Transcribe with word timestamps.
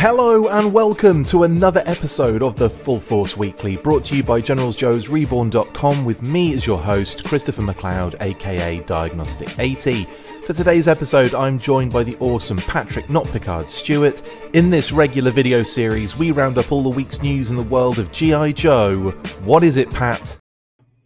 Hello 0.00 0.48
and 0.48 0.72
welcome 0.72 1.24
to 1.24 1.42
another 1.42 1.82
episode 1.84 2.42
of 2.42 2.56
the 2.56 2.70
Full 2.70 2.98
Force 2.98 3.36
Weekly, 3.36 3.76
brought 3.76 4.02
to 4.04 4.16
you 4.16 4.22
by 4.22 4.40
GeneralsJoesReborn.com 4.40 6.06
with 6.06 6.22
me 6.22 6.54
as 6.54 6.66
your 6.66 6.78
host, 6.78 7.22
Christopher 7.22 7.60
McLeod, 7.60 8.16
aka 8.22 8.80
Diagnostik 8.80 9.58
80. 9.58 10.06
For 10.46 10.54
today's 10.54 10.88
episode, 10.88 11.34
I'm 11.34 11.58
joined 11.58 11.92
by 11.92 12.02
the 12.02 12.16
awesome 12.16 12.56
Patrick 12.56 13.08
Notpicard 13.08 13.68
Stewart. 13.68 14.22
In 14.54 14.70
this 14.70 14.90
regular 14.90 15.30
video 15.30 15.62
series, 15.62 16.16
we 16.16 16.32
round 16.32 16.56
up 16.56 16.72
all 16.72 16.82
the 16.82 16.88
week's 16.88 17.20
news 17.20 17.50
in 17.50 17.56
the 17.56 17.62
world 17.62 17.98
of 17.98 18.10
G.I. 18.10 18.52
Joe. 18.52 19.10
What 19.44 19.62
is 19.62 19.76
it, 19.76 19.90
Pat? 19.90 20.38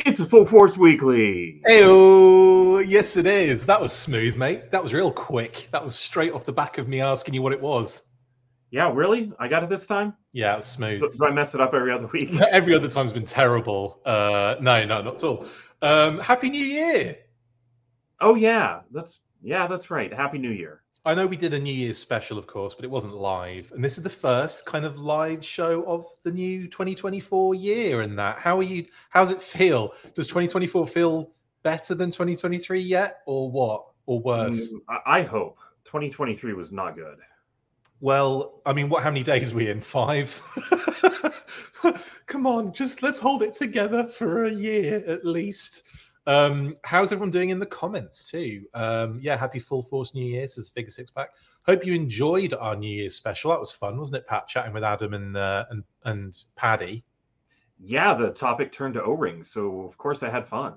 It's 0.06 0.20
a 0.20 0.24
Full 0.24 0.44
Force 0.44 0.76
Weekly. 0.76 1.60
Heyo! 1.66 2.86
Yes, 2.86 3.16
it 3.16 3.26
is. 3.26 3.66
That 3.66 3.80
was 3.80 3.92
smooth, 3.92 4.36
mate. 4.36 4.70
That 4.70 4.84
was 4.84 4.94
real 4.94 5.10
quick. 5.10 5.66
That 5.72 5.82
was 5.82 5.96
straight 5.96 6.32
off 6.32 6.44
the 6.44 6.52
back 6.52 6.78
of 6.78 6.86
me 6.86 7.00
asking 7.00 7.34
you 7.34 7.42
what 7.42 7.52
it 7.52 7.60
was. 7.60 8.03
Yeah, 8.74 8.90
really? 8.92 9.30
I 9.38 9.46
got 9.46 9.62
it 9.62 9.68
this 9.68 9.86
time? 9.86 10.14
Yeah, 10.32 10.54
it 10.54 10.56
was 10.56 10.66
smooth. 10.66 10.98
Do, 10.98 11.12
do 11.16 11.26
I 11.26 11.30
mess 11.30 11.54
it 11.54 11.60
up 11.60 11.74
every 11.74 11.92
other 11.92 12.08
week? 12.08 12.34
every 12.50 12.74
other 12.74 12.90
time's 12.90 13.12
been 13.12 13.24
terrible. 13.24 14.00
Uh, 14.04 14.56
no, 14.60 14.84
no, 14.84 15.00
not 15.00 15.14
at 15.14 15.22
all. 15.22 15.46
Um, 15.80 16.18
Happy 16.18 16.50
New 16.50 16.66
Year! 16.66 17.18
Oh 18.20 18.34
yeah, 18.34 18.80
that's 18.90 19.20
yeah, 19.44 19.68
that's 19.68 19.92
right. 19.92 20.12
Happy 20.12 20.38
New 20.38 20.50
Year. 20.50 20.82
I 21.04 21.14
know 21.14 21.24
we 21.24 21.36
did 21.36 21.54
a 21.54 21.58
New 21.60 21.72
Year's 21.72 21.98
special, 21.98 22.36
of 22.36 22.48
course, 22.48 22.74
but 22.74 22.84
it 22.84 22.90
wasn't 22.90 23.14
live. 23.14 23.70
And 23.70 23.84
this 23.84 23.96
is 23.96 24.02
the 24.02 24.10
first 24.10 24.66
kind 24.66 24.84
of 24.84 24.98
live 24.98 25.44
show 25.44 25.84
of 25.84 26.06
the 26.24 26.32
new 26.32 26.66
2024 26.66 27.54
year. 27.54 28.00
And 28.00 28.18
that, 28.18 28.38
how 28.38 28.58
are 28.58 28.64
you? 28.64 28.86
How's 29.08 29.30
it 29.30 29.40
feel? 29.40 29.92
Does 30.16 30.26
2024 30.26 30.88
feel 30.88 31.30
better 31.62 31.94
than 31.94 32.10
2023 32.10 32.80
yet, 32.80 33.20
or 33.26 33.52
what, 33.52 33.84
or 34.06 34.18
worse? 34.18 34.74
Mm, 34.74 34.98
I 35.06 35.22
hope 35.22 35.60
2023 35.84 36.54
was 36.54 36.72
not 36.72 36.96
good. 36.96 37.18
Well, 38.00 38.60
I 38.66 38.72
mean, 38.72 38.88
what? 38.88 39.02
How 39.02 39.10
many 39.10 39.22
days 39.22 39.52
are 39.52 39.56
we 39.56 39.70
in? 39.70 39.80
Five. 39.80 40.40
Come 42.26 42.46
on, 42.46 42.72
just 42.72 43.02
let's 43.02 43.18
hold 43.18 43.42
it 43.42 43.52
together 43.52 44.06
for 44.06 44.46
a 44.46 44.52
year 44.52 45.04
at 45.06 45.24
least. 45.24 45.84
Um, 46.26 46.74
how's 46.84 47.12
everyone 47.12 47.30
doing 47.30 47.50
in 47.50 47.58
the 47.58 47.66
comments 47.66 48.30
too? 48.30 48.64
Um, 48.72 49.20
yeah, 49.22 49.36
happy 49.36 49.58
full 49.58 49.82
force 49.82 50.14
New 50.14 50.24
Year, 50.24 50.48
says 50.48 50.70
Figure 50.70 50.90
Six 50.90 51.10
Pack. 51.10 51.28
Hope 51.66 51.84
you 51.84 51.94
enjoyed 51.94 52.54
our 52.54 52.76
New 52.76 52.90
Year's 52.90 53.14
special. 53.14 53.50
That 53.50 53.60
was 53.60 53.72
fun, 53.72 53.98
wasn't 53.98 54.18
it, 54.18 54.26
Pat? 54.26 54.48
Chatting 54.48 54.72
with 54.72 54.84
Adam 54.84 55.14
and 55.14 55.36
uh, 55.36 55.66
and 55.70 55.84
and 56.04 56.36
Paddy. 56.56 57.04
Yeah, 57.78 58.14
the 58.14 58.30
topic 58.30 58.72
turned 58.72 58.94
to 58.94 59.02
O 59.02 59.12
rings, 59.12 59.50
so 59.50 59.82
of 59.82 59.98
course 59.98 60.22
I 60.22 60.30
had 60.30 60.48
fun. 60.48 60.74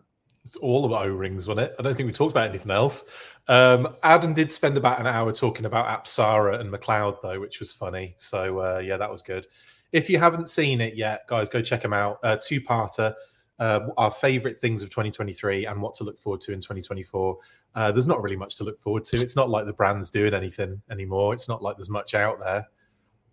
It's 0.48 0.56
all 0.58 0.86
about 0.86 1.08
O 1.08 1.10
rings, 1.10 1.48
wasn't 1.48 1.68
it? 1.68 1.76
I 1.78 1.84
don't 1.84 1.96
think 1.96 2.08
we 2.08 2.14
talked 2.14 2.32
about 2.32 2.50
anything 2.50 2.72
else. 2.72 3.06
Um, 3.48 3.96
Adam 4.04 4.34
did 4.34 4.52
spend 4.52 4.78
about 4.78 5.00
an 5.00 5.08
hour 5.08 5.32
talking 5.34 5.66
about 5.66 5.88
Apsara 5.88 6.60
and 6.60 6.72
McLeod, 6.72 7.22
though, 7.22 7.40
which 7.40 7.60
was 7.60 7.74
funny. 7.74 8.14
So 8.18 8.60
uh, 8.60 8.80
yeah, 8.80 8.98
that 8.98 9.12
was 9.12 9.22
good. 9.22 9.48
If 9.92 10.10
you 10.10 10.18
haven't 10.20 10.50
seen 10.50 10.82
it 10.82 10.96
yet, 10.96 11.28
guys, 11.28 11.50
go 11.50 11.62
check 11.62 11.82
them 11.82 11.94
out. 11.94 12.20
Uh, 12.24 12.38
Two 12.42 12.62
parter 12.62 13.14
uh, 13.60 13.88
our 13.98 14.12
favorite 14.12 14.58
things 14.58 14.84
of 14.84 14.90
2023 14.90 15.66
and 15.66 15.82
what 15.82 15.94
to 15.96 16.04
look 16.04 16.20
forward 16.20 16.42
to 16.42 16.54
in 16.54 16.60
2024. 16.60 17.38
Uh, 17.76 17.92
there's 17.92 18.08
not 18.08 18.22
really 18.22 18.36
much 18.36 18.56
to 18.58 18.64
look 18.64 18.80
forward 18.80 19.04
to. 19.04 19.18
It's 19.18 19.36
not 19.36 19.50
like 19.50 19.66
the 19.66 19.74
brand's 19.74 20.10
doing 20.10 20.34
anything 20.34 20.82
anymore. 20.92 21.34
It's 21.34 21.50
not 21.50 21.62
like 21.62 21.78
there's 21.78 21.90
much 21.90 22.14
out 22.14 22.40
there. 22.40 22.68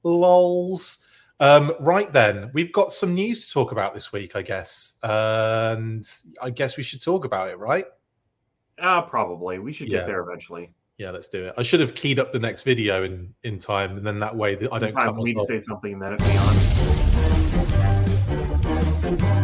Lols. 0.02 1.06
Um, 1.40 1.72
right 1.80 2.12
then, 2.12 2.50
we've 2.54 2.72
got 2.72 2.90
some 2.90 3.14
news 3.14 3.46
to 3.46 3.52
talk 3.52 3.72
about 3.72 3.92
this 3.94 4.12
week, 4.12 4.36
I 4.36 4.42
guess. 4.42 4.94
and 5.02 6.08
I 6.40 6.50
guess 6.50 6.76
we 6.76 6.82
should 6.82 7.02
talk 7.02 7.24
about 7.24 7.48
it, 7.48 7.58
right? 7.58 7.86
Uh, 8.80 9.02
probably. 9.02 9.58
We 9.58 9.72
should 9.72 9.88
yeah. 9.88 9.98
get 9.98 10.06
there 10.06 10.20
eventually. 10.20 10.72
Yeah, 10.98 11.10
let's 11.10 11.28
do 11.28 11.46
it. 11.46 11.54
I 11.58 11.62
should 11.62 11.80
have 11.80 11.94
keyed 11.94 12.20
up 12.20 12.30
the 12.32 12.38
next 12.38 12.62
video 12.62 13.02
in 13.02 13.34
in 13.42 13.58
time, 13.58 13.96
and 13.96 14.06
then 14.06 14.18
that 14.18 14.36
way 14.36 14.52
I 14.52 14.78
don't. 14.78 14.92
Time 14.92 15.14
for 15.14 15.22
me 15.22 15.32
to 15.32 15.44
say 15.44 15.60
something, 15.62 15.98
then 15.98 16.12
it 16.12 16.20
be 16.20 16.36
on. 19.34 19.43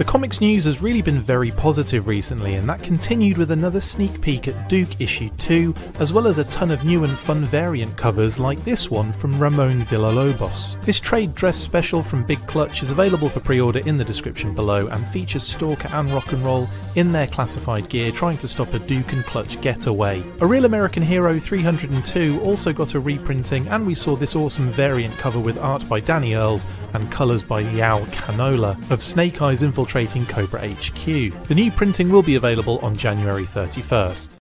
The 0.00 0.06
comics 0.06 0.40
news 0.40 0.64
has 0.64 0.80
really 0.80 1.02
been 1.02 1.20
very 1.20 1.50
positive 1.50 2.06
recently, 2.06 2.54
and 2.54 2.66
that 2.70 2.82
continued 2.82 3.36
with 3.36 3.50
another 3.50 3.82
sneak 3.82 4.22
peek 4.22 4.48
at 4.48 4.66
Duke 4.66 4.98
issue 4.98 5.28
2, 5.36 5.74
as 5.98 6.10
well 6.10 6.26
as 6.26 6.38
a 6.38 6.44
ton 6.44 6.70
of 6.70 6.86
new 6.86 7.04
and 7.04 7.12
fun 7.12 7.44
variant 7.44 7.98
covers 7.98 8.40
like 8.40 8.64
this 8.64 8.90
one 8.90 9.12
from 9.12 9.38
Ramon 9.38 9.82
Villalobos. 9.82 10.82
This 10.86 11.00
trade 11.00 11.34
dress 11.34 11.58
special 11.58 12.02
from 12.02 12.24
Big 12.24 12.38
Clutch 12.46 12.82
is 12.82 12.90
available 12.90 13.28
for 13.28 13.40
pre 13.40 13.60
order 13.60 13.80
in 13.80 13.98
the 13.98 14.04
description 14.06 14.54
below 14.54 14.86
and 14.86 15.06
features 15.08 15.42
Stalker 15.42 15.90
and 15.92 16.10
Rock 16.12 16.32
and 16.32 16.42
Roll 16.42 16.66
in 16.94 17.12
their 17.12 17.26
classified 17.26 17.90
gear 17.90 18.10
trying 18.10 18.38
to 18.38 18.48
stop 18.48 18.72
a 18.72 18.78
Duke 18.78 19.12
and 19.12 19.22
Clutch 19.26 19.60
getaway. 19.60 20.22
A 20.40 20.46
Real 20.46 20.64
American 20.64 21.02
Hero 21.02 21.38
302 21.38 22.40
also 22.40 22.72
got 22.72 22.94
a 22.94 23.00
reprinting, 23.00 23.68
and 23.68 23.86
we 23.86 23.94
saw 23.94 24.16
this 24.16 24.34
awesome 24.34 24.70
variant 24.70 25.14
cover 25.18 25.38
with 25.38 25.58
art 25.58 25.86
by 25.90 26.00
Danny 26.00 26.36
Earls 26.36 26.66
and 26.94 27.12
colours 27.12 27.42
by 27.42 27.60
Yao 27.60 28.00
Canola 28.06 28.90
of 28.90 29.02
Snake 29.02 29.42
Eyes 29.42 29.62
infiltrating 29.90 30.24
Cobra 30.26 30.68
HQ. 30.68 31.04
The 31.48 31.54
new 31.54 31.70
printing 31.72 32.10
will 32.10 32.22
be 32.22 32.36
available 32.36 32.78
on 32.78 32.96
January 32.96 33.42
31st. 33.42 34.36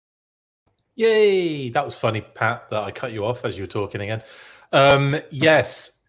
Yay! 0.95 1.69
That 1.69 1.85
was 1.85 1.99
funny, 1.99 2.23
Pat, 2.23 2.71
that 2.71 2.83
I 2.83 2.91
cut 2.91 3.13
you 3.13 3.27
off 3.27 3.45
as 3.45 3.59
you 3.59 3.65
were 3.65 3.69
talking 3.69 4.01
again. 4.01 4.23
Um, 4.73 5.17
yes, 5.31 6.01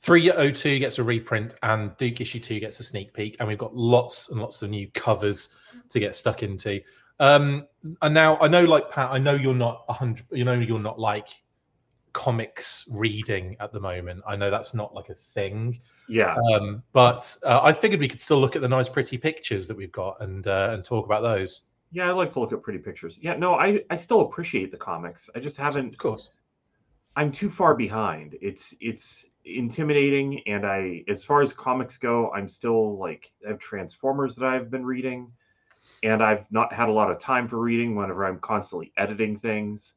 302 0.00 0.78
gets 0.78 0.98
a 0.98 1.02
reprint 1.02 1.54
and 1.64 1.96
Duke 1.96 2.20
issue 2.20 2.38
2 2.38 2.60
gets 2.60 2.78
a 2.78 2.84
sneak 2.84 3.12
peek, 3.12 3.36
and 3.40 3.48
we've 3.48 3.58
got 3.58 3.74
lots 3.74 4.30
and 4.30 4.40
lots 4.40 4.62
of 4.62 4.70
new 4.70 4.88
covers 4.92 5.56
to 5.88 5.98
get 5.98 6.14
stuck 6.14 6.44
into. 6.44 6.80
Um, 7.18 7.66
and 8.00 8.14
now 8.14 8.38
I 8.38 8.46
know, 8.46 8.64
like 8.64 8.92
Pat, 8.92 9.10
I 9.10 9.18
know 9.18 9.34
you're 9.34 9.54
not 9.54 9.88
100, 9.88 10.26
you 10.30 10.44
know, 10.44 10.52
you're 10.52 10.78
not 10.78 11.00
like 11.00 11.28
comics 12.14 12.88
reading 12.90 13.56
at 13.60 13.72
the 13.72 13.80
moment. 13.80 14.22
I 14.26 14.36
know 14.36 14.50
that's 14.50 14.72
not 14.72 14.94
like 14.94 15.10
a 15.10 15.14
thing. 15.14 15.78
Yeah. 16.08 16.34
Um, 16.54 16.82
but 16.92 17.36
uh, 17.44 17.60
I 17.62 17.74
figured 17.74 18.00
we 18.00 18.08
could 18.08 18.20
still 18.20 18.40
look 18.40 18.56
at 18.56 18.62
the 18.62 18.68
nice, 18.68 18.88
pretty 18.88 19.18
pictures 19.18 19.68
that 19.68 19.76
we've 19.76 19.92
got 19.92 20.16
and 20.20 20.46
uh, 20.46 20.70
and 20.72 20.82
talk 20.82 21.04
about 21.04 21.22
those. 21.22 21.62
Yeah, 21.92 22.08
I 22.08 22.12
like 22.12 22.32
to 22.32 22.40
look 22.40 22.52
at 22.52 22.62
pretty 22.62 22.78
pictures. 22.78 23.18
Yeah, 23.20 23.36
no, 23.36 23.54
I 23.54 23.82
I 23.90 23.96
still 23.96 24.20
appreciate 24.20 24.70
the 24.70 24.78
comics. 24.78 25.28
I 25.34 25.40
just 25.40 25.58
haven't. 25.58 25.92
Of 25.92 25.98
course. 25.98 26.30
I'm 27.16 27.30
too 27.30 27.50
far 27.50 27.74
behind. 27.74 28.36
It's 28.40 28.74
it's 28.80 29.26
intimidating, 29.44 30.40
and 30.46 30.64
I 30.64 31.04
as 31.08 31.22
far 31.22 31.42
as 31.42 31.52
comics 31.52 31.98
go, 31.98 32.32
I'm 32.32 32.48
still 32.48 32.98
like 32.98 33.30
I 33.44 33.50
have 33.50 33.58
Transformers 33.58 34.36
that 34.36 34.46
I've 34.46 34.70
been 34.70 34.86
reading, 34.86 35.30
and 36.02 36.22
I've 36.22 36.50
not 36.50 36.72
had 36.72 36.88
a 36.88 36.92
lot 36.92 37.10
of 37.10 37.18
time 37.18 37.48
for 37.48 37.58
reading. 37.58 37.94
Whenever 37.94 38.24
I'm 38.24 38.38
constantly 38.38 38.92
editing 38.96 39.36
things 39.36 39.94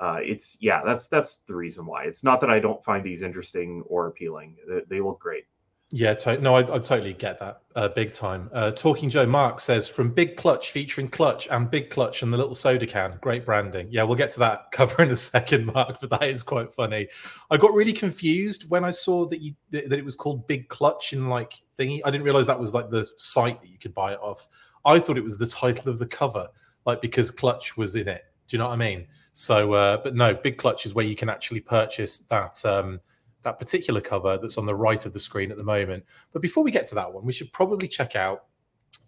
uh, 0.00 0.18
it's 0.20 0.56
yeah, 0.60 0.82
that's 0.84 1.08
that's 1.08 1.42
the 1.46 1.54
reason 1.54 1.86
why. 1.86 2.04
It's 2.04 2.22
not 2.22 2.40
that 2.40 2.50
I 2.50 2.60
don't 2.60 2.82
find 2.84 3.04
these 3.04 3.22
interesting 3.22 3.82
or 3.86 4.06
appealing. 4.06 4.56
They, 4.68 4.80
they 4.88 5.00
look 5.00 5.20
great. 5.20 5.44
Yeah, 5.90 6.12
to- 6.14 6.38
no, 6.38 6.54
I, 6.54 6.60
I, 6.60 6.78
totally 6.80 7.14
get 7.14 7.38
that. 7.38 7.62
Uh, 7.74 7.88
big 7.88 8.12
time. 8.12 8.50
Uh, 8.52 8.72
Talking 8.72 9.08
Joe 9.08 9.24
Mark 9.24 9.58
says 9.58 9.88
from 9.88 10.12
Big 10.12 10.36
Clutch 10.36 10.70
featuring 10.70 11.08
Clutch 11.08 11.48
and 11.50 11.70
Big 11.70 11.88
Clutch 11.88 12.22
and 12.22 12.30
the 12.30 12.36
little 12.36 12.52
soda 12.52 12.86
can. 12.86 13.16
Great 13.22 13.46
branding. 13.46 13.88
Yeah, 13.90 14.02
we'll 14.02 14.16
get 14.16 14.28
to 14.32 14.38
that 14.40 14.70
cover 14.72 15.02
in 15.02 15.10
a 15.10 15.16
second, 15.16 15.64
Mark. 15.64 15.98
But 15.98 16.10
that 16.10 16.24
is 16.24 16.42
quite 16.42 16.74
funny. 16.74 17.08
I 17.50 17.56
got 17.56 17.72
really 17.72 17.94
confused 17.94 18.68
when 18.68 18.84
I 18.84 18.90
saw 18.90 19.24
that 19.28 19.40
you 19.40 19.54
that 19.70 19.94
it 19.94 20.04
was 20.04 20.14
called 20.14 20.46
Big 20.46 20.68
Clutch 20.68 21.14
in 21.14 21.28
like 21.28 21.54
thingy. 21.78 22.00
I 22.04 22.10
didn't 22.10 22.24
realize 22.24 22.46
that 22.48 22.60
was 22.60 22.74
like 22.74 22.90
the 22.90 23.08
site 23.16 23.62
that 23.62 23.70
you 23.70 23.78
could 23.78 23.94
buy 23.94 24.12
it 24.12 24.20
off. 24.20 24.46
I 24.84 25.00
thought 25.00 25.16
it 25.16 25.24
was 25.24 25.38
the 25.38 25.46
title 25.46 25.88
of 25.88 25.98
the 25.98 26.06
cover, 26.06 26.48
like 26.84 27.00
because 27.00 27.30
Clutch 27.30 27.78
was 27.78 27.96
in 27.96 28.08
it. 28.08 28.24
Do 28.46 28.56
you 28.56 28.58
know 28.58 28.68
what 28.68 28.74
I 28.74 28.76
mean? 28.76 29.06
So, 29.38 29.72
uh, 29.74 29.98
but 29.98 30.16
no, 30.16 30.34
Big 30.34 30.58
Clutch 30.58 30.84
is 30.84 30.94
where 30.94 31.04
you 31.04 31.14
can 31.14 31.28
actually 31.28 31.60
purchase 31.60 32.18
that 32.28 32.60
um, 32.66 32.98
that 33.42 33.60
particular 33.60 34.00
cover 34.00 34.36
that's 34.36 34.58
on 34.58 34.66
the 34.66 34.74
right 34.74 35.06
of 35.06 35.12
the 35.12 35.20
screen 35.20 35.52
at 35.52 35.56
the 35.56 35.62
moment. 35.62 36.02
But 36.32 36.42
before 36.42 36.64
we 36.64 36.72
get 36.72 36.88
to 36.88 36.96
that 36.96 37.12
one, 37.12 37.24
we 37.24 37.30
should 37.30 37.52
probably 37.52 37.86
check 37.86 38.16
out 38.16 38.46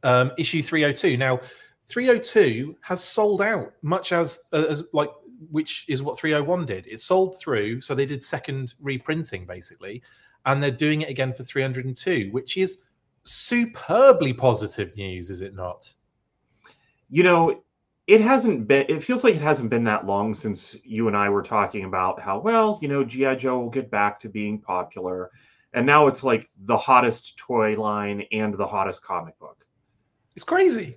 um, 0.04 0.30
issue 0.38 0.62
302. 0.62 1.16
Now, 1.16 1.40
302 1.86 2.76
has 2.82 3.02
sold 3.02 3.42
out, 3.42 3.72
much 3.82 4.12
as 4.12 4.46
as 4.52 4.84
like 4.92 5.10
which 5.50 5.84
is 5.88 6.00
what 6.00 6.16
301 6.16 6.64
did. 6.64 6.86
It 6.86 7.00
sold 7.00 7.40
through, 7.40 7.80
so 7.80 7.96
they 7.96 8.06
did 8.06 8.22
second 8.22 8.74
reprinting 8.80 9.46
basically, 9.46 10.00
and 10.46 10.62
they're 10.62 10.70
doing 10.70 11.02
it 11.02 11.08
again 11.08 11.32
for 11.32 11.42
302, 11.42 12.28
which 12.30 12.56
is 12.56 12.78
superbly 13.24 14.32
positive 14.32 14.94
news, 14.94 15.28
is 15.28 15.40
it 15.40 15.56
not? 15.56 15.92
You 17.08 17.24
know, 17.24 17.64
it 18.10 18.20
hasn't 18.20 18.66
been 18.66 18.86
it 18.88 19.04
feels 19.04 19.22
like 19.22 19.36
it 19.36 19.40
hasn't 19.40 19.70
been 19.70 19.84
that 19.84 20.04
long 20.04 20.34
since 20.34 20.76
you 20.82 21.06
and 21.06 21.16
I 21.16 21.28
were 21.28 21.44
talking 21.44 21.84
about 21.84 22.20
how 22.20 22.40
well, 22.40 22.76
you 22.82 22.88
know, 22.88 23.04
GI 23.04 23.36
Joe 23.36 23.60
will 23.60 23.70
get 23.70 23.88
back 23.88 24.18
to 24.20 24.28
being 24.28 24.60
popular. 24.60 25.30
And 25.74 25.86
now 25.86 26.08
it's 26.08 26.24
like 26.24 26.48
the 26.64 26.76
hottest 26.76 27.38
toy 27.38 27.80
line 27.80 28.24
and 28.32 28.52
the 28.52 28.66
hottest 28.66 29.04
comic 29.04 29.38
book. 29.38 29.64
It's 30.34 30.44
crazy. 30.44 30.96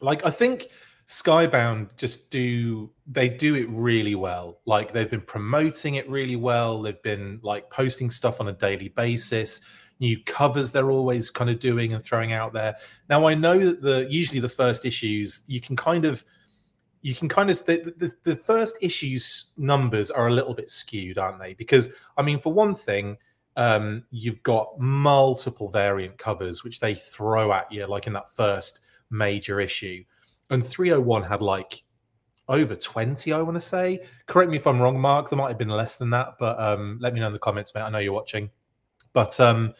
Like 0.00 0.24
I 0.24 0.30
think 0.30 0.68
Skybound 1.08 1.96
just 1.96 2.30
do 2.30 2.92
they 3.08 3.28
do 3.28 3.56
it 3.56 3.66
really 3.68 4.14
well. 4.14 4.60
Like 4.66 4.92
they've 4.92 5.10
been 5.10 5.22
promoting 5.22 5.96
it 5.96 6.08
really 6.08 6.36
well. 6.36 6.80
They've 6.80 7.02
been 7.02 7.40
like 7.42 7.68
posting 7.70 8.08
stuff 8.08 8.40
on 8.40 8.46
a 8.46 8.52
daily 8.52 8.90
basis. 8.90 9.62
New 9.98 10.22
covers 10.24 10.72
they're 10.72 10.90
always 10.90 11.30
kind 11.30 11.48
of 11.50 11.58
doing 11.58 11.92
and 11.92 12.02
throwing 12.02 12.32
out 12.32 12.52
there. 12.52 12.76
Now 13.08 13.26
I 13.26 13.34
know 13.34 13.58
that 13.58 13.80
the 13.80 14.06
usually 14.10 14.40
the 14.40 14.48
first 14.48 14.84
issues 14.84 15.42
you 15.46 15.60
can 15.60 15.76
kind 15.76 16.04
of 16.04 16.24
you 17.02 17.14
can 17.14 17.28
kind 17.28 17.50
of 17.50 17.64
the, 17.66 17.94
the, 17.96 18.12
the 18.24 18.36
first 18.36 18.76
issues 18.80 19.52
numbers 19.56 20.10
are 20.10 20.26
a 20.26 20.32
little 20.32 20.54
bit 20.54 20.68
skewed, 20.68 21.18
aren't 21.18 21.38
they? 21.38 21.54
Because 21.54 21.90
I 22.16 22.22
mean, 22.22 22.38
for 22.38 22.52
one 22.52 22.74
thing, 22.74 23.16
um, 23.56 24.04
you've 24.10 24.42
got 24.42 24.78
multiple 24.78 25.68
variant 25.68 26.18
covers 26.18 26.64
which 26.64 26.80
they 26.80 26.94
throw 26.94 27.52
at 27.52 27.70
you, 27.70 27.86
like 27.86 28.06
in 28.06 28.12
that 28.14 28.30
first 28.30 28.82
major 29.10 29.60
issue, 29.60 30.02
and 30.50 30.66
301 30.66 31.22
had 31.22 31.42
like 31.42 31.82
over 32.48 32.76
20, 32.76 33.32
I 33.32 33.40
want 33.40 33.56
to 33.56 33.60
say. 33.60 34.00
Correct 34.26 34.50
me 34.50 34.56
if 34.56 34.66
I'm 34.66 34.80
wrong, 34.80 35.00
Mark. 35.00 35.30
There 35.30 35.38
might 35.38 35.48
have 35.48 35.58
been 35.58 35.68
less 35.68 35.96
than 35.96 36.10
that, 36.10 36.34
but 36.38 36.58
um, 36.60 36.98
let 37.00 37.14
me 37.14 37.20
know 37.20 37.28
in 37.28 37.32
the 37.32 37.38
comments, 37.38 37.74
mate. 37.74 37.82
I 37.82 37.90
know 37.90 37.98
you're 37.98 38.12
watching. 38.12 38.50
But 39.16 39.40
um, 39.40 39.72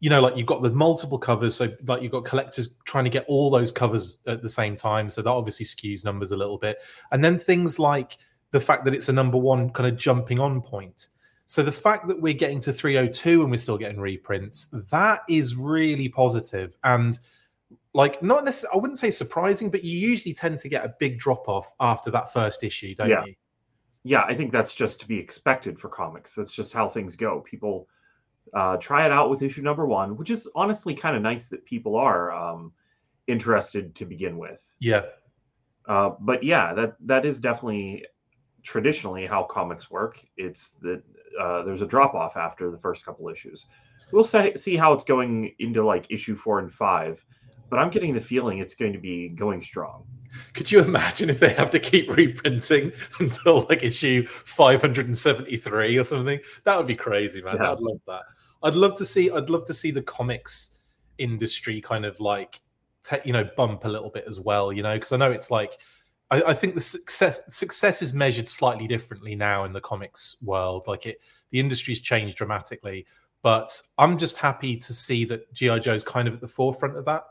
you 0.00 0.10
know, 0.10 0.20
like 0.20 0.36
you've 0.36 0.48
got 0.48 0.62
the 0.62 0.70
multiple 0.70 1.16
covers, 1.16 1.54
so 1.54 1.68
like 1.86 2.02
you've 2.02 2.10
got 2.10 2.24
collectors 2.24 2.74
trying 2.84 3.04
to 3.04 3.10
get 3.10 3.24
all 3.28 3.48
those 3.48 3.70
covers 3.70 4.18
at 4.26 4.42
the 4.42 4.48
same 4.48 4.74
time. 4.74 5.08
So 5.08 5.22
that 5.22 5.30
obviously 5.30 5.64
skews 5.64 6.04
numbers 6.04 6.32
a 6.32 6.36
little 6.36 6.58
bit. 6.58 6.78
And 7.12 7.22
then 7.22 7.38
things 7.38 7.78
like 7.78 8.16
the 8.50 8.58
fact 8.58 8.84
that 8.86 8.94
it's 8.94 9.08
a 9.08 9.12
number 9.12 9.38
one 9.38 9.70
kind 9.70 9.88
of 9.88 9.96
jumping 9.96 10.40
on 10.40 10.60
point. 10.60 11.06
So 11.46 11.62
the 11.62 11.70
fact 11.70 12.08
that 12.08 12.20
we're 12.20 12.34
getting 12.34 12.58
to 12.62 12.72
302 12.72 13.42
and 13.42 13.50
we're 13.52 13.58
still 13.58 13.78
getting 13.78 14.00
reprints, 14.00 14.74
that 14.90 15.20
is 15.28 15.54
really 15.54 16.08
positive. 16.08 16.76
And 16.82 17.16
like 17.94 18.20
not 18.24 18.44
necessarily, 18.44 18.76
I 18.76 18.80
wouldn't 18.80 18.98
say 18.98 19.12
surprising, 19.12 19.70
but 19.70 19.84
you 19.84 19.96
usually 19.96 20.34
tend 20.34 20.58
to 20.58 20.68
get 20.68 20.84
a 20.84 20.96
big 20.98 21.20
drop 21.20 21.48
off 21.48 21.72
after 21.78 22.10
that 22.10 22.32
first 22.32 22.64
issue, 22.64 22.96
don't 22.96 23.08
yeah. 23.08 23.24
you? 23.24 23.34
Yeah, 24.02 24.24
I 24.26 24.34
think 24.34 24.50
that's 24.50 24.74
just 24.74 24.98
to 25.00 25.06
be 25.06 25.16
expected 25.16 25.78
for 25.78 25.88
comics. 25.88 26.34
That's 26.34 26.52
just 26.52 26.72
how 26.72 26.88
things 26.88 27.14
go. 27.14 27.40
People 27.42 27.86
uh, 28.54 28.76
try 28.78 29.06
it 29.06 29.12
out 29.12 29.30
with 29.30 29.42
issue 29.42 29.62
number 29.62 29.86
one, 29.86 30.16
which 30.16 30.30
is 30.30 30.48
honestly 30.54 30.94
kind 30.94 31.16
of 31.16 31.22
nice 31.22 31.48
that 31.48 31.64
people 31.64 31.96
are 31.96 32.32
um, 32.32 32.72
interested 33.26 33.94
to 33.96 34.04
begin 34.04 34.38
with. 34.38 34.62
Yeah. 34.80 35.02
Uh, 35.86 36.10
but 36.20 36.42
yeah, 36.42 36.74
that 36.74 36.96
that 37.06 37.24
is 37.24 37.40
definitely 37.40 38.06
traditionally 38.62 39.26
how 39.26 39.44
comics 39.44 39.90
work. 39.90 40.20
It's 40.36 40.72
that 40.82 41.02
uh, 41.40 41.62
there's 41.62 41.82
a 41.82 41.86
drop 41.86 42.14
off 42.14 42.36
after 42.36 42.70
the 42.70 42.78
first 42.78 43.04
couple 43.04 43.28
issues. 43.28 43.66
We'll 44.12 44.24
see 44.24 44.76
how 44.76 44.92
it's 44.92 45.04
going 45.04 45.54
into 45.60 45.84
like 45.84 46.10
issue 46.10 46.34
four 46.34 46.58
and 46.58 46.72
five 46.72 47.24
but 47.70 47.78
I'm 47.78 47.90
getting 47.90 48.12
the 48.12 48.20
feeling 48.20 48.58
it's 48.58 48.74
going 48.74 48.92
to 48.92 48.98
be 48.98 49.28
going 49.28 49.62
strong. 49.62 50.04
Could 50.54 50.70
you 50.70 50.80
imagine 50.80 51.30
if 51.30 51.40
they 51.40 51.52
have 51.54 51.70
to 51.70 51.78
keep 51.78 52.10
reprinting 52.14 52.92
until 53.20 53.66
like 53.68 53.82
issue 53.82 54.26
573 54.26 55.98
or 55.98 56.04
something? 56.04 56.40
That 56.64 56.76
would 56.76 56.86
be 56.86 56.94
crazy, 56.94 57.42
man. 57.42 57.56
Yeah. 57.60 57.72
I'd 57.72 57.80
love 57.80 58.00
that. 58.06 58.22
I'd 58.62 58.74
love 58.74 58.96
to 58.98 59.04
see. 59.04 59.30
I'd 59.30 59.50
love 59.50 59.66
to 59.66 59.74
see 59.74 59.90
the 59.90 60.02
comics 60.02 60.80
industry 61.18 61.80
kind 61.80 62.04
of 62.04 62.18
like, 62.20 62.60
te- 63.02 63.20
you 63.24 63.32
know, 63.32 63.48
bump 63.56 63.84
a 63.84 63.88
little 63.88 64.10
bit 64.10 64.24
as 64.26 64.40
well. 64.40 64.72
You 64.72 64.82
know, 64.82 64.94
because 64.94 65.12
I 65.12 65.16
know 65.16 65.30
it's 65.30 65.50
like, 65.50 65.78
I, 66.30 66.42
I 66.42 66.54
think 66.54 66.74
the 66.74 66.80
success 66.80 67.40
success 67.48 68.02
is 68.02 68.12
measured 68.12 68.48
slightly 68.48 68.86
differently 68.86 69.34
now 69.34 69.64
in 69.64 69.72
the 69.72 69.80
comics 69.80 70.36
world. 70.42 70.86
Like 70.86 71.06
it, 71.06 71.20
the 71.50 71.60
industry's 71.60 72.00
changed 72.00 72.36
dramatically. 72.36 73.06
But 73.42 73.80
I'm 73.96 74.18
just 74.18 74.36
happy 74.36 74.76
to 74.76 74.92
see 74.92 75.24
that 75.26 75.52
GI 75.54 75.80
Joe's 75.80 76.04
kind 76.04 76.28
of 76.28 76.34
at 76.34 76.40
the 76.40 76.48
forefront 76.48 76.96
of 76.96 77.06
that 77.06 77.24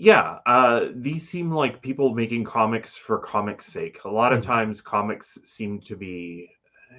yeah, 0.00 0.38
uh, 0.46 0.86
these 0.94 1.28
seem 1.28 1.50
like 1.50 1.82
people 1.82 2.14
making 2.14 2.44
comics 2.44 2.94
for 2.94 3.18
comics' 3.18 3.66
sake. 3.66 4.04
A 4.04 4.08
lot 4.08 4.32
of 4.32 4.38
mm-hmm. 4.38 4.52
times, 4.52 4.80
comics 4.80 5.38
seem 5.44 5.80
to 5.80 5.96
be, 5.96 6.50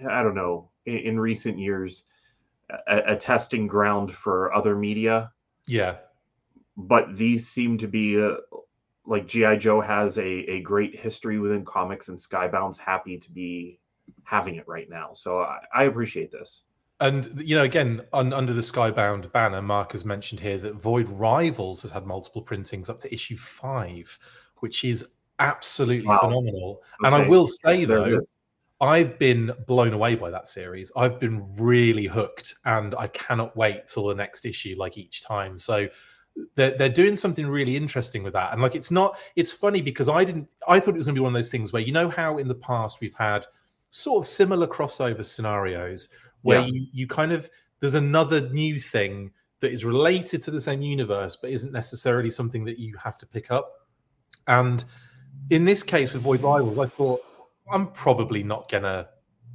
I 0.07 0.21
don't 0.21 0.35
know, 0.35 0.69
in, 0.85 0.97
in 0.97 1.19
recent 1.19 1.57
years, 1.57 2.03
a, 2.87 3.13
a, 3.13 3.15
testing 3.15 3.67
ground 3.67 4.11
for 4.11 4.53
other 4.53 4.75
media. 4.75 5.31
Yeah. 5.65 5.95
But 6.75 7.15
these 7.15 7.47
seem 7.47 7.77
to 7.77 7.87
be 7.87 8.21
uh, 8.21 8.35
like 9.05 9.27
G.I. 9.27 9.55
Joe 9.55 9.79
has 9.79 10.17
a, 10.17 10.27
a 10.27 10.61
great 10.61 10.99
history 10.99 11.39
within 11.39 11.63
comics, 11.63 12.09
and 12.09 12.17
Skybound's 12.17 12.77
happy 12.77 13.17
to 13.17 13.31
be 13.31 13.79
having 14.23 14.55
it 14.55 14.67
right 14.67 14.89
now. 14.89 15.13
So 15.13 15.39
I, 15.39 15.59
I 15.73 15.83
appreciate 15.85 16.31
this. 16.31 16.63
And 17.01 17.41
you 17.43 17.55
know, 17.55 17.63
again, 17.63 18.01
un, 18.11 18.33
under 18.33 18.53
the 18.53 18.61
Skybound 18.61 19.31
banner, 19.31 19.61
Mark 19.61 19.93
has 19.93 20.03
mentioned 20.03 20.41
here 20.41 20.57
that 20.57 20.75
Void 20.75 21.07
Rivals 21.07 21.81
has 21.83 21.91
had 21.91 22.05
multiple 22.05 22.41
printings 22.41 22.89
up 22.89 22.99
to 22.99 23.13
issue 23.13 23.37
five, 23.37 24.19
which 24.59 24.83
is 24.83 25.05
absolutely 25.39 26.07
wow. 26.07 26.19
phenomenal. 26.19 26.81
Okay. 27.01 27.07
And 27.07 27.15
I 27.15 27.27
will 27.27 27.47
say 27.47 27.85
though, 27.85 28.19
I've 28.81 29.17
been 29.19 29.51
blown 29.67 29.93
away 29.93 30.15
by 30.15 30.29
that 30.29 30.47
series. 30.47 30.91
I've 30.95 31.19
been 31.19 31.45
really 31.57 32.05
hooked, 32.05 32.55
and 32.65 32.95
I 32.95 33.07
cannot 33.07 33.55
wait 33.55 33.87
till 33.87 34.07
the 34.07 34.15
next 34.15 34.45
issue, 34.45 34.75
like 34.77 34.97
each 34.97 35.23
time. 35.23 35.57
So 35.57 35.87
they're, 36.55 36.77
they're 36.77 36.89
doing 36.89 37.15
something 37.15 37.47
really 37.47 37.75
interesting 37.75 38.23
with 38.23 38.33
that. 38.33 38.53
And 38.53 38.61
like, 38.61 38.75
it's 38.75 38.91
not, 38.91 39.17
it's 39.35 39.51
funny 39.51 39.81
because 39.81 40.07
I 40.07 40.23
didn't, 40.23 40.49
I 40.67 40.79
thought 40.79 40.93
it 40.93 40.97
was 40.97 41.05
going 41.05 41.15
to 41.15 41.19
be 41.19 41.23
one 41.23 41.33
of 41.35 41.37
those 41.37 41.51
things 41.51 41.73
where, 41.73 41.81
you 41.81 41.91
know, 41.91 42.09
how 42.09 42.37
in 42.37 42.47
the 42.47 42.55
past 42.55 43.01
we've 43.01 43.13
had 43.15 43.45
sort 43.89 44.23
of 44.23 44.27
similar 44.29 44.67
crossover 44.67 45.25
scenarios 45.25 46.09
where 46.41 46.61
yeah. 46.61 46.67
you, 46.67 46.87
you 46.91 47.07
kind 47.07 47.31
of 47.31 47.49
there's 47.79 47.95
another 47.95 48.49
new 48.49 48.77
thing 48.79 49.31
that 49.59 49.71
is 49.71 49.85
related 49.85 50.41
to 50.43 50.51
the 50.51 50.61
same 50.61 50.81
universe 50.81 51.35
but 51.35 51.49
isn't 51.49 51.73
necessarily 51.73 52.29
something 52.29 52.63
that 52.65 52.79
you 52.79 52.95
have 52.97 53.17
to 53.17 53.25
pick 53.25 53.51
up. 53.51 53.71
And 54.47 54.83
in 55.49 55.65
this 55.65 55.83
case 55.83 56.13
with 56.13 56.21
void 56.21 56.41
rivals 56.41 56.77
i 56.79 56.85
thought 56.85 57.21
i'm 57.71 57.87
probably 57.91 58.43
not 58.43 58.69
gonna 58.69 59.07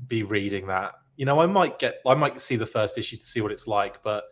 be 0.06 0.22
reading 0.22 0.66
that. 0.66 0.92
You 1.16 1.24
know 1.24 1.40
i 1.40 1.46
might 1.46 1.78
get 1.78 2.00
i 2.06 2.14
might 2.14 2.40
see 2.40 2.56
the 2.56 2.66
first 2.66 2.98
issue 2.98 3.16
to 3.16 3.24
see 3.24 3.40
what 3.40 3.52
it's 3.52 3.66
like 3.66 4.02
but 4.02 4.24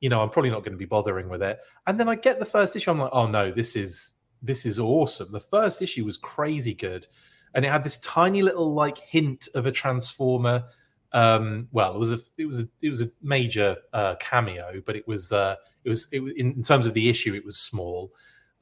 you 0.00 0.08
know 0.08 0.20
i'm 0.20 0.30
probably 0.30 0.50
not 0.50 0.60
going 0.60 0.72
to 0.72 0.78
be 0.78 0.84
bothering 0.84 1.28
with 1.28 1.42
it. 1.42 1.58
And 1.86 1.98
then 1.98 2.08
i 2.08 2.14
get 2.14 2.38
the 2.38 2.46
first 2.46 2.74
issue 2.76 2.90
i'm 2.90 2.98
like 2.98 3.10
oh 3.12 3.26
no 3.26 3.50
this 3.50 3.76
is 3.76 4.14
this 4.44 4.66
is 4.66 4.80
awesome. 4.80 5.30
The 5.30 5.38
first 5.38 5.82
issue 5.82 6.04
was 6.04 6.16
crazy 6.16 6.74
good 6.74 7.06
and 7.54 7.64
it 7.64 7.70
had 7.70 7.84
this 7.84 7.98
tiny 7.98 8.42
little 8.42 8.74
like 8.74 8.98
hint 8.98 9.48
of 9.54 9.66
a 9.66 9.72
transformer 9.72 10.64
um, 11.12 11.68
well, 11.72 11.94
it 11.94 11.98
was 11.98 12.12
a 12.12 12.18
it 12.38 12.46
was 12.46 12.60
a 12.60 12.68
it 12.80 12.88
was 12.88 13.02
a 13.02 13.06
major 13.22 13.76
uh, 13.92 14.14
cameo, 14.20 14.82
but 14.86 14.96
it 14.96 15.06
was 15.06 15.32
uh, 15.32 15.56
it 15.84 15.88
was 15.88 16.08
it, 16.12 16.20
in, 16.20 16.52
in 16.52 16.62
terms 16.62 16.86
of 16.86 16.94
the 16.94 17.08
issue, 17.08 17.34
it 17.34 17.44
was 17.44 17.58
small. 17.58 18.12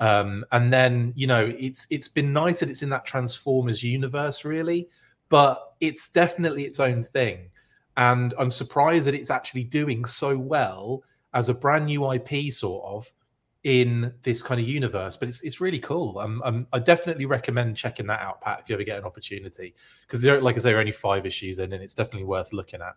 Um, 0.01 0.45
and 0.51 0.73
then 0.73 1.13
you 1.15 1.27
know 1.27 1.53
it's 1.59 1.87
it's 1.91 2.09
been 2.09 2.33
nice 2.33 2.61
that 2.61 2.71
it's 2.71 2.83
in 2.83 2.89
that 2.91 3.05
Transformers 3.05 3.83
universe, 3.83 4.45
really, 4.45 4.89
but 5.29 5.75
it's 5.81 6.09
definitely 6.09 6.65
its 6.65 6.81
own 6.81 7.03
thing. 7.03 7.51
And 7.97 8.35
I'm 8.39 8.51
surprised 8.51 9.07
that 9.07 9.15
it's 9.15 9.31
actually 9.31 9.65
doing 9.65 10.05
so 10.05 10.37
well 10.37 11.03
as 11.35 11.49
a 11.49 11.55
brand 11.55 11.87
new 11.87 12.13
IP, 12.13 12.53
sort 12.53 12.85
of 12.85 13.13
in 13.65 14.13
this 14.23 14.43
kind 14.43 14.61
of 14.61 14.67
universe. 14.67 15.17
But 15.17 15.29
it's 15.29 15.43
it's 15.43 15.61
really 15.61 15.81
cool. 15.81 16.19
Um, 16.19 16.43
um, 16.45 16.67
I 16.73 16.79
definitely 16.79 17.27
recommend 17.27 17.77
checking 17.77 18.07
that 18.07 18.21
out, 18.21 18.41
Pat, 18.41 18.61
if 18.61 18.69
you 18.69 18.75
ever 18.75 18.85
get 18.85 18.99
an 18.99 19.05
opportunity, 19.05 19.75
because 20.03 20.25
like 20.25 20.57
I 20.57 20.59
say, 20.59 20.71
there 20.71 20.77
are 20.77 20.81
only 20.81 20.93
five 20.93 21.27
issues 21.27 21.59
in, 21.59 21.73
and 21.73 21.83
it's 21.83 21.95
definitely 21.95 22.27
worth 22.27 22.53
looking 22.53 22.81
at. 22.81 22.95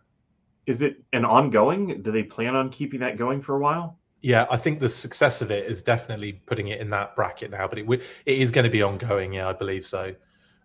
Is 0.66 0.80
it 0.80 1.02
an 1.12 1.24
ongoing? 1.24 2.00
Do 2.02 2.10
they 2.10 2.22
plan 2.22 2.56
on 2.56 2.70
keeping 2.70 3.00
that 3.00 3.18
going 3.18 3.42
for 3.42 3.56
a 3.56 3.58
while? 3.58 3.98
Yeah, 4.22 4.46
I 4.50 4.56
think 4.56 4.80
the 4.80 4.88
success 4.88 5.42
of 5.42 5.50
it 5.50 5.66
is 5.70 5.82
definitely 5.82 6.40
putting 6.46 6.68
it 6.68 6.80
in 6.80 6.88
that 6.90 7.14
bracket 7.14 7.50
now, 7.50 7.68
but 7.68 7.78
it 7.78 7.86
it 8.24 8.38
is 8.38 8.50
going 8.50 8.64
to 8.64 8.70
be 8.70 8.82
ongoing. 8.82 9.34
Yeah, 9.34 9.48
I 9.48 9.52
believe 9.52 9.84
so. 9.84 10.14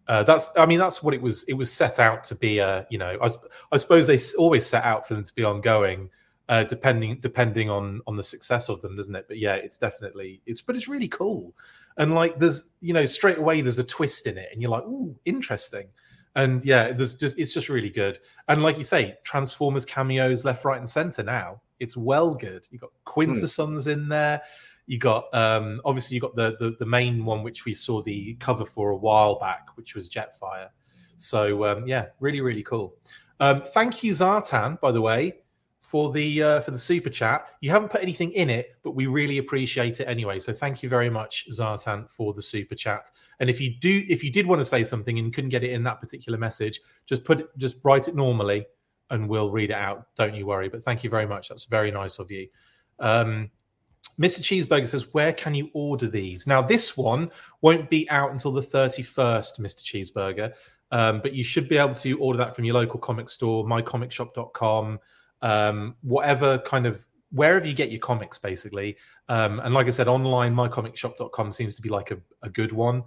Uh, 0.07 0.23
that's, 0.23 0.49
I 0.57 0.65
mean, 0.65 0.79
that's 0.79 1.03
what 1.03 1.13
it 1.13 1.21
was. 1.21 1.43
It 1.43 1.53
was 1.53 1.69
set 1.69 1.99
out 1.99 2.23
to 2.25 2.35
be. 2.35 2.59
A, 2.59 2.87
you 2.89 2.97
know, 2.97 3.17
I, 3.21 3.27
I 3.73 3.77
suppose 3.77 4.07
they 4.07 4.17
always 4.37 4.65
set 4.65 4.85
out 4.85 5.05
for 5.05 5.13
them 5.13 5.23
to 5.23 5.35
be 5.35 5.43
ongoing, 5.43 6.09
uh, 6.49 6.63
depending 6.63 7.19
depending 7.19 7.69
on 7.69 8.01
on 8.07 8.17
the 8.17 8.23
success 8.23 8.69
of 8.69 8.81
them, 8.81 8.95
doesn't 8.95 9.15
it? 9.15 9.25
But 9.27 9.37
yeah, 9.37 9.53
it's 9.55 9.77
definitely 9.77 10.41
it's 10.47 10.61
but 10.61 10.75
it's 10.75 10.87
really 10.87 11.07
cool, 11.07 11.55
and 11.97 12.15
like 12.15 12.39
there's 12.39 12.71
you 12.81 12.91
know 12.91 13.05
straight 13.05 13.37
away 13.37 13.61
there's 13.61 13.77
a 13.77 13.83
twist 13.83 14.25
in 14.25 14.37
it, 14.37 14.49
and 14.51 14.61
you're 14.61 14.71
like, 14.71 14.83
ooh, 14.83 15.15
interesting, 15.25 15.87
and 16.35 16.65
yeah, 16.65 16.91
there's 16.91 17.13
just 17.13 17.37
it's 17.37 17.53
just 17.53 17.69
really 17.69 17.91
good, 17.91 18.19
and 18.47 18.63
like 18.63 18.79
you 18.79 18.83
say, 18.83 19.15
Transformers 19.23 19.85
cameos 19.85 20.43
left, 20.43 20.65
right, 20.65 20.79
and 20.79 20.89
center 20.89 21.21
now. 21.21 21.61
It's 21.79 21.95
well 21.95 22.33
good. 22.33 22.67
You 22.71 22.79
got 22.79 22.89
Quintessons 23.05 23.85
mm. 23.85 23.93
in 23.93 24.09
there. 24.09 24.41
You 24.87 24.97
got 24.97 25.31
um, 25.35 25.81
obviously 25.85 26.15
you 26.15 26.21
got 26.21 26.35
the, 26.35 26.57
the 26.59 26.75
the 26.79 26.85
main 26.85 27.23
one 27.25 27.43
which 27.43 27.63
we 27.63 27.73
saw 27.73 28.01
the 28.01 28.33
cover 28.39 28.65
for 28.65 28.89
a 28.89 28.97
while 28.97 29.37
back, 29.37 29.67
which 29.75 29.93
was 29.93 30.09
Jetfire. 30.09 30.69
So 31.17 31.63
um, 31.65 31.87
yeah, 31.87 32.07
really 32.19 32.41
really 32.41 32.63
cool. 32.63 32.95
Um, 33.39 33.61
thank 33.61 34.03
you 34.03 34.13
Zartan, 34.13 34.81
by 34.81 34.91
the 34.91 34.99
way 34.99 35.35
for 35.89 36.11
the 36.11 36.43
uh, 36.43 36.59
for 36.61 36.69
the 36.69 36.77
super 36.77 37.09
chat. 37.09 37.47
You 37.61 37.71
haven't 37.71 37.89
put 37.89 38.03
anything 38.03 38.31
in 38.33 38.47
it, 38.47 38.75
but 38.83 38.91
we 38.91 39.07
really 39.07 39.39
appreciate 39.39 39.99
it 39.99 40.05
anyway. 40.05 40.37
So 40.37 40.53
thank 40.53 40.83
you 40.83 40.89
very 40.89 41.09
much, 41.09 41.47
Zartan, 41.51 42.07
for 42.07 42.31
the 42.31 42.43
super 42.43 42.75
chat. 42.75 43.09
And 43.39 43.49
if 43.49 43.59
you 43.59 43.73
do, 43.79 44.03
if 44.07 44.23
you 44.23 44.31
did 44.31 44.45
want 44.45 44.61
to 44.61 44.65
say 44.65 44.83
something 44.83 45.17
and 45.17 45.33
couldn't 45.33 45.49
get 45.49 45.63
it 45.63 45.71
in 45.71 45.81
that 45.83 45.99
particular 45.99 46.37
message, 46.37 46.79
just 47.07 47.25
put 47.25 47.57
just 47.57 47.77
write 47.83 48.07
it 48.07 48.13
normally, 48.13 48.67
and 49.09 49.27
we'll 49.27 49.49
read 49.49 49.71
it 49.71 49.77
out. 49.77 50.05
Don't 50.15 50.35
you 50.35 50.45
worry. 50.45 50.69
But 50.69 50.83
thank 50.83 51.03
you 51.03 51.09
very 51.09 51.25
much. 51.25 51.49
That's 51.49 51.65
very 51.65 51.89
nice 51.89 52.19
of 52.19 52.29
you. 52.29 52.47
Um, 52.99 53.49
Mr. 54.21 54.41
Cheeseburger 54.41 54.87
says, 54.87 55.11
Where 55.13 55.33
can 55.33 55.55
you 55.55 55.71
order 55.73 56.07
these? 56.07 56.45
Now, 56.45 56.61
this 56.61 56.95
one 56.95 57.31
won't 57.61 57.89
be 57.89 58.07
out 58.11 58.31
until 58.31 58.51
the 58.51 58.61
31st, 58.61 59.59
Mr. 59.59 59.81
Cheeseburger, 59.81 60.53
um, 60.91 61.19
but 61.21 61.33
you 61.33 61.43
should 61.43 61.67
be 61.67 61.77
able 61.77 61.95
to 61.95 62.19
order 62.19 62.37
that 62.37 62.55
from 62.55 62.65
your 62.65 62.75
local 62.75 62.99
comic 62.99 63.27
store, 63.27 63.65
mycomicshop.com, 63.65 64.99
um, 65.41 65.95
whatever 66.01 66.57
kind 66.59 66.85
of 66.85 67.05
wherever 67.31 67.67
you 67.67 67.73
get 67.73 67.91
your 67.91 67.99
comics, 67.99 68.37
basically. 68.39 68.97
Um, 69.27 69.59
and 69.59 69.73
like 69.73 69.87
I 69.87 69.91
said, 69.91 70.07
online, 70.07 70.53
mycomicshop.com 70.55 71.53
seems 71.53 71.75
to 71.75 71.81
be 71.81 71.89
like 71.89 72.11
a, 72.11 72.17
a 72.41 72.49
good 72.49 72.71
one. 72.71 73.03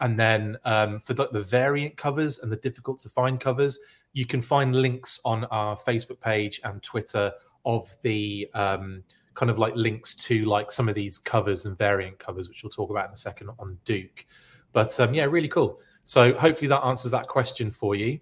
and 0.00 0.18
then 0.18 0.56
um, 0.64 1.00
for 1.00 1.14
the, 1.14 1.28
the 1.28 1.42
variant 1.42 1.96
covers 1.96 2.40
and 2.40 2.50
the 2.50 2.56
difficult 2.56 2.98
to 3.00 3.08
find 3.08 3.40
covers, 3.40 3.78
you 4.12 4.26
can 4.26 4.40
find 4.40 4.74
links 4.74 5.20
on 5.24 5.44
our 5.46 5.76
Facebook 5.76 6.20
page 6.20 6.60
and 6.64 6.82
Twitter 6.82 7.32
of 7.64 7.90
the 8.02 8.48
um, 8.54 9.02
kind 9.34 9.50
of 9.50 9.58
like 9.58 9.74
links 9.74 10.14
to 10.14 10.44
like 10.44 10.70
some 10.70 10.88
of 10.88 10.94
these 10.94 11.18
covers 11.18 11.66
and 11.66 11.76
variant 11.76 12.18
covers, 12.18 12.48
which 12.48 12.62
we'll 12.62 12.70
talk 12.70 12.90
about 12.90 13.06
in 13.06 13.12
a 13.12 13.16
second 13.16 13.50
on 13.58 13.78
Duke. 13.84 14.26
But 14.72 14.98
um, 15.00 15.14
yeah, 15.14 15.24
really 15.24 15.48
cool. 15.48 15.80
So 16.04 16.34
hopefully 16.34 16.68
that 16.68 16.84
answers 16.84 17.10
that 17.12 17.26
question 17.26 17.70
for 17.70 17.94
you. 17.94 18.20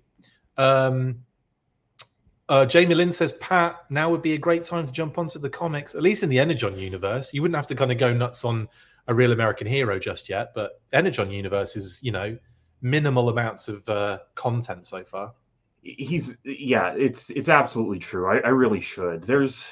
Um, 0.56 1.24
uh, 2.48 2.66
Jamie 2.66 2.94
Lynn 2.94 3.12
says, 3.12 3.32
Pat, 3.34 3.84
now 3.90 4.10
would 4.10 4.22
be 4.22 4.34
a 4.34 4.38
great 4.38 4.64
time 4.64 4.86
to 4.86 4.92
jump 4.92 5.18
onto 5.18 5.38
the 5.38 5.50
comics, 5.50 5.94
at 5.94 6.02
least 6.02 6.22
in 6.22 6.28
the 6.28 6.38
Energon 6.38 6.76
universe. 6.78 7.32
You 7.32 7.42
wouldn't 7.42 7.56
have 7.56 7.66
to 7.68 7.74
kind 7.74 7.92
of 7.92 7.98
go 7.98 8.12
nuts 8.12 8.44
on 8.44 8.68
a 9.08 9.14
real 9.14 9.32
American 9.32 9.66
hero 9.66 9.98
just 9.98 10.28
yet, 10.28 10.52
but 10.54 10.80
Energon 10.92 11.30
universe 11.30 11.76
is, 11.76 12.00
you 12.02 12.12
know, 12.12 12.36
minimal 12.82 13.28
amounts 13.28 13.68
of 13.68 13.88
uh, 13.88 14.18
content 14.34 14.86
so 14.86 15.04
far. 15.04 15.32
He's 15.82 16.36
yeah, 16.44 16.94
it's 16.96 17.30
it's 17.30 17.48
absolutely 17.48 17.98
true. 17.98 18.26
I, 18.28 18.38
I 18.38 18.48
really 18.50 18.80
should. 18.80 19.24
There's 19.24 19.66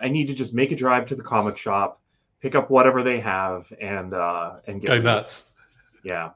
I 0.00 0.08
need 0.08 0.26
to 0.28 0.34
just 0.34 0.54
make 0.54 0.72
a 0.72 0.76
drive 0.76 1.06
to 1.06 1.14
the 1.14 1.22
comic 1.22 1.58
shop, 1.58 2.00
pick 2.40 2.54
up 2.54 2.70
whatever 2.70 3.02
they 3.02 3.20
have, 3.20 3.70
and 3.80 4.14
uh 4.14 4.56
and 4.66 4.80
get 4.80 4.86
go 4.86 5.00
nuts. 5.00 5.52
Yeah, 6.02 6.30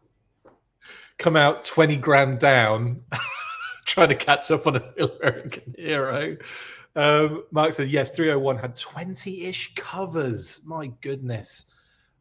come 1.17 1.35
out 1.35 1.64
twenty 1.64 1.97
grand 1.97 2.40
down, 2.40 3.02
trying 3.90 4.09
to 4.09 4.14
catch 4.14 4.50
up 4.50 4.66
on 4.66 4.76
a 4.76 4.92
real 4.97 5.12
American 5.20 5.75
hero. 5.76 6.37
Um, 6.97 7.44
Mark 7.50 7.73
said 7.73 7.88
yes, 7.88 8.11
301 8.11 8.59
had 8.59 8.76
twenty 8.76 9.44
ish 9.44 9.75
covers. 9.75 10.61
My 10.64 10.88
goodness. 11.00 11.66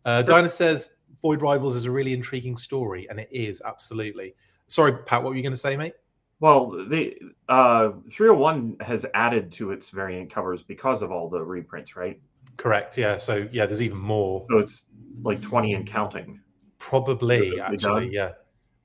Uh, 0.06 0.22
Dinah 0.22 0.50
says 0.50 0.92
Void 1.22 1.42
Rivals 1.42 1.76
is 1.76 1.86
a 1.86 1.92
really 1.92 2.14
intriguing 2.14 2.58
story, 2.58 3.08
and 3.10 3.20
it 3.20 3.30
is 3.32 3.62
absolutely. 3.66 4.36
Sorry, 4.68 4.94
Pat, 5.06 5.24
what 5.24 5.30
were 5.30 5.36
you 5.36 5.42
going 5.42 5.54
to 5.54 5.58
say, 5.58 5.76
mate? 5.76 5.94
Well, 6.40 6.86
the 6.88 7.16
uh, 7.50 7.92
301 8.10 8.78
has 8.80 9.06
added 9.14 9.52
to 9.54 9.72
its 9.72 9.90
variant 9.90 10.32
covers 10.32 10.62
because 10.62 11.02
of 11.02 11.12
all 11.12 11.30
the 11.30 11.42
reprints, 11.42 11.96
right? 11.96 12.20
Correct. 12.56 12.98
Yeah. 12.98 13.18
So 13.18 13.48
yeah, 13.52 13.66
there's 13.66 13.82
even 13.82 13.98
more. 13.98 14.46
So 14.50 14.60
it's 14.60 14.86
like 15.22 15.42
20 15.42 15.74
and 15.74 15.86
counting. 15.86 16.40
Probably, 16.78 17.60
actually, 17.60 18.14
yeah. 18.14 18.32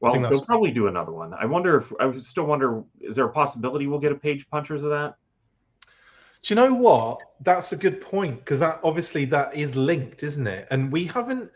Well, 0.05 0.31
they'll 0.31 0.45
probably 0.45 0.71
do 0.71 0.87
another 0.87 1.13
one. 1.13 1.35
I 1.35 1.47
wonder 1.47 1.79
if 1.79 1.93
I 2.01 2.21
still 2.21 2.45
wonder: 2.45 2.83
is 3.01 3.17
there 3.17 3.27
a 3.27 3.33
possibility 3.33 3.87
we'll 3.87 3.99
get 3.99 4.13
a 4.13 4.17
page 4.17 4.49
punchers 4.51 4.83
of 4.83 4.91
that? 4.91 5.17
Do 6.43 6.53
you 6.53 6.57
know 6.57 6.75
what? 6.75 7.23
That's 7.41 7.73
a 7.73 7.77
good 7.77 8.01
point 8.01 8.39
because 8.39 8.61
that 8.61 8.81
obviously 8.85 9.25
that 9.27 9.55
is 9.57 9.77
linked, 9.77 10.23
isn't 10.23 10.47
it? 10.47 10.69
And 10.71 10.93
we 10.93 11.07
haven't 11.07 11.51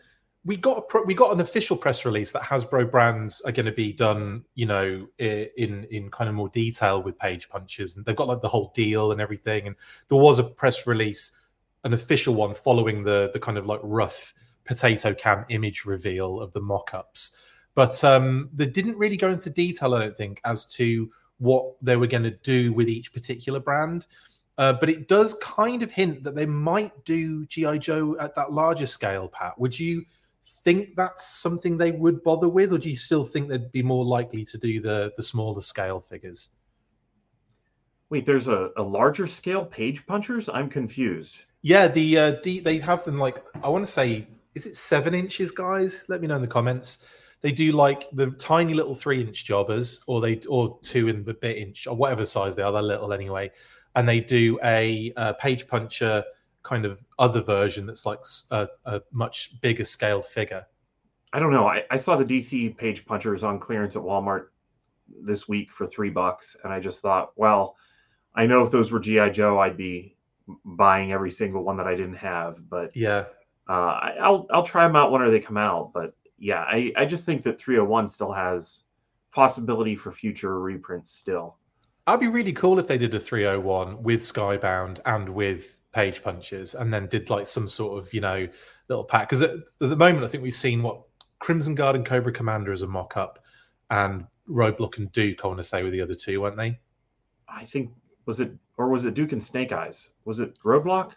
we 0.45 0.55
got 0.55 0.85
a, 0.93 1.01
we 1.03 1.13
got 1.13 1.33
an 1.33 1.41
official 1.41 1.75
press 1.75 2.05
release 2.05 2.31
that 2.31 2.41
Hasbro 2.41 2.89
brands 2.89 3.41
are 3.41 3.51
going 3.51 3.65
to 3.65 3.71
be 3.71 3.91
done, 3.91 4.43
you 4.55 4.65
know, 4.65 5.07
in 5.19 5.85
in 5.91 6.09
kind 6.09 6.29
of 6.29 6.35
more 6.35 6.49
detail 6.49 7.03
with 7.03 7.19
page 7.19 7.49
punchers, 7.49 7.97
and 7.97 8.05
they've 8.05 8.15
got 8.15 8.27
like 8.27 8.41
the 8.41 8.47
whole 8.47 8.71
deal 8.73 9.11
and 9.11 9.19
everything. 9.19 9.67
And 9.67 9.75
there 10.07 10.17
was 10.17 10.39
a 10.39 10.43
press 10.43 10.87
release, 10.87 11.39
an 11.83 11.93
official 11.93 12.33
one 12.35 12.53
following 12.53 13.03
the 13.03 13.31
the 13.33 13.39
kind 13.39 13.57
of 13.57 13.67
like 13.67 13.81
rough 13.83 14.33
potato 14.63 15.13
cam 15.13 15.45
image 15.49 15.83
reveal 15.85 16.39
of 16.39 16.53
the 16.53 16.61
mock-ups, 16.61 17.37
but 17.75 18.03
um, 18.03 18.49
they 18.53 18.65
didn't 18.65 18.97
really 18.97 19.17
go 19.17 19.31
into 19.31 19.49
detail, 19.49 19.93
I 19.93 19.99
don't 19.99 20.17
think, 20.17 20.41
as 20.45 20.65
to 20.75 21.09
what 21.37 21.73
they 21.81 21.95
were 21.95 22.07
going 22.07 22.23
to 22.23 22.31
do 22.31 22.73
with 22.73 22.89
each 22.89 23.13
particular 23.13 23.59
brand. 23.59 24.07
Uh, 24.57 24.73
but 24.73 24.89
it 24.89 25.07
does 25.07 25.35
kind 25.35 25.81
of 25.81 25.89
hint 25.89 26.21
that 26.23 26.35
they 26.35 26.45
might 26.45 27.05
do 27.05 27.45
GI 27.45 27.79
Joe 27.79 28.17
at 28.19 28.35
that 28.35 28.51
larger 28.51 28.85
scale. 28.85 29.29
Pat, 29.29 29.57
would 29.57 29.79
you 29.79 30.03
think 30.63 30.95
that's 30.97 31.25
something 31.25 31.77
they 31.77 31.91
would 31.91 32.21
bother 32.23 32.49
with, 32.49 32.73
or 32.73 32.77
do 32.77 32.89
you 32.89 32.97
still 32.97 33.23
think 33.23 33.47
they'd 33.47 33.71
be 33.71 33.81
more 33.81 34.03
likely 34.03 34.43
to 34.43 34.57
do 34.57 34.81
the 34.81 35.13
the 35.15 35.23
smaller 35.23 35.61
scale 35.61 35.99
figures? 35.99 36.49
Wait, 38.09 38.25
there's 38.25 38.47
a, 38.47 38.71
a 38.75 38.83
larger 38.83 39.27
scale 39.27 39.63
page 39.63 40.05
punchers. 40.05 40.49
I'm 40.49 40.69
confused. 40.69 41.37
Yeah, 41.61 41.87
the 41.87 42.17
uh, 42.17 42.31
D, 42.43 42.59
they 42.59 42.79
have 42.79 43.05
them 43.05 43.17
like 43.17 43.41
I 43.63 43.69
want 43.69 43.85
to 43.85 43.91
say, 43.91 44.27
is 44.55 44.65
it 44.65 44.75
seven 44.75 45.13
inches, 45.13 45.51
guys? 45.51 46.03
Let 46.09 46.19
me 46.19 46.27
know 46.27 46.35
in 46.35 46.41
the 46.41 46.47
comments. 46.47 47.05
They 47.41 47.51
do 47.51 47.71
like 47.71 48.07
the 48.11 48.31
tiny 48.31 48.73
little 48.73 48.95
three 48.95 49.21
inch 49.21 49.45
jobbers, 49.45 50.01
or 50.07 50.21
they 50.21 50.39
or 50.49 50.77
two 50.81 51.07
and 51.07 51.27
a 51.27 51.33
bit 51.33 51.57
inch, 51.57 51.87
or 51.87 51.95
whatever 51.95 52.25
size 52.25 52.55
they 52.55 52.63
are. 52.63 52.71
They're 52.71 52.81
little 52.81 53.13
anyway 53.13 53.51
and 53.95 54.07
they 54.07 54.19
do 54.19 54.59
a, 54.63 55.11
a 55.17 55.33
page 55.33 55.67
puncher 55.67 56.23
kind 56.63 56.85
of 56.85 57.03
other 57.17 57.41
version 57.41 57.85
that's 57.85 58.05
like 58.05 58.19
a, 58.51 58.67
a, 58.85 59.01
much 59.11 59.59
bigger 59.61 59.83
scaled 59.83 60.25
figure. 60.25 60.65
I 61.33 61.39
don't 61.39 61.51
know. 61.51 61.67
I, 61.67 61.83
I 61.91 61.97
saw 61.97 62.15
the 62.15 62.25
DC 62.25 62.77
page 62.77 63.05
punchers 63.05 63.43
on 63.43 63.59
clearance 63.59 63.95
at 63.95 64.01
Walmart 64.01 64.47
this 65.21 65.47
week 65.47 65.71
for 65.71 65.87
three 65.87 66.09
bucks, 66.09 66.55
and 66.63 66.73
I 66.73 66.79
just 66.79 67.01
thought, 67.01 67.31
well, 67.35 67.75
I 68.35 68.45
know 68.45 68.63
if 68.63 68.71
those 68.71 68.91
were 68.91 68.99
GI 68.99 69.31
Joe, 69.31 69.59
I'd 69.59 69.77
be 69.77 70.15
buying 70.65 71.11
every 71.11 71.31
single 71.31 71.63
one 71.63 71.77
that 71.77 71.87
I 71.87 71.95
didn't 71.95 72.15
have. 72.15 72.67
But 72.69 72.95
yeah, 72.95 73.25
uh, 73.67 73.71
I, 73.71 74.15
I'll 74.21 74.47
I'll 74.51 74.63
try 74.63 74.85
them 74.87 74.95
out 74.95 75.11
whenever 75.11 75.31
they 75.31 75.39
come 75.39 75.57
out. 75.57 75.91
But 75.93 76.15
yeah, 76.39 76.61
I 76.61 76.91
I 76.95 77.05
just 77.05 77.25
think 77.25 77.43
that 77.43 77.59
301 77.59 78.07
still 78.09 78.31
has 78.31 78.81
possibility 79.31 79.95
for 79.95 80.11
future 80.11 80.59
reprints 80.59 81.11
still. 81.11 81.57
I'd 82.07 82.19
be 82.19 82.27
really 82.27 82.53
cool 82.53 82.79
if 82.79 82.87
they 82.87 82.97
did 82.97 83.13
a 83.13 83.19
301 83.19 84.01
with 84.01 84.21
Skybound 84.21 84.99
and 85.05 85.29
with 85.29 85.77
Page 85.91 86.23
Punchers 86.23 86.73
and 86.73 86.91
then 86.91 87.07
did 87.07 87.29
like 87.29 87.45
some 87.45 87.69
sort 87.69 88.01
of, 88.01 88.11
you 88.13 88.21
know, 88.21 88.47
little 88.87 89.03
pack. 89.03 89.29
Because 89.29 89.43
at, 89.43 89.51
at, 89.51 89.63
the 89.79 89.95
moment, 89.95 90.23
I 90.23 90.27
think 90.27 90.41
we've 90.41 90.53
seen 90.53 90.81
what 90.81 91.03
Crimson 91.37 91.75
Guard 91.75 91.95
and 91.95 92.05
Cobra 92.05 92.31
Commander 92.31 92.71
as 92.71 92.81
a 92.81 92.87
mock 92.87 93.15
up 93.15 93.43
and 93.91 94.25
Roadblock 94.49 94.97
and 94.97 95.11
Duke, 95.11 95.41
I 95.43 95.47
want 95.47 95.59
to 95.59 95.63
say, 95.63 95.83
were 95.83 95.91
the 95.91 96.01
other 96.01 96.15
two, 96.15 96.41
weren't 96.41 96.57
they? 96.57 96.79
I 97.47 97.65
think, 97.65 97.91
was 98.25 98.39
it, 98.39 98.51
or 98.77 98.89
was 98.89 99.05
it 99.05 99.13
Duke 99.13 99.31
and 99.31 99.43
Snake 99.43 99.71
Eyes? 99.71 100.09
Was 100.25 100.39
it 100.39 100.57
Roadblock? 100.59 101.11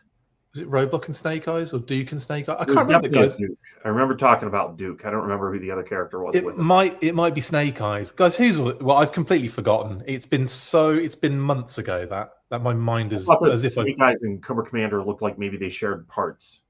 Was 0.55 0.61
it 0.61 0.71
Roadblock 0.71 1.07
and 1.07 1.17
Snake 1.17 1.49
Eyes 1.49 1.73
or 1.73 1.79
Duke 1.79 2.13
and 2.13 2.21
Snake 2.21 2.49
Eyes? 2.49 2.57
I 2.61 2.65
can't 2.65 2.79
remember. 2.81 3.09
Guys. 3.09 3.37
Duke. 3.37 3.57
I 3.85 3.89
remember 3.89 4.15
talking 4.15 4.49
about 4.49 4.77
Duke. 4.77 5.07
I 5.07 5.11
don't 5.11 5.23
remember 5.23 5.51
who 5.51 5.59
the 5.59 5.71
other 5.71 5.83
character 5.83 6.23
was. 6.23 6.35
It 6.35 6.57
might 6.59 7.03
it 7.03 7.15
might 7.15 7.35
be 7.35 7.41
Snake 7.41 7.81
Eyes, 7.81 8.13
guys. 8.13 8.37
Who's 8.37 8.59
well? 8.59 8.99
I've 8.99 9.13
completely 9.13 9.49
forgotten. 9.49 10.03
It's 10.07 10.27
been 10.27 10.47
so. 10.47 10.91
It's 10.91 11.15
been 11.15 11.41
months 11.41 11.79
ago 11.79 12.05
that 12.07 12.33
that 12.51 12.63
my 12.63 12.75
mind 12.75 13.15
is 13.15 13.29
as 13.51 13.65
if 13.65 13.73
Snake 13.73 13.97
I, 14.01 14.11
Eyes 14.11 14.25
and 14.25 14.43
Cobra 14.43 14.65
Commander 14.65 15.03
looked 15.03 15.23
like 15.23 15.39
maybe 15.39 15.57
they 15.57 15.71
shared 15.71 16.07
parts. 16.09 16.61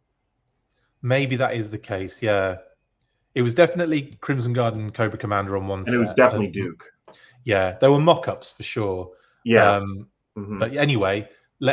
Maybe 1.03 1.35
that 1.37 1.55
is 1.55 1.69
the 1.69 1.79
case. 1.79 2.23
Yeah, 2.23 2.59
it 3.35 3.43
was 3.43 3.53
definitely 3.53 4.17
Crimson 4.21 4.53
Guard 4.53 4.75
and 4.75 4.95
Cobra 4.95 5.19
Commander 5.19 5.57
on 5.57 5.67
one. 5.67 5.81
And 5.81 5.89
set. 5.89 5.97
it 5.97 5.99
was 5.99 6.13
definitely 6.13 6.49
Duke. 6.49 6.85
Yeah, 7.45 7.73
there 7.81 7.91
were 7.91 7.99
mock-ups 7.99 8.53
for 8.53 8.63
sure. 8.63 9.11
Yeah. 9.45 9.79
Um, 9.79 10.07
mm-hmm. 10.39 10.59
But 10.61 10.77
anyway, 10.77 11.29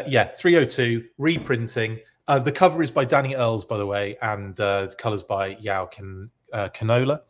yeah, 0.07 0.25
302 0.25 1.03
reprinting 1.17 1.99
uh, 2.29 2.37
the 2.37 2.51
cover 2.51 2.83
is 2.83 2.91
by 2.91 3.03
Danny 3.03 3.35
Earls, 3.35 3.65
by 3.65 3.75
the 3.77 3.85
way, 3.87 4.15
and 4.21 4.57
uh, 4.59 4.87
colors 4.99 5.23
by 5.23 5.57
Yao 5.59 5.87
Can, 5.87 6.29
uh, 6.53 6.69
Canola. 6.69 7.21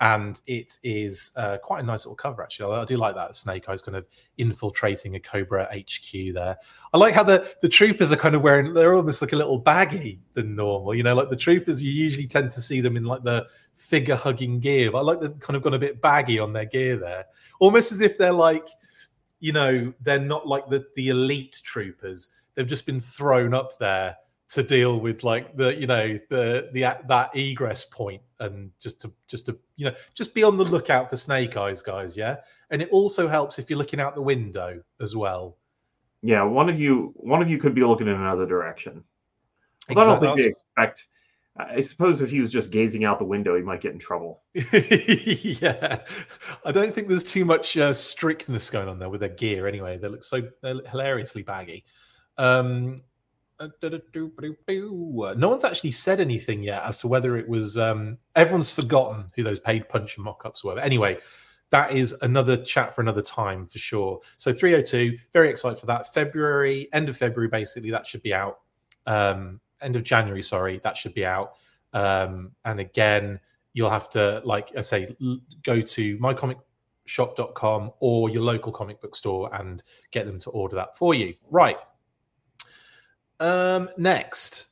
And 0.00 0.40
it 0.48 0.76
is 0.82 1.30
uh, 1.36 1.58
quite 1.58 1.84
a 1.84 1.86
nice 1.86 2.06
little 2.06 2.16
cover, 2.16 2.42
actually. 2.42 2.74
I, 2.74 2.82
I 2.82 2.84
do 2.84 2.96
like 2.96 3.14
that. 3.14 3.36
Snake 3.36 3.68
Eyes 3.68 3.82
kind 3.82 3.96
of 3.96 4.08
infiltrating 4.36 5.14
a 5.14 5.20
Cobra 5.20 5.68
HQ 5.72 6.34
there. 6.34 6.56
I 6.92 6.98
like 6.98 7.14
how 7.14 7.22
the, 7.22 7.48
the 7.62 7.68
troopers 7.68 8.12
are 8.12 8.16
kind 8.16 8.34
of 8.34 8.42
wearing, 8.42 8.74
they're 8.74 8.94
almost 8.94 9.22
like 9.22 9.32
a 9.32 9.36
little 9.36 9.58
baggy 9.58 10.20
than 10.32 10.56
normal. 10.56 10.92
You 10.92 11.04
know, 11.04 11.14
like 11.14 11.30
the 11.30 11.36
troopers, 11.36 11.80
you 11.80 11.92
usually 11.92 12.26
tend 12.26 12.50
to 12.50 12.60
see 12.60 12.80
them 12.80 12.96
in 12.96 13.04
like 13.04 13.22
the 13.22 13.46
figure 13.76 14.16
hugging 14.16 14.58
gear, 14.58 14.90
but 14.90 14.98
I 14.98 15.02
like 15.02 15.20
they've 15.20 15.38
kind 15.38 15.56
of 15.56 15.62
gone 15.62 15.74
a 15.74 15.78
bit 15.78 16.02
baggy 16.02 16.40
on 16.40 16.52
their 16.52 16.64
gear 16.64 16.96
there. 16.96 17.26
Almost 17.60 17.92
as 17.92 18.00
if 18.00 18.18
they're 18.18 18.32
like, 18.32 18.68
you 19.40 19.52
know, 19.52 19.92
they're 20.00 20.18
not 20.18 20.46
like 20.46 20.68
the, 20.68 20.86
the 20.96 21.08
elite 21.08 21.60
troopers. 21.64 22.30
They've 22.54 22.66
just 22.66 22.86
been 22.86 23.00
thrown 23.00 23.54
up 23.54 23.78
there 23.78 24.16
to 24.50 24.62
deal 24.62 24.98
with 24.98 25.24
like 25.24 25.56
the 25.56 25.74
you 25.74 25.86
know 25.86 26.18
the 26.30 26.70
the 26.72 26.96
that 27.06 27.30
egress 27.36 27.84
point 27.84 28.22
and 28.40 28.70
just 28.78 29.00
to 29.02 29.12
just 29.26 29.46
to 29.46 29.58
you 29.76 29.84
know 29.84 29.94
just 30.14 30.34
be 30.34 30.42
on 30.42 30.56
the 30.56 30.64
lookout 30.64 31.10
for 31.10 31.16
snake 31.16 31.56
eyes 31.56 31.82
guys 31.82 32.16
yeah 32.16 32.36
and 32.70 32.80
it 32.80 32.88
also 32.90 33.28
helps 33.28 33.58
if 33.58 33.68
you're 33.68 33.78
looking 33.78 34.00
out 34.00 34.14
the 34.14 34.22
window 34.22 34.80
as 35.00 35.14
well 35.14 35.58
yeah 36.22 36.42
one 36.42 36.70
of 36.70 36.80
you 36.80 37.12
one 37.16 37.42
of 37.42 37.50
you 37.50 37.58
could 37.58 37.74
be 37.74 37.84
looking 37.84 38.08
in 38.08 38.14
another 38.14 38.46
direction 38.46 39.04
exactly. 39.90 40.02
i 40.02 40.06
don't 40.06 40.20
think 40.20 40.38
they 40.38 40.46
expect 40.46 41.08
i 41.58 41.80
suppose 41.80 42.20
if 42.20 42.30
he 42.30 42.40
was 42.40 42.52
just 42.52 42.70
gazing 42.70 43.04
out 43.04 43.18
the 43.18 43.24
window 43.24 43.56
he 43.56 43.62
might 43.62 43.80
get 43.80 43.92
in 43.92 43.98
trouble 43.98 44.42
yeah 44.54 46.00
i 46.64 46.72
don't 46.72 46.92
think 46.92 47.08
there's 47.08 47.24
too 47.24 47.44
much 47.44 47.76
uh, 47.76 47.92
strictness 47.92 48.70
going 48.70 48.88
on 48.88 48.98
there 48.98 49.08
with 49.08 49.20
their 49.20 49.28
gear 49.28 49.66
anyway 49.66 49.98
they 49.98 50.08
look 50.08 50.22
so 50.22 50.42
they're 50.62 50.80
hilariously 50.90 51.42
baggy 51.42 51.84
um 52.36 52.96
no 55.36 55.48
one's 55.48 55.64
actually 55.64 55.90
said 55.90 56.20
anything 56.20 56.62
yet 56.62 56.82
as 56.84 56.98
to 56.98 57.08
whether 57.08 57.36
it 57.36 57.48
was. 57.48 57.76
Um, 57.76 58.18
everyone's 58.36 58.72
forgotten 58.72 59.32
who 59.34 59.42
those 59.42 59.58
paid 59.58 59.88
punch 59.88 60.16
and 60.16 60.24
mock-ups 60.24 60.62
were. 60.62 60.76
But 60.76 60.84
anyway, 60.84 61.18
that 61.70 61.92
is 61.92 62.14
another 62.22 62.56
chat 62.56 62.94
for 62.94 63.00
another 63.00 63.22
time 63.22 63.66
for 63.66 63.78
sure. 63.78 64.20
So 64.36 64.52
302, 64.52 65.18
very 65.32 65.50
excited 65.50 65.78
for 65.78 65.86
that. 65.86 66.12
February, 66.14 66.88
end 66.92 67.08
of 67.08 67.16
February, 67.16 67.48
basically, 67.48 67.90
that 67.90 68.06
should 68.06 68.22
be 68.22 68.32
out. 68.32 68.58
Um, 69.06 69.60
end 69.80 69.96
of 69.96 70.02
January, 70.02 70.42
sorry, 70.42 70.80
that 70.82 70.96
should 70.96 71.14
be 71.14 71.24
out. 71.24 71.54
Um, 71.92 72.52
and 72.64 72.80
again, 72.80 73.40
you'll 73.72 73.90
have 73.90 74.08
to, 74.10 74.42
like 74.44 74.76
I 74.76 74.82
say, 74.82 75.14
l- 75.22 75.40
go 75.62 75.80
to 75.80 76.18
mycomicshop.com 76.18 77.92
or 78.00 78.30
your 78.30 78.42
local 78.42 78.72
comic 78.72 79.00
book 79.00 79.14
store 79.14 79.54
and 79.54 79.82
get 80.10 80.26
them 80.26 80.38
to 80.40 80.50
order 80.50 80.76
that 80.76 80.96
for 80.96 81.14
you. 81.14 81.34
Right. 81.50 81.76
Um, 83.40 83.88
next, 83.96 84.66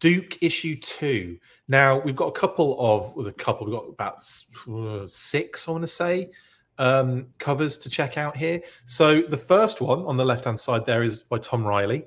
Duke 0.00 0.42
issue 0.42 0.76
two. 0.76 1.38
Now 1.68 2.00
we've 2.00 2.16
got 2.16 2.26
a 2.28 2.32
couple 2.32 2.76
of, 2.78 3.14
with 3.14 3.28
a 3.28 3.32
couple, 3.32 3.66
we've 3.66 3.76
got 3.76 3.88
about 3.88 4.16
uh, 4.70 5.06
six, 5.06 5.68
I 5.68 5.72
want 5.72 5.82
to 5.82 5.88
say, 5.88 6.30
um, 6.78 7.28
covers 7.38 7.78
to 7.78 7.90
check 7.90 8.16
out 8.16 8.36
here. 8.36 8.60
So 8.84 9.22
the 9.22 9.36
first 9.36 9.80
one 9.80 10.00
on 10.02 10.16
the 10.16 10.24
left 10.24 10.44
hand 10.44 10.58
side 10.58 10.86
there 10.86 11.02
is 11.02 11.20
by 11.20 11.38
Tom 11.38 11.66
Reilly, 11.66 12.04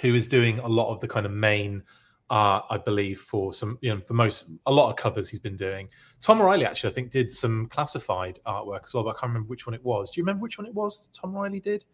who 0.00 0.14
is 0.14 0.26
doing 0.28 0.58
a 0.60 0.68
lot 0.68 0.92
of 0.92 1.00
the 1.00 1.08
kind 1.08 1.26
of 1.26 1.32
main 1.32 1.82
art, 2.30 2.64
I 2.70 2.78
believe, 2.78 3.18
for 3.20 3.52
some, 3.52 3.78
you 3.80 3.92
know, 3.94 4.00
for 4.00 4.14
most, 4.14 4.50
a 4.66 4.72
lot 4.72 4.88
of 4.90 4.96
covers 4.96 5.28
he's 5.28 5.40
been 5.40 5.56
doing. 5.56 5.88
Tom 6.20 6.40
Reilly 6.40 6.64
actually, 6.64 6.90
I 6.90 6.94
think, 6.94 7.10
did 7.10 7.32
some 7.32 7.66
classified 7.66 8.38
artwork 8.46 8.84
as 8.84 8.94
well, 8.94 9.02
but 9.04 9.10
I 9.10 9.12
can't 9.14 9.30
remember 9.30 9.48
which 9.48 9.66
one 9.66 9.74
it 9.74 9.84
was. 9.84 10.12
Do 10.12 10.20
you 10.20 10.24
remember 10.24 10.42
which 10.42 10.58
one 10.58 10.66
it 10.66 10.74
was 10.74 11.08
Tom 11.08 11.34
Reilly 11.34 11.60
did? 11.60 11.84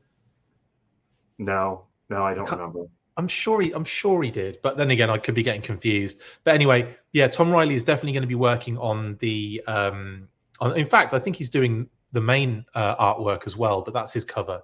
No, 1.38 1.86
no, 2.08 2.24
I 2.24 2.34
don't 2.34 2.46
Can't- 2.46 2.60
remember. 2.60 2.86
I'm 3.18 3.28
sure 3.28 3.62
he, 3.62 3.72
I'm 3.72 3.84
sure 3.86 4.22
he 4.22 4.30
did, 4.30 4.58
but 4.62 4.76
then 4.76 4.90
again, 4.90 5.08
I 5.08 5.16
could 5.16 5.34
be 5.34 5.42
getting 5.42 5.62
confused. 5.62 6.20
But 6.44 6.54
anyway, 6.54 6.94
yeah, 7.12 7.28
Tom 7.28 7.50
Reilly 7.50 7.74
is 7.74 7.82
definitely 7.82 8.12
going 8.12 8.24
to 8.24 8.28
be 8.28 8.34
working 8.34 8.76
on 8.76 9.16
the. 9.20 9.62
Um, 9.66 10.28
on, 10.60 10.76
in 10.76 10.84
fact, 10.84 11.14
I 11.14 11.18
think 11.18 11.36
he's 11.36 11.48
doing 11.48 11.88
the 12.12 12.20
main 12.20 12.66
uh, 12.74 12.94
artwork 12.96 13.46
as 13.46 13.56
well, 13.56 13.80
but 13.80 13.94
that's 13.94 14.12
his 14.12 14.22
cover. 14.26 14.60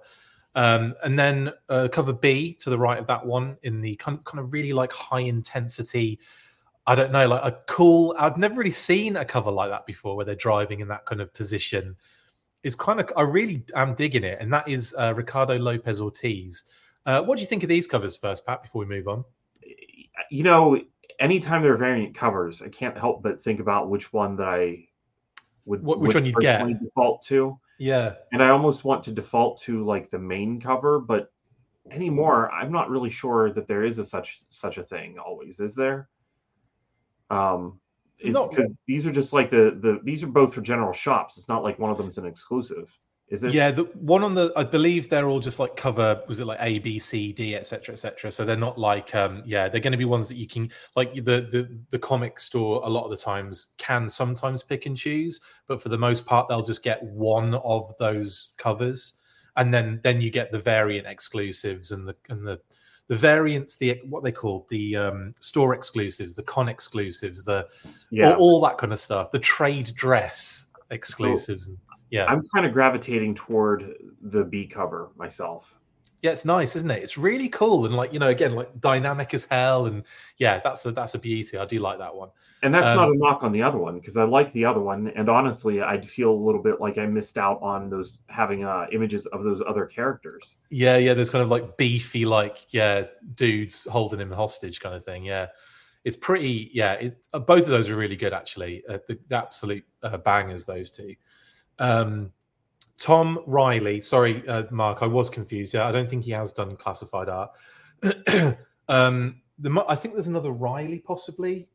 Um, 0.55 0.93
and 1.03 1.17
then 1.17 1.51
uh, 1.69 1.87
cover 1.91 2.13
B 2.13 2.53
to 2.55 2.69
the 2.69 2.77
right 2.77 2.99
of 2.99 3.07
that 3.07 3.25
one 3.25 3.57
in 3.63 3.81
the 3.81 3.95
kind 3.95 4.17
of, 4.17 4.23
kind 4.23 4.39
of 4.39 4.53
really 4.53 4.71
like 4.73 4.91
high 4.91 5.21
intensity. 5.21 6.19
I 6.85 6.95
don't 6.95 7.11
know, 7.11 7.27
like 7.27 7.43
a 7.43 7.57
cool. 7.67 8.13
I've 8.19 8.37
never 8.37 8.55
really 8.55 8.71
seen 8.71 9.15
a 9.15 9.25
cover 9.25 9.49
like 9.49 9.69
that 9.71 9.85
before, 9.85 10.15
where 10.15 10.25
they're 10.25 10.35
driving 10.35 10.81
in 10.81 10.87
that 10.89 11.05
kind 11.05 11.21
of 11.21 11.33
position. 11.33 11.95
It's 12.61 12.75
kind 12.75 12.99
of. 12.99 13.09
I 13.17 13.23
really 13.23 13.63
am 13.75 13.95
digging 13.95 14.23
it, 14.23 14.37
and 14.41 14.51
that 14.53 14.67
is 14.67 14.93
uh, 14.97 15.13
Ricardo 15.15 15.57
Lopez 15.57 15.99
Ortiz. 16.01 16.65
Uh, 17.05 17.21
what 17.23 17.35
do 17.37 17.41
you 17.41 17.47
think 17.47 17.63
of 17.63 17.69
these 17.69 17.87
covers 17.87 18.15
first, 18.15 18.45
Pat? 18.45 18.61
Before 18.63 18.79
we 18.79 18.85
move 18.85 19.07
on. 19.07 19.23
You 20.29 20.43
know, 20.43 20.79
anytime 21.19 21.61
there 21.61 21.73
are 21.73 21.77
variant 21.77 22.15
covers, 22.15 22.61
I 22.61 22.67
can't 22.69 22.97
help 22.97 23.23
but 23.23 23.41
think 23.41 23.59
about 23.59 23.89
which 23.89 24.13
one 24.13 24.35
that 24.35 24.47
I 24.47 24.85
would 25.65 25.83
What- 25.83 25.99
which 25.99 26.09
would 26.09 26.23
one 26.23 26.25
you'd 26.25 26.35
get. 26.35 26.79
default 26.81 27.23
to. 27.27 27.57
Yeah, 27.79 28.15
and 28.31 28.41
I 28.43 28.49
almost 28.49 28.83
want 28.85 29.03
to 29.05 29.11
default 29.11 29.59
to 29.61 29.83
like 29.83 30.09
the 30.11 30.19
main 30.19 30.61
cover, 30.61 30.99
but 30.99 31.31
anymore, 31.91 32.51
I'm 32.51 32.71
not 32.71 32.89
really 32.89 33.09
sure 33.09 33.51
that 33.51 33.67
there 33.67 33.83
is 33.83 33.99
a 33.99 34.05
such 34.05 34.41
such 34.49 34.77
a 34.77 34.83
thing. 34.83 35.17
Always 35.17 35.59
is 35.59 35.75
there? 35.75 36.09
Um, 37.29 37.79
No. 38.23 38.47
because 38.47 38.73
these 38.87 39.05
are 39.05 39.11
just 39.11 39.33
like 39.33 39.49
the 39.49 39.77
the 39.81 39.99
these 40.03 40.23
are 40.23 40.27
both 40.27 40.53
for 40.53 40.61
general 40.61 40.93
shops. 40.93 41.37
It's 41.37 41.49
not 41.49 41.63
like 41.63 41.79
one 41.79 41.91
of 41.91 41.97
them's 41.97 42.17
an 42.17 42.25
exclusive, 42.25 42.95
is 43.33 43.43
it? 43.43 43.53
yeah. 43.53 43.71
The 43.71 43.83
one 43.95 44.23
on 44.23 44.35
the, 44.35 44.53
I 44.55 44.63
believe 44.63 45.09
they're 45.09 45.27
all 45.27 45.39
just 45.39 45.59
like 45.59 45.75
cover. 45.75 46.21
Was 46.27 46.39
it 46.39 46.45
like 46.45 46.59
A, 46.61 46.79
B, 46.79 46.99
C, 46.99 47.33
D, 47.33 47.55
etc., 47.55 47.93
etc. 47.93 48.29
So 48.31 48.45
they're 48.45 48.55
not 48.55 48.77
like, 48.77 49.13
um, 49.15 49.41
yeah, 49.45 49.67
they're 49.67 49.81
going 49.81 49.91
to 49.91 49.97
be 49.97 50.05
ones 50.05 50.27
that 50.27 50.35
you 50.35 50.47
can 50.47 50.69
like 50.95 51.15
the 51.15 51.47
the 51.51 51.83
the 51.89 51.99
comic 51.99 52.39
store. 52.39 52.81
A 52.83 52.89
lot 52.89 53.05
of 53.05 53.09
the 53.09 53.17
times 53.17 53.73
can 53.77 54.07
sometimes 54.07 54.61
pick 54.61 54.85
and 54.85 54.95
choose, 54.95 55.39
but 55.67 55.81
for 55.81 55.89
the 55.89 55.97
most 55.97 56.25
part, 56.25 56.47
they'll 56.47 56.61
just 56.61 56.83
get 56.83 57.01
one 57.03 57.55
of 57.55 57.91
those 57.97 58.53
covers, 58.57 59.13
and 59.57 59.73
then 59.73 59.99
then 60.03 60.21
you 60.21 60.29
get 60.29 60.51
the 60.51 60.59
variant 60.59 61.07
exclusives 61.07 61.91
and 61.91 62.07
the 62.07 62.15
and 62.29 62.45
the 62.47 62.59
the 63.07 63.15
variants, 63.15 63.75
the 63.75 63.99
what 64.05 64.23
they 64.23 64.31
call 64.31 64.65
the 64.69 64.95
um, 64.95 65.33
store 65.39 65.73
exclusives, 65.73 66.35
the 66.35 66.43
con 66.43 66.69
exclusives, 66.69 67.43
the 67.43 67.67
yeah. 68.11 68.33
all, 68.33 68.53
all 68.53 68.61
that 68.61 68.77
kind 68.77 68.93
of 68.93 68.99
stuff, 68.99 69.31
the 69.31 69.39
trade 69.39 69.91
dress 69.95 70.67
exclusives. 70.91 71.67
and 71.67 71.77
yeah, 72.13 72.25
I'm 72.31 72.47
kind 72.53 72.65
of 72.65 72.71
gravitating 72.73 73.35
toward 73.35 73.95
the 74.21 74.43
B 74.45 74.65
cover 74.67 75.09
myself. 75.17 75.77
yeah, 76.21 76.31
it's 76.31 76.45
nice, 76.45 76.75
isn't 76.77 76.89
it? 76.91 77.03
It's 77.03 77.17
really 77.17 77.49
cool 77.49 77.85
and 77.85 77.95
like 77.95 78.13
you 78.13 78.19
know, 78.19 78.29
again, 78.29 78.55
like 78.55 78.69
dynamic 78.79 79.33
as 79.33 79.45
hell, 79.45 79.87
and 79.87 80.03
yeah, 80.37 80.59
that's 80.63 80.85
a 80.85 80.91
that's 80.91 81.15
a 81.15 81.19
beauty. 81.19 81.57
I 81.57 81.65
do 81.65 81.79
like 81.79 81.97
that 81.99 82.15
one. 82.15 82.29
And 82.61 82.73
that's 82.73 82.87
Um, 82.87 82.95
not 82.95 83.09
a 83.09 83.17
knock 83.17 83.43
on 83.43 83.51
the 83.51 83.61
other 83.61 83.77
one 83.77 83.99
because 83.99 84.15
I 84.15 84.23
like 84.23 84.49
the 84.53 84.63
other 84.63 84.79
one. 84.79 85.11
And 85.17 85.27
honestly, 85.27 85.81
I'd 85.81 86.07
feel 86.07 86.31
a 86.31 86.41
little 86.47 86.61
bit 86.63 86.79
like 86.79 86.97
I 86.97 87.05
missed 87.05 87.37
out 87.37 87.61
on 87.61 87.89
those 87.89 88.19
having 88.27 88.63
uh, 88.63 88.85
images 88.93 89.25
of 89.33 89.43
those 89.43 89.61
other 89.67 89.85
characters. 89.85 90.55
Yeah, 90.69 90.95
yeah, 90.95 91.13
there's 91.13 91.29
kind 91.29 91.43
of 91.43 91.51
like 91.51 91.75
beefy, 91.75 92.23
like 92.25 92.73
yeah, 92.73 93.07
dudes 93.35 93.85
holding 93.91 94.21
him 94.21 94.31
hostage 94.31 94.79
kind 94.79 94.95
of 94.95 95.03
thing. 95.03 95.25
Yeah, 95.25 95.47
it's 96.05 96.15
pretty. 96.15 96.71
Yeah, 96.73 96.93
it, 96.93 97.17
uh, 97.33 97.39
both 97.39 97.63
of 97.63 97.67
those 97.75 97.89
are 97.89 97.97
really 97.97 98.15
good 98.15 98.31
actually. 98.31 98.81
Uh, 98.87 98.99
the, 99.09 99.19
the 99.27 99.35
absolute 99.35 99.83
uh, 100.01 100.15
bangers, 100.15 100.63
those 100.63 100.89
two. 100.89 101.15
Um, 101.83 102.31
Tom 102.97 103.39
Reilly, 103.45 103.99
sorry, 103.99 104.47
uh, 104.47 104.63
Mark, 104.71 104.99
I 105.01 105.07
was 105.07 105.29
confused. 105.29 105.73
Yeah, 105.73 105.85
I 105.85 105.91
don't 105.91 106.09
think 106.09 106.23
he 106.23 106.31
has 106.31 106.53
done 106.53 106.77
classified 106.77 107.27
art. 107.27 107.51
um, 108.87 109.41
the 109.59 109.85
I 109.87 109.95
think 109.95 110.13
there's 110.13 110.27
another 110.27 110.51
Riley 110.51 110.99
possibly. 110.99 111.67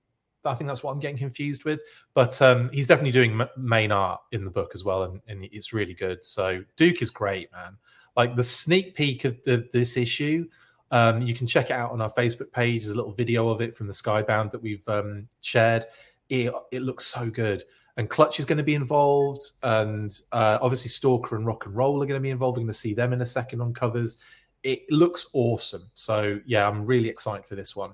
I 0.44 0.54
think 0.54 0.68
that's 0.68 0.82
what 0.82 0.92
I'm 0.92 1.00
getting 1.00 1.18
confused 1.18 1.64
with. 1.64 1.82
But 2.14 2.40
um, 2.40 2.70
he's 2.72 2.86
definitely 2.86 3.10
doing 3.10 3.38
m- 3.38 3.48
main 3.58 3.92
art 3.92 4.20
in 4.32 4.44
the 4.44 4.50
book 4.50 4.70
as 4.74 4.84
well, 4.84 5.02
and, 5.02 5.20
and 5.28 5.46
it's 5.52 5.74
really 5.74 5.92
good. 5.92 6.24
So 6.24 6.64
Duke 6.76 7.02
is 7.02 7.10
great, 7.10 7.52
man. 7.52 7.76
Like 8.16 8.34
the 8.34 8.42
sneak 8.42 8.94
peek 8.94 9.26
of 9.26 9.36
the, 9.44 9.68
this 9.72 9.98
issue, 9.98 10.48
um, 10.90 11.20
you 11.20 11.34
can 11.34 11.46
check 11.46 11.66
it 11.66 11.72
out 11.72 11.90
on 11.90 12.00
our 12.00 12.10
Facebook 12.12 12.50
page. 12.50 12.82
There's 12.82 12.94
a 12.94 12.96
little 12.96 13.12
video 13.12 13.50
of 13.50 13.60
it 13.60 13.76
from 13.76 13.88
the 13.88 13.92
Skybound 13.92 14.50
that 14.52 14.62
we've 14.62 14.88
um, 14.88 15.28
shared. 15.42 15.84
It, 16.30 16.52
it 16.72 16.80
looks 16.80 17.04
so 17.04 17.28
good. 17.28 17.62
And 17.98 18.08
Clutch 18.08 18.38
is 18.38 18.44
going 18.44 18.58
to 18.58 18.64
be 18.64 18.76
involved, 18.76 19.42
and 19.64 20.16
uh, 20.30 20.58
obviously 20.62 20.88
Stalker 20.88 21.34
and 21.34 21.44
Rock 21.44 21.66
and 21.66 21.74
Roll 21.74 22.00
are 22.00 22.06
going 22.06 22.18
to 22.18 22.22
be 22.22 22.30
involved. 22.30 22.56
We're 22.56 22.62
going 22.62 22.68
to 22.68 22.78
see 22.78 22.94
them 22.94 23.12
in 23.12 23.20
a 23.20 23.26
second 23.26 23.60
on 23.60 23.74
covers. 23.74 24.18
It 24.62 24.90
looks 24.90 25.26
awesome. 25.34 25.90
So 25.94 26.38
yeah, 26.46 26.68
I'm 26.68 26.84
really 26.84 27.08
excited 27.08 27.44
for 27.44 27.56
this 27.56 27.74
one. 27.74 27.90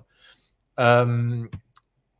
Um, 0.77 1.49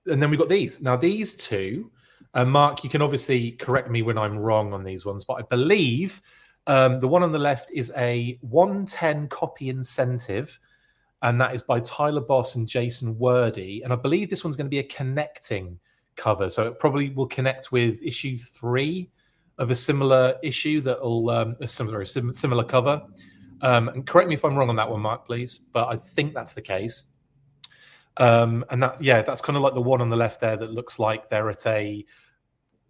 and 0.08 0.20
then 0.20 0.32
we've 0.32 0.40
got 0.40 0.50
these. 0.50 0.82
Now 0.82 0.96
these 0.96 1.36
two, 1.36 1.92
uh, 2.34 2.44
Mark, 2.44 2.84
you 2.84 2.90
can 2.90 3.04
obviously 3.04 3.52
correct 3.52 3.92
me 3.92 4.02
when 4.02 4.18
I'm 4.18 4.38
wrong 4.38 4.74
on 4.74 4.84
these 4.84 5.06
ones, 5.06 5.24
but 5.24 5.36
I 5.36 5.44
believe 5.44 6.22
um, 6.66 7.00
the 7.00 7.08
one 7.08 7.22
on 7.22 7.32
the 7.32 7.40
left 7.40 7.72
is 7.72 7.92
a 7.96 8.40
110 8.42 9.28
copy 9.28 9.70
incentive, 9.70 10.60
and 11.22 11.40
that 11.40 11.54
is 11.54 11.62
by 11.62 11.80
Tyler 11.82 12.22
Boss 12.22 12.56
and 12.56 12.68
Jason 12.68 13.16
Wordie. 13.16 13.84
And 13.84 13.94
I 13.94 13.96
believe 13.96 14.30
this 14.30 14.44
one's 14.44 14.58
going 14.58 14.66
to 14.66 14.72
be 14.72 14.80
a 14.80 14.84
connecting 14.84 15.80
cover, 16.16 16.50
so 16.50 16.68
it 16.68 16.80
probably 16.80 17.10
will 17.10 17.28
connect 17.28 17.72
with 17.72 18.02
issue 18.02 18.38
three 18.38 19.10
of 19.58 19.72
a 19.72 19.76
similar 19.76 20.36
issue 20.44 20.82
that 20.82 21.02
will 21.02 21.30
um, 21.30 21.56
a 21.62 21.68
similar 21.68 22.04
sim- 22.06 22.34
similar 22.34 22.64
cover. 22.64 23.02
Um, 23.62 23.90
and 23.90 24.06
correct 24.06 24.28
me 24.28 24.36
if 24.36 24.44
I'm 24.44 24.56
wrong 24.56 24.70
on 24.70 24.76
that 24.76 24.90
one, 24.90 25.02
Mark, 25.02 25.26
please. 25.26 25.60
But 25.72 25.88
I 25.88 25.96
think 25.96 26.34
that's 26.34 26.54
the 26.54 26.62
case. 26.62 27.06
Um, 28.18 28.66
and 28.70 28.82
that 28.82 29.02
yeah, 29.02 29.22
that's 29.22 29.42
kind 29.42 29.58
of 29.58 29.64
like 29.64 29.74
the 29.74 29.82
one 29.82 30.02
on 30.02 30.10
the 30.10 30.16
left 30.16 30.40
there 30.40 30.58
that 30.58 30.72
looks 30.72 31.00
like 31.00 31.30
they're 31.30 31.50
at 31.50 31.66
a 31.66 32.06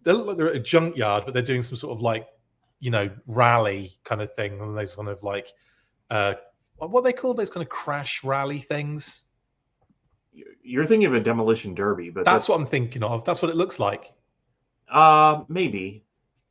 they 0.02 0.12
look 0.12 0.26
like 0.26 0.36
they're 0.36 0.50
at 0.50 0.56
a 0.56 0.60
junkyard, 0.60 1.24
but 1.24 1.34
they're 1.34 1.42
doing 1.42 1.62
some 1.62 1.76
sort 1.76 1.96
of 1.96 2.02
like 2.02 2.28
you 2.78 2.90
know 2.90 3.10
rally 3.26 3.98
kind 4.04 4.22
of 4.22 4.32
thing, 4.34 4.60
and 4.60 4.76
those 4.76 4.94
kind 4.94 5.08
of 5.08 5.22
like 5.22 5.52
uh, 6.10 6.34
what 6.76 7.02
they 7.02 7.12
call 7.12 7.34
those 7.34 7.50
kind 7.50 7.62
of 7.62 7.68
crash 7.68 8.22
rally 8.22 8.58
things. 8.58 9.24
You're 10.62 10.86
thinking 10.86 11.06
of 11.06 11.14
a 11.14 11.20
demolition 11.20 11.74
derby, 11.74 12.10
but 12.10 12.24
That's 12.24 12.48
what 12.48 12.58
I'm 12.60 12.66
thinking 12.66 13.02
of. 13.02 13.24
That's 13.24 13.40
what 13.42 13.50
it 13.50 13.56
looks 13.56 13.78
like. 13.78 14.12
Uh, 14.90 15.44
maybe, 15.48 16.04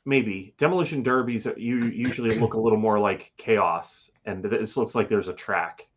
maybe 0.05 0.53
demolition 0.57 1.03
derbies. 1.03 1.47
You 1.57 1.85
usually 1.85 2.37
look 2.39 2.53
a 2.53 2.59
little 2.59 2.79
more 2.79 2.99
like 2.99 3.31
chaos, 3.37 4.09
and 4.25 4.43
this 4.43 4.77
looks 4.77 4.95
like 4.95 5.07
there's 5.07 5.27
a 5.27 5.33
track. 5.33 5.87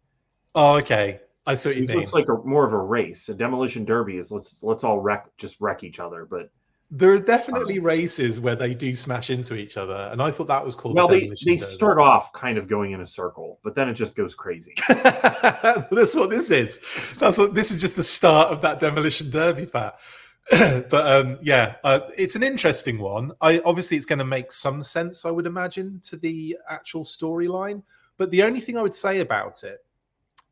Oh, 0.55 0.77
okay. 0.77 1.21
I 1.47 1.55
see 1.55 1.71
what 1.71 1.77
you 1.77 1.85
It 1.85 1.89
mean. 1.89 1.99
looks 1.99 2.13
like 2.13 2.29
a 2.29 2.35
more 2.45 2.67
of 2.67 2.73
a 2.75 2.79
race. 2.79 3.29
A 3.31 3.35
demolition 3.35 3.85
derby 3.85 4.19
is 4.19 4.31
let's 4.31 4.63
let's 4.63 4.85
all 4.85 4.99
wreck, 5.01 5.27
just 5.39 5.57
wreck 5.61 5.83
each 5.83 5.99
other. 5.99 6.27
But 6.27 6.51
There 6.91 7.13
are 7.13 7.19
definitely 7.19 7.81
races 7.81 8.41
where 8.41 8.57
they 8.57 8.73
do 8.73 8.95
smash 8.95 9.29
into 9.29 9.57
each 9.57 9.77
other, 9.77 10.09
and 10.11 10.23
I 10.23 10.31
thought 10.31 10.47
that 10.47 10.65
was 10.65 10.75
called. 10.75 10.97
well, 10.97 11.13
a 11.13 11.21
they 11.21 11.31
they 11.45 11.57
start 11.59 11.99
off 11.99 12.33
kind 12.33 12.57
of 12.57 12.67
going 12.67 12.93
in 12.93 13.03
a 13.03 13.07
circle, 13.07 13.61
but 13.63 13.75
then 13.75 13.91
it 13.91 13.95
just 13.95 14.17
goes 14.17 14.35
crazy. 14.35 14.75
That's 14.89 16.15
what 16.15 16.31
this 16.31 16.51
is. 16.51 16.81
That's 17.19 17.37
what 17.37 17.55
this 17.55 17.71
is. 17.71 17.77
Just 17.79 17.97
the 17.97 18.03
start 18.03 18.49
of 18.49 18.63
that 18.63 18.81
demolition 18.81 19.29
derby, 19.29 19.67
Pat. 19.67 20.01
but 20.51 21.07
um, 21.07 21.39
yeah, 21.43 21.75
uh, 21.85 22.01
it's 22.17 22.37
an 22.37 22.43
interesting 22.43 22.99
one. 22.99 23.33
I 23.43 23.61
obviously 23.67 23.99
it's 23.99 24.07
going 24.07 24.21
to 24.21 24.25
make 24.25 24.51
some 24.51 24.83
sense, 24.83 25.27
I 25.27 25.31
would 25.31 25.47
imagine, 25.47 26.01
to 26.05 26.17
the 26.17 26.57
actual 26.71 27.05
storyline. 27.05 27.83
But 28.17 28.31
the 28.31 28.43
only 28.43 28.61
thing 28.61 28.79
I 28.79 28.83
would 28.83 28.95
say 28.95 29.21
about 29.21 29.63
it 29.63 29.85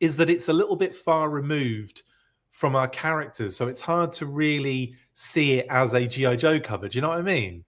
is 0.00 0.16
that 0.18 0.28
it's 0.28 0.48
a 0.48 0.52
little 0.52 0.76
bit 0.76 0.94
far 0.94 1.30
removed 1.30 2.02
from 2.56 2.74
our 2.74 2.88
characters, 2.88 3.54
so 3.54 3.68
it's 3.68 3.82
hard 3.82 4.10
to 4.10 4.24
really 4.24 4.94
see 5.12 5.58
it 5.58 5.66
as 5.68 5.92
a 5.92 6.06
GI 6.06 6.38
Joe 6.38 6.58
cover. 6.58 6.88
Do 6.88 6.96
you 6.96 7.02
know 7.02 7.10
what 7.10 7.18
I 7.18 7.22
mean? 7.22 7.62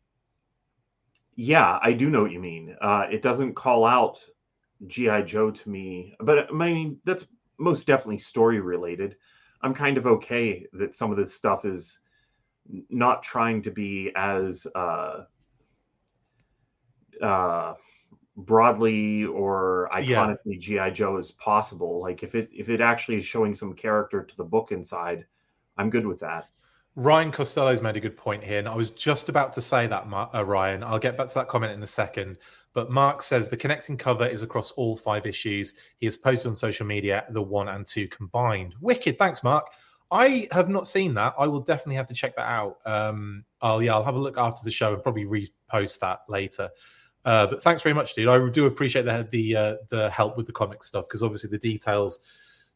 Yeah, 1.37 1.79
I 1.83 1.93
do 1.93 2.09
know 2.09 2.23
what 2.23 2.33
you 2.33 2.41
mean. 2.41 2.75
Uh, 2.81 3.05
it 3.11 3.21
doesn't 3.21 3.53
call 3.53 3.85
out 3.85 4.19
GI 4.87 5.25
Joe 5.27 5.51
to 5.51 5.69
me, 5.69 6.17
but 6.21 6.49
I 6.51 6.53
mean 6.55 6.99
that's 7.05 7.27
most 7.59 7.87
definitely 7.87 8.17
story 8.17 8.61
related. 8.61 9.17
I'm 9.61 9.75
kind 9.75 9.99
of 9.99 10.07
okay 10.07 10.67
that 10.73 10.95
some 10.95 11.11
of 11.11 11.19
this 11.19 11.35
stuff 11.35 11.67
is 11.67 11.99
not 12.89 13.23
trying 13.23 13.61
to 13.63 13.71
be 13.71 14.11
as 14.17 14.67
uh, 14.75 15.25
uh, 17.21 17.75
broadly 18.39 19.25
or 19.25 19.91
iconically 19.93 20.57
yeah. 20.61 20.89
GI 20.89 20.95
Joe 20.95 21.17
as 21.17 21.33
possible. 21.33 22.01
Like 22.01 22.23
if 22.23 22.35
it 22.35 22.49
if 22.55 22.69
it 22.69 22.81
actually 22.81 23.19
is 23.19 23.25
showing 23.25 23.55
some 23.55 23.75
character 23.75 24.23
to 24.23 24.37
the 24.37 24.45
book 24.45 24.73
inside, 24.73 25.27
I'm 25.77 25.91
good 25.91 26.07
with 26.07 26.21
that. 26.21 26.47
Ryan 26.95 27.31
Costello's 27.31 27.81
made 27.81 27.97
a 27.97 28.01
good 28.01 28.17
point 28.17 28.43
here, 28.43 28.59
and 28.59 28.69
I 28.69 28.75
was 28.75 28.91
just 28.91 29.29
about 29.29 29.53
to 29.53 29.61
say 29.61 29.87
that, 29.87 30.05
uh, 30.13 30.45
Ryan. 30.45 30.83
I'll 30.83 30.99
get 30.99 31.17
back 31.17 31.29
to 31.29 31.35
that 31.35 31.49
comment 31.49 31.73
in 31.73 31.83
a 31.83 31.87
second. 31.87 32.39
But 32.73 32.91
Mark 32.91 33.23
says 33.23 33.49
the 33.49 33.57
connecting 33.57 33.97
cover 33.97 34.27
is 34.27 34.43
across 34.43 34.73
all 34.73 34.97
five 34.97 35.25
issues. 35.25 35.75
He 35.99 36.07
has 36.07 36.17
posted 36.17 36.49
on 36.49 36.57
social 36.57 36.87
media 36.87 37.25
the 37.31 37.43
one 37.43 37.69
and 37.69 37.87
two 37.87 38.09
combined. 38.09 38.75
Wicked, 38.81 39.19
thanks, 39.19 39.43
Mark. 39.45 39.69
I 40.11 40.49
have 40.53 40.69
not 40.69 40.87
seen 40.87 41.15
that. 41.15 41.35
I 41.39 41.47
will 41.47 41.61
definitely 41.61 41.97
have 41.97 42.07
to 42.07 42.15
check 42.15 42.35
that 42.37 42.49
out. 42.49 42.79
Um, 42.85 43.45
I'll 43.61 43.83
yeah, 43.83 43.95
I'll 43.95 44.05
have 44.05 44.17
a 44.17 44.21
look 44.21 44.39
after 44.39 44.63
the 44.65 44.71
show 44.71 44.95
and 44.95 45.03
probably 45.03 45.25
repost 45.25 46.01
that 46.01 46.21
later. 46.29 46.69
Uh, 47.25 47.47
but 47.47 47.63
thanks 47.63 47.83
very 47.83 47.95
much, 47.95 48.15
dude. 48.15 48.29
I 48.29 48.49
do 48.49 48.67
appreciate 48.67 49.05
the 49.05 49.27
the 49.31 49.57
uh, 49.57 49.75
the 49.89 50.11
help 50.11 50.37
with 50.37 50.47
the 50.47 50.53
comic 50.53 50.83
stuff 50.83 51.07
because 51.07 51.23
obviously 51.23 51.51
the 51.51 51.59
details 51.59 52.25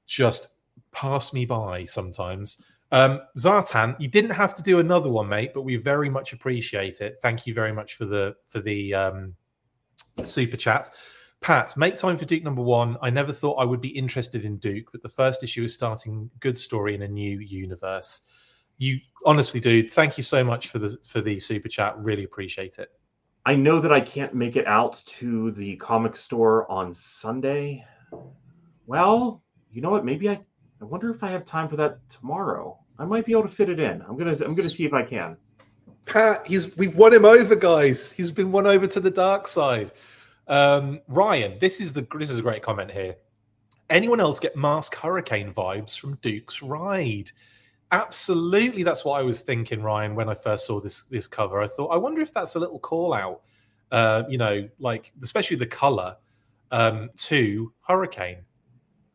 just 0.07 0.57
pass 0.91 1.33
me 1.33 1.45
by 1.45 1.85
sometimes. 1.85 2.63
Um, 2.91 3.21
Zartan, 3.39 3.99
you 3.99 4.09
didn't 4.09 4.33
have 4.33 4.55
to 4.55 4.63
do 4.63 4.79
another 4.79 5.09
one, 5.09 5.27
mate, 5.29 5.53
but 5.55 5.63
we 5.63 5.77
very 5.77 6.11
much 6.11 6.35
appreciate 6.35 7.01
it. 7.01 7.17
Thank 7.23 7.47
you 7.47 7.55
very 7.55 7.73
much 7.73 7.95
for 7.95 8.05
the 8.05 8.37
for 8.47 8.61
the 8.61 8.95
um, 8.95 9.35
super 10.25 10.57
chat. 10.57 10.91
Pat, 11.41 11.77
make 11.77 11.97
time 11.97 12.17
for 12.17 12.25
Duke 12.25 12.45
number 12.45 12.63
one. 12.63 12.97
I 13.03 13.11
never 13.11 13.33
thought 13.33 13.55
I 13.55 13.65
would 13.65 13.81
be 13.81 13.89
interested 13.89 14.45
in 14.45 14.59
Duke, 14.59 14.93
but 14.93 15.03
the 15.03 15.09
first 15.09 15.43
issue 15.43 15.65
is 15.65 15.75
starting 15.75 16.31
good 16.39 16.57
story 16.57 16.95
in 16.95 17.03
a 17.03 17.09
new 17.09 17.41
universe. 17.41 18.29
You 18.79 18.99
honestly, 19.25 19.59
dude, 19.59 19.91
thank 19.91 20.17
you 20.17 20.23
so 20.23 20.45
much 20.45 20.69
for 20.69 20.79
the 20.79 20.97
for 21.07 21.21
the 21.21 21.41
super 21.41 21.69
chat. 21.69 21.95
Really 21.99 22.25
appreciate 22.25 22.79
it. 22.79 22.91
I 23.45 23.57
know 23.57 23.81
that 23.81 23.93
I 23.93 24.01
can't 24.01 24.35
make 24.35 24.57
it 24.57 24.67
out 24.67 25.03
to 25.19 25.51
the 25.53 25.77
comic 25.77 26.17
store 26.17 26.71
on 26.71 26.95
Sunday. 26.95 27.85
Well, 28.87 29.43
you 29.73 29.83
know 29.83 29.91
what? 29.91 30.05
Maybe 30.05 30.29
I 30.29 30.41
I 30.81 30.85
wonder 30.85 31.11
if 31.11 31.23
I 31.23 31.31
have 31.31 31.45
time 31.45 31.69
for 31.69 31.77
that 31.77 31.99
tomorrow. 32.09 32.79
I 32.99 33.05
might 33.05 33.25
be 33.25 33.33
able 33.33 33.45
to 33.45 33.49
fit 33.49 33.69
it 33.69 33.81
in. 33.81 34.03
I'm 34.03 34.17
gonna 34.17 34.33
I'm 34.33 34.55
gonna 34.55 34.71
see 34.71 34.85
if 34.85 34.93
I 34.93 35.03
can. 35.03 35.37
Pat, 36.07 36.47
he's 36.47 36.77
we've 36.77 36.97
won 36.97 37.13
him 37.13 37.25
over, 37.25 37.55
guys. 37.55 38.13
He's 38.13 38.31
been 38.31 38.53
won 38.53 38.67
over 38.67 38.87
to 38.87 39.01
the 39.01 39.11
dark 39.11 39.47
side. 39.47 39.93
Um, 40.49 41.01
Ryan, 41.09 41.59
this 41.61 41.81
is 41.81 41.93
the 41.93 42.07
this 42.19 42.31
is 42.31 42.39
a 42.39 42.43
great 42.43 42.63
comment 42.63 42.91
here. 42.91 43.17
Anyone 43.91 44.21
else 44.21 44.39
get 44.39 44.57
Mask 44.57 44.95
Hurricane 44.97 45.53
vibes 45.53 45.99
from 45.99 46.17
Duke's 46.17 46.63
Ride? 46.63 47.31
Absolutely, 47.93 48.83
that's 48.83 49.05
what 49.05 49.21
I 49.21 49.23
was 49.23 49.43
thinking, 49.43 49.83
Ryan, 49.83 50.15
when 50.15 50.27
I 50.31 50.35
first 50.35 50.67
saw 50.67 50.81
this 50.81 51.05
this 51.05 51.29
cover. 51.29 51.61
I 51.61 51.67
thought, 51.67 51.89
I 51.89 51.99
wonder 51.99 52.23
if 52.23 52.33
that's 52.33 52.55
a 52.55 52.59
little 52.59 52.79
call 52.79 53.13
out. 53.13 53.43
Uh, 53.91 54.23
you 54.31 54.39
know, 54.39 54.67
like 54.79 55.13
especially 55.23 55.59
the 55.59 55.67
color 55.67 56.17
um, 56.71 57.11
to 57.17 57.71
Hurricane. 57.87 58.39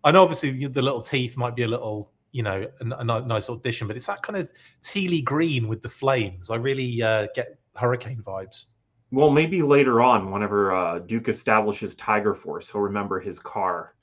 I 0.03 0.11
know 0.11 0.21
obviously 0.21 0.67
the 0.67 0.81
little 0.81 1.01
teeth 1.01 1.35
might 1.35 1.55
be 1.55 1.63
a 1.63 1.67
little 1.67 2.11
you 2.31 2.43
know 2.43 2.67
a, 2.79 2.97
a 2.99 3.03
nice 3.03 3.49
audition, 3.49 3.87
but 3.87 3.95
it's 3.95 4.05
that 4.05 4.21
kind 4.21 4.37
of 4.37 4.51
tealy 4.83 5.23
green 5.23 5.67
with 5.67 5.81
the 5.81 5.89
flames. 5.89 6.51
I 6.51 6.57
really 6.57 7.01
uh, 7.01 7.27
get 7.33 7.57
Hurricane 7.75 8.21
vibes. 8.21 8.67
Well, 9.09 9.31
maybe 9.31 9.63
later 9.63 10.01
on, 10.01 10.31
whenever 10.31 10.75
uh, 10.75 10.99
Duke 10.99 11.29
establishes 11.29 11.95
Tiger 11.95 12.35
Force, 12.35 12.69
he'll 12.69 12.81
remember 12.81 13.19
his 13.19 13.39
car. 13.39 13.95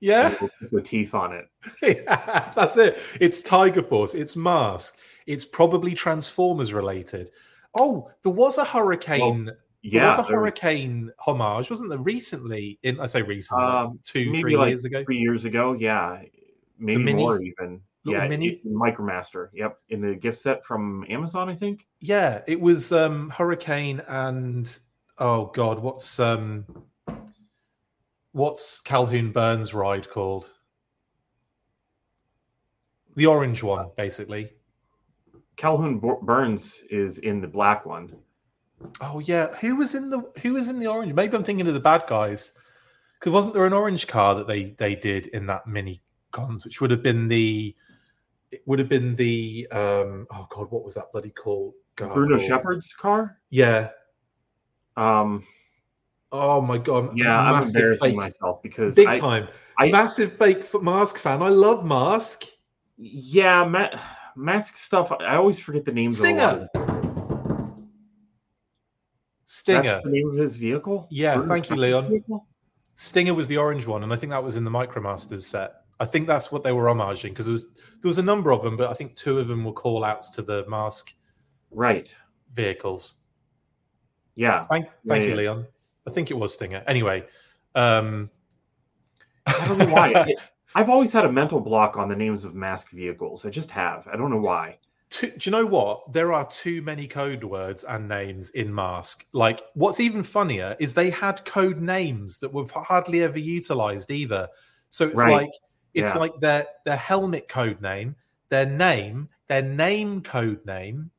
Yeah, 0.00 0.34
the 0.72 0.80
teeth 0.80 1.14
on 1.14 1.32
it. 1.32 1.46
yeah, 1.82 2.52
that's 2.54 2.76
it. 2.76 2.98
It's 3.20 3.40
Tiger 3.40 3.82
Force. 3.82 4.14
It's 4.14 4.36
Mask. 4.36 4.98
It's 5.26 5.44
probably 5.44 5.94
Transformers 5.94 6.72
related. 6.72 7.30
Oh, 7.74 8.10
there 8.22 8.32
was 8.32 8.58
a 8.58 8.64
hurricane. 8.64 9.46
Well, 9.46 9.54
yeah, 9.82 10.00
there 10.00 10.08
was 10.08 10.18
a 10.18 10.22
hurricane 10.34 11.10
homage, 11.18 11.70
wasn't 11.70 11.90
there? 11.90 11.98
Recently, 11.98 12.78
in 12.82 12.98
I 12.98 13.06
say 13.06 13.22
recently, 13.22 13.64
um, 13.64 14.00
two, 14.04 14.32
three 14.32 14.56
like 14.56 14.68
years 14.68 14.84
ago. 14.84 15.04
Three 15.04 15.18
years 15.18 15.44
ago, 15.44 15.74
yeah 15.74 16.22
maybe 16.80 17.14
more 17.14 17.40
even. 17.42 17.80
yeah, 18.04 18.26
mini... 18.26 18.60
Micromaster. 18.66 19.50
Yep, 19.52 19.78
in 19.90 20.00
the 20.00 20.14
gift 20.14 20.38
set 20.38 20.64
from 20.64 21.04
Amazon, 21.08 21.48
I 21.48 21.54
think. 21.54 21.86
Yeah, 22.00 22.40
it 22.46 22.60
was 22.60 22.90
um 22.92 23.30
Hurricane 23.30 24.02
and 24.08 24.78
oh 25.18 25.46
god, 25.54 25.78
what's 25.78 26.18
um 26.18 26.64
what's 28.32 28.80
Calhoun 28.80 29.32
Burns 29.32 29.74
ride 29.74 30.08
called? 30.08 30.52
The 33.16 33.26
orange 33.26 33.62
one, 33.62 33.90
basically. 33.96 34.50
Calhoun 35.56 36.00
Burns 36.22 36.80
is 36.90 37.18
in 37.18 37.40
the 37.40 37.48
black 37.48 37.84
one. 37.84 38.16
Oh 39.00 39.18
yeah, 39.18 39.54
who 39.56 39.76
was 39.76 39.94
in 39.94 40.08
the 40.08 40.22
who 40.40 40.54
was 40.54 40.68
in 40.68 40.78
the 40.78 40.86
orange? 40.86 41.12
Maybe 41.12 41.36
I'm 41.36 41.44
thinking 41.44 41.66
of 41.66 41.74
the 41.74 41.80
bad 41.80 42.04
guys. 42.06 42.54
Because 43.18 43.34
wasn't 43.34 43.52
there 43.52 43.66
an 43.66 43.74
orange 43.74 44.06
car 44.06 44.34
that 44.36 44.46
they 44.46 44.70
they 44.78 44.94
did 44.94 45.26
in 45.28 45.46
that 45.46 45.66
mini 45.66 46.00
cons, 46.30 46.64
which 46.64 46.80
would 46.80 46.90
have 46.90 47.02
been 47.02 47.28
the 47.28 47.74
it 48.50 48.62
would 48.64 48.78
have 48.78 48.88
been 48.88 49.14
the 49.16 49.66
um 49.70 50.26
oh 50.32 50.46
god, 50.48 50.70
what 50.70 50.84
was 50.84 50.94
that 50.94 51.12
bloody 51.12 51.30
called? 51.30 51.74
God, 51.96 52.14
Bruno 52.14 52.38
Sheppard's 52.38 52.94
car? 52.94 53.36
Yeah. 53.50 53.90
Um 54.96 55.44
Oh 56.32 56.60
my 56.60 56.78
god! 56.78 57.16
Yeah, 57.16 57.38
I'm 57.38 57.64
embarrassing 57.64 58.10
fake. 58.10 58.16
myself 58.16 58.62
because 58.62 58.94
big 58.94 59.08
I, 59.08 59.18
time, 59.18 59.48
I, 59.78 59.90
massive 59.90 60.32
fake 60.34 60.64
mask 60.80 61.18
fan. 61.18 61.42
I 61.42 61.48
love 61.48 61.84
Mask. 61.84 62.44
Yeah, 62.96 63.64
ma- 63.64 63.98
mask 64.36 64.76
stuff. 64.76 65.10
I 65.10 65.36
always 65.36 65.58
forget 65.58 65.84
the 65.84 65.92
names. 65.92 66.18
Stinger. 66.18 66.68
Stinger. 69.46 69.82
That's 69.82 70.04
the 70.04 70.10
name 70.10 70.30
of 70.30 70.36
his 70.36 70.56
vehicle. 70.56 71.08
Yeah, 71.10 71.34
Bruno 71.34 71.48
thank 71.48 71.70
you, 71.70 71.76
Leon. 71.76 72.08
Vehicle? 72.08 72.46
Stinger 72.94 73.34
was 73.34 73.48
the 73.48 73.56
orange 73.56 73.86
one, 73.86 74.04
and 74.04 74.12
I 74.12 74.16
think 74.16 74.30
that 74.30 74.42
was 74.42 74.56
in 74.56 74.62
the 74.64 74.70
Micromasters 74.70 75.42
set. 75.42 75.72
I 75.98 76.04
think 76.04 76.28
that's 76.28 76.52
what 76.52 76.62
they 76.62 76.72
were 76.72 76.84
homaging 76.84 77.30
because 77.30 77.46
there 77.46 77.52
was 77.52 77.72
there 78.00 78.08
was 78.08 78.18
a 78.18 78.22
number 78.22 78.52
of 78.52 78.62
them, 78.62 78.76
but 78.76 78.88
I 78.88 78.94
think 78.94 79.16
two 79.16 79.40
of 79.40 79.48
them 79.48 79.64
were 79.64 79.72
call 79.72 80.04
outs 80.04 80.30
to 80.30 80.42
the 80.42 80.64
mask 80.68 81.12
right 81.70 82.14
vehicles. 82.52 83.22
Yeah. 84.36 84.64
Thank 84.64 84.86
thank 85.06 85.24
yeah, 85.24 85.30
you, 85.30 85.36
Leon. 85.36 85.66
I 86.06 86.10
think 86.10 86.30
it 86.30 86.34
was 86.34 86.54
Stinger. 86.54 86.82
Anyway, 86.86 87.24
um 87.74 88.30
I 89.46 89.66
don't 89.66 89.78
know 89.78 89.86
why. 89.86 90.34
I've 90.74 90.88
always 90.88 91.12
had 91.12 91.24
a 91.24 91.32
mental 91.32 91.60
block 91.60 91.96
on 91.96 92.08
the 92.08 92.16
names 92.16 92.44
of 92.44 92.54
mask 92.54 92.90
vehicles. 92.90 93.44
I 93.44 93.50
just 93.50 93.70
have. 93.72 94.06
I 94.12 94.16
don't 94.16 94.30
know 94.30 94.38
why. 94.38 94.78
do 95.10 95.32
you 95.40 95.50
know 95.50 95.66
what? 95.66 96.12
There 96.12 96.32
are 96.32 96.46
too 96.46 96.82
many 96.82 97.08
code 97.08 97.42
words 97.42 97.82
and 97.84 98.08
names 98.08 98.50
in 98.50 98.72
Mask. 98.72 99.26
Like, 99.32 99.62
what's 99.74 99.98
even 99.98 100.22
funnier 100.22 100.76
is 100.78 100.94
they 100.94 101.10
had 101.10 101.44
code 101.44 101.80
names 101.80 102.38
that 102.38 102.52
were 102.52 102.66
hardly 102.72 103.22
ever 103.22 103.38
utilized 103.38 104.10
either. 104.12 104.48
So 104.88 105.08
it's 105.08 105.18
right. 105.18 105.32
like 105.32 105.50
it's 105.94 106.14
yeah. 106.14 106.20
like 106.20 106.38
their 106.38 106.66
their 106.84 106.96
helmet 106.96 107.48
code 107.48 107.82
name, 107.82 108.14
their 108.50 108.66
name, 108.66 109.28
their 109.48 109.62
name 109.62 110.22
code 110.22 110.64
name, 110.64 111.10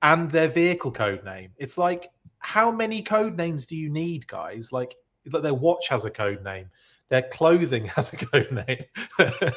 and 0.00 0.30
their 0.30 0.48
vehicle 0.48 0.92
code 0.92 1.22
name. 1.24 1.50
It's 1.58 1.76
like 1.76 2.08
how 2.44 2.70
many 2.70 3.00
code 3.00 3.38
names 3.38 3.64
do 3.64 3.74
you 3.74 3.88
need, 3.88 4.26
guys? 4.26 4.70
Like, 4.70 4.94
like 5.32 5.42
their 5.42 5.54
watch 5.54 5.88
has 5.88 6.04
a 6.04 6.10
code 6.10 6.44
name, 6.44 6.68
their 7.08 7.22
clothing 7.22 7.86
has 7.96 8.12
a 8.12 8.16
code 8.16 8.52
name. 8.52 8.84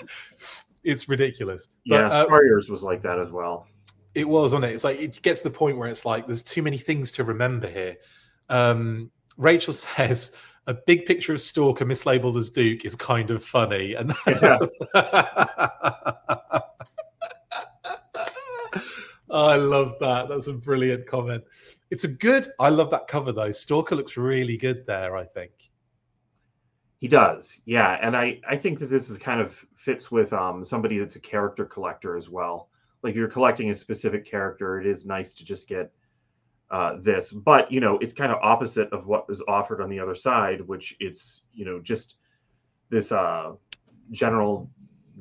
it's 0.84 1.10
ridiculous. 1.10 1.68
Yeah, 1.84 2.08
but, 2.08 2.32
uh, 2.32 2.40
was 2.70 2.84
like 2.84 3.02
that 3.04 3.20
as 3.20 3.30
well. 3.30 3.68
It 4.16 4.28
was 4.28 4.54
on 4.54 4.64
it. 4.64 4.72
It's 4.74 4.86
like 4.86 5.00
it 5.00 5.22
gets 5.22 5.42
to 5.42 5.50
the 5.50 5.56
point 5.56 5.78
where 5.78 5.90
it's 5.90 6.06
like 6.06 6.26
there's 6.28 6.44
too 6.44 6.62
many 6.62 6.78
things 6.78 7.12
to 7.14 7.26
remember 7.26 7.68
here. 7.68 7.98
Um, 8.50 9.12
Rachel 9.38 9.74
says 9.74 10.36
a 10.66 10.74
big 10.74 11.06
picture 11.06 11.34
of 11.34 11.42
Stalker 11.42 11.86
mislabeled 11.86 12.38
as 12.38 12.50
Duke 12.50 12.86
is 12.86 12.96
kind 12.96 13.32
of 13.32 13.44
funny. 13.44 13.96
And 13.96 14.14
yeah. 14.28 14.60
I 19.30 19.56
love 19.58 20.00
that. 20.00 20.30
That's 20.30 20.48
a 20.48 20.54
brilliant 20.54 21.06
comment. 21.06 21.44
It's 21.90 22.04
a 22.04 22.08
good. 22.08 22.48
I 22.60 22.70
love 22.70 22.92
that 22.92 23.08
cover 23.08 23.32
though. 23.32 23.52
Stalker 23.52 23.96
looks 23.96 24.18
really 24.18 24.58
good 24.58 24.86
there. 24.86 25.16
I 25.16 25.26
think 25.26 25.52
he 27.00 27.08
does. 27.08 27.62
Yeah, 27.66 27.98
and 28.02 28.16
I 28.16 28.40
I 28.48 28.58
think 28.58 28.80
that 28.80 28.90
this 28.90 29.10
is 29.10 29.18
kind 29.18 29.40
of 29.40 29.64
fits 29.76 30.12
with 30.12 30.34
um 30.34 30.66
somebody 30.66 30.98
that's 30.98 31.16
a 31.16 31.22
character 31.22 31.66
collector 31.66 32.18
as 32.18 32.30
well. 32.30 32.70
Like 33.04 33.12
if 33.12 33.18
you're 33.18 33.28
collecting 33.28 33.70
a 33.70 33.76
specific 33.76 34.26
character, 34.26 34.82
it 34.82 34.88
is 34.88 35.06
nice 35.06 35.34
to 35.34 35.46
just 35.46 35.68
get 35.68 35.92
uh, 36.70 36.98
this, 37.00 37.32
but 37.32 37.72
you 37.72 37.80
know, 37.80 37.98
it's 38.00 38.14
kind 38.14 38.32
of 38.32 38.40
opposite 38.42 38.92
of 38.92 39.08
what 39.08 39.30
was 39.30 39.42
offered 39.48 39.82
on 39.82 39.90
the 39.90 40.00
other 40.00 40.16
side, 40.16 40.60
which 40.62 40.96
it's 41.00 41.44
you 41.54 41.64
know 41.64 41.80
just 41.80 42.16
this 42.90 43.12
uh, 43.12 43.54
general 44.12 44.70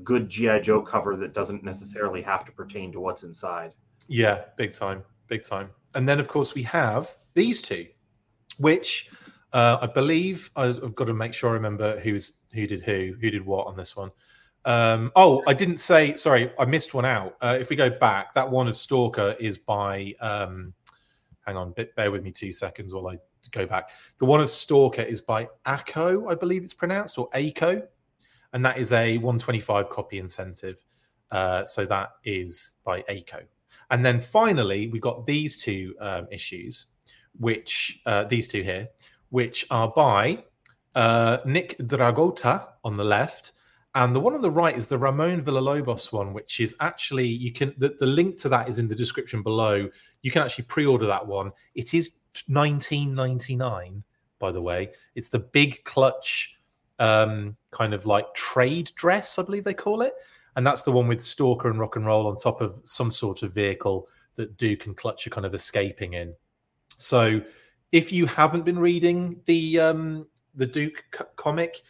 good 0.02 0.28
GI 0.28 0.60
Joe 0.60 0.82
cover 0.82 1.16
that 1.16 1.32
doesn't 1.32 1.62
necessarily 1.62 2.22
have 2.22 2.44
to 2.46 2.52
pertain 2.52 2.92
to 2.92 3.00
what's 3.00 3.22
inside. 3.22 3.72
Yeah, 4.08 4.44
big 4.56 4.72
time, 4.72 5.04
big 5.28 5.44
time. 5.44 5.70
And 5.96 6.08
then 6.08 6.20
of 6.20 6.28
course 6.28 6.54
we 6.54 6.62
have 6.64 7.16
these 7.34 7.60
two, 7.60 7.86
which 8.58 9.10
uh, 9.52 9.78
I 9.80 9.86
believe 9.86 10.50
I've 10.54 10.94
got 10.94 11.06
to 11.06 11.14
make 11.14 11.34
sure 11.34 11.50
I 11.50 11.54
remember 11.54 11.98
who's 11.98 12.34
who 12.52 12.66
did 12.66 12.82
who, 12.82 13.14
who 13.20 13.30
did 13.30 13.44
what 13.44 13.66
on 13.66 13.74
this 13.74 13.96
one. 13.96 14.10
Um, 14.64 15.12
oh, 15.16 15.42
I 15.46 15.54
didn't 15.54 15.78
say. 15.78 16.14
Sorry, 16.14 16.52
I 16.58 16.64
missed 16.66 16.92
one 16.92 17.04
out. 17.04 17.36
Uh, 17.40 17.56
if 17.58 17.70
we 17.70 17.76
go 17.76 17.88
back, 17.88 18.34
that 18.34 18.48
one 18.48 18.68
of 18.68 18.76
Stalker 18.76 19.34
is 19.40 19.58
by. 19.58 20.14
Um, 20.20 20.74
hang 21.46 21.56
on, 21.56 21.74
bear 21.96 22.10
with 22.10 22.22
me 22.22 22.32
two 22.32 22.52
seconds 22.52 22.92
while 22.92 23.06
I 23.08 23.18
go 23.52 23.66
back. 23.66 23.90
The 24.18 24.26
one 24.26 24.40
of 24.40 24.50
Stalker 24.50 25.02
is 25.02 25.20
by 25.20 25.48
ACO, 25.66 26.28
I 26.28 26.34
believe 26.34 26.64
it's 26.64 26.74
pronounced, 26.74 27.18
or 27.18 27.28
ACO, 27.34 27.86
and 28.52 28.64
that 28.64 28.78
is 28.78 28.92
a 28.92 29.18
125 29.18 29.88
copy 29.88 30.18
incentive. 30.18 30.84
Uh, 31.30 31.64
so 31.64 31.86
that 31.86 32.10
is 32.24 32.74
by 32.84 33.04
ACO. 33.08 33.42
And 33.90 34.04
then 34.04 34.20
finally, 34.20 34.88
we 34.88 34.98
got 34.98 35.26
these 35.26 35.62
two 35.62 35.94
um, 36.00 36.26
issues, 36.30 36.86
which 37.38 38.00
uh, 38.06 38.24
these 38.24 38.48
two 38.48 38.62
here, 38.62 38.88
which 39.30 39.66
are 39.70 39.92
by 39.94 40.44
uh, 40.94 41.38
Nick 41.44 41.76
Dragotta 41.78 42.66
on 42.84 42.96
the 42.96 43.04
left 43.04 43.52
and 43.96 44.14
the 44.14 44.20
one 44.20 44.34
on 44.34 44.42
the 44.42 44.50
right 44.50 44.76
is 44.76 44.88
the 44.88 44.98
Ramon 44.98 45.42
Villalobos 45.42 46.12
one, 46.12 46.34
which 46.34 46.60
is 46.60 46.76
actually 46.80 47.26
you 47.26 47.50
can 47.50 47.74
the, 47.78 47.96
the 47.98 48.04
link 48.04 48.36
to 48.42 48.48
that 48.50 48.68
is 48.68 48.78
in 48.78 48.88
the 48.88 48.94
description 48.94 49.42
below. 49.42 49.88
You 50.20 50.30
can 50.30 50.42
actually 50.42 50.64
pre-order 50.64 51.06
that 51.06 51.26
one. 51.26 51.50
It 51.74 51.94
is 51.94 52.18
19.99, 52.50 54.02
by 54.38 54.52
the 54.52 54.60
way. 54.60 54.90
It's 55.14 55.30
the 55.30 55.38
big 55.38 55.82
clutch 55.84 56.58
um, 56.98 57.56
kind 57.70 57.94
of 57.94 58.04
like 58.04 58.26
trade 58.34 58.92
dress, 58.96 59.38
I 59.38 59.44
believe 59.44 59.64
they 59.64 59.72
call 59.72 60.02
it. 60.02 60.12
And 60.56 60.66
that's 60.66 60.82
the 60.82 60.92
one 60.92 61.06
with 61.06 61.22
Stalker 61.22 61.70
and 61.70 61.78
Rock 61.78 61.96
and 61.96 62.06
Roll 62.06 62.26
on 62.26 62.36
top 62.36 62.60
of 62.60 62.80
some 62.84 63.10
sort 63.10 63.42
of 63.42 63.52
vehicle 63.52 64.08
that 64.34 64.56
Duke 64.56 64.86
and 64.86 64.96
Clutch 64.96 65.26
are 65.26 65.30
kind 65.30 65.46
of 65.46 65.54
escaping 65.54 66.14
in. 66.14 66.34
So 66.96 67.42
if 67.92 68.10
you 68.10 68.26
haven't 68.26 68.64
been 68.64 68.78
reading 68.78 69.40
the 69.44 69.78
um, 69.78 70.26
the 70.54 70.66
Duke 70.66 71.04
c- 71.16 71.24
comic, 71.36 71.82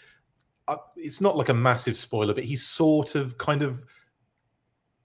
it's 0.97 1.21
not 1.21 1.37
like 1.37 1.49
a 1.49 1.55
massive 1.55 1.97
spoiler, 1.97 2.35
but 2.35 2.45
he's 2.45 2.67
sort 2.67 3.15
of 3.15 3.39
kind 3.39 3.63
of 3.63 3.85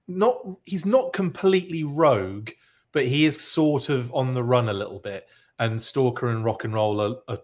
not 0.08 0.44
he's 0.66 0.86
not 0.86 1.14
completely 1.14 1.84
rogue, 1.84 2.50
but 2.92 3.06
he 3.06 3.26
is 3.26 3.40
sort 3.40 3.90
of 3.90 4.14
on 4.14 4.34
the 4.34 4.44
run 4.44 4.70
a 4.70 4.74
little 4.74 5.00
bit. 5.00 5.28
And 5.60 5.80
Stalker 5.80 6.30
and 6.30 6.44
Rock 6.44 6.64
and 6.64 6.74
Roll 6.74 7.00
are, 7.00 7.18
are 7.28 7.40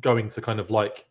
going 0.00 0.28
to 0.28 0.40
kind 0.40 0.60
of 0.60 0.70
like 0.70 1.06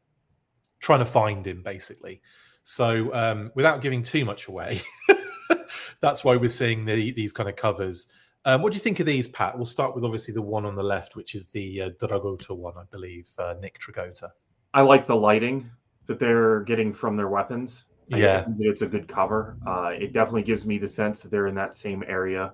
trying 0.79 0.99
to 0.99 1.05
find 1.05 1.45
him, 1.45 1.61
basically. 1.61 2.21
So 2.65 3.13
um, 3.13 3.51
without 3.53 3.81
giving 3.81 4.01
too 4.01 4.25
much 4.25 4.47
away, 4.47 4.81
that's 6.01 6.23
why 6.23 6.35
we're 6.35 6.49
seeing 6.49 6.83
the, 6.83 7.11
these 7.11 7.31
kind 7.31 7.47
of 7.47 7.55
covers. 7.55 8.11
Um, 8.43 8.63
what 8.63 8.71
do 8.71 8.75
you 8.75 8.81
think 8.81 8.99
of 8.99 9.05
these, 9.05 9.27
Pat? 9.27 9.55
We'll 9.55 9.65
start 9.65 9.93
with 9.93 10.03
obviously 10.03 10.33
the 10.33 10.41
one 10.41 10.65
on 10.65 10.75
the 10.75 10.83
left, 10.83 11.15
which 11.15 11.35
is 11.35 11.45
the 11.45 11.81
uh, 11.83 11.89
Dragotta 12.01 12.57
one, 12.57 12.73
I 12.75 12.83
believe, 12.89 13.29
uh, 13.37 13.53
Nick 13.61 13.77
Dragotta. 13.79 14.31
I 14.73 14.81
like 14.81 15.05
the 15.05 15.15
lighting 15.15 15.69
that 16.07 16.17
they're 16.17 16.61
getting 16.61 16.91
from 16.91 17.15
their 17.15 17.27
weapons. 17.27 17.85
Yeah, 18.07 18.45
it's 18.59 18.81
a 18.81 18.87
good 18.87 19.07
cover. 19.07 19.57
Uh, 19.65 19.91
it 19.97 20.11
definitely 20.11 20.43
gives 20.43 20.65
me 20.65 20.79
the 20.79 20.87
sense 20.87 21.19
that 21.19 21.29
they're 21.29 21.47
in 21.47 21.55
that 21.55 21.75
same 21.75 22.03
area. 22.07 22.53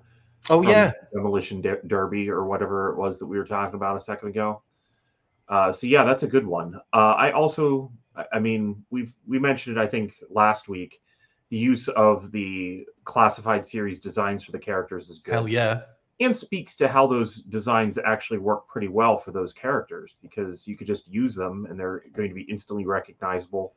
Oh 0.50 0.60
yeah, 0.60 0.92
demolition 1.14 1.62
de- 1.62 1.82
derby 1.86 2.28
or 2.28 2.44
whatever 2.44 2.90
it 2.90 2.98
was 2.98 3.18
that 3.18 3.26
we 3.26 3.38
were 3.38 3.44
talking 3.44 3.76
about 3.76 3.96
a 3.96 4.00
second 4.00 4.28
ago. 4.28 4.62
Uh, 5.48 5.72
so 5.72 5.86
yeah, 5.86 6.04
that's 6.04 6.22
a 6.22 6.26
good 6.26 6.46
one. 6.46 6.76
Uh, 6.92 7.14
I 7.16 7.32
also, 7.32 7.90
I 8.32 8.38
mean, 8.38 8.84
we've 8.90 9.12
we 9.26 9.38
mentioned 9.38 9.76
it 9.76 9.80
I 9.80 9.86
think 9.86 10.14
last 10.30 10.68
week. 10.68 11.00
The 11.48 11.58
use 11.58 11.86
of 11.88 12.32
the 12.32 12.86
classified 13.04 13.66
series 13.66 14.00
designs 14.00 14.42
for 14.42 14.52
the 14.52 14.58
characters 14.58 15.10
is 15.10 15.18
good. 15.18 15.34
Hell 15.34 15.48
yeah 15.48 15.82
and 16.24 16.36
speaks 16.36 16.76
to 16.76 16.88
how 16.88 17.06
those 17.06 17.42
designs 17.42 17.98
actually 17.98 18.38
work 18.38 18.68
pretty 18.68 18.88
well 18.88 19.16
for 19.16 19.32
those 19.32 19.52
characters 19.52 20.16
because 20.22 20.66
you 20.66 20.76
could 20.76 20.86
just 20.86 21.08
use 21.08 21.34
them 21.34 21.66
and 21.68 21.78
they're 21.78 22.04
going 22.12 22.28
to 22.28 22.34
be 22.34 22.42
instantly 22.42 22.86
recognizable, 22.86 23.74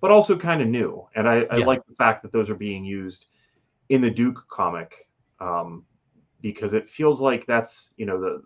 but 0.00 0.10
also 0.10 0.36
kind 0.36 0.60
of 0.60 0.68
new. 0.68 1.06
And 1.14 1.28
I, 1.28 1.46
I 1.50 1.58
yeah. 1.58 1.64
like 1.64 1.84
the 1.86 1.94
fact 1.94 2.22
that 2.22 2.32
those 2.32 2.50
are 2.50 2.54
being 2.54 2.84
used 2.84 3.26
in 3.88 4.00
the 4.00 4.10
Duke 4.10 4.44
comic 4.48 5.08
um, 5.40 5.84
because 6.40 6.74
it 6.74 6.88
feels 6.88 7.20
like 7.20 7.46
that's 7.46 7.90
you 7.96 8.06
know 8.06 8.20
the 8.20 8.42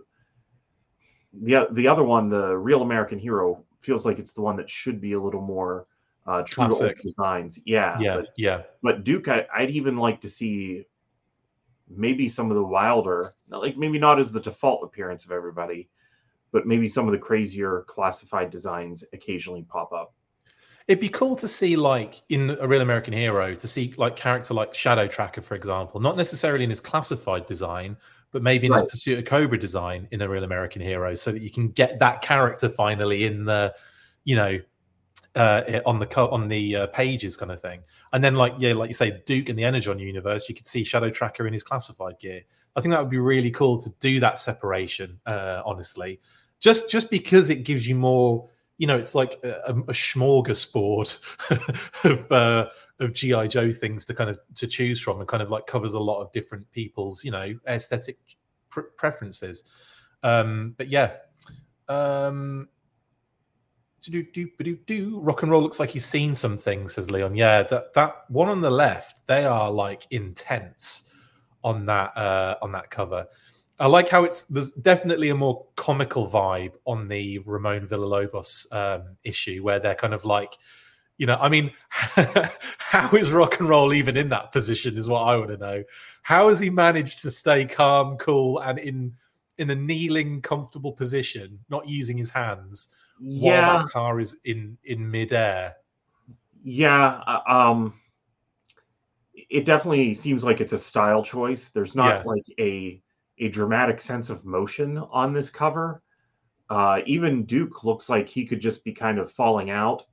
the 1.35 1.67
the 1.73 1.89
other 1.89 2.05
one, 2.05 2.29
the 2.29 2.57
Real 2.57 2.83
American 2.83 3.19
Hero, 3.19 3.65
feels 3.83 4.07
like 4.07 4.19
it's 4.19 4.33
the 4.33 4.41
one 4.43 4.57
that 4.57 4.71
should 4.71 5.01
be 5.01 5.13
a 5.13 5.21
little 5.21 5.41
more 5.41 5.87
uh, 6.27 6.43
true 6.43 6.69
to 6.69 6.85
old 6.85 6.95
designs. 7.03 7.59
Yeah, 7.65 7.99
yeah, 8.01 8.17
but, 8.17 8.29
yeah. 8.37 8.63
But 8.83 9.05
Duke, 9.05 9.29
I, 9.29 9.47
I'd 9.55 9.71
even 9.71 9.97
like 9.97 10.21
to 10.23 10.31
see 10.31 10.85
maybe 11.89 12.29
some 12.29 12.51
of 12.51 12.57
the 12.57 12.65
wilder, 12.65 13.35
like 13.49 13.77
maybe 13.77 13.99
not 13.99 14.19
as 14.19 14.33
the 14.33 14.41
default 14.41 14.85
appearance 14.85 15.25
of 15.25 15.33
everybody, 15.33 15.89
but 16.53 16.67
maybe 16.67 16.89
some 16.89 17.07
of 17.07 17.13
the 17.13 17.19
crazier 17.19 17.85
classified 17.89 18.51
designs 18.51 19.05
occasionally 19.13 19.65
pop 19.69 19.93
up. 19.93 20.15
It'd 20.89 21.01
be 21.01 21.09
cool 21.09 21.37
to 21.37 21.49
see, 21.49 21.77
like 21.77 22.23
in 22.29 22.57
a 22.61 22.67
real 22.67 22.81
American 22.81 23.13
hero, 23.13 23.55
to 23.55 23.69
see 23.69 23.95
like 23.97 24.17
character 24.17 24.55
like 24.55 24.75
Shadow 24.75 25.07
Tracker, 25.07 25.41
for 25.41 25.55
example, 25.55 26.01
not 26.01 26.17
necessarily 26.17 26.65
in 26.65 26.71
his 26.71 26.81
classified 26.81 27.47
design, 27.47 27.97
but 28.33 28.43
maybe 28.43 28.67
in 28.67 28.73
right. 28.73 28.83
his 28.83 28.91
Pursuit 28.91 29.19
of 29.19 29.25
Cobra 29.25 29.59
design 29.59 30.09
in 30.11 30.23
a 30.23 30.29
real 30.29 30.45
American 30.45 30.83
hero, 30.83 31.15
so 31.15 31.31
that 31.31 31.41
you 31.41 31.51
can 31.51 31.69
get 31.69 31.99
that 32.01 32.21
character 32.23 32.69
finally 32.69 33.25
in 33.25 33.45
the, 33.45 33.75
you 34.25 34.35
know, 34.35 34.59
uh, 35.35 35.81
on 35.87 35.99
the 35.99 36.07
co- 36.07 36.29
on 36.29 36.49
the 36.49 36.77
uh, 36.77 36.87
pages 36.89 37.37
kind 37.37 37.53
of 37.53 37.61
thing. 37.61 37.81
And 38.13 38.23
then 38.23 38.35
like 38.35 38.55
yeah, 38.59 38.75
like 38.75 38.89
you 38.89 38.95
say, 38.95 39.23
Duke 39.25 39.49
in 39.49 39.57
the 39.57 39.65
Energon 39.65 39.99
universe, 39.99 40.49
you 40.49 40.55
could 40.55 40.67
see 40.67 40.85
Shadow 40.85 41.11
Tracker 41.11 41.47
in 41.47 41.53
his 41.53 41.63
classified 41.63 42.19
gear. 42.19 42.43
I 42.75 42.81
think 42.81 42.93
that 42.93 43.01
would 43.01 43.11
be 43.11 43.19
really 43.19 43.51
cool 43.51 43.79
to 43.81 43.91
do 44.01 44.19
that 44.21 44.41
separation. 44.41 45.21
Uh, 45.27 45.63
honestly, 45.65 46.21
just 46.59 46.91
just 46.91 47.09
because 47.09 47.51
it 47.51 47.65
gives 47.65 47.87
you 47.87 47.95
more. 47.95 48.49
You 48.83 48.89
know, 48.89 48.99
it's 48.99 49.15
like 49.15 49.39
a, 49.45 49.71
a 49.71 49.93
smorgasbord 49.93 51.19
of 52.05 52.33
uh, 52.33 52.69
of 52.99 53.13
GI 53.13 53.47
Joe 53.47 53.71
things 53.71 54.05
to 54.07 54.15
kind 54.15 54.29
of 54.29 54.41
to 54.57 54.67
choose 54.67 55.01
from, 55.01 55.21
and 55.21 55.29
kind 55.29 55.43
of 55.43 55.51
like 55.51 55.67
covers 55.67 55.95
a 55.95 56.01
lot 56.01 56.21
of 56.21 56.33
different 56.33 56.69
people's 56.73 57.25
you 57.25 57.31
know 57.31 57.55
aesthetic 57.69 58.19
preferences. 58.97 59.65
Um, 60.25 60.75
but 60.77 60.89
yeah, 60.89 61.13
um, 61.89 62.69
do 64.11 64.23
do 64.23 64.49
do 64.59 64.77
do 64.77 65.21
rock 65.21 65.43
and 65.43 65.53
roll 65.53 65.63
looks 65.63 65.79
like 65.79 65.91
he's 65.91 66.05
seen 66.05 66.35
some 66.35 66.59
things 66.59 66.95
says 66.95 67.11
leon. 67.11 67.37
Yeah 67.37 67.63
that 67.63 67.95
that 67.95 68.25
one 68.29 68.49
on 68.49 68.61
the 68.61 68.71
left 68.71 69.27
they 69.29 69.45
are 69.45 69.71
like 69.71 70.07
intense 70.11 71.11
on 71.63 71.87
that 71.87 72.17
uh 72.17 72.57
on 72.63 72.73
that 72.73 72.91
cover 72.91 73.27
i 73.83 73.87
like 73.87 74.09
how 74.09 74.25
it's 74.25 74.45
there's 74.45 74.73
definitely 74.73 75.29
a 75.29 75.35
more 75.35 75.67
comical 75.77 76.29
vibe 76.29 76.73
on 76.87 77.09
the 77.09 77.39
ramon 77.41 77.87
villalobos 77.87 78.73
um 78.73 79.17
issue 79.25 79.63
where 79.63 79.79
they're 79.79 79.95
kind 79.95 80.15
of 80.15 80.25
like 80.25 80.57
you 81.19 81.27
know 81.27 81.37
i 81.41 81.49
mean 81.49 81.71
how 81.91 83.15
is 83.15 83.31
rock 83.31 83.61
and 83.61 83.69
roll 83.69 83.93
even 83.93 84.17
in 84.17 84.29
that 84.31 84.51
position 84.53 84.97
is 84.97 85.09
what 85.09 85.23
i 85.23 85.37
want 85.37 85.51
to 85.51 85.57
know 85.59 85.83
how 86.23 86.49
has 86.49 86.59
he 86.59 86.71
managed 86.71 87.21
to 87.21 87.31
stay 87.31 87.65
calm 87.65 88.17
cool 88.17 88.59
and 88.61 88.79
in 88.79 89.13
in 89.59 89.69
a 89.71 89.75
kneeling 89.75 90.41
comfortable 90.41 90.93
position 90.93 91.59
not 91.69 91.87
using 91.87 92.17
his 92.17 92.31
hands 92.31 92.89
yeah. 93.23 93.67
while 93.67 93.79
that 93.79 93.93
car 93.93 94.21
is 94.21 94.37
in 94.45 94.77
in 94.85 95.11
midair. 95.11 95.77
Yeah, 96.65 97.23
uh, 97.27 97.41
um, 97.47 97.95
it 99.35 99.65
definitely 99.65 100.15
seems 100.15 100.45
like 100.45 100.61
it's 100.61 100.73
a 100.73 100.79
style 100.79 101.23
choice. 101.23 101.71
There's 101.71 101.95
not 101.95 102.25
yeah. 102.25 102.31
like 102.31 102.45
a 102.59 103.03
a 103.43 103.49
dramatic 103.49 104.01
sense 104.01 104.31
of 104.31 104.45
motion 104.45 104.99
on 104.99 105.33
this 105.33 105.51
cover. 105.51 106.03
Uh, 106.71 107.01
even 107.07 107.45
Duke 107.45 107.85
looks 107.85 108.09
like 108.09 108.29
he 108.29 108.47
could 108.47 108.61
just 108.61 108.85
be 108.85 108.93
kind 108.93 109.19
of 109.19 109.33
falling 109.33 109.71
out 109.71 110.07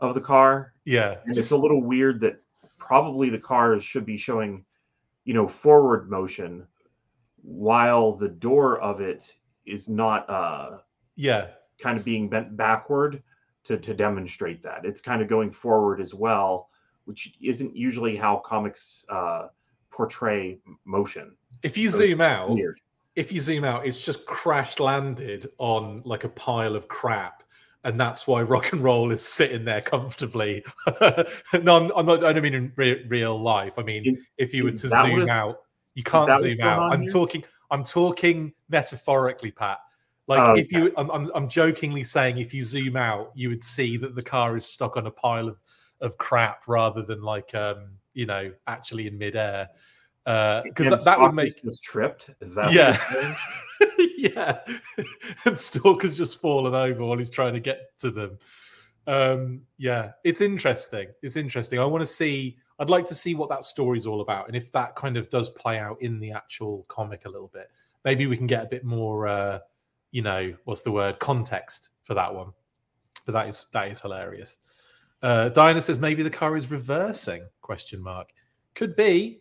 of 0.00 0.14
the 0.14 0.20
car. 0.20 0.74
Yeah, 0.84 1.18
and 1.24 1.34
just... 1.34 1.38
it's 1.38 1.50
a 1.52 1.56
little 1.56 1.82
weird 1.82 2.20
that 2.20 2.42
probably 2.78 3.30
the 3.30 3.38
cars 3.38 3.84
should 3.84 4.04
be 4.04 4.16
showing, 4.16 4.64
you 5.24 5.34
know, 5.34 5.46
forward 5.46 6.10
motion, 6.10 6.66
while 7.42 8.12
the 8.12 8.28
door 8.28 8.80
of 8.80 9.00
it 9.00 9.32
is 9.64 9.88
not. 9.88 10.28
Uh, 10.28 10.78
yeah, 11.14 11.48
kind 11.80 11.96
of 11.96 12.04
being 12.04 12.28
bent 12.28 12.56
backward 12.56 13.22
to 13.64 13.78
to 13.78 13.94
demonstrate 13.94 14.62
that. 14.64 14.84
It's 14.84 15.00
kind 15.00 15.22
of 15.22 15.28
going 15.28 15.52
forward 15.52 16.00
as 16.00 16.12
well, 16.12 16.70
which 17.04 17.34
isn't 17.40 17.76
usually 17.76 18.16
how 18.16 18.38
comics 18.38 19.04
uh, 19.08 19.48
portray 19.92 20.58
motion. 20.84 21.36
If 21.62 21.76
you 21.78 21.88
so 21.88 21.98
zoom 21.98 22.20
out, 22.20 22.50
weird. 22.50 22.80
if 23.14 23.30
you 23.30 23.40
zoom 23.40 23.64
out, 23.64 23.86
it's 23.86 24.00
just 24.00 24.26
crash 24.26 24.80
landed 24.80 25.50
on 25.58 26.02
like 26.04 26.24
a 26.24 26.28
pile 26.28 26.74
of 26.74 26.88
crap. 26.88 27.42
And 27.84 27.98
that's 27.98 28.26
why 28.26 28.42
rock 28.42 28.72
and 28.72 28.82
roll 28.82 29.10
is 29.10 29.26
sitting 29.26 29.64
there 29.64 29.80
comfortably. 29.80 30.64
no, 31.00 31.76
I'm, 31.76 31.90
I'm, 31.96 32.06
not. 32.06 32.24
I 32.24 32.32
don't 32.32 32.42
mean 32.42 32.54
in 32.54 32.72
re- 32.76 33.04
real 33.08 33.40
life. 33.40 33.76
I 33.76 33.82
mean, 33.82 34.06
is, 34.06 34.14
if 34.38 34.54
you 34.54 34.64
were 34.64 34.70
to 34.70 34.88
zoom 34.88 35.28
out, 35.28 35.62
you 35.94 36.04
can't 36.04 36.38
zoom 36.40 36.60
out. 36.60 36.92
I'm 36.92 37.02
here? 37.02 37.10
talking. 37.10 37.44
I'm 37.70 37.82
talking 37.82 38.52
metaphorically, 38.68 39.50
Pat. 39.50 39.78
Like 40.28 40.40
oh, 40.40 40.54
if 40.54 40.70
you, 40.70 40.92
I'm, 40.96 41.10
I'm, 41.10 41.30
I'm 41.34 41.48
jokingly 41.48 42.04
saying 42.04 42.38
if 42.38 42.54
you 42.54 42.62
zoom 42.62 42.96
out, 42.96 43.32
you 43.34 43.48
would 43.48 43.64
see 43.64 43.96
that 43.96 44.14
the 44.14 44.22
car 44.22 44.54
is 44.54 44.64
stuck 44.64 44.96
on 44.96 45.06
a 45.06 45.10
pile 45.10 45.48
of 45.48 45.60
of 46.02 46.18
crap 46.18 46.64
rather 46.66 47.02
than 47.02 47.22
like 47.22 47.54
um 47.54 47.92
you 48.14 48.26
know 48.26 48.52
actually 48.66 49.06
in 49.06 49.18
midair. 49.18 49.68
Because 50.24 50.86
uh, 50.86 50.90
that, 50.90 51.04
that 51.04 51.20
would 51.20 51.34
make 51.34 51.62
just 51.62 51.82
tripped. 51.82 52.30
Is 52.40 52.54
that 52.54 52.72
yeah, 52.72 52.96
yeah? 54.16 54.58
and 55.44 55.58
Stalker's 55.58 56.16
just 56.16 56.40
fallen 56.40 56.74
over 56.74 57.04
while 57.04 57.18
he's 57.18 57.30
trying 57.30 57.54
to 57.54 57.60
get 57.60 57.96
to 57.98 58.10
them. 58.10 58.38
Um, 59.06 59.62
yeah, 59.78 60.12
it's 60.24 60.40
interesting. 60.40 61.08
It's 61.22 61.36
interesting. 61.36 61.78
I 61.78 61.84
want 61.84 62.02
to 62.02 62.06
see. 62.06 62.56
I'd 62.78 62.90
like 62.90 63.06
to 63.08 63.14
see 63.14 63.34
what 63.34 63.48
that 63.50 63.64
story's 63.64 64.06
all 64.06 64.20
about, 64.20 64.46
and 64.46 64.56
if 64.56 64.70
that 64.72 64.94
kind 64.96 65.16
of 65.16 65.28
does 65.28 65.48
play 65.50 65.78
out 65.78 66.00
in 66.00 66.18
the 66.18 66.32
actual 66.32 66.84
comic 66.88 67.24
a 67.26 67.28
little 67.28 67.50
bit. 67.52 67.70
Maybe 68.04 68.26
we 68.26 68.36
can 68.36 68.48
get 68.48 68.64
a 68.64 68.68
bit 68.68 68.84
more, 68.84 69.28
uh, 69.28 69.60
you 70.10 70.22
know, 70.22 70.54
what's 70.64 70.82
the 70.82 70.90
word, 70.90 71.20
context 71.20 71.90
for 72.02 72.14
that 72.14 72.34
one. 72.34 72.52
But 73.24 73.32
that 73.32 73.48
is 73.48 73.66
that 73.72 73.88
is 73.90 74.00
hilarious. 74.00 74.58
Uh, 75.22 75.48
Diana 75.50 75.80
says 75.80 75.98
maybe 76.00 76.22
the 76.22 76.30
car 76.30 76.56
is 76.56 76.70
reversing? 76.70 77.46
Question 77.60 78.02
mark. 78.02 78.30
Could 78.74 78.96
be. 78.96 79.40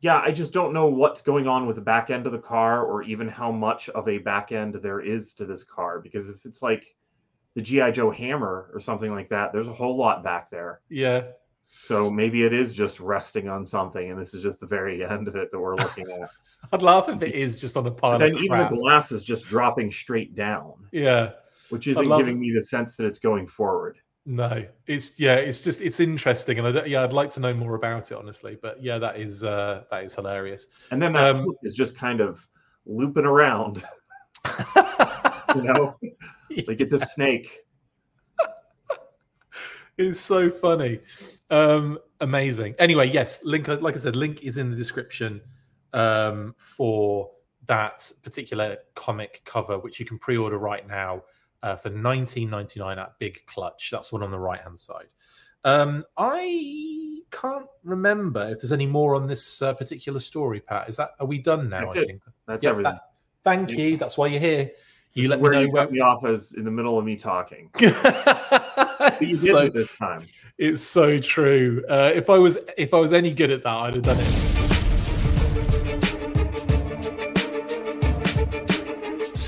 Yeah, 0.00 0.20
I 0.24 0.30
just 0.30 0.52
don't 0.52 0.72
know 0.72 0.86
what's 0.86 1.22
going 1.22 1.48
on 1.48 1.66
with 1.66 1.76
the 1.76 1.82
back 1.82 2.10
end 2.10 2.26
of 2.26 2.32
the 2.32 2.38
car, 2.38 2.84
or 2.84 3.02
even 3.02 3.28
how 3.28 3.50
much 3.50 3.88
of 3.90 4.08
a 4.08 4.18
back 4.18 4.52
end 4.52 4.74
there 4.76 5.00
is 5.00 5.34
to 5.34 5.44
this 5.44 5.64
car. 5.64 6.00
Because 6.00 6.28
if 6.28 6.44
it's 6.44 6.62
like 6.62 6.94
the 7.54 7.62
GI 7.62 7.92
Joe 7.92 8.10
hammer 8.10 8.70
or 8.72 8.80
something 8.80 9.10
like 9.12 9.28
that, 9.30 9.52
there's 9.52 9.66
a 9.68 9.72
whole 9.72 9.96
lot 9.96 10.22
back 10.22 10.50
there. 10.50 10.80
Yeah. 10.88 11.24
So 11.70 12.10
maybe 12.10 12.44
it 12.44 12.52
is 12.52 12.74
just 12.74 12.98
resting 13.00 13.48
on 13.48 13.64
something, 13.64 14.10
and 14.10 14.18
this 14.20 14.34
is 14.34 14.42
just 14.42 14.60
the 14.60 14.66
very 14.66 15.04
end 15.08 15.28
of 15.28 15.36
it 15.36 15.50
that 15.50 15.58
we're 15.58 15.76
looking 15.76 16.08
at. 16.10 16.30
I'd 16.72 16.82
laugh 16.82 17.08
if 17.08 17.20
it 17.22 17.34
is 17.34 17.60
just 17.60 17.76
on 17.76 17.86
a 17.86 17.90
pile. 17.90 18.12
But 18.12 18.18
then 18.18 18.36
of 18.36 18.42
even 18.42 18.58
the 18.58 18.76
glass 18.76 19.12
is 19.12 19.24
just 19.24 19.46
dropping 19.46 19.90
straight 19.90 20.34
down, 20.34 20.74
Yeah. 20.92 21.32
which 21.70 21.88
isn't 21.88 22.08
giving 22.16 22.38
me 22.40 22.52
the 22.54 22.62
sense 22.62 22.96
that 22.96 23.04
it's 23.06 23.18
going 23.18 23.46
forward. 23.46 23.98
No, 24.30 24.62
it's 24.86 25.18
yeah, 25.18 25.36
it's 25.36 25.62
just 25.62 25.80
it's 25.80 26.00
interesting, 26.00 26.58
and 26.58 26.66
I 26.68 26.70
don't, 26.70 26.86
yeah, 26.86 27.02
I'd 27.02 27.14
like 27.14 27.30
to 27.30 27.40
know 27.40 27.54
more 27.54 27.76
about 27.76 28.10
it 28.12 28.14
honestly. 28.14 28.58
But 28.60 28.82
yeah, 28.82 28.98
that 28.98 29.18
is 29.18 29.42
uh 29.42 29.84
that 29.90 30.04
is 30.04 30.14
hilarious. 30.14 30.66
And 30.90 31.00
then 31.00 31.14
that 31.14 31.36
Um, 31.36 31.46
is 31.62 31.74
just 31.74 31.96
kind 31.96 32.20
of 32.20 32.46
looping 32.84 33.24
around, 33.24 33.82
you 35.56 35.62
know, 35.62 35.96
like 36.66 36.78
it's 36.82 36.92
a 36.92 36.98
snake. 36.98 37.60
it's 39.96 40.20
so 40.20 40.50
funny, 40.50 41.00
um, 41.48 41.98
amazing. 42.20 42.74
Anyway, 42.78 43.08
yes, 43.08 43.42
link 43.44 43.66
like 43.66 43.96
I 43.96 43.98
said, 43.98 44.14
link 44.14 44.42
is 44.42 44.58
in 44.58 44.70
the 44.70 44.76
description 44.76 45.40
um 45.94 46.54
for 46.58 47.30
that 47.64 48.12
particular 48.22 48.76
comic 48.94 49.40
cover, 49.46 49.78
which 49.78 49.98
you 49.98 50.04
can 50.04 50.18
pre-order 50.18 50.58
right 50.58 50.86
now 50.86 51.22
uh, 51.62 51.76
for 51.76 51.90
19.99 51.90 52.96
at 52.98 53.18
Big 53.18 53.44
Clutch. 53.46 53.90
That's 53.90 54.12
one 54.12 54.22
on 54.22 54.30
the 54.30 54.38
right 54.38 54.60
hand 54.60 54.78
side. 54.78 55.06
Um, 55.64 56.04
I 56.16 57.20
can't 57.30 57.66
remember 57.84 58.42
if 58.50 58.60
there's 58.60 58.72
any 58.72 58.86
more 58.86 59.14
on 59.16 59.26
this 59.26 59.60
uh, 59.60 59.74
particular 59.74 60.20
story, 60.20 60.60
Pat. 60.60 60.88
Is 60.88 60.96
that 60.96 61.10
are 61.20 61.26
we 61.26 61.38
done 61.38 61.68
now? 61.68 61.80
That's 61.80 61.94
I 61.96 61.98
it. 62.00 62.06
think. 62.06 62.22
That's 62.46 62.64
Yeah, 62.64 62.70
everything. 62.70 62.92
that- 62.92 63.10
thank 63.42 63.70
you. 63.72 63.96
That's 63.96 64.16
why 64.16 64.28
you're 64.28 64.40
here. 64.40 64.70
You 65.14 65.22
This 65.22 65.24
is 65.24 65.30
let 65.30 65.40
me 65.42 65.48
know 65.50 65.60
you 65.62 65.70
where. 65.72 65.84
cut 65.84 65.92
me 65.92 66.00
off 66.00 66.24
as 66.24 66.52
in 66.52 66.64
the 66.64 66.70
middle 66.70 66.98
of 66.98 67.04
me 67.04 67.16
talking. 67.16 67.70
You 69.20 69.34
so, 69.36 69.68
this 69.68 69.96
time. 69.96 70.26
it's 70.58 70.80
so 70.82 71.18
true. 71.18 71.84
Uh, 71.88 72.10
if 72.14 72.28
I 72.30 72.36
was 72.38 72.58
if 72.76 72.92
I 72.94 72.98
was 72.98 73.12
any 73.12 73.32
good 73.32 73.50
at 73.50 73.62
that, 73.62 73.68
I'd 73.74 73.94
have 73.94 74.02
done 74.04 74.18
it. 74.20 74.57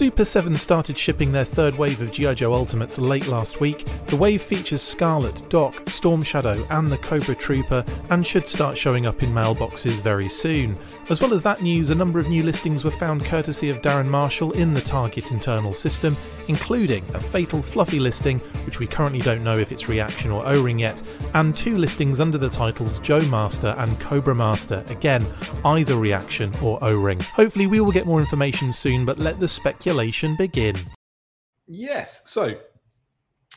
Super 0.00 0.24
7 0.24 0.56
started 0.56 0.96
shipping 0.96 1.30
their 1.30 1.44
third 1.44 1.76
wave 1.76 2.00
of 2.00 2.10
G.I. 2.10 2.32
Joe 2.32 2.54
Ultimates 2.54 2.98
late 2.98 3.26
last 3.26 3.60
week. 3.60 3.86
The 4.06 4.16
wave 4.16 4.40
features 4.40 4.80
Scarlet, 4.80 5.42
Doc, 5.50 5.90
Storm 5.90 6.22
Shadow, 6.22 6.66
and 6.70 6.90
the 6.90 6.96
Cobra 6.96 7.34
Trooper, 7.34 7.84
and 8.08 8.26
should 8.26 8.46
start 8.46 8.78
showing 8.78 9.04
up 9.04 9.22
in 9.22 9.28
mailboxes 9.28 10.00
very 10.00 10.30
soon. 10.30 10.78
As 11.10 11.20
well 11.20 11.34
as 11.34 11.42
that 11.42 11.60
news, 11.60 11.90
a 11.90 11.94
number 11.94 12.18
of 12.18 12.30
new 12.30 12.42
listings 12.42 12.82
were 12.82 12.90
found 12.90 13.26
courtesy 13.26 13.68
of 13.68 13.82
Darren 13.82 14.08
Marshall 14.08 14.52
in 14.52 14.72
the 14.72 14.80
Target 14.80 15.32
internal 15.32 15.74
system, 15.74 16.16
including 16.48 17.04
a 17.12 17.20
Fatal 17.20 17.60
Fluffy 17.60 18.00
listing, 18.00 18.38
which 18.64 18.78
we 18.78 18.86
currently 18.86 19.20
don't 19.20 19.44
know 19.44 19.58
if 19.58 19.70
it's 19.70 19.86
reaction 19.86 20.30
or 20.30 20.48
O 20.48 20.62
ring 20.62 20.78
yet, 20.78 21.02
and 21.34 21.54
two 21.54 21.76
listings 21.76 22.20
under 22.20 22.38
the 22.38 22.48
titles 22.48 23.00
Joe 23.00 23.20
Master 23.26 23.74
and 23.76 24.00
Cobra 24.00 24.34
Master, 24.34 24.82
again, 24.88 25.26
either 25.66 25.96
reaction 25.96 26.50
or 26.62 26.78
O 26.80 26.96
ring. 26.96 27.20
Hopefully, 27.20 27.66
we 27.66 27.80
will 27.82 27.92
get 27.92 28.06
more 28.06 28.20
information 28.20 28.72
soon, 28.72 29.04
but 29.04 29.18
let 29.18 29.38
the 29.38 29.46
speculation 29.46 29.89
begin. 30.36 30.76
Yes. 31.66 32.28
So 32.30 32.58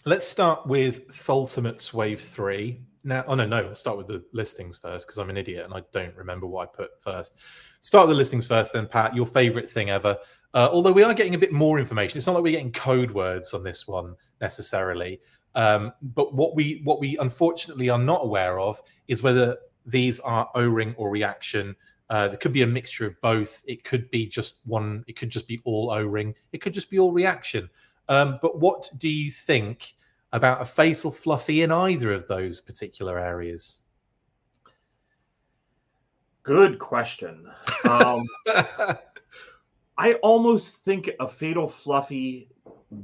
let's 0.05 0.27
start 0.27 0.65
with 0.67 1.01
Ultimates 1.27 1.93
Wave 1.93 2.21
3. 2.21 2.79
Now, 3.05 3.23
oh 3.27 3.35
no, 3.35 3.45
no, 3.45 3.57
I'll 3.67 3.75
start 3.75 3.97
with 3.97 4.07
the 4.07 4.23
listings 4.31 4.77
first 4.77 5.07
because 5.07 5.17
I'm 5.17 5.29
an 5.29 5.37
idiot 5.37 5.65
and 5.65 5.73
I 5.73 5.81
don't 5.91 6.15
remember 6.15 6.47
what 6.47 6.69
I 6.69 6.77
put 6.77 7.01
first. 7.01 7.37
Start 7.81 8.07
with 8.07 8.15
the 8.15 8.17
listings 8.17 8.47
first, 8.47 8.71
then, 8.71 8.87
Pat, 8.87 9.13
your 9.13 9.25
favorite 9.25 9.67
thing 9.67 9.89
ever. 9.89 10.17
Uh, 10.53 10.69
although 10.71 10.91
we 10.91 11.03
are 11.03 11.13
getting 11.13 11.35
a 11.35 11.37
bit 11.37 11.51
more 11.51 11.79
information. 11.79 12.17
It's 12.17 12.27
not 12.27 12.33
like 12.33 12.43
we're 12.43 12.51
getting 12.51 12.71
code 12.71 13.11
words 13.11 13.53
on 13.53 13.63
this 13.63 13.87
one 13.87 14.15
necessarily. 14.39 15.19
Um, 15.55 15.91
but 16.01 16.33
what 16.33 16.55
we 16.55 16.81
what 16.83 16.99
we 16.99 17.17
unfortunately 17.17 17.89
are 17.89 17.99
not 17.99 18.23
aware 18.23 18.59
of 18.59 18.81
is 19.07 19.21
whether 19.21 19.57
these 19.85 20.19
are 20.21 20.49
O-ring 20.55 20.95
or 20.97 21.09
reaction. 21.09 21.75
Uh, 22.13 22.27
there 22.27 22.37
could 22.37 22.53
be 22.53 22.61
a 22.61 22.67
mixture 22.67 23.07
of 23.07 23.19
both. 23.21 23.63
It 23.65 23.83
could 23.83 24.11
be 24.11 24.27
just 24.27 24.59
one. 24.65 25.03
It 25.07 25.15
could 25.15 25.29
just 25.29 25.47
be 25.47 25.59
all 25.63 25.89
O-ring. 25.89 26.35
It 26.51 26.59
could 26.61 26.71
just 26.71 26.91
be 26.91 26.99
all 26.99 27.11
reaction. 27.11 27.67
Um, 28.07 28.37
but 28.39 28.59
what 28.59 28.87
do 28.99 29.09
you 29.09 29.31
think 29.31 29.93
about 30.31 30.61
a 30.61 30.65
fatal 30.65 31.09
fluffy 31.09 31.63
in 31.63 31.71
either 31.71 32.13
of 32.13 32.27
those 32.27 32.61
particular 32.61 33.17
areas? 33.17 33.81
Good 36.43 36.77
question. 36.77 37.49
Um, 37.83 38.27
I 39.97 40.13
almost 40.21 40.83
think 40.85 41.09
a 41.19 41.27
Fatal 41.27 41.67
Fluffy 41.67 42.49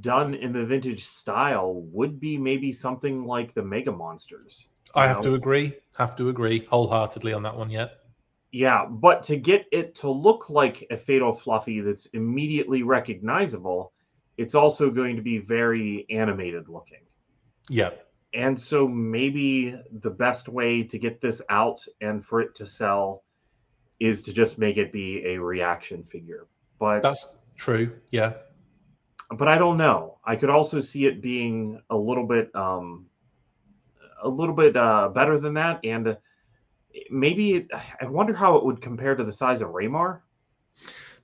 done 0.02 0.36
in 0.36 0.54
the 0.54 0.66
vintage 0.66 1.06
style 1.06 1.82
would 1.92 2.20
be 2.20 2.38
maybe 2.38 2.72
something 2.72 3.26
like 3.26 3.56
the 3.56 3.64
Mega 3.64 3.92
Monsters. 3.92 4.68
I 4.94 5.08
have 5.08 5.18
know? 5.18 5.32
to 5.32 5.34
agree. 5.34 5.74
Have 5.98 6.16
to 6.18 6.30
agree 6.30 6.68
wholeheartedly 6.70 7.34
on 7.34 7.42
that 7.42 7.58
one. 7.58 7.72
Yet. 7.72 7.99
Yeah, 8.52 8.86
but 8.90 9.22
to 9.24 9.38
get 9.38 9.66
it 9.72 9.94
to 9.96 10.10
look 10.10 10.50
like 10.50 10.86
a 10.90 10.98
Fatal 10.98 11.32
Fluffy 11.32 11.82
that's 11.82 12.08
immediately 12.08 12.82
recognizable, 12.84 13.94
it's 14.38 14.56
also 14.56 14.90
going 14.90 15.16
to 15.16 15.22
be 15.22 15.38
very 15.38 16.06
animated 16.10 16.68
looking. 16.68 17.02
Yeah. 17.70 17.92
And 18.34 18.60
so 18.60 18.88
maybe 18.88 19.76
the 19.92 20.10
best 20.10 20.50
way 20.50 20.84
to 20.84 20.98
get 20.98 21.22
this 21.22 21.42
out 21.50 21.84
and 22.02 22.26
for 22.26 22.42
it 22.42 22.56
to 22.56 22.66
sell 22.66 23.24
is 24.00 24.22
to 24.24 24.34
just 24.34 24.58
make 24.58 24.78
it 24.78 24.92
be 24.92 25.26
a 25.26 25.38
reaction 25.40 26.04
figure. 26.04 26.48
But 26.80 27.02
That's 27.02 27.38
true. 27.56 27.92
Yeah. 28.12 28.34
but 29.38 29.48
I 29.48 29.58
don't 29.58 29.78
know. 29.78 30.18
I 30.26 30.36
could 30.36 30.50
also 30.50 30.82
see 30.82 31.06
it 31.06 31.22
being 31.22 31.82
a 31.90 31.98
little 31.98 32.26
bit 32.26 32.56
um 32.56 33.06
a 34.22 34.30
little 34.30 34.56
bit 34.56 34.76
uh 34.76 35.10
better 35.10 35.38
than 35.40 35.54
that 35.56 35.80
and 35.84 36.08
uh, 36.08 36.16
maybe 37.10 37.54
it, 37.56 37.68
I 38.02 38.06
wonder 38.06 38.34
how 38.34 38.56
it 38.56 38.66
would 38.66 38.82
compare 38.82 39.16
to 39.16 39.24
the 39.24 39.34
size 39.34 39.62
of 39.62 39.70
Raymar. 39.70 40.22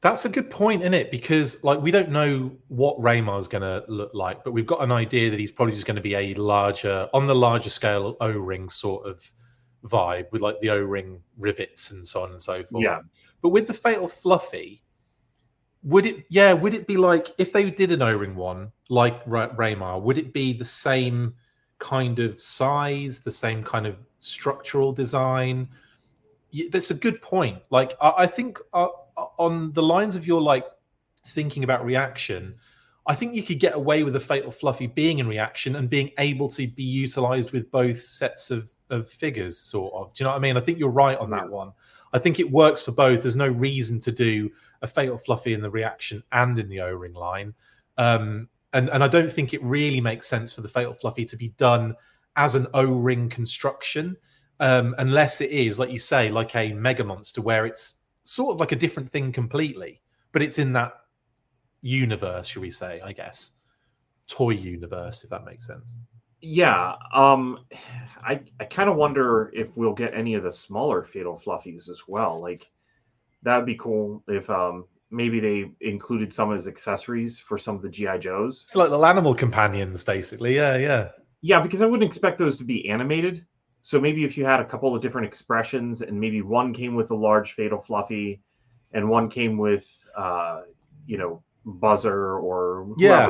That's 0.01 0.25
a 0.25 0.29
good 0.29 0.49
point, 0.49 0.81
isn't 0.81 0.93
it? 0.93 1.09
Because 1.09 1.63
like 1.63 1.81
we 1.81 1.89
don't 1.89 2.09
know 2.09 2.51
what 2.67 2.99
Raymar's 2.99 3.47
going 3.47 3.63
to 3.63 3.83
look 3.87 4.11
like, 4.13 4.43
but 4.43 4.51
we've 4.51 4.67
got 4.67 4.83
an 4.83 4.91
idea 4.91 5.31
that 5.31 5.39
he's 5.39 5.51
probably 5.51 5.73
just 5.73 5.85
going 5.87 5.95
to 5.95 6.01
be 6.01 6.15
a 6.15 6.33
larger, 6.35 7.09
on 7.13 7.25
the 7.27 7.35
larger 7.35 7.69
scale, 7.69 8.15
O-ring 8.21 8.69
sort 8.69 9.07
of 9.07 9.31
vibe 9.83 10.25
with 10.31 10.41
like 10.41 10.59
the 10.61 10.69
O-ring 10.69 11.21
rivets 11.37 11.91
and 11.91 12.05
so 12.05 12.23
on 12.23 12.31
and 12.31 12.41
so 12.41 12.63
forth. 12.63 12.83
Yeah. 12.83 12.99
But 13.41 13.49
with 13.49 13.67
the 13.67 13.73
Fatal 13.73 14.07
Fluffy, 14.07 14.83
would 15.83 16.05
it? 16.05 16.25
Yeah, 16.29 16.53
would 16.53 16.73
it 16.73 16.87
be 16.87 16.97
like 16.97 17.33
if 17.37 17.53
they 17.53 17.69
did 17.69 17.91
an 17.91 18.01
O-ring 18.01 18.35
one 18.35 18.71
like 18.89 19.21
Ra- 19.27 19.53
Raymar? 19.55 20.01
Would 20.01 20.17
it 20.17 20.33
be 20.33 20.53
the 20.53 20.65
same 20.65 21.35
kind 21.79 22.19
of 22.19 22.39
size, 22.39 23.19
the 23.19 23.31
same 23.31 23.63
kind 23.63 23.85
of 23.85 23.97
structural 24.19 24.91
design? 24.91 25.67
That's 26.71 26.91
a 26.91 26.95
good 26.95 27.21
point. 27.21 27.59
Like 27.69 27.95
I, 28.01 28.13
I 28.19 28.27
think 28.27 28.59
uh, 28.73 28.87
on 29.37 29.71
the 29.73 29.83
lines 29.83 30.15
of 30.15 30.25
your 30.25 30.41
like 30.41 30.65
thinking 31.27 31.63
about 31.63 31.85
reaction, 31.85 32.55
I 33.07 33.13
think 33.13 33.35
you 33.35 33.43
could 33.43 33.59
get 33.59 33.75
away 33.75 34.03
with 34.03 34.15
a 34.15 34.19
fatal 34.19 34.51
fluffy 34.51 34.87
being 34.87 35.19
in 35.19 35.27
reaction 35.27 35.75
and 35.75 35.89
being 35.89 36.11
able 36.17 36.49
to 36.49 36.67
be 36.67 36.83
utilized 36.83 37.51
with 37.51 37.69
both 37.71 38.01
sets 38.01 38.51
of 38.51 38.69
of 38.89 39.09
figures, 39.09 39.57
sort 39.57 39.93
of. 39.93 40.13
Do 40.13 40.23
you 40.23 40.25
know 40.25 40.31
what 40.31 40.37
I 40.37 40.41
mean? 40.41 40.57
I 40.57 40.59
think 40.59 40.79
you're 40.79 40.89
right 40.89 41.17
on 41.17 41.29
that 41.31 41.49
one. 41.49 41.71
I 42.13 42.19
think 42.19 42.39
it 42.39 42.49
works 42.49 42.83
for 42.83 42.91
both. 42.91 43.23
There's 43.23 43.35
no 43.35 43.47
reason 43.47 43.99
to 44.01 44.11
do 44.11 44.49
a 44.81 44.87
fatal 44.87 45.17
fluffy 45.17 45.53
in 45.53 45.61
the 45.61 45.69
reaction 45.69 46.23
and 46.31 46.57
in 46.57 46.69
the 46.69 46.81
O 46.81 46.91
ring 46.91 47.13
line. 47.13 47.53
Um, 47.97 48.47
and, 48.75 48.89
and 48.89 49.01
I 49.03 49.07
don't 49.07 49.31
think 49.31 49.53
it 49.53 49.63
really 49.63 50.01
makes 50.01 50.27
sense 50.27 50.51
for 50.51 50.61
the 50.61 50.67
fatal 50.67 50.93
fluffy 50.93 51.23
to 51.25 51.37
be 51.37 51.49
done 51.57 51.95
as 52.35 52.55
an 52.55 52.67
O 52.73 52.83
ring 52.83 53.29
construction, 53.29 54.17
um, 54.59 54.93
unless 54.97 55.39
it 55.39 55.49
is, 55.49 55.79
like 55.79 55.89
you 55.91 55.97
say, 55.97 56.29
like 56.29 56.55
a 56.55 56.73
mega 56.73 57.03
monster 57.03 57.41
where 57.41 57.65
it's 57.65 57.99
sort 58.23 58.53
of 58.53 58.59
like 58.59 58.73
a 58.73 58.75
different 58.75 59.09
thing 59.09 59.31
completely, 59.31 60.01
but 60.33 60.41
it's 60.41 60.59
in 60.59 60.73
that 60.73 60.93
universe, 61.81 62.47
shall 62.47 62.61
we 62.61 62.69
say, 62.69 62.99
I 63.01 63.13
guess. 63.13 63.53
Toy 64.27 64.51
universe, 64.51 65.23
if 65.23 65.29
that 65.29 65.45
makes 65.45 65.65
sense. 65.65 65.93
Yeah, 66.41 66.95
um 67.13 67.59
I 68.23 68.41
I 68.59 68.65
kind 68.65 68.89
of 68.89 68.97
wonder 68.97 69.51
if 69.53 69.69
we'll 69.75 69.93
get 69.93 70.13
any 70.13 70.33
of 70.35 70.43
the 70.43 70.51
smaller 70.51 71.03
Fatal 71.03 71.41
Fluffies 71.43 71.89
as 71.89 72.01
well. 72.07 72.41
Like 72.41 72.69
that 73.43 73.55
would 73.55 73.65
be 73.65 73.75
cool 73.75 74.21
if 74.27 74.49
um 74.49 74.85
maybe 75.11 75.39
they 75.39 75.71
included 75.81 76.33
some 76.33 76.53
as 76.53 76.67
accessories 76.67 77.37
for 77.37 77.57
some 77.57 77.75
of 77.75 77.81
the 77.81 77.89
GI 77.89 78.19
Joes, 78.19 78.67
like 78.73 78.89
little 78.89 79.05
animal 79.05 79.33
companions, 79.33 80.03
basically. 80.03 80.55
Yeah, 80.55 80.77
yeah, 80.77 81.09
yeah. 81.41 81.61
Because 81.61 81.81
I 81.81 81.85
wouldn't 81.85 82.07
expect 82.09 82.37
those 82.37 82.57
to 82.57 82.63
be 82.63 82.89
animated. 82.89 83.45
So 83.81 83.99
maybe 83.99 84.25
if 84.25 84.35
you 84.35 84.45
had 84.45 84.59
a 84.59 84.65
couple 84.65 84.95
of 84.95 85.01
different 85.01 85.27
expressions, 85.27 86.01
and 86.01 86.19
maybe 86.19 86.41
one 86.41 86.73
came 86.73 86.95
with 86.95 87.11
a 87.11 87.15
large 87.15 87.53
fatal 87.53 87.79
fluffy, 87.79 88.41
and 88.93 89.07
one 89.07 89.29
came 89.29 89.57
with, 89.57 89.87
uh, 90.17 90.61
you 91.05 91.17
know, 91.17 91.43
buzzer 91.65 92.37
or 92.39 92.87
yeah, 92.97 93.29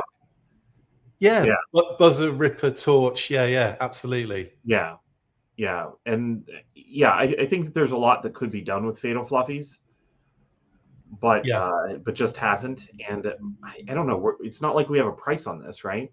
yeah, 1.18 1.44
yeah, 1.44 1.82
buzzer, 1.98 2.32
ripper, 2.32 2.70
torch. 2.70 3.30
Yeah, 3.30 3.44
yeah, 3.44 3.76
absolutely. 3.80 4.52
Yeah, 4.64 4.96
yeah, 5.56 5.90
and 6.06 6.48
yeah, 6.74 7.10
I, 7.10 7.34
I 7.40 7.46
think 7.46 7.66
that 7.66 7.74
there's 7.74 7.92
a 7.92 7.96
lot 7.96 8.22
that 8.22 8.34
could 8.34 8.50
be 8.50 8.62
done 8.62 8.86
with 8.86 8.98
fatal 8.98 9.24
fluffies 9.24 9.78
but 11.20 11.44
yeah. 11.44 11.62
uh, 11.62 11.96
but 11.96 12.14
just 12.14 12.36
hasn't. 12.36 12.88
And 13.08 13.26
I, 13.62 13.84
I 13.88 13.94
don't 13.94 14.06
know. 14.06 14.36
it's 14.40 14.60
not 14.60 14.74
like 14.74 14.88
we 14.88 14.98
have 14.98 15.06
a 15.06 15.12
price 15.12 15.46
on 15.46 15.62
this, 15.62 15.84
right? 15.84 16.12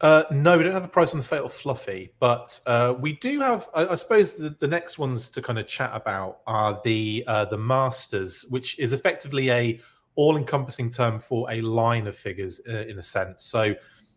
Uh, 0.00 0.24
no, 0.30 0.58
we 0.58 0.64
don't 0.64 0.72
have 0.72 0.84
a 0.84 0.88
price 0.88 1.14
on 1.14 1.18
the 1.18 1.24
Fatal 1.24 1.48
Fluffy, 1.48 2.12
but 2.18 2.58
uh, 2.66 2.94
we 2.98 3.14
do 3.14 3.40
have. 3.40 3.68
I, 3.74 3.86
I 3.86 3.94
suppose 3.94 4.34
the, 4.34 4.50
the, 4.50 4.66
next 4.66 4.98
ones 4.98 5.28
to 5.30 5.40
kind 5.40 5.58
of 5.58 5.66
chat 5.66 5.90
about 5.94 6.40
are 6.46 6.80
the 6.84 7.24
uh, 7.26 7.44
the 7.44 7.56
Masters, 7.56 8.44
which 8.50 8.78
is 8.78 8.92
effectively 8.92 9.50
a 9.50 9.80
all-encompassing 10.16 10.90
term 10.90 11.18
for 11.18 11.50
a 11.50 11.60
line 11.60 12.06
of 12.06 12.16
figures 12.16 12.60
uh, 12.68 12.86
in 12.86 12.98
a 12.98 13.02
sense. 13.02 13.44
So, 13.44 13.74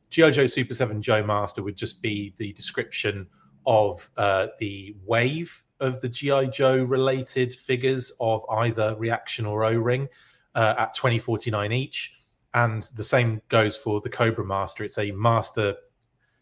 GI 0.09 0.31
Joe 0.31 0.47
Super 0.47 0.73
Seven 0.73 1.01
Joe 1.01 1.23
Master 1.23 1.61
would 1.63 1.75
just 1.75 2.01
be 2.01 2.33
the 2.37 2.53
description 2.53 3.27
of 3.65 4.09
uh, 4.17 4.47
the 4.59 4.95
wave 5.05 5.63
of 5.79 6.01
the 6.01 6.09
GI 6.09 6.47
Joe 6.47 6.83
related 6.83 7.53
figures 7.53 8.11
of 8.19 8.43
either 8.49 8.95
Reaction 8.97 9.45
or 9.45 9.65
O 9.65 9.73
Ring 9.73 10.07
uh, 10.55 10.75
at 10.77 10.93
2049 10.93 11.71
each. 11.71 12.19
And 12.53 12.83
the 12.95 13.03
same 13.03 13.41
goes 13.49 13.77
for 13.77 14.01
the 14.01 14.09
Cobra 14.09 14.45
Master. 14.45 14.83
It's 14.83 14.97
a 14.97 15.11
master 15.11 15.75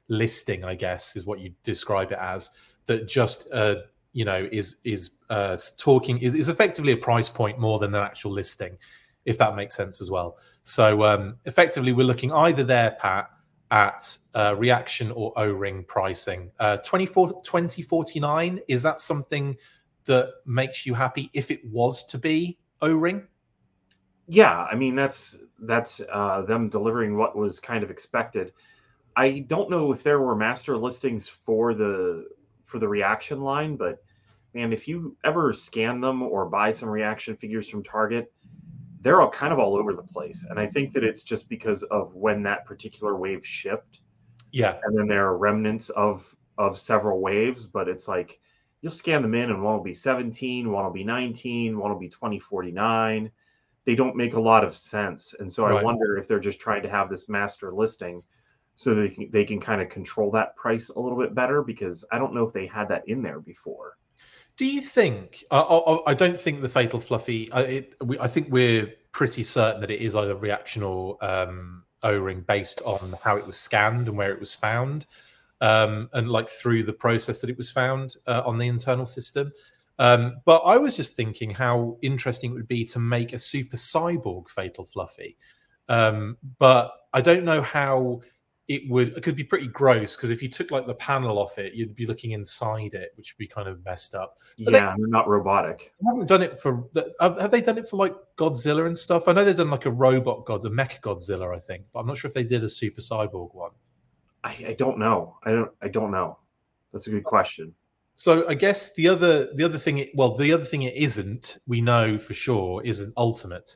listing, 0.07 0.63
I 0.63 0.75
guess, 0.75 1.15
is 1.15 1.25
what 1.25 1.39
you 1.39 1.53
describe 1.63 2.11
it 2.11 2.19
as. 2.19 2.51
That 2.85 3.07
just 3.07 3.51
uh, 3.51 3.77
you 4.13 4.25
know 4.25 4.47
is 4.51 4.77
is 4.83 5.11
uh, 5.29 5.57
talking 5.77 6.19
is, 6.19 6.35
is 6.35 6.49
effectively 6.49 6.93
a 6.93 6.97
price 6.97 7.29
point 7.29 7.59
more 7.59 7.79
than 7.79 7.95
an 7.95 8.01
actual 8.01 8.31
listing, 8.31 8.77
if 9.25 9.37
that 9.39 9.55
makes 9.55 9.75
sense 9.75 10.01
as 10.01 10.11
well. 10.11 10.37
So 10.63 11.03
um, 11.03 11.37
effectively, 11.45 11.91
we're 11.91 12.05
looking 12.05 12.31
either 12.31 12.63
there, 12.63 12.95
Pat, 12.99 13.29
at 13.71 14.17
uh, 14.33 14.55
reaction 14.57 15.11
or 15.11 15.33
O 15.37 15.51
ring 15.51 15.83
pricing. 15.87 16.51
Uh, 16.59 16.77
24, 16.77 17.41
2049, 17.43 18.59
is 18.67 18.81
that 18.83 19.01
something 19.01 19.55
that 20.05 20.29
makes 20.45 20.85
you 20.85 20.93
happy 20.93 21.29
if 21.33 21.51
it 21.51 21.65
was 21.65 22.05
to 22.05 22.17
be 22.17 22.57
O 22.81 22.93
ring? 22.93 23.27
Yeah, 24.27 24.63
I 24.63 24.75
mean 24.75 24.95
that's 24.95 25.37
that's 25.59 26.01
uh, 26.11 26.41
them 26.43 26.69
delivering 26.69 27.17
what 27.17 27.35
was 27.35 27.59
kind 27.59 27.83
of 27.83 27.91
expected. 27.91 28.53
I 29.15 29.45
don't 29.47 29.69
know 29.69 29.91
if 29.93 30.03
there 30.03 30.19
were 30.19 30.35
master 30.35 30.77
listings 30.77 31.27
for 31.27 31.73
the 31.73 32.27
for 32.65 32.79
the 32.79 32.87
reaction 32.87 33.41
line, 33.41 33.75
but 33.75 34.03
man, 34.53 34.73
if 34.73 34.87
you 34.87 35.15
ever 35.23 35.53
scan 35.53 36.01
them 36.01 36.21
or 36.23 36.45
buy 36.45 36.71
some 36.71 36.89
reaction 36.89 37.35
figures 37.35 37.69
from 37.69 37.83
Target, 37.83 38.31
they're 39.05 39.21
all 39.21 39.29
kind 39.29 39.53
of 39.53 39.59
all 39.59 39.75
over 39.75 39.93
the 39.93 40.01
place. 40.01 40.47
And 40.49 40.59
I 40.59 40.65
think 40.65 40.91
that 40.93 41.03
it's 41.03 41.21
just 41.21 41.47
because 41.47 41.83
of 41.83 42.15
when 42.15 42.41
that 42.41 42.65
particular 42.65 43.15
wave 43.15 43.45
shipped. 43.45 44.01
Yeah. 44.51 44.79
And 44.83 44.97
then 44.97 45.07
there 45.07 45.27
are 45.27 45.37
remnants 45.37 45.91
of 45.91 46.35
of 46.57 46.79
several 46.79 47.21
waves, 47.21 47.67
but 47.67 47.87
it's 47.87 48.07
like 48.07 48.39
you'll 48.81 48.91
scan 48.91 49.21
them 49.21 49.35
in 49.35 49.51
and 49.51 49.61
one 49.61 49.75
will 49.75 49.83
be 49.83 49.93
17, 49.93 50.71
one 50.71 50.83
will 50.83 50.91
be 50.91 51.03
19, 51.03 51.77
one 51.77 51.91
will 51.91 51.99
be 51.99 52.09
2049. 52.09 53.29
They 53.85 53.93
don't 53.93 54.15
make 54.15 54.33
a 54.33 54.41
lot 54.41 54.63
of 54.63 54.75
sense. 54.75 55.35
And 55.39 55.53
so 55.53 55.67
right. 55.67 55.79
I 55.79 55.83
wonder 55.83 56.17
if 56.17 56.27
they're 56.27 56.39
just 56.39 56.59
trying 56.59 56.81
to 56.81 56.89
have 56.89 57.07
this 57.07 57.29
master 57.29 57.71
listing 57.71 58.23
so 58.75 58.95
they 58.95 59.09
can, 59.09 59.29
they 59.29 59.45
can 59.45 59.59
kind 59.59 59.83
of 59.83 59.89
control 59.89 60.31
that 60.31 60.55
price 60.55 60.89
a 60.89 60.99
little 60.99 61.19
bit 61.19 61.35
better 61.35 61.61
because 61.61 62.03
I 62.11 62.17
don't 62.17 62.33
know 62.33 62.47
if 62.47 62.53
they 62.53 62.65
had 62.65 62.89
that 62.89 63.07
in 63.07 63.21
there 63.21 63.39
before. 63.39 63.97
Do 64.57 64.65
you 64.65 64.81
think? 64.81 65.43
I, 65.51 65.59
I, 66.07 66.13
don't 66.13 66.39
think 66.39 66.61
the 66.61 66.69
fatal 66.69 67.01
fluffy. 67.01 67.51
I, 67.51 67.61
it, 67.61 67.95
we, 68.01 68.17
I 68.19 68.27
think 68.27 68.47
we're 68.49 68.93
pretty 69.11 69.43
certain 69.43 69.81
that 69.81 69.91
it 69.91 70.01
is 70.01 70.15
either 70.15 70.35
reaction 70.35 70.81
or 70.81 71.17
um, 71.23 71.83
O-ring 72.03 72.43
based 72.47 72.81
on 72.85 73.15
how 73.21 73.35
it 73.35 73.45
was 73.45 73.57
scanned 73.57 74.07
and 74.07 74.17
where 74.17 74.31
it 74.31 74.39
was 74.39 74.55
found, 74.55 75.07
um, 75.59 76.09
and 76.13 76.29
like 76.29 76.49
through 76.49 76.83
the 76.83 76.93
process 76.93 77.39
that 77.39 77.49
it 77.49 77.57
was 77.57 77.69
found 77.69 78.15
uh, 78.27 78.43
on 78.45 78.57
the 78.57 78.67
internal 78.67 79.05
system. 79.05 79.51
Um, 79.99 80.37
but 80.45 80.57
I 80.59 80.77
was 80.77 80.95
just 80.95 81.15
thinking 81.15 81.49
how 81.51 81.97
interesting 82.01 82.51
it 82.51 82.55
would 82.55 82.67
be 82.67 82.85
to 82.85 82.99
make 82.99 83.33
a 83.33 83.39
super 83.39 83.77
cyborg 83.77 84.47
fatal 84.49 84.85
fluffy. 84.85 85.37
Um, 85.89 86.37
but 86.59 86.93
I 87.13 87.21
don't 87.21 87.43
know 87.43 87.61
how 87.61 88.21
it 88.67 88.89
would 88.89 89.09
it 89.09 89.21
could 89.21 89.35
be 89.35 89.43
pretty 89.43 89.67
gross 89.67 90.15
because 90.15 90.31
if 90.31 90.41
you 90.41 90.49
took 90.49 90.71
like 90.71 90.87
the 90.87 90.95
panel 90.95 91.37
off 91.37 91.59
it, 91.59 91.73
you'd 91.73 91.95
be 91.95 92.07
looking 92.07 92.31
inside 92.31 92.95
it, 92.95 93.11
which 93.15 93.33
would 93.33 93.37
be 93.37 93.47
kind 93.47 93.67
of 93.67 93.83
messed 93.85 94.15
up. 94.15 94.39
But 94.59 94.73
yeah, 94.73 94.95
they, 94.97 95.03
are 95.03 95.07
not 95.07 95.27
robotic. 95.27 95.93
They 96.01 96.07
haven't 96.07 96.27
done 96.27 96.41
it 96.41 96.59
for 96.59 96.87
have 97.19 97.51
they 97.51 97.61
done 97.61 97.77
it 97.77 97.87
for 97.87 97.97
like 97.97 98.15
Godzilla 98.37 98.87
and 98.87 98.97
stuff? 98.97 99.27
I 99.27 99.33
know 99.33 99.45
they've 99.45 99.55
done 99.55 99.69
like 99.69 99.85
a 99.85 99.91
robot 99.91 100.45
god, 100.45 100.65
a 100.65 100.69
mecha 100.69 100.99
Godzilla, 101.01 101.55
I 101.55 101.59
think, 101.59 101.85
but 101.93 101.99
I'm 101.99 102.07
not 102.07 102.17
sure 102.17 102.27
if 102.27 102.33
they 102.33 102.43
did 102.43 102.63
a 102.63 102.69
super 102.69 103.01
cyborg 103.01 103.53
one. 103.53 103.71
I, 104.43 104.65
I 104.69 104.75
don't 104.77 104.97
know. 104.97 105.37
I 105.43 105.51
don't. 105.51 105.71
I 105.81 105.87
don't 105.87 106.11
know. 106.11 106.39
That's 106.91 107.07
a 107.07 107.11
good 107.11 107.23
question. 107.23 107.73
So 108.15 108.47
I 108.47 108.55
guess 108.55 108.93
the 108.95 109.07
other 109.09 109.53
the 109.53 109.63
other 109.63 109.77
thing, 109.77 109.99
it, 109.99 110.11
well, 110.15 110.35
the 110.35 110.53
other 110.53 110.63
thing 110.63 110.83
it 110.83 110.95
isn't, 110.95 111.59
we 111.67 111.81
know 111.81 112.17
for 112.17 112.33
sure, 112.33 112.81
is 112.83 112.99
an 112.99 113.13
ultimate, 113.17 113.75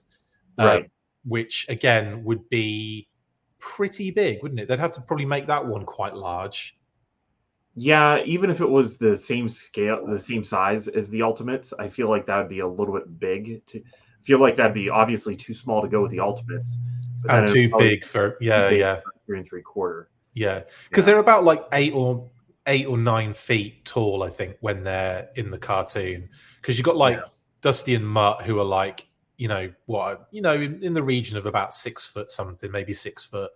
uh, 0.58 0.66
right? 0.66 0.86
Uh, 0.86 0.88
which 1.26 1.68
again 1.70 2.24
would 2.24 2.50
be 2.50 3.08
pretty 3.60 4.12
big, 4.12 4.42
wouldn't 4.42 4.60
it? 4.60 4.68
They'd 4.68 4.80
have 4.80 4.92
to 4.92 5.02
probably 5.02 5.26
make 5.26 5.48
that 5.48 5.66
one 5.66 5.86
quite 5.86 6.16
large. 6.16 6.78
Yeah, 7.76 8.22
even 8.26 8.50
if 8.50 8.62
it 8.62 8.70
was 8.70 8.98
the 8.98 9.16
same 9.18 9.48
scale, 9.48 10.06
the 10.06 10.20
same 10.20 10.44
size 10.44 10.88
as 10.88 11.10
the 11.10 11.22
Ultimates, 11.22 11.74
I 11.80 11.88
feel 11.88 12.10
like 12.10 12.26
that 12.26 12.38
would 12.38 12.50
be 12.50 12.60
a 12.60 12.68
little 12.68 12.94
bit 12.94 13.20
big. 13.20 13.66
To 13.68 13.82
feel 14.24 14.40
like 14.40 14.58
that'd 14.58 14.74
be 14.74 14.90
obviously 14.90 15.36
too 15.36 15.54
small 15.54 15.82
to 15.82 15.88
go 15.88 16.02
with 16.02 16.12
the 16.12 16.20
Ultimates, 16.20 16.78
and 17.30 17.48
oh, 17.48 17.54
too 17.54 17.72
big 17.78 18.06
for 18.06 18.38
yeah, 18.42 18.70
big 18.70 18.80
yeah, 18.80 19.00
three 19.26 19.38
and 19.38 19.48
three 19.48 19.62
quarter. 19.62 20.10
Yeah, 20.34 20.64
because 20.90 21.06
yeah. 21.06 21.14
they're 21.14 21.20
about 21.20 21.44
like 21.44 21.64
eight 21.72 21.94
or 21.94 22.30
eight 22.68 22.86
or 22.86 22.98
nine 22.98 23.34
feet 23.34 23.86
tall, 23.86 24.24
I 24.24 24.30
think, 24.30 24.58
when 24.62 24.84
they're 24.84 25.30
in 25.36 25.50
the 25.50 25.58
cartoon. 25.58 26.30
Because 26.62 26.78
you've 26.78 26.86
got 26.86 26.98
like 26.98 27.18
yeah. 27.18 27.24
Dusty 27.62 27.96
and 27.96 28.08
Mutt 28.08 28.44
who 28.44 28.60
are 28.60 28.66
like 28.66 29.06
you 29.40 29.48
know 29.48 29.72
what 29.86 30.28
you 30.32 30.42
know 30.42 30.54
in, 30.54 30.84
in, 30.84 30.94
the 30.94 31.02
region 31.02 31.38
of 31.38 31.46
about 31.46 31.74
six 31.74 32.06
foot 32.06 32.30
something 32.30 32.70
maybe 32.72 32.92
six 32.92 33.24
foot 33.24 33.50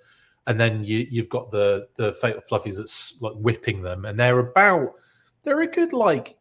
and 0.47 0.59
then 0.59 0.83
you 0.83 1.05
you've 1.11 1.29
got 1.29 1.51
the 1.51 1.87
the 1.95 2.13
fatal 2.13 2.41
fluffies 2.49 2.77
that's 2.77 3.21
like 3.21 3.33
whipping 3.33 3.81
them 3.81 4.05
and 4.05 4.17
they're 4.17 4.39
about 4.39 4.93
they're 5.43 5.61
a 5.61 5.67
good 5.67 5.91
like 5.91 6.37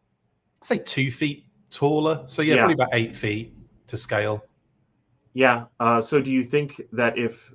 say 0.61 0.77
two 0.77 1.11
feet 1.11 1.45
taller 1.69 2.23
so 2.25 2.41
yeah, 2.41 2.55
yeah. 2.55 2.61
probably 2.61 2.73
about 2.73 2.89
eight 2.93 3.13
feet 3.13 3.53
to 3.85 3.97
scale 3.97 4.43
yeah 5.33 5.65
uh, 5.81 6.01
so 6.01 6.21
do 6.21 6.31
you 6.31 6.43
think 6.43 6.81
that 6.93 7.17
if 7.17 7.51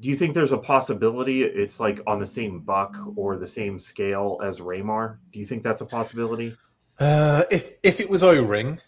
do 0.00 0.08
you 0.08 0.16
think 0.16 0.34
there's 0.34 0.52
a 0.52 0.58
possibility 0.58 1.44
it's 1.44 1.78
like 1.78 2.00
on 2.08 2.18
the 2.18 2.26
same 2.26 2.58
buck 2.58 2.96
or 3.14 3.36
the 3.36 3.46
same 3.46 3.78
scale 3.78 4.40
as 4.42 4.58
Raymar? 4.58 5.18
Do 5.32 5.38
you 5.38 5.44
think 5.44 5.62
that's 5.62 5.80
a 5.80 5.86
possibility? 5.86 6.56
Uh, 6.98 7.44
if 7.52 7.70
if 7.84 8.00
it 8.00 8.10
was 8.10 8.24
O 8.24 8.42
ring, 8.42 8.80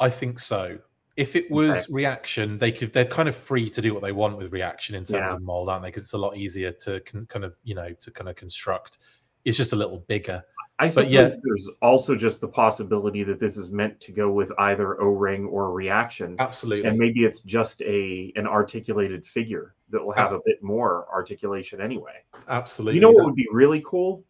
I 0.00 0.08
think 0.08 0.38
so. 0.38 0.78
If 1.16 1.36
it 1.36 1.50
was 1.50 1.84
okay. 1.84 1.94
reaction, 1.94 2.58
they 2.58 2.72
could. 2.72 2.92
They're 2.92 3.04
kind 3.04 3.28
of 3.28 3.36
free 3.36 3.68
to 3.70 3.82
do 3.82 3.92
what 3.92 4.02
they 4.02 4.12
want 4.12 4.38
with 4.38 4.52
reaction 4.52 4.94
in 4.94 5.04
terms 5.04 5.30
yeah. 5.30 5.36
of 5.36 5.42
mold, 5.42 5.68
aren't 5.68 5.82
they? 5.82 5.88
Because 5.88 6.04
it's 6.04 6.14
a 6.14 6.18
lot 6.18 6.36
easier 6.36 6.72
to 6.72 7.00
con- 7.00 7.26
kind 7.26 7.44
of 7.44 7.56
you 7.64 7.74
know 7.74 7.92
to 7.92 8.10
kind 8.10 8.28
of 8.28 8.36
construct. 8.36 8.98
It's 9.44 9.56
just 9.56 9.72
a 9.72 9.76
little 9.76 9.98
bigger. 9.98 10.42
I 10.78 10.88
suppose 10.88 11.12
yeah. 11.12 11.28
there's 11.44 11.68
also 11.80 12.16
just 12.16 12.40
the 12.40 12.48
possibility 12.48 13.22
that 13.24 13.38
this 13.38 13.56
is 13.56 13.70
meant 13.70 14.00
to 14.00 14.10
go 14.10 14.32
with 14.32 14.50
either 14.58 15.00
O 15.00 15.10
ring 15.10 15.46
or 15.46 15.70
reaction. 15.70 16.34
Absolutely. 16.38 16.88
And 16.88 16.98
maybe 16.98 17.24
it's 17.24 17.40
just 17.40 17.82
a 17.82 18.32
an 18.36 18.46
articulated 18.46 19.24
figure 19.24 19.74
that 19.90 20.04
will 20.04 20.14
have 20.14 20.32
a 20.32 20.40
bit 20.44 20.62
more 20.62 21.06
articulation 21.12 21.80
anyway. 21.80 22.24
Absolutely. 22.48 22.96
You 22.96 23.00
know 23.00 23.12
what 23.12 23.26
would 23.26 23.36
be 23.36 23.46
really 23.52 23.82
cool? 23.86 24.24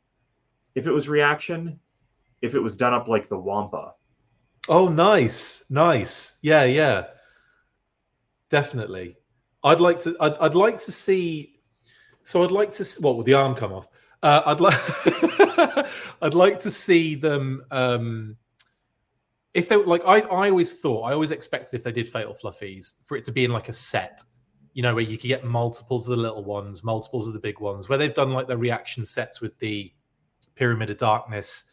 If 0.74 0.87
it 0.87 0.93
was 0.93 1.09
reaction, 1.09 1.78
if 2.43 2.55
it 2.55 2.61
was 2.61 2.76
done 2.76 2.93
up 2.93 3.09
like 3.09 3.28
the 3.28 3.39
Wampa. 3.39 3.95
Oh, 4.69 4.89
nice, 4.89 5.65
nice. 5.71 6.39
Yeah, 6.43 6.65
yeah, 6.65 7.05
definitely. 8.51 9.17
I'd 9.65 9.81
like 9.81 10.01
to. 10.03 10.17
I'd, 10.21 10.35
I'd 10.39 10.55
like 10.55 10.81
to 10.83 10.93
see. 10.93 11.61
So 12.23 12.45
I'd 12.45 12.51
like 12.51 12.73
to. 12.73 12.85
What 13.01 13.17
would 13.17 13.27
the 13.27 13.35
arm 13.35 13.55
come 13.55 13.73
off? 13.73 13.89
Uh, 14.23 14.43
I'd 14.47 14.61
like. 14.61 14.79
I'd 16.23 16.35
like 16.35 16.61
to 16.61 16.71
see 16.71 17.15
them. 17.17 17.65
Um, 17.71 18.37
if 19.55 19.69
they 19.69 19.77
like, 19.77 20.03
I, 20.07 20.21
I 20.21 20.49
always 20.49 20.81
thought, 20.81 21.03
I 21.03 21.13
always 21.13 21.31
expected 21.31 21.77
if 21.77 21.85
they 21.85 21.93
did 21.93 22.09
Fatal 22.09 22.35
Fluffies 22.35 22.93
for 23.05 23.17
it 23.17 23.25
to 23.25 23.33
be 23.33 23.45
in 23.45 23.53
like 23.53 23.69
a 23.69 23.73
set, 23.73 24.21
you 24.73 24.83
know, 24.83 24.95
where 24.95 25.05
you 25.05 25.19
could 25.19 25.29
get 25.29 25.45
multiples 25.45 26.09
of 26.09 26.17
the 26.17 26.23
little 26.23 26.45
ones, 26.45 26.83
multiples 26.83 27.29
of 27.29 27.35
the 27.35 27.41
big 27.41 27.61
ones, 27.61 27.89
where 27.89 27.99
they've 27.99 28.15
done 28.15 28.33
like 28.33 28.47
the 28.47 28.57
reaction 28.57 29.05
sets 29.05 29.41
with 29.41 29.59
the 29.59 29.93
Pyramid 30.55 30.91
of 30.91 30.97
Darkness 30.97 31.72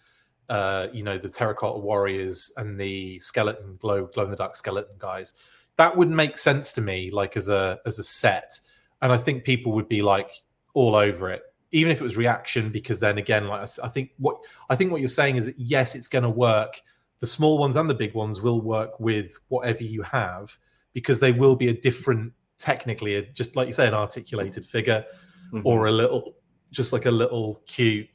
uh, 0.50 0.88
you 0.92 1.04
know, 1.04 1.18
the 1.18 1.30
terracotta 1.30 1.80
warriors 1.80 2.52
and 2.58 2.80
the 2.80 3.20
skeleton 3.20 3.78
glow 3.80 4.06
glow 4.08 4.26
in 4.26 4.32
the 4.32 4.38
dark 4.38 4.56
skeleton 4.56 4.96
guys. 4.98 5.34
that 5.80 5.96
would 5.96 6.10
make 6.10 6.38
sense 6.38 6.74
to 6.74 6.82
me, 6.82 7.10
like 7.10 7.38
as 7.38 7.48
a 7.48 7.80
as 7.86 8.00
a 8.00 8.04
set, 8.04 8.60
and 9.02 9.14
I 9.14 9.18
think 9.18 9.46
people 9.46 9.72
would 9.72 9.88
be 9.88 10.02
like 10.02 10.32
all 10.74 10.94
over 10.96 11.30
it, 11.30 11.44
even 11.72 11.92
if 11.92 12.02
it 12.02 12.04
was 12.04 12.18
reaction, 12.18 12.70
because 12.70 13.00
then 13.00 13.18
again, 13.18 13.48
like 13.48 13.68
I 13.82 13.88
think 13.88 14.12
what 14.18 14.44
I 14.70 14.76
think 14.76 14.92
what 14.92 15.00
you're 15.00 15.08
saying 15.08 15.38
is 15.38 15.46
that 15.46 15.58
yes, 15.58 15.96
it's 15.96 16.10
going 16.10 16.24
to 16.24 16.30
work. 16.30 16.82
The 17.20 17.28
small 17.28 17.58
ones 17.58 17.76
and 17.76 17.90
the 17.90 17.94
big 17.94 18.14
ones 18.14 18.42
will 18.42 18.62
work 18.62 19.00
with 19.00 19.38
whatever 19.50 19.84
you 19.84 20.02
have 20.04 20.58
because 20.94 21.20
they 21.20 21.32
will 21.32 21.56
be 21.56 21.68
a 21.68 21.74
different, 21.74 22.34
technically, 22.58 23.30
just 23.34 23.56
like 23.56 23.68
you 23.68 23.74
say, 23.74 23.88
an 23.88 23.94
articulated 23.94 24.66
figure 24.66 25.06
mm-hmm. 25.54 25.68
or 25.68 25.88
a 25.88 25.92
little, 25.92 26.36
just 26.72 26.94
like 26.94 27.06
a 27.06 27.12
little 27.12 27.62
cute 27.68 28.08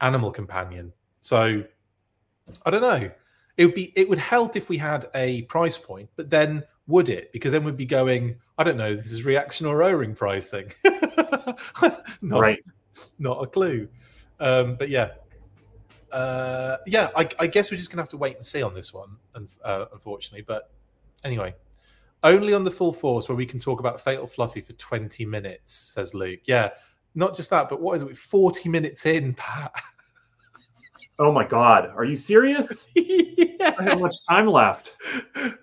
animal 0.00 0.30
companion. 0.30 0.92
So 1.20 1.64
I 2.64 2.70
don't 2.70 2.82
know. 2.82 3.10
It 3.56 3.66
would 3.66 3.74
be 3.74 3.92
it 3.96 4.08
would 4.08 4.18
help 4.18 4.56
if 4.56 4.68
we 4.68 4.78
had 4.78 5.06
a 5.14 5.42
price 5.42 5.76
point, 5.76 6.08
but 6.16 6.30
then 6.30 6.64
would 6.86 7.08
it? 7.08 7.32
Because 7.32 7.52
then 7.52 7.64
we'd 7.64 7.76
be 7.76 7.86
going, 7.86 8.36
I 8.58 8.64
don't 8.64 8.76
know, 8.76 8.94
this 8.94 9.12
is 9.12 9.24
reaction 9.24 9.66
or 9.66 9.82
O-ring 9.82 10.14
pricing. 10.14 10.72
not, 12.22 12.40
right. 12.40 12.62
Not 13.18 13.42
a 13.42 13.46
clue. 13.46 13.88
Um, 14.40 14.76
but 14.76 14.88
yeah. 14.88 15.10
Uh, 16.10 16.78
yeah, 16.86 17.08
I, 17.16 17.28
I, 17.38 17.46
guess 17.46 17.70
we're 17.70 17.78
just 17.78 17.90
gonna 17.90 18.02
have 18.02 18.10
to 18.10 18.18
wait 18.18 18.36
and 18.36 18.44
see 18.44 18.62
on 18.62 18.74
this 18.74 18.92
one, 18.92 19.16
and 19.34 19.48
uh, 19.64 19.86
unfortunately. 19.94 20.44
But 20.46 20.70
anyway, 21.24 21.54
only 22.22 22.52
on 22.52 22.64
the 22.64 22.70
full 22.70 22.92
force 22.92 23.28
where 23.28 23.36
we 23.36 23.46
can 23.46 23.58
talk 23.58 23.80
about 23.80 23.98
Fatal 23.98 24.26
Fluffy 24.26 24.60
for 24.60 24.74
20 24.74 25.24
minutes, 25.24 25.72
says 25.72 26.14
Luke. 26.14 26.40
Yeah, 26.44 26.70
not 27.14 27.34
just 27.34 27.48
that, 27.50 27.70
but 27.70 27.80
what 27.80 27.94
is 27.94 28.02
it? 28.02 28.16
40 28.16 28.68
minutes 28.68 29.06
in, 29.06 29.34
Pat. 29.34 29.72
Oh 31.18 31.30
my 31.30 31.46
god, 31.46 31.92
are 31.94 32.04
you 32.04 32.16
serious? 32.16 32.86
yeah. 32.94 33.74
I 33.78 33.82
have 33.84 34.00
much 34.00 34.16
time 34.28 34.46
left. 34.46 34.96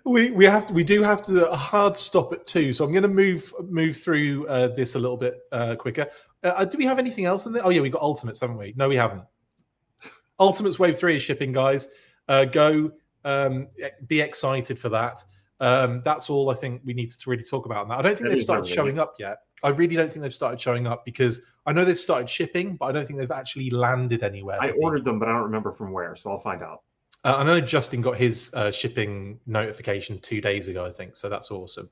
We 0.05 0.31
we 0.31 0.45
have 0.45 0.67
to, 0.67 0.73
we 0.73 0.83
do 0.83 1.01
have 1.01 1.21
to 1.23 1.49
a 1.49 1.55
hard 1.55 1.97
stop 1.97 2.31
at 2.33 2.45
two, 2.45 2.71
so 2.71 2.85
I'm 2.85 2.91
going 2.91 3.03
to 3.03 3.09
move 3.09 3.53
move 3.67 3.97
through 3.97 4.47
uh, 4.47 4.67
this 4.69 4.95
a 4.95 4.99
little 4.99 5.17
bit 5.17 5.39
uh, 5.51 5.75
quicker. 5.75 6.07
Uh, 6.43 6.65
do 6.65 6.77
we 6.77 6.85
have 6.85 6.99
anything 6.99 7.25
else 7.25 7.45
in 7.45 7.51
there? 7.51 7.65
Oh 7.65 7.69
yeah, 7.69 7.81
we 7.81 7.89
got 7.89 8.01
Ultimates, 8.01 8.39
haven't 8.39 8.57
we? 8.57 8.73
No, 8.77 8.87
we 8.87 8.95
haven't. 8.95 9.23
Ultimates 10.39 10.79
Wave 10.79 10.97
Three 10.97 11.15
is 11.15 11.23
shipping, 11.23 11.51
guys. 11.51 11.89
Uh, 12.27 12.45
go 12.45 12.91
um, 13.25 13.67
be 14.07 14.21
excited 14.21 14.77
for 14.77 14.89
that. 14.89 15.23
Um, 15.59 16.01
that's 16.05 16.29
all 16.29 16.49
I 16.49 16.53
think 16.53 16.81
we 16.85 16.93
need 16.93 17.09
to 17.09 17.29
really 17.29 17.43
talk 17.43 17.65
about. 17.65 17.87
That 17.89 17.99
I 17.99 18.01
don't 18.01 18.17
think 18.17 18.29
they've 18.29 18.41
started 18.41 18.65
showing 18.65 18.99
up 18.99 19.15
yet. 19.19 19.39
I 19.64 19.70
really 19.70 19.95
don't 19.95 20.12
think 20.12 20.24
they've 20.24 20.34
started 20.34 20.60
showing 20.60 20.88
up 20.88 21.05
because 21.05 21.41
I 21.66 21.74
know 21.74 21.86
they've 21.86 21.99
started 21.99 22.30
shipping, 22.30 22.76
but 22.76 22.86
I 22.86 22.91
don't 22.91 23.05
think 23.05 23.20
they've 23.20 23.30
actually 23.32 23.70
landed 23.70 24.24
anywhere. 24.24 24.57
I 24.62 24.72
ordered 24.72 25.05
them, 25.05 25.20
but 25.20 25.28
I 25.28 25.34
don't 25.34 25.43
remember 25.43 25.72
from 25.72 25.91
where, 25.91 26.16
so 26.16 26.32
I'll 26.32 26.39
find 26.39 26.64
out. 26.64 26.84
Uh, 27.24 27.36
I 27.38 27.43
know 27.43 27.60
Justin 27.60 28.01
got 28.01 28.18
his 28.18 28.51
uh, 28.53 28.72
shipping 28.72 29.39
notification 29.45 30.20
two 30.20 30.41
days 30.41 30.68
ago, 30.68 30.86
I 30.86 30.91
think, 30.91 31.16
so 31.16 31.28
that's 31.28 31.51
awesome. 31.51 31.89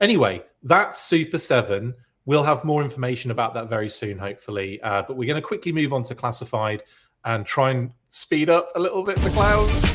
Anyway, 0.00 0.42
that's 0.62 1.00
Super 1.00 1.38
7. 1.38 1.94
We'll 2.26 2.42
have 2.42 2.64
more 2.64 2.82
information 2.82 3.30
about 3.30 3.54
that 3.54 3.68
very 3.68 3.88
soon, 3.88 4.18
hopefully. 4.18 4.80
Uh, 4.82 5.02
but 5.06 5.16
we're 5.16 5.28
going 5.28 5.40
to 5.40 5.46
quickly 5.46 5.72
move 5.72 5.92
on 5.92 6.02
to 6.04 6.14
classified 6.14 6.82
and 7.24 7.46
try 7.46 7.70
and 7.70 7.92
speed 8.08 8.50
up 8.50 8.70
a 8.74 8.80
little 8.80 9.02
bit 9.02 9.16
the 9.18 9.30
cloud. 9.30 9.93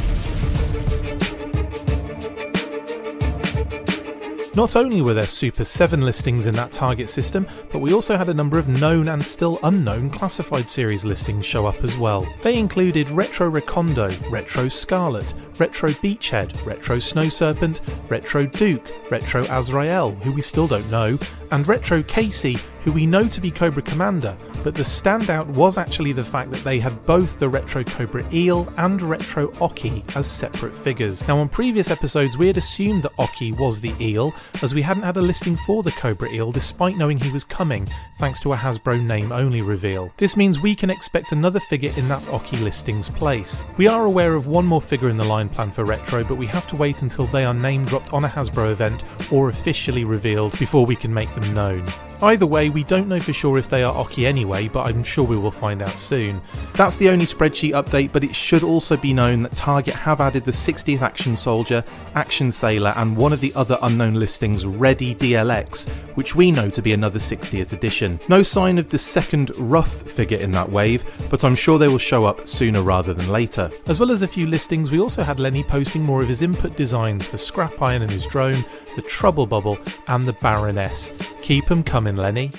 Not 4.59 4.75
only 4.75 5.01
were 5.01 5.13
there 5.13 5.25
Super 5.25 5.63
7 5.63 6.01
listings 6.01 6.45
in 6.45 6.53
that 6.55 6.73
target 6.73 7.07
system, 7.07 7.47
but 7.71 7.79
we 7.79 7.93
also 7.93 8.17
had 8.17 8.27
a 8.27 8.33
number 8.33 8.59
of 8.59 8.67
known 8.67 9.07
and 9.07 9.25
still 9.25 9.57
unknown 9.63 10.09
classified 10.09 10.67
series 10.67 11.05
listings 11.05 11.45
show 11.45 11.65
up 11.65 11.81
as 11.81 11.97
well. 11.97 12.27
They 12.41 12.57
included 12.57 13.09
Retro 13.09 13.49
Recondo, 13.49 14.11
Retro 14.29 14.67
Scarlet, 14.67 15.33
Retro 15.59 15.91
Beachhead, 15.91 16.65
Retro 16.65 16.99
Snow 16.99 17.29
Serpent, 17.29 17.79
Retro 18.09 18.45
Duke, 18.45 18.85
Retro 19.09 19.43
Azrael, 19.49 20.11
who 20.11 20.33
we 20.33 20.41
still 20.41 20.67
don't 20.67 20.89
know, 20.91 21.17
and 21.51 21.65
Retro 21.65 22.03
Casey, 22.03 22.57
who 22.83 22.91
we 22.91 23.05
know 23.05 23.27
to 23.27 23.41
be 23.41 23.51
Cobra 23.51 23.81
Commander, 23.81 24.37
but 24.63 24.75
the 24.75 24.83
standout 24.83 25.47
was 25.47 25.77
actually 25.77 26.13
the 26.13 26.23
fact 26.23 26.51
that 26.51 26.63
they 26.63 26.79
had 26.79 27.05
both 27.05 27.39
the 27.39 27.49
Retro 27.49 27.83
Cobra 27.83 28.25
Eel 28.33 28.71
and 28.77 29.01
Retro 29.01 29.51
Oki 29.59 30.03
as 30.15 30.27
separate 30.27 30.75
figures. 30.75 31.27
Now, 31.27 31.39
on 31.39 31.49
previous 31.49 31.89
episodes, 31.91 32.37
we 32.37 32.47
had 32.47 32.57
assumed 32.57 33.03
that 33.03 33.13
Oki 33.19 33.51
was 33.51 33.81
the 33.81 33.93
eel, 33.99 34.33
as 34.61 34.73
we 34.73 34.81
hadn't 34.81 35.03
had 35.03 35.17
a 35.17 35.21
listing 35.21 35.55
for 35.55 35.83
the 35.83 35.91
Cobra 35.91 36.29
Eel 36.31 36.51
despite 36.51 36.97
knowing 36.97 37.17
he 37.17 37.31
was 37.31 37.43
coming, 37.43 37.87
thanks 38.17 38.39
to 38.41 38.53
a 38.53 38.55
Hasbro 38.55 39.03
name 39.05 39.31
only 39.31 39.61
reveal. 39.61 40.11
This 40.17 40.35
means 40.35 40.59
we 40.59 40.75
can 40.75 40.89
expect 40.89 41.31
another 41.31 41.59
figure 41.59 41.91
in 41.95 42.07
that 42.07 42.27
Oki 42.29 42.57
listing's 42.57 43.09
place. 43.09 43.65
We 43.77 43.87
are 43.87 44.05
aware 44.05 44.33
of 44.33 44.47
one 44.47 44.65
more 44.65 44.81
figure 44.81 45.09
in 45.09 45.15
the 45.15 45.23
line 45.23 45.49
plan 45.49 45.71
for 45.71 45.85
Retro, 45.85 46.23
but 46.23 46.35
we 46.35 46.47
have 46.47 46.67
to 46.67 46.75
wait 46.75 47.01
until 47.01 47.25
they 47.27 47.45
are 47.45 47.53
name 47.53 47.85
dropped 47.85 48.13
on 48.13 48.25
a 48.25 48.29
Hasbro 48.29 48.71
event 48.71 49.03
or 49.31 49.49
officially 49.49 50.03
revealed 50.03 50.57
before 50.59 50.85
we 50.85 50.95
can 50.95 51.13
make 51.13 51.33
them 51.35 51.53
known. 51.53 51.85
Either 52.21 52.45
way, 52.45 52.69
we 52.69 52.83
don't 52.83 53.07
know 53.07 53.19
for 53.19 53.31
sure 53.31 53.57
if 53.57 53.69
they 53.69 53.81
are 53.81 53.95
Oki 53.95 54.27
anyway, 54.27 54.67
but 54.67 54.85
I'm 54.85 55.03
sure 55.03 55.23
we 55.23 55.37
will 55.37 55.51
find 55.51 55.81
out 55.81 55.97
soon. 55.97 56.41
That's 56.73 56.97
the 56.97 57.09
only 57.09 57.25
spreadsheet 57.25 57.71
update, 57.71 58.11
but 58.11 58.25
it 58.25 58.35
should 58.35 58.63
also 58.63 58.97
be 58.97 59.13
known 59.13 59.41
that 59.43 59.55
Target 59.55 59.93
have 59.93 60.19
added 60.19 60.43
the 60.43 60.51
60th 60.51 61.01
Action 61.01 61.37
Soldier, 61.37 61.81
Action 62.15 62.51
Sailor, 62.51 62.93
and 62.97 63.15
one 63.15 63.31
of 63.31 63.39
the 63.39 63.53
other 63.55 63.77
unknown 63.83 64.15
listings, 64.15 64.65
Ready 64.65 65.15
DLX, 65.15 65.87
which 66.15 66.35
we 66.35 66.51
know 66.51 66.69
to 66.69 66.81
be 66.81 66.91
another 66.91 67.19
60th 67.19 67.71
edition. 67.71 68.19
No 68.27 68.43
sign 68.43 68.77
of 68.77 68.89
the 68.89 68.97
second 68.97 69.51
rough 69.57 70.01
figure 70.01 70.39
in 70.39 70.51
that 70.51 70.69
wave, 70.69 71.05
but 71.29 71.45
I'm 71.45 71.55
sure 71.55 71.77
they 71.77 71.87
will 71.87 71.97
show 71.97 72.25
up 72.25 72.49
sooner 72.49 72.81
rather 72.81 73.13
than 73.13 73.29
later. 73.29 73.71
As 73.87 73.97
well 73.99 74.11
as 74.11 74.23
a 74.23 74.27
few 74.27 74.45
listings, 74.45 74.91
we 74.91 74.99
also 74.99 75.23
had 75.23 75.39
Lenny 75.39 75.63
posting 75.63 76.03
more 76.03 76.21
of 76.21 76.27
his 76.27 76.41
input 76.41 76.75
designs 76.75 77.25
for 77.25 77.37
Scrap 77.37 77.81
Iron 77.81 78.01
and 78.01 78.11
his 78.11 78.27
drone, 78.27 78.65
the 78.99 79.07
Trubble 79.07 79.47
Bubble, 79.47 79.77
and 80.09 80.27
the 80.27 80.33
Baroness. 80.33 81.13
Keep 81.41 81.67
them 81.67 81.83
coming, 81.83 82.17
Lenny. 82.17 82.51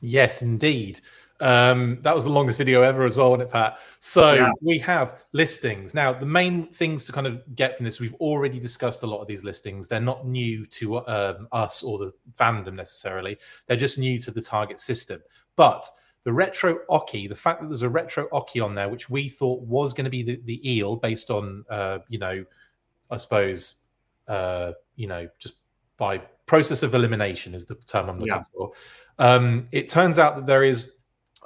Yes, 0.00 0.40
indeed. 0.40 1.00
Um, 1.38 1.98
that 2.00 2.14
was 2.14 2.24
the 2.24 2.30
longest 2.30 2.56
video 2.56 2.80
ever 2.80 3.04
as 3.04 3.18
well, 3.18 3.30
wasn't 3.32 3.48
it, 3.48 3.52
Pat? 3.52 3.78
So 3.98 4.32
yeah. 4.32 4.50
we 4.62 4.78
have 4.78 5.18
listings. 5.32 5.92
Now, 5.92 6.14
the 6.14 6.24
main 6.24 6.68
things 6.68 7.04
to 7.06 7.12
kind 7.12 7.26
of 7.26 7.42
get 7.54 7.76
from 7.76 7.84
this, 7.84 8.00
we've 8.00 8.14
already 8.14 8.58
discussed 8.58 9.02
a 9.02 9.06
lot 9.06 9.20
of 9.20 9.26
these 9.28 9.44
listings. 9.44 9.86
They're 9.86 10.00
not 10.00 10.26
new 10.26 10.64
to 10.66 11.06
um, 11.06 11.46
us 11.52 11.82
or 11.82 11.98
the 11.98 12.12
fandom 12.38 12.72
necessarily. 12.72 13.36
They're 13.66 13.76
just 13.76 13.98
new 13.98 14.18
to 14.20 14.30
the 14.30 14.40
target 14.40 14.80
system. 14.80 15.20
But 15.56 15.84
the 16.22 16.32
retro 16.32 16.78
Oki, 16.88 17.28
the 17.28 17.34
fact 17.34 17.60
that 17.60 17.66
there's 17.66 17.82
a 17.82 17.88
retro 17.90 18.28
Oki 18.32 18.60
on 18.60 18.74
there, 18.74 18.88
which 18.88 19.10
we 19.10 19.28
thought 19.28 19.60
was 19.60 19.92
going 19.92 20.04
to 20.04 20.10
be 20.10 20.22
the, 20.22 20.40
the 20.46 20.76
eel 20.76 20.96
based 20.96 21.30
on, 21.30 21.66
uh, 21.68 21.98
you 22.08 22.18
know, 22.18 22.46
I 23.10 23.18
suppose, 23.18 23.74
uh, 24.30 24.72
you 25.00 25.06
know, 25.06 25.26
just 25.38 25.54
by 25.96 26.18
process 26.44 26.82
of 26.82 26.94
elimination 26.94 27.54
is 27.54 27.64
the 27.64 27.74
term 27.74 28.10
I'm 28.10 28.18
looking 28.18 28.34
yeah. 28.34 28.42
for. 28.52 28.72
Um, 29.18 29.66
it 29.72 29.88
turns 29.88 30.18
out 30.18 30.36
that 30.36 30.44
there 30.44 30.62
is 30.62 30.92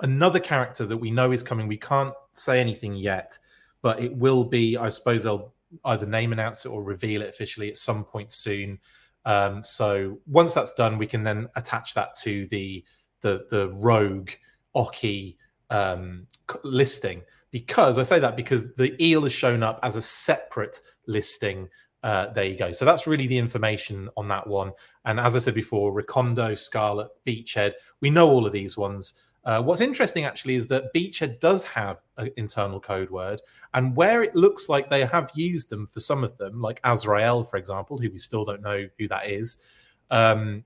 another 0.00 0.40
character 0.40 0.84
that 0.86 0.96
we 0.96 1.12
know 1.12 1.30
is 1.30 1.44
coming. 1.44 1.68
We 1.68 1.76
can't 1.76 2.12
say 2.32 2.61
anything 2.61 2.96
yet, 2.96 3.38
but 3.80 4.00
it 4.00 4.12
will 4.16 4.42
be. 4.42 4.76
I 4.76 4.88
suppose 4.88 5.22
they'll 5.22 5.52
either 5.84 6.05
name 6.05 6.32
announce 6.32 6.64
it 6.64 6.70
or 6.70 6.82
reveal 6.82 7.22
it 7.22 7.28
officially 7.28 7.68
at 7.68 7.76
some 7.76 8.05
point 8.05 8.32
soon. 8.32 8.80
Um, 9.24 9.62
so 9.62 10.18
once 10.26 10.52
that's 10.52 10.72
done, 10.72 10.98
we 10.98 11.07
can 11.07 11.22
then 11.22 11.48
attach 11.55 11.94
that 11.94 12.16
to 12.22 12.48
the 12.48 12.84
the 13.20 13.46
the 13.50 13.68
rogue 13.82 14.30
Oki 14.74 15.38
um, 15.70 16.26
listing. 16.64 17.22
Because 17.52 17.98
I 17.98 18.02
say 18.02 18.18
that 18.18 18.34
because 18.34 18.74
the 18.74 19.00
eel 19.00 19.22
has 19.22 19.32
shown 19.32 19.62
up 19.62 19.78
as 19.84 19.94
a 19.94 20.02
separate 20.02 20.80
listing 21.07 21.68
uh, 22.05 22.30
there 22.34 22.44
you 22.44 22.57
go. 22.57 22.70
So 22.70 22.84
that's 22.84 23.07
really 23.07 23.26
the 23.26 23.38
information 23.38 24.11
on 24.18 24.28
that 24.28 24.46
one. 24.46 24.72
And 25.07 25.18
as 25.18 25.34
I 25.34 25.38
said 25.38 25.55
before, 25.55 25.90
Recondo, 25.90 26.57
Scarlet, 26.57 27.09
Beachhead, 27.26 27.72
we 28.02 28.11
know 28.11 28.28
all 28.28 28.46
of 28.46 28.52
these 28.52 28.76
ones. 28.76 29.22
Uh, 29.46 29.62
what's 29.62 29.80
interesting 29.80 30.24
actually 30.26 30.55
is 30.55 30.66
that 30.66 30.92
Beachhead 30.94 31.40
does 31.40 31.64
have 31.64 32.02
an 32.18 32.30
internal 32.36 32.78
code 32.78 33.11
word, 33.11 33.40
and 33.72 33.96
where 33.96 34.22
it 34.22 34.36
looks 34.36 34.68
like 34.68 34.90
they 34.90 35.05
have 35.07 35.32
used 35.34 35.70
them 35.70 35.86
for 35.86 35.98
some 35.98 36.22
of 36.22 36.36
them, 36.36 36.61
like 36.61 36.78
Azrael, 36.84 37.42
for 37.42 37.57
example, 37.57 37.96
who 37.96 38.11
we 38.11 38.18
still 38.18 38.44
don't 38.44 38.62
know 38.62 38.86
who 38.98 39.09
that 39.09 39.26
is. 39.26 39.62
Um, 40.11 40.62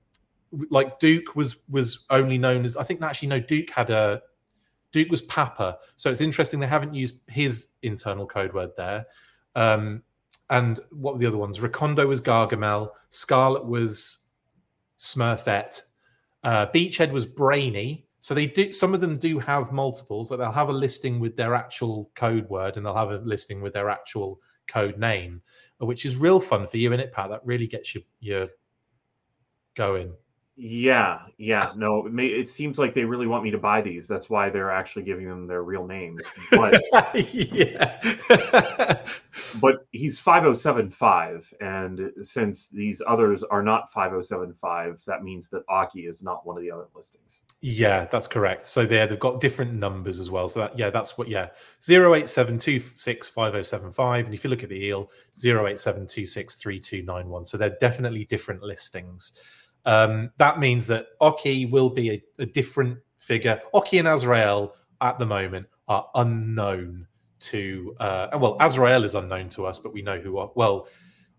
like 0.69 0.99
Duke 0.99 1.37
was 1.37 1.57
was 1.69 2.05
only 2.09 2.37
known 2.37 2.65
as 2.65 2.75
I 2.75 2.83
think 2.83 3.01
actually 3.01 3.29
no 3.29 3.39
Duke 3.39 3.69
had 3.69 3.89
a 3.89 4.21
Duke 4.91 5.09
was 5.09 5.21
Papa, 5.21 5.77
so 5.95 6.09
it's 6.09 6.21
interesting 6.21 6.59
they 6.59 6.67
haven't 6.67 6.93
used 6.93 7.19
his 7.27 7.67
internal 7.81 8.25
code 8.25 8.53
word 8.53 8.71
there. 8.75 9.05
Um, 9.55 10.03
and 10.49 10.79
what 10.91 11.13
were 11.13 11.19
the 11.19 11.27
other 11.27 11.37
ones? 11.37 11.59
Recondo 11.59 12.07
was 12.07 12.21
Gargamel, 12.21 12.89
Scarlet 13.09 13.65
was 13.65 14.25
Smurfette, 14.97 15.81
uh, 16.43 16.67
Beachhead 16.67 17.11
was 17.11 17.25
Brainy. 17.25 18.05
So 18.21 18.33
they 18.33 18.47
do. 18.47 18.71
Some 18.73 18.93
of 18.93 18.99
them 18.99 19.17
do 19.17 19.39
have 19.39 19.71
multiples. 19.71 20.29
Like 20.29 20.39
they'll 20.39 20.51
have 20.51 20.67
a 20.67 20.73
listing 20.73 21.21
with 21.21 21.37
their 21.37 21.55
actual 21.55 22.11
code 22.15 22.49
word, 22.49 22.75
and 22.75 22.85
they'll 22.85 22.93
have 22.93 23.11
a 23.11 23.19
listing 23.19 23.61
with 23.61 23.73
their 23.73 23.89
actual 23.89 24.41
code 24.67 24.97
name, 24.97 25.41
which 25.77 26.05
is 26.05 26.17
real 26.17 26.39
fun 26.41 26.67
for 26.67 26.77
you, 26.77 26.91
in 26.91 26.99
it, 26.99 27.13
Pat? 27.13 27.29
That 27.29 27.45
really 27.45 27.67
gets 27.67 27.95
you 27.95 28.01
you 28.19 28.49
going. 29.75 30.13
Yeah, 30.61 31.19
yeah. 31.37 31.71
No, 31.77 32.05
it, 32.05 32.11
may, 32.11 32.25
it 32.25 32.49
seems 32.49 32.77
like 32.77 32.93
they 32.93 33.05
really 33.05 33.27
want 33.27 33.45
me 33.45 33.51
to 33.51 33.57
buy 33.57 33.81
these. 33.81 34.07
That's 34.07 34.29
why 34.29 34.49
they're 34.49 34.69
actually 34.69 35.03
giving 35.03 35.25
them 35.25 35.47
their 35.47 35.63
real 35.63 35.87
names. 35.87 36.21
But 36.51 36.83
yeah. 37.33 37.97
but 39.61 39.87
he's 39.93 40.19
5075 40.19 41.53
and 41.61 42.11
since 42.21 42.67
these 42.67 43.01
others 43.07 43.41
are 43.43 43.63
not 43.63 43.89
5075, 43.93 45.01
that 45.07 45.23
means 45.23 45.47
that 45.47 45.63
Oki 45.69 46.07
is 46.07 46.23
not 46.23 46.45
one 46.45 46.57
of 46.57 46.63
the 46.63 46.71
other 46.71 46.87
listings. 46.93 47.39
Yeah, 47.61 48.03
that's 48.03 48.27
correct. 48.27 48.65
So 48.65 48.85
there 48.85 49.07
they've 49.07 49.17
got 49.17 49.39
different 49.39 49.75
numbers 49.75 50.19
as 50.19 50.29
well. 50.29 50.49
So 50.49 50.59
that 50.59 50.77
yeah, 50.77 50.89
that's 50.89 51.17
what 51.17 51.29
yeah. 51.29 51.51
0872655075 51.83 54.25
and 54.25 54.33
if 54.33 54.43
you 54.43 54.49
look 54.49 54.63
at 54.63 54.69
the 54.69 54.83
eel 54.83 55.09
0872633291. 55.37 57.47
So 57.47 57.57
they're 57.57 57.77
definitely 57.79 58.25
different 58.25 58.61
listings. 58.61 59.39
Um, 59.85 60.31
that 60.37 60.59
means 60.59 60.87
that 60.87 61.07
Oki 61.21 61.65
will 61.65 61.89
be 61.89 62.11
a, 62.11 62.23
a 62.39 62.45
different 62.45 62.99
figure. 63.17 63.61
Oki 63.73 63.97
and 63.97 64.07
Azrael 64.07 64.75
at 65.01 65.17
the 65.19 65.25
moment 65.25 65.67
are 65.87 66.09
unknown 66.15 67.07
to, 67.39 67.95
uh, 67.99 68.27
well, 68.37 68.57
Azrael 68.59 69.03
is 69.03 69.15
unknown 69.15 69.47
to 69.49 69.65
us, 69.65 69.79
but 69.79 69.93
we 69.93 70.01
know 70.01 70.19
who, 70.19 70.37
are, 70.37 70.51
well, 70.55 70.87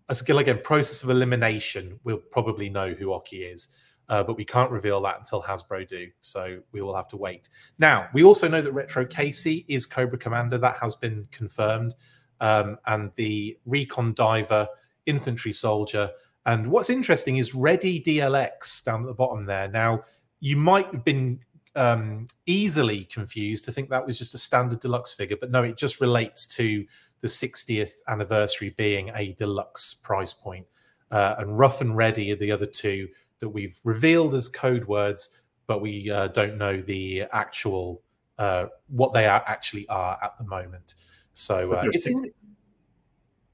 again, 0.09 0.59
process 0.63 1.03
of 1.03 1.09
elimination, 1.09 1.99
we'll 2.03 2.17
probably 2.17 2.69
know 2.69 2.93
who 2.93 3.13
Oki 3.13 3.43
is. 3.43 3.69
Uh, 4.09 4.21
but 4.21 4.35
we 4.35 4.43
can't 4.43 4.69
reveal 4.71 4.99
that 4.99 5.17
until 5.19 5.41
Hasbro 5.41 5.87
do. 5.87 6.09
So 6.19 6.59
we 6.73 6.81
will 6.81 6.93
have 6.93 7.07
to 7.09 7.17
wait. 7.17 7.47
Now, 7.79 8.09
we 8.13 8.25
also 8.25 8.45
know 8.45 8.61
that 8.61 8.73
Retro 8.73 9.05
Casey 9.05 9.65
is 9.69 9.85
Cobra 9.85 10.17
Commander. 10.17 10.57
That 10.57 10.75
has 10.81 10.95
been 10.95 11.25
confirmed. 11.31 11.95
Um, 12.41 12.77
and 12.87 13.11
the 13.15 13.57
Recon 13.65 14.13
Diver, 14.13 14.67
Infantry 15.05 15.53
Soldier, 15.53 16.09
and 16.45 16.67
what's 16.67 16.89
interesting 16.89 17.37
is 17.37 17.53
Ready 17.53 18.01
DLX 18.01 18.83
down 18.83 19.01
at 19.01 19.07
the 19.07 19.13
bottom 19.13 19.45
there. 19.45 19.67
Now, 19.67 20.03
you 20.39 20.57
might 20.57 20.87
have 20.87 21.03
been 21.03 21.39
um, 21.75 22.25
easily 22.45 23.05
confused 23.05 23.65
to 23.65 23.71
think 23.71 23.89
that 23.89 24.05
was 24.05 24.17
just 24.17 24.33
a 24.33 24.37
standard 24.37 24.79
deluxe 24.79 25.13
figure, 25.13 25.37
but 25.39 25.51
no, 25.51 25.63
it 25.63 25.77
just 25.77 26.01
relates 26.01 26.45
to 26.47 26.85
the 27.21 27.27
60th 27.27 27.91
anniversary 28.07 28.71
being 28.71 29.11
a 29.15 29.33
deluxe 29.33 29.93
price 29.93 30.33
point. 30.33 30.65
Uh, 31.11 31.35
and 31.37 31.57
Rough 31.57 31.81
and 31.81 31.95
Ready 31.95 32.31
are 32.31 32.35
the 32.37 32.51
other 32.51 32.65
two 32.65 33.07
that 33.39 33.49
we've 33.49 33.77
revealed 33.83 34.33
as 34.33 34.49
code 34.49 34.85
words, 34.85 35.41
but 35.67 35.81
we 35.81 36.09
uh, 36.09 36.27
don't 36.27 36.57
know 36.57 36.81
the 36.81 37.23
actual 37.31 38.01
uh, 38.39 38.65
what 38.87 39.13
they 39.13 39.27
are 39.27 39.43
actually 39.45 39.87
are 39.89 40.17
at 40.23 40.35
the 40.39 40.43
moment. 40.43 40.95
So 41.33 41.73
uh, 41.73 41.83
it's 41.91 42.07
in... 42.07 42.31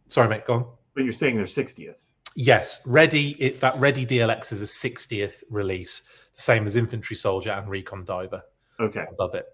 sorry, 0.08 0.30
mate, 0.30 0.46
go 0.46 0.54
on. 0.54 0.66
But 0.96 1.04
you're 1.04 1.14
saying 1.14 1.36
they're 1.36 1.46
60th. 1.46 2.07
Yes, 2.40 2.86
Ready 2.86 3.32
it, 3.40 3.60
that 3.62 3.76
Ready 3.80 4.06
DLX 4.06 4.52
is 4.52 4.62
a 4.62 4.66
60th 4.66 5.44
release, 5.50 6.04
the 6.36 6.42
same 6.42 6.68
as 6.68 6.76
Infantry 6.76 7.16
Soldier 7.16 7.50
and 7.50 7.68
Recon 7.68 8.06
Diver. 8.06 8.44
Okay, 8.80 9.06
above 9.12 9.34
it. 9.34 9.48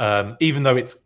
Um, 0.00 0.36
even 0.40 0.64
though 0.64 0.76
it's 0.76 1.04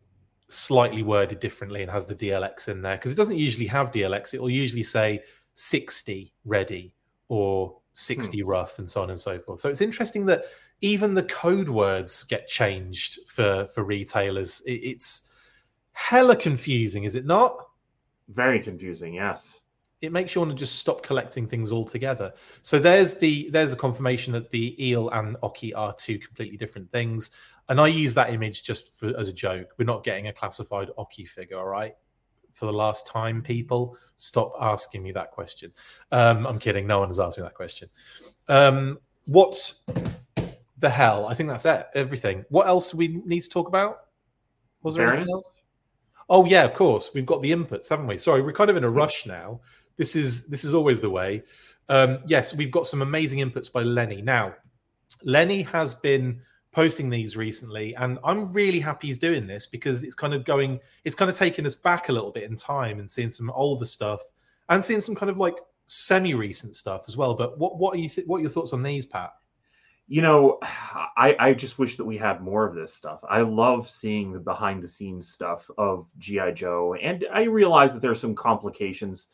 slightly 0.49 1.03
worded 1.03 1.39
differently 1.39 1.83
and 1.83 1.91
has 1.91 2.07
the 2.07 2.14
DLX 2.14 2.68
in 2.68 2.81
there, 2.81 2.97
because 2.97 3.12
it 3.12 3.16
doesn't 3.16 3.37
usually 3.37 3.66
have 3.66 3.91
DLX. 3.91 4.33
It 4.33 4.41
will 4.41 4.49
usually 4.49 4.83
say 4.83 5.20
60 5.53 6.33
Ready 6.47 6.95
or 7.29 7.76
60 7.93 8.41
hmm. 8.41 8.49
Rough 8.49 8.79
and 8.79 8.89
so 8.89 9.03
on 9.03 9.11
and 9.11 9.20
so 9.20 9.39
forth. 9.39 9.61
So 9.61 9.68
it's 9.68 9.83
interesting 9.83 10.24
that 10.26 10.47
even 10.81 11.12
the 11.12 11.24
code 11.24 11.68
words 11.68 12.24
get 12.24 12.49
changed 12.49 13.18
for 13.26 13.66
for 13.66 13.85
retailers. 13.85 14.62
It, 14.62 14.76
it's 14.76 15.24
hella 15.93 16.37
confusing, 16.37 17.05
is 17.05 17.16
it 17.16 17.26
not? 17.26 17.59
Very 18.31 18.61
confusing. 18.61 19.12
Yes 19.12 19.61
it 20.01 20.12
makes 20.12 20.34
you 20.34 20.40
want 20.40 20.53
to 20.53 20.57
just 20.57 20.78
stop 20.78 21.03
collecting 21.03 21.46
things 21.46 21.72
altogether. 21.72 22.32
So 22.62 22.78
there's 22.78 23.14
the 23.14 23.51
there's 23.51 23.70
the 23.70 23.76
confirmation 23.76 24.32
that 24.34 24.51
the 24.51 24.76
eel 24.84 25.09
and 25.11 25.36
Oki 25.42 25.74
are 25.74 25.92
two 25.94 26.18
completely 26.18 26.57
different 26.57 26.90
things. 26.90 27.30
And 27.68 27.80
I 27.80 27.88
use 27.88 28.14
that 28.14 28.32
image 28.32 28.62
just 28.62 28.99
for, 28.99 29.16
as 29.18 29.28
a 29.28 29.32
joke. 29.32 29.74
We're 29.76 29.84
not 29.84 30.05
getting 30.05 30.28
a 30.28 30.32
classified 30.32 30.88
Oki 30.96 31.24
figure, 31.24 31.59
all 31.59 31.66
right? 31.66 31.94
For 32.55 32.64
the 32.64 32.72
last 32.72 33.07
time, 33.07 33.42
people 33.42 33.96
stop 34.16 34.55
asking 34.59 35.03
me 35.03 35.12
that 35.12 35.32
question. 35.32 35.72
Um, 36.11 36.46
I'm 36.46 36.59
kidding. 36.59 36.86
No 36.86 37.01
one 37.01 37.09
has 37.11 37.20
asked 37.20 37.36
me 37.36 37.42
that 37.42 37.55
question. 37.55 37.90
Um, 38.49 38.99
what 39.26 39.74
the 40.78 40.88
hell? 40.88 41.26
I 41.26 41.34
think 41.34 41.51
that's 41.51 41.66
it. 41.66 41.88
Everything. 41.94 42.44
What 42.49 42.66
else 42.66 42.92
do 42.92 42.96
we 42.96 43.09
need 43.26 43.40
to 43.40 43.51
talk 43.51 43.68
about? 43.68 43.99
Was 44.82 44.94
there 44.94 45.09
anything 45.09 45.28
else? 45.30 45.51
Oh 46.30 46.44
yeah, 46.44 46.64
of 46.64 46.74
course. 46.74 47.11
We've 47.14 47.26
got 47.26 47.42
the 47.42 47.53
inputs, 47.53 47.88
haven't 47.88 48.07
we? 48.07 48.18
Sorry, 48.18 48.42
we're 48.42 48.53
kind 48.53 48.70
of 48.70 48.76
in 48.76 48.84
a 48.84 48.90
rush 48.90 49.26
now. 49.26 49.61
This 49.99 50.16
is 50.16 50.46
this 50.46 50.64
is 50.64 50.72
always 50.72 51.01
the 51.01 51.11
way. 51.11 51.42
Um, 51.90 52.20
yes, 52.26 52.55
we've 52.55 52.70
got 52.70 52.86
some 52.86 53.03
amazing 53.03 53.40
inputs 53.40 53.70
by 53.70 53.82
Lenny. 53.82 54.22
Now, 54.22 54.55
Lenny 55.22 55.62
has 55.62 55.94
been 55.94 56.40
posting 56.72 57.11
these 57.11 57.36
recently, 57.36 57.94
and 57.96 58.18
I'm 58.24 58.53
really 58.53 58.80
happy 58.80 59.09
he's 59.09 59.18
doing 59.18 59.46
this 59.46 59.66
because 59.66 60.05
it's 60.05 60.14
kind 60.14 60.34
of 60.34 60.44
going, 60.44 60.78
it's 61.05 61.16
kind 61.16 61.30
of 61.30 61.36
taking 61.36 61.66
us 61.66 61.74
back 61.74 62.09
a 62.09 62.12
little 62.12 62.30
bit 62.30 62.44
in 62.44 62.55
time 62.55 63.01
and 63.01 63.11
seeing 63.11 63.30
some 63.30 63.51
older 63.51 63.84
stuff 63.84 64.20
and 64.68 64.84
seeing 64.84 65.01
some 65.01 65.14
kind 65.14 65.30
of 65.30 65.38
like 65.38 65.57
semi-recent 65.86 66.76
stuff 66.76 67.05
as 67.09 67.16
well. 67.16 67.34
But 67.34 67.59
what 67.59 67.78
what 67.78 67.94
are 67.94 67.99
you 67.99 68.09
th- 68.09 68.26
what 68.26 68.38
are 68.38 68.42
your 68.42 68.51
thoughts 68.51 68.72
on 68.72 68.82
these, 68.82 69.07
Pat? 69.07 69.32
You 70.07 70.22
know, 70.22 70.59
I, 70.62 71.34
I 71.38 71.55
just 71.55 71.78
wish 71.78 71.96
that 71.96 72.05
we 72.05 72.16
had 72.16 72.42
more 72.42 72.66
of 72.66 72.74
this 72.74 72.94
stuff. 72.94 73.20
I 73.28 73.40
love 73.40 73.88
seeing 73.88 74.32
the 74.32 74.38
behind 74.38 74.82
the 74.82 74.88
scenes 74.88 75.28
stuff 75.28 75.68
of 75.78 76.07
GI 76.18 76.53
Joe, 76.53 76.94
and 76.94 77.26
I 77.32 77.44
realize 77.44 77.94
that 77.94 78.03
there's 78.03 78.20
some 78.20 78.34
complications 78.36 79.28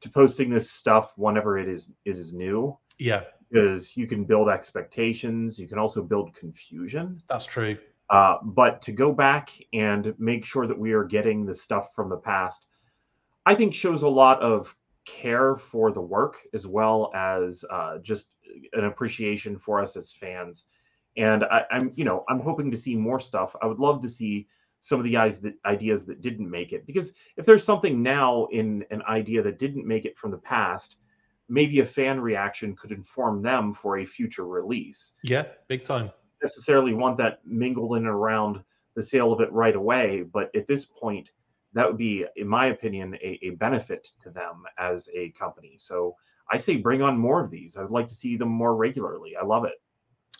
to 0.00 0.08
posting 0.08 0.50
this 0.50 0.70
stuff 0.70 1.12
whenever 1.16 1.58
it 1.58 1.68
is 1.68 1.90
it 2.04 2.16
is 2.16 2.32
new. 2.32 2.76
Yeah. 2.98 3.22
Because 3.50 3.96
you 3.96 4.06
can 4.06 4.24
build 4.24 4.48
expectations, 4.48 5.58
you 5.58 5.66
can 5.66 5.78
also 5.78 6.02
build 6.02 6.34
confusion. 6.34 7.18
That's 7.28 7.46
true. 7.46 7.78
Uh, 8.10 8.36
but 8.42 8.82
to 8.82 8.92
go 8.92 9.12
back 9.12 9.50
and 9.72 10.14
make 10.18 10.44
sure 10.44 10.66
that 10.66 10.78
we 10.78 10.92
are 10.92 11.04
getting 11.04 11.44
the 11.44 11.54
stuff 11.54 11.94
from 11.94 12.08
the 12.08 12.16
past, 12.16 12.66
I 13.46 13.54
think 13.54 13.74
shows 13.74 14.02
a 14.02 14.08
lot 14.08 14.40
of 14.42 14.74
care 15.04 15.56
for 15.56 15.90
the 15.90 16.00
work 16.00 16.36
as 16.52 16.66
well 16.66 17.10
as 17.14 17.64
uh, 17.70 17.98
just 17.98 18.28
an 18.74 18.84
appreciation 18.84 19.58
for 19.58 19.80
us 19.80 19.96
as 19.96 20.12
fans. 20.12 20.64
And 21.16 21.44
I, 21.44 21.64
I'm, 21.70 21.92
you 21.96 22.04
know, 22.04 22.24
I'm 22.28 22.40
hoping 22.40 22.70
to 22.70 22.76
see 22.76 22.94
more 22.94 23.20
stuff. 23.20 23.56
I 23.62 23.66
would 23.66 23.78
love 23.78 24.00
to 24.02 24.08
see 24.08 24.46
some 24.80 24.98
of 24.98 25.04
the 25.04 25.16
ideas 25.16 25.40
that 25.40 25.54
ideas 25.66 26.06
that 26.06 26.22
didn't 26.22 26.50
make 26.50 26.72
it. 26.72 26.86
Because 26.86 27.12
if 27.36 27.44
there's 27.44 27.64
something 27.64 28.02
now 28.02 28.46
in 28.52 28.84
an 28.90 29.02
idea 29.08 29.42
that 29.42 29.58
didn't 29.58 29.86
make 29.86 30.04
it 30.04 30.16
from 30.16 30.30
the 30.30 30.38
past 30.38 30.96
maybe 31.48 31.80
a 31.80 31.84
fan 31.84 32.20
reaction 32.20 32.76
could 32.76 32.92
inform 32.92 33.42
them 33.42 33.72
for 33.72 33.98
a 33.98 34.04
future 34.04 34.46
release. 34.46 35.12
Yeah 35.22 35.44
big 35.66 35.82
time. 35.82 36.10
Necessarily 36.42 36.94
want 36.94 37.16
that 37.18 37.40
mingled 37.44 37.96
in 37.96 38.04
and 38.04 38.08
around 38.08 38.62
the 38.94 39.02
sale 39.02 39.32
of 39.32 39.40
it 39.40 39.52
right 39.52 39.76
away 39.76 40.22
but 40.22 40.54
at 40.54 40.66
this 40.66 40.84
point 40.84 41.30
that 41.72 41.86
would 41.86 41.98
be 41.98 42.24
in 42.36 42.48
my 42.48 42.66
opinion 42.66 43.14
a, 43.22 43.38
a 43.42 43.50
benefit 43.50 44.08
to 44.22 44.30
them 44.30 44.64
as 44.78 45.08
a 45.14 45.30
company. 45.30 45.74
So 45.78 46.14
i 46.50 46.56
say 46.56 46.76
bring 46.76 47.02
on 47.02 47.18
more 47.18 47.42
of 47.42 47.50
these. 47.50 47.76
I 47.76 47.82
would 47.82 47.90
like 47.90 48.08
to 48.08 48.14
see 48.14 48.36
them 48.36 48.48
more 48.48 48.74
regularly. 48.74 49.36
I 49.36 49.44
love 49.44 49.64
it 49.64 49.80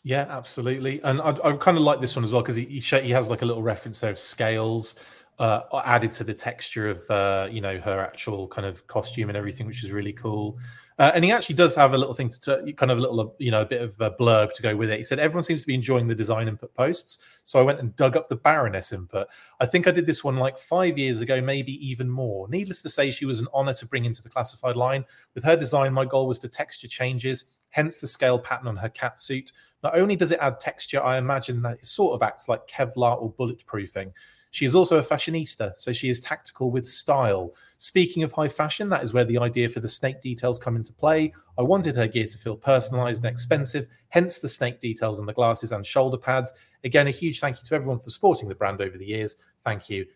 yeah, 0.05 0.27
absolutely. 0.29 1.01
And 1.03 1.21
I, 1.21 1.37
I 1.45 1.53
kind 1.57 1.77
of 1.77 1.83
like 1.83 2.01
this 2.01 2.15
one 2.15 2.25
as 2.25 2.33
well 2.33 2.43
because 2.43 2.57
he, 2.57 2.65
he, 2.65 3.11
has 3.11 3.31
like 3.31 3.43
a 3.43 3.45
little 3.45 3.63
reference 3.63 4.01
there 4.01 4.11
of 4.11 4.19
scales 4.19 4.97
uh, 5.39 5.61
added 5.85 6.13
to 6.13 6.25
the 6.25 6.35
texture 6.35 6.89
of 6.89 7.11
uh, 7.11 7.49
you 7.51 7.61
know 7.61 7.79
her 7.79 8.01
actual 8.01 8.49
kind 8.49 8.67
of 8.67 8.87
costume 8.87 9.29
and 9.29 9.37
everything, 9.37 9.67
which 9.67 9.85
is 9.85 9.93
really 9.93 10.13
cool. 10.13 10.59
Uh, 10.99 11.13
and 11.15 11.25
he 11.25 11.31
actually 11.31 11.55
does 11.55 11.77
have 11.77 11.95
a 11.95 11.99
little 11.99 12.15
thing 12.15 12.29
to, 12.29 12.39
to 12.41 12.73
kind 12.73 12.91
of 12.91 12.99
a 12.99 13.01
little 13.01 13.37
you 13.39 13.53
know 13.53 13.63
a 13.63 13.67
bit 13.67 13.81
of 13.81 13.99
a 14.01 14.11
blurb 14.11 14.53
to 14.53 14.63
go 14.63 14.75
with 14.75 14.91
it. 14.91 14.97
He 14.97 15.03
said 15.05 15.19
everyone 15.19 15.45
seems 15.45 15.61
to 15.61 15.67
be 15.67 15.75
enjoying 15.75 16.09
the 16.09 16.15
design 16.15 16.49
input 16.49 16.75
posts, 16.75 17.23
so 17.45 17.61
I 17.61 17.63
went 17.63 17.79
and 17.79 17.95
dug 17.95 18.17
up 18.17 18.29
the 18.29 18.37
Baroness 18.37 18.93
input. 18.93 19.29
I 19.61 19.67
think 19.67 19.87
I 19.87 19.93
did 19.93 20.07
this 20.07 20.25
one 20.25 20.37
like 20.37 20.59
five 20.59 20.99
years 20.99 21.21
ago, 21.21 21.41
maybe 21.41 21.73
even 21.87 22.09
more. 22.09 22.49
Needless 22.49 22.83
to 22.83 22.89
say, 22.89 23.11
she 23.11 23.27
was 23.27 23.41
an 23.41 23.49
honor 23.53 23.75
to 23.75 23.87
bring 23.87 24.05
into 24.07 24.23
the 24.23 24.29
classified 24.29 24.77
line. 24.77 25.05
With 25.35 25.45
her 25.45 25.57
design, 25.57 25.93
my 25.93 26.05
goal 26.05 26.27
was 26.27 26.41
to 26.41 26.49
texture 26.49 26.89
changes, 26.89 27.45
hence 27.71 27.99
the 27.99 28.07
scale 28.09 28.39
pattern 28.39 28.67
on 28.67 28.77
her 28.77 28.89
cat 28.89 29.21
suit. 29.21 29.53
Not 29.85 29.97
only 29.97 30.17
does 30.17 30.33
it 30.33 30.41
add 30.41 30.59
texture, 30.59 31.01
I 31.01 31.19
imagine 31.19 31.63
that 31.63 31.79
it 31.79 31.87
sort 31.87 32.15
of 32.15 32.23
acts 32.27 32.49
like 32.49 32.67
Kevlar 32.67 33.23
or 33.23 33.33
bulletproofing. 33.33 34.13
She 34.51 34.65
is 34.65 34.75
also 34.75 34.99
a 34.99 35.03
fashionista, 35.03 35.75
so 35.77 35.93
she 35.93 36.09
is 36.09 36.21
tactical 36.21 36.71
with 36.71 36.87
style. 36.87 37.55
Speaking 37.79 38.25
of 38.25 38.33
high 38.33 38.49
fashion, 38.49 38.89
that 38.89 39.05
is 39.05 39.13
where 39.13 39.25
the 39.25 39.39
idea 39.39 39.69
for 39.69 39.79
the 39.79 39.89
snake 39.89 40.21
details 40.21 40.59
come 40.59 40.75
into 40.75 40.93
play. 40.93 41.33
I 41.57 41.63
wanted 41.63 41.95
her 41.97 42.09
gear 42.09 42.27
to 42.27 42.39
feel 42.39 42.57
personalized 42.57 43.25
and 43.25 43.33
expensive, 43.33 43.87
hence 44.09 44.39
the 44.39 44.49
snake 44.49 44.81
details 44.81 45.21
on 45.21 45.27
the 45.27 45.33
glasses 45.33 45.71
and 45.71 45.87
shoulder 45.87 46.19
pads. 46.19 46.53
Again, 46.83 47.07
a 47.07 47.13
huge 47.13 47.39
thank 47.39 47.59
you 47.59 47.65
to 47.65 47.75
everyone 47.77 48.01
for 48.01 48.11
supporting 48.11 48.49
the 48.49 48.55
brand 48.55 48.81
over 48.81 48.99
the 48.99 49.07
years. 49.07 49.37
Thank 49.63 49.89
you. 49.89 50.07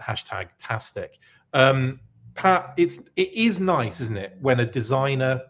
Hashtag 0.00 0.48
tastic. 0.58 1.18
Um, 1.52 2.00
Pat, 2.34 2.74
it's 2.76 3.00
it 3.16 3.32
is 3.32 3.60
nice, 3.60 4.00
isn't 4.00 4.16
it, 4.16 4.36
when 4.40 4.60
a 4.60 4.66
designer 4.66 5.42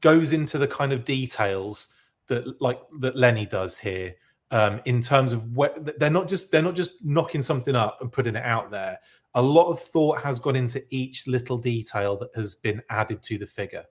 goes 0.00 0.32
into 0.32 0.56
the 0.56 0.68
kind 0.68 0.92
of 0.92 1.04
details 1.04 1.94
that 2.28 2.60
like 2.62 2.80
that 3.00 3.16
Lenny 3.16 3.44
does 3.44 3.76
here 3.76 4.14
um, 4.50 4.80
in 4.84 5.00
terms 5.00 5.32
of 5.32 5.52
what 5.52 5.98
they're 5.98 6.10
not 6.10 6.28
just 6.28 6.50
they're 6.50 6.62
not 6.62 6.74
just 6.74 7.04
knocking 7.04 7.42
something 7.42 7.76
up 7.76 7.98
and 8.00 8.10
putting 8.10 8.36
it 8.36 8.44
out 8.44 8.70
there. 8.70 8.98
A 9.34 9.42
lot 9.42 9.70
of 9.70 9.78
thought 9.78 10.20
has 10.22 10.40
gone 10.40 10.56
into 10.56 10.82
each 10.90 11.26
little 11.26 11.58
detail 11.58 12.16
that 12.16 12.30
has 12.34 12.56
been 12.56 12.82
added 12.90 13.22
to 13.24 13.38
the 13.38 13.46
figure. 13.46 13.84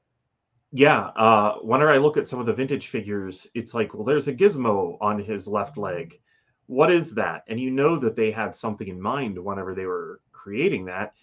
Yeah, 0.72 1.08
uh, 1.16 1.56
whenever 1.62 1.92
I 1.92 1.98
look 1.98 2.18
at 2.18 2.28
some 2.28 2.40
of 2.40 2.46
the 2.46 2.54
vintage 2.54 2.88
figures, 2.88 3.48
it's 3.56 3.74
like, 3.74 3.94
well, 3.94 4.04
there's 4.04 4.28
a 4.28 4.34
gizmo 4.34 4.98
on 5.02 5.18
his 5.18 5.48
left 5.48 5.78
leg. 5.78 6.20
What 6.68 6.92
is 6.92 7.16
that? 7.16 7.44
And 7.48 7.60
you 7.60 7.72
know 7.72 7.98
that 7.98 8.16
they 8.16 8.32
had 8.32 8.54
something 8.54 8.88
in 8.88 9.02
mind 9.02 9.40
whenever 9.44 9.74
they 9.74 9.86
were 9.86 10.22
creating 10.32 10.86
that. 10.86 11.14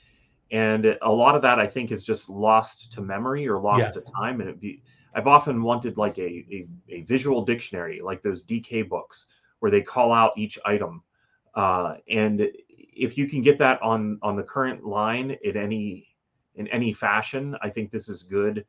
And 0.51 0.97
a 1.03 1.13
lot 1.13 1.37
of 1.37 1.43
that, 1.43 1.61
I 1.61 1.67
think, 1.67 1.93
is 1.93 2.05
just 2.05 2.29
lost 2.29 2.93
to 2.95 3.01
memory 3.01 3.49
or 3.49 3.61
lost 3.61 3.81
yeah. 3.81 3.91
to 3.91 4.01
time. 4.01 4.41
And 4.41 4.51
it 4.51 4.61
be, 4.61 4.83
I've 5.15 5.29
often 5.29 5.63
wanted 5.63 5.97
like 5.97 6.19
a, 6.19 6.23
a, 6.23 6.67
a 6.89 7.03
visual 7.03 7.45
dictionary, 7.45 8.01
like 8.03 8.23
those 8.23 8.45
DK 8.45 8.89
books, 8.89 9.27
where 9.61 9.71
they 9.71 9.81
call 9.81 10.13
out 10.13 10.33
each 10.37 10.59
item. 10.65 11.03
Uh, 11.55 11.95
and 12.11 12.49
if 12.97 13.19
you 13.19 13.29
can 13.29 13.43
get 13.43 13.59
that 13.59 13.81
on 13.83 14.19
on 14.23 14.37
the 14.37 14.43
current 14.43 14.85
line 14.85 15.37
in 15.43 15.57
any 15.57 16.09
in 16.57 16.67
any 16.69 16.93
fashion, 16.93 17.57
I 17.63 17.71
think 17.71 17.91
this 17.91 18.09
is 18.09 18.23
good 18.23 18.65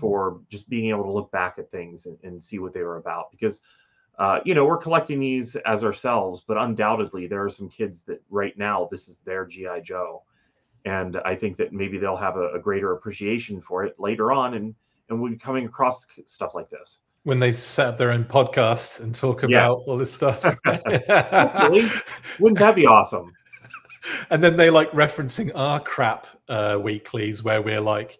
for 0.00 0.40
just 0.48 0.68
being 0.68 0.90
able 0.90 1.04
to 1.04 1.12
look 1.12 1.30
back 1.30 1.56
at 1.58 1.70
things 1.70 2.06
and, 2.06 2.18
and 2.22 2.42
see 2.42 2.58
what 2.58 2.72
they 2.74 2.82
were 2.82 2.96
about 2.96 3.30
because 3.30 3.60
uh, 4.18 4.40
you 4.44 4.54
know 4.54 4.64
we're 4.64 4.76
collecting 4.76 5.20
these 5.20 5.54
as 5.66 5.84
ourselves 5.84 6.42
but 6.46 6.56
undoubtedly 6.58 7.28
there 7.28 7.42
are 7.42 7.48
some 7.48 7.68
kids 7.68 8.02
that 8.02 8.20
right 8.28 8.58
now 8.58 8.88
this 8.90 9.08
is 9.08 9.18
their 9.18 9.44
gi 9.44 9.68
joe. 9.82 10.22
And 10.84 11.16
i 11.24 11.34
think 11.34 11.56
that 11.58 11.72
maybe 11.72 11.98
they'll 11.98 12.16
have 12.16 12.36
a, 12.36 12.50
a 12.54 12.58
greater 12.58 12.92
appreciation 12.92 13.60
for 13.60 13.84
it 13.84 13.94
later 13.98 14.32
on 14.32 14.54
and 14.54 14.74
and 15.08 15.20
we'll 15.20 15.30
be 15.30 15.38
coming 15.38 15.64
across 15.64 16.06
stuff 16.26 16.54
like 16.54 16.68
this. 16.68 16.98
When 17.22 17.38
they 17.38 17.50
set 17.50 17.86
up 17.86 17.96
their 17.96 18.10
own 18.10 18.24
podcasts 18.24 19.00
and 19.00 19.14
talk 19.14 19.42
about 19.42 19.50
yeah. 19.50 19.68
all 19.70 19.96
this 19.96 20.12
stuff. 20.12 20.44
Wouldn't 22.40 22.58
that 22.58 22.74
be 22.74 22.86
awesome 22.86 23.32
and 24.30 24.42
then 24.42 24.56
they 24.56 24.70
like 24.70 24.90
referencing 24.92 25.50
our 25.54 25.80
crap 25.80 26.26
uh, 26.48 26.78
weeklies 26.80 27.42
where 27.42 27.62
we're 27.62 27.80
like 27.80 28.18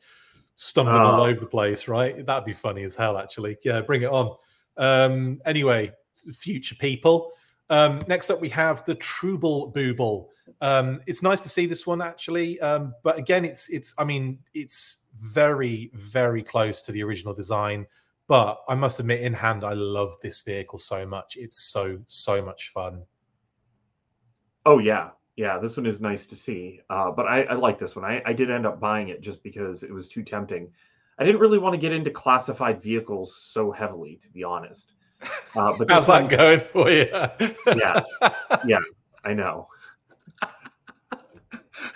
stumbling 0.56 1.00
oh. 1.00 1.06
all 1.06 1.20
over 1.20 1.40
the 1.40 1.46
place, 1.46 1.88
right? 1.88 2.24
That'd 2.24 2.44
be 2.44 2.52
funny 2.52 2.84
as 2.84 2.94
hell, 2.94 3.16
actually. 3.18 3.56
Yeah, 3.64 3.80
bring 3.80 4.02
it 4.02 4.10
on. 4.10 4.36
Um, 4.76 5.40
anyway, 5.46 5.92
future 6.34 6.74
people. 6.74 7.32
Um, 7.70 8.00
next 8.08 8.30
up, 8.30 8.40
we 8.40 8.48
have 8.50 8.84
the 8.84 8.94
Trouble 8.94 9.72
Booble. 9.72 10.26
Um, 10.60 11.00
it's 11.06 11.22
nice 11.22 11.40
to 11.42 11.48
see 11.48 11.66
this 11.66 11.86
one 11.86 12.00
actually, 12.00 12.58
um, 12.60 12.94
but 13.04 13.18
again, 13.18 13.44
it's 13.44 13.68
it's. 13.68 13.94
I 13.98 14.04
mean, 14.04 14.38
it's 14.54 15.00
very 15.20 15.90
very 15.94 16.42
close 16.42 16.82
to 16.82 16.92
the 16.92 17.02
original 17.02 17.34
design. 17.34 17.86
But 18.26 18.58
I 18.68 18.74
must 18.74 19.00
admit, 19.00 19.20
in 19.20 19.32
hand, 19.32 19.64
I 19.64 19.72
love 19.72 20.16
this 20.22 20.42
vehicle 20.42 20.78
so 20.78 21.06
much. 21.06 21.36
It's 21.36 21.58
so 21.58 21.98
so 22.06 22.42
much 22.42 22.70
fun. 22.70 23.02
Oh 24.66 24.78
yeah, 24.78 25.10
yeah, 25.38 25.56
this 25.56 25.76
one 25.76 25.86
is 25.86 26.00
nice 26.00 26.26
to 26.26 26.36
see. 26.36 26.80
Uh, 26.90 27.12
but 27.12 27.26
I, 27.26 27.42
I, 27.44 27.54
like 27.54 27.78
this 27.78 27.94
one. 27.94 28.04
I, 28.04 28.20
I 28.26 28.32
did 28.32 28.50
end 28.50 28.66
up 28.66 28.80
buying 28.80 29.08
it 29.08 29.20
just 29.20 29.40
because 29.44 29.84
it 29.84 29.92
was 29.92 30.08
too 30.08 30.24
tempting. 30.24 30.68
I 31.20 31.24
didn't 31.24 31.40
really 31.40 31.58
want 31.58 31.74
to 31.74 31.78
get 31.78 31.92
into 31.92 32.10
classified 32.10 32.82
vehicles 32.82 33.36
so 33.36 33.70
heavily, 33.70 34.16
to 34.16 34.28
be 34.30 34.42
honest. 34.42 34.92
Uh, 35.54 35.74
but 35.78 35.88
how's 35.90 36.08
that 36.08 36.28
going 36.28 36.58
for 36.58 36.90
you? 36.90 37.06
yeah, 37.76 38.02
yeah, 38.66 38.80
I 39.24 39.32
know. 39.32 39.68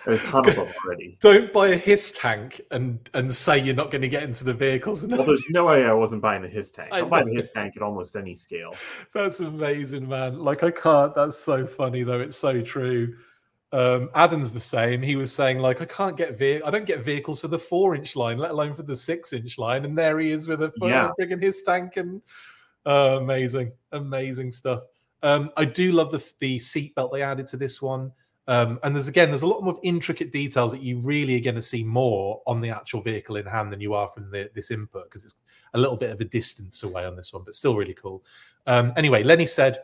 There's 0.05 0.22
a 0.22 0.26
ton 0.28 0.49
of 0.49 0.55
them 0.55 0.68
already. 0.84 1.18
Don't 1.20 1.53
buy 1.53 1.68
a 1.68 1.76
HISS 1.76 2.12
tank 2.12 2.61
and 2.70 3.11
and 3.14 3.32
say 3.32 3.59
you're 3.59 3.74
not 3.74 3.90
going 3.90 4.03
to 4.03 4.09
get 4.09 4.22
into 4.22 4.45
the 4.45 4.55
vehicles. 4.55 5.05
Well, 5.05 5.24
there's 5.24 5.45
no 5.51 5.66
way 5.66 5.84
I 5.84 5.93
wasn't 5.93 6.22
buying 6.22 6.43
the 6.43 6.49
HISS 6.49 6.70
tank. 6.70 6.90
I'm 6.93 7.09
buying 7.09 7.26
the 7.26 7.34
HISS 7.34 7.51
tank 7.53 7.76
at 7.76 7.82
almost 7.82 8.14
any 8.14 8.36
scale. 8.36 8.72
That's 9.12 9.40
amazing, 9.40 10.09
man. 10.09 10.38
Like 10.38 10.62
I 10.62 10.70
can't. 10.70 11.12
That's 11.16 11.36
so 11.36 11.66
funny, 11.66 12.05
though. 12.05 12.20
It's 12.20 12.36
so 12.36 12.61
true. 12.61 13.16
Um, 13.73 14.11
Adam's 14.14 14.53
the 14.53 14.61
same. 14.61 15.01
He 15.01 15.16
was 15.16 15.35
saying 15.35 15.59
like, 15.59 15.81
I 15.81 15.87
can't 15.87 16.16
get 16.16 16.39
ve- 16.39 16.62
I 16.62 16.70
don't 16.70 16.85
get 16.85 17.03
vehicles 17.03 17.41
for 17.41 17.49
the 17.49 17.59
four 17.59 17.95
inch 17.95 18.16
line, 18.16 18.37
let 18.37 18.51
alone 18.51 18.75
for 18.75 18.83
the 18.83 18.95
six 18.95 19.33
inch 19.33 19.59
line. 19.59 19.85
And 19.85 19.97
there 19.97 20.18
he 20.20 20.31
is 20.31 20.47
with 20.47 20.62
a 20.62 20.73
yeah. 20.83 21.11
frigging 21.18 21.43
HISS 21.43 21.62
tank 21.62 21.97
and 21.97 22.20
uh, 22.85 23.18
amazing, 23.20 23.73
amazing 23.93 24.53
stuff. 24.53 24.83
Um, 25.23 25.51
I 25.57 25.64
do 25.64 25.93
love 25.93 26.11
the 26.11 26.23
the 26.39 26.59
seatbelt 26.59 27.12
they 27.12 27.23
added 27.23 27.47
to 27.49 27.57
this 27.57 27.81
one. 27.81 28.12
Um, 28.49 28.81
and 28.83 28.95
there's 28.95 29.09
again, 29.09 29.29
there's 29.29 29.43
a 29.43 29.47
lot 29.47 29.62
more 29.62 29.79
intricate 29.83 30.33
details 30.33 30.73
that 30.73 30.83
you 30.83 30.99
really 30.99 31.37
are 31.37 31.45
going 31.45 31.55
to 31.55 31.62
see 31.62 31.85
more 31.85 32.43
on 32.47 32.61
the 32.61 32.70
actual 32.70 33.01
vehicle 33.01 33.37
in 33.37 33.47
hand 33.47 33.73
than 33.73 33.81
you 33.81 33.95
are 33.95 34.09
from 34.09 34.31
the, 34.31 34.51
this 34.55 34.70
input 34.70 35.05
because 35.05 35.25
it's 35.25 35.37
a 35.75 35.79
little 35.79 35.97
bit 35.97 36.11
of 36.11 36.20
a 36.20 36.25
distance 36.25 36.83
away 36.83 37.07
on 37.07 37.16
this 37.16 37.33
one, 37.33 37.45
but 37.45 37.55
still 37.55 37.77
really 37.77 37.95
cool. 37.95 38.25
Um, 38.66 38.93
anyway, 38.97 39.23
Lenny 39.23 39.47
said 39.47 39.79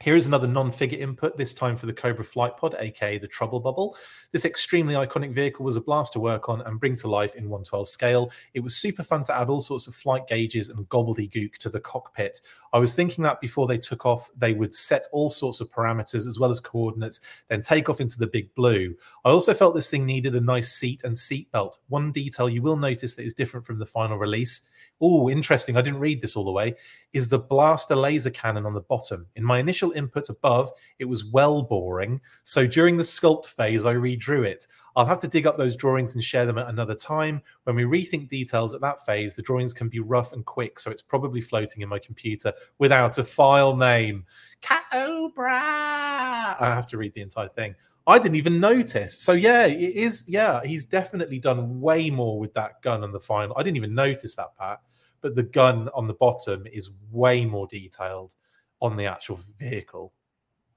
here 0.00 0.16
is 0.16 0.26
another 0.26 0.48
non-figure 0.48 0.98
input, 0.98 1.36
this 1.36 1.54
time 1.54 1.76
for 1.76 1.86
the 1.86 1.92
Cobra 1.92 2.24
Flight 2.24 2.56
Pod, 2.56 2.74
aka 2.80 3.16
the 3.16 3.28
Trubble 3.28 3.62
Bubble. 3.62 3.96
This 4.32 4.44
extremely 4.44 4.94
iconic 4.94 5.32
vehicle 5.32 5.64
was 5.64 5.76
a 5.76 5.80
blast 5.80 6.12
to 6.14 6.20
work 6.20 6.48
on 6.48 6.62
and 6.62 6.80
bring 6.80 6.96
to 6.96 7.08
life 7.08 7.36
in 7.36 7.44
112 7.44 7.88
scale. 7.88 8.32
It 8.54 8.60
was 8.60 8.76
super 8.76 9.04
fun 9.04 9.22
to 9.24 9.38
add 9.38 9.48
all 9.48 9.60
sorts 9.60 9.86
of 9.86 9.94
flight 9.94 10.26
gauges 10.26 10.68
and 10.68 10.88
gobbledygook 10.88 11.54
to 11.58 11.68
the 11.68 11.78
cockpit. 11.78 12.40
I 12.72 12.78
was 12.78 12.92
thinking 12.92 13.22
that 13.22 13.40
before 13.40 13.68
they 13.68 13.78
took 13.78 14.04
off, 14.04 14.28
they 14.36 14.52
would 14.52 14.74
set 14.74 15.06
all 15.12 15.30
sorts 15.30 15.60
of 15.60 15.70
parameters 15.70 16.26
as 16.26 16.40
well 16.40 16.50
as 16.50 16.58
coordinates, 16.58 17.20
then 17.48 17.62
take 17.62 17.88
off 17.88 18.00
into 18.00 18.18
the 18.18 18.26
big 18.26 18.52
blue. 18.56 18.96
I 19.24 19.30
also 19.30 19.54
felt 19.54 19.76
this 19.76 19.90
thing 19.90 20.04
needed 20.04 20.34
a 20.34 20.40
nice 20.40 20.72
seat 20.72 21.04
and 21.04 21.16
seat 21.16 21.52
belt. 21.52 21.78
One 21.88 22.10
detail 22.10 22.48
you 22.48 22.62
will 22.62 22.76
notice 22.76 23.14
that 23.14 23.24
is 23.24 23.32
different 23.32 23.64
from 23.64 23.78
the 23.78 23.86
final 23.86 24.18
release 24.18 24.68
oh, 25.00 25.28
interesting, 25.28 25.76
I 25.76 25.82
didn't 25.82 26.00
read 26.00 26.20
this 26.20 26.36
all 26.36 26.44
the 26.44 26.52
way, 26.52 26.74
is 27.12 27.28
the 27.28 27.38
blaster 27.38 27.94
laser 27.94 28.30
cannon 28.30 28.66
on 28.66 28.74
the 28.74 28.80
bottom. 28.80 29.26
In 29.36 29.44
my 29.44 29.58
initial 29.58 29.92
input 29.92 30.28
above, 30.28 30.70
it 30.98 31.04
was 31.04 31.24
well 31.24 31.62
boring. 31.62 32.20
So 32.42 32.66
during 32.66 32.96
the 32.96 33.02
sculpt 33.02 33.46
phase, 33.46 33.84
I 33.84 33.94
redrew 33.94 34.46
it. 34.46 34.66
I'll 34.96 35.06
have 35.06 35.20
to 35.20 35.28
dig 35.28 35.46
up 35.46 35.58
those 35.58 35.76
drawings 35.76 36.14
and 36.14 36.22
share 36.22 36.46
them 36.46 36.58
at 36.58 36.68
another 36.68 36.94
time. 36.94 37.42
When 37.64 37.74
we 37.74 37.82
rethink 37.82 38.28
details 38.28 38.74
at 38.74 38.80
that 38.82 39.04
phase, 39.04 39.34
the 39.34 39.42
drawings 39.42 39.74
can 39.74 39.88
be 39.88 39.98
rough 39.98 40.32
and 40.32 40.44
quick, 40.44 40.78
so 40.78 40.90
it's 40.90 41.02
probably 41.02 41.40
floating 41.40 41.82
in 41.82 41.88
my 41.88 41.98
computer 41.98 42.52
without 42.78 43.18
a 43.18 43.24
file 43.24 43.76
name. 43.76 44.24
Cobra! 44.62 45.50
I 45.50 46.56
have 46.60 46.86
to 46.88 46.96
read 46.96 47.14
the 47.14 47.22
entire 47.22 47.48
thing. 47.48 47.74
I 48.06 48.18
didn't 48.18 48.36
even 48.36 48.60
notice. 48.60 49.18
So 49.18 49.32
yeah, 49.32 49.64
it 49.66 49.94
is. 49.94 50.24
Yeah, 50.28 50.60
he's 50.64 50.84
definitely 50.84 51.38
done 51.38 51.80
way 51.80 52.10
more 52.10 52.38
with 52.38 52.52
that 52.54 52.82
gun 52.82 53.02
on 53.02 53.12
the 53.12 53.20
final. 53.20 53.56
I 53.56 53.62
didn't 53.62 53.76
even 53.76 53.94
notice 53.94 54.34
that 54.36 54.54
part, 54.56 54.80
but 55.20 55.34
the 55.34 55.42
gun 55.42 55.88
on 55.94 56.06
the 56.06 56.14
bottom 56.14 56.66
is 56.72 56.90
way 57.10 57.44
more 57.44 57.66
detailed 57.66 58.34
on 58.82 58.96
the 58.96 59.06
actual 59.06 59.40
vehicle. 59.58 60.12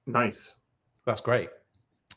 Nice. 0.06 0.54
That's 1.06 1.22
great. 1.22 1.50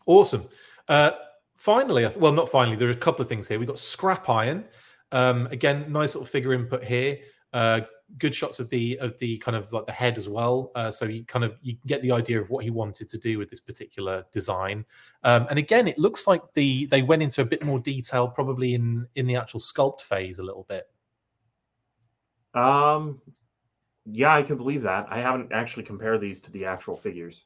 Awesome. 0.07 0.49
Uh, 0.89 1.13
finally, 1.57 2.07
well, 2.17 2.33
not 2.33 2.49
finally. 2.49 2.77
There 2.77 2.89
are 2.89 2.93
a 2.93 2.97
couple 2.97 3.23
of 3.23 3.29
things 3.29 3.49
here. 3.49 3.59
We've 3.59 3.69
got 3.69 3.79
scrap 3.79 4.29
iron. 4.29 4.65
Um, 5.13 5.49
again, 5.49 5.91
nice 5.91 6.15
little 6.15 6.27
figure 6.27 6.53
input 6.53 6.85
here. 6.85 7.19
Uh, 7.53 7.81
good 8.19 8.35
shots 8.35 8.61
of 8.61 8.69
the 8.71 8.99
of 8.99 9.19
the 9.19 9.39
kind 9.39 9.57
of 9.57 9.73
like 9.73 9.87
the 9.87 9.93
head 9.93 10.19
as 10.19 10.29
well. 10.29 10.71
Uh, 10.75 10.91
so 10.91 11.05
you 11.05 11.25
kind 11.25 11.45
of 11.45 11.57
you 11.63 11.77
get 11.87 12.03
the 12.03 12.13
idea 12.13 12.41
of 12.41 12.51
what 12.51 12.65
he 12.65 12.71
wanted 12.71 13.09
to 13.09 13.19
do 13.19 13.39
with 13.39 13.49
this 13.49 13.61
particular 13.61 14.25
design. 14.33 14.85
Um, 15.25 15.47
and 15.51 15.59
again, 15.59 15.89
it 15.89 15.99
looks 15.99 16.27
like 16.27 16.43
the 16.55 16.87
they 16.87 17.03
went 17.03 17.23
into 17.23 17.43
a 17.43 17.45
bit 17.45 17.63
more 17.63 17.79
detail 17.79 18.29
probably 18.29 18.75
in 18.75 19.07
in 19.15 19.27
the 19.27 19.37
actual 19.37 19.61
sculpt 19.61 20.03
phase 20.03 20.39
a 20.39 20.43
little 20.43 20.67
bit. 20.69 20.85
Um, 22.55 23.21
yeah, 24.07 24.35
I 24.35 24.43
can 24.43 24.57
believe 24.57 24.83
that. 24.83 25.07
I 25.11 25.19
haven't 25.19 25.53
actually 25.53 25.85
compared 25.85 26.21
these 26.21 26.41
to 26.43 26.51
the 26.51 26.65
actual 26.65 26.97
figures. 26.97 27.45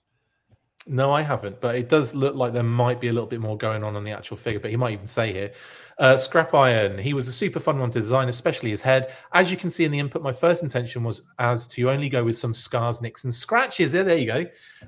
No, 0.87 1.13
I 1.13 1.23
haven't, 1.23 1.61
but 1.63 1.77
it 1.77 1.89
does 1.89 2.15
look 2.15 2.35
like 2.35 2.53
there 2.53 2.63
might 2.63 3.01
be 3.01 3.09
a 3.09 3.13
little 3.13 3.29
bit 3.29 3.41
more 3.41 3.57
going 3.57 3.83
on 3.83 3.97
on 3.97 4.05
the 4.05 4.11
actual 4.11 4.37
figure. 4.37 4.61
But 4.61 4.71
he 4.71 4.77
might 4.77 4.93
even 4.93 5.07
say 5.07 5.33
here, 5.33 5.53
uh, 5.99 6.17
Scrap 6.17 6.53
Iron. 6.53 6.99
He 6.99 7.15
was 7.15 7.27
a 7.27 7.33
super 7.33 7.59
fun 7.59 7.79
one 7.79 7.91
to 7.93 8.01
design, 8.01 8.29
especially 8.29 8.69
his 8.69 8.83
head. 8.83 9.13
As 9.33 9.51
you 9.51 9.57
can 9.57 9.71
see 9.71 9.85
in 9.85 9.91
the 9.91 9.99
input, 9.99 10.23
my 10.23 10.33
first 10.33 10.63
intention 10.63 11.03
was 11.03 11.31
as 11.39 11.67
to 11.69 11.91
only 11.91 12.11
go 12.11 12.23
with 12.23 12.37
some 12.37 12.53
scars, 12.53 13.01
nicks, 13.01 13.25
and 13.25 13.33
scratches. 13.33 13.95
Yeah, 13.95 14.03
there 14.03 14.19
you 14.19 14.27
go. 14.27 14.45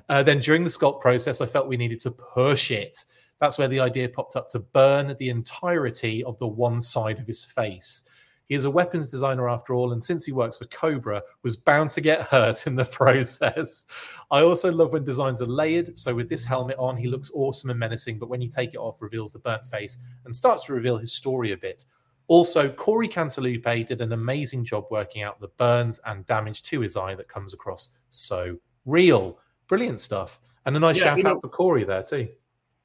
Uh, 0.07 0.21
then 0.21 0.39
during 0.39 0.63
the 0.63 0.69
sculpt 0.69 1.01
process, 1.01 1.41
I 1.41 1.47
felt 1.47 1.67
we 1.67 1.77
needed 1.77 1.99
to 2.01 2.11
push 2.11 2.69
it. 2.69 3.03
That's 3.39 3.57
where 3.57 3.67
the 3.67 3.79
idea 3.79 4.09
popped 4.09 4.35
up 4.35 4.49
to 4.49 4.59
burn 4.59 5.15
the 5.17 5.29
entirety 5.29 6.23
of 6.23 6.37
the 6.37 6.47
one 6.47 6.79
side 6.81 7.19
of 7.19 7.27
his 7.27 7.43
face. 7.43 8.03
He 8.47 8.55
is 8.55 8.65
a 8.65 8.71
weapons 8.71 9.09
designer 9.09 9.49
after 9.49 9.73
all, 9.73 9.91
and 9.91 10.01
since 10.01 10.25
he 10.25 10.31
works 10.31 10.57
for 10.57 10.65
Cobra, 10.65 11.21
was 11.43 11.57
bound 11.57 11.89
to 11.91 12.01
get 12.01 12.21
hurt 12.21 12.65
in 12.65 12.75
the 12.75 12.85
process. 12.99 13.87
I 14.31 14.41
also 14.41 14.71
love 14.71 14.93
when 14.93 15.03
designs 15.03 15.41
are 15.41 15.47
layered. 15.47 15.97
So 15.99 16.15
with 16.15 16.29
this 16.29 16.45
helmet 16.45 16.77
on, 16.79 16.95
he 16.95 17.07
looks 17.07 17.31
awesome 17.33 17.69
and 17.69 17.79
menacing, 17.79 18.19
but 18.19 18.29
when 18.29 18.41
you 18.41 18.49
take 18.49 18.73
it 18.73 18.77
off, 18.77 19.01
reveals 19.01 19.31
the 19.31 19.39
burnt 19.39 19.67
face 19.67 19.97
and 20.25 20.33
starts 20.33 20.63
to 20.65 20.73
reveal 20.73 20.97
his 20.97 21.13
story 21.13 21.51
a 21.51 21.57
bit. 21.57 21.83
Also, 22.29 22.69
Corey 22.69 23.07
Cantalupe 23.07 23.85
did 23.85 24.01
an 24.01 24.11
amazing 24.11 24.65
job 24.65 24.85
working 24.91 25.23
out 25.23 25.39
the 25.39 25.47
burns 25.57 25.99
and 26.05 26.25
damage 26.25 26.61
to 26.63 26.81
his 26.81 26.97
eye 26.97 27.15
that 27.15 27.29
comes 27.29 27.53
across 27.53 27.97
so 28.09 28.57
real. 28.85 29.39
Brilliant 29.67 29.99
stuff. 29.99 30.39
And 30.65 30.75
a 30.75 30.79
nice 30.79 30.97
yeah, 30.97 31.15
shout 31.15 31.19
out 31.19 31.35
know, 31.35 31.39
for 31.39 31.47
Corey 31.49 31.85
there 31.85 32.03
too 32.03 32.27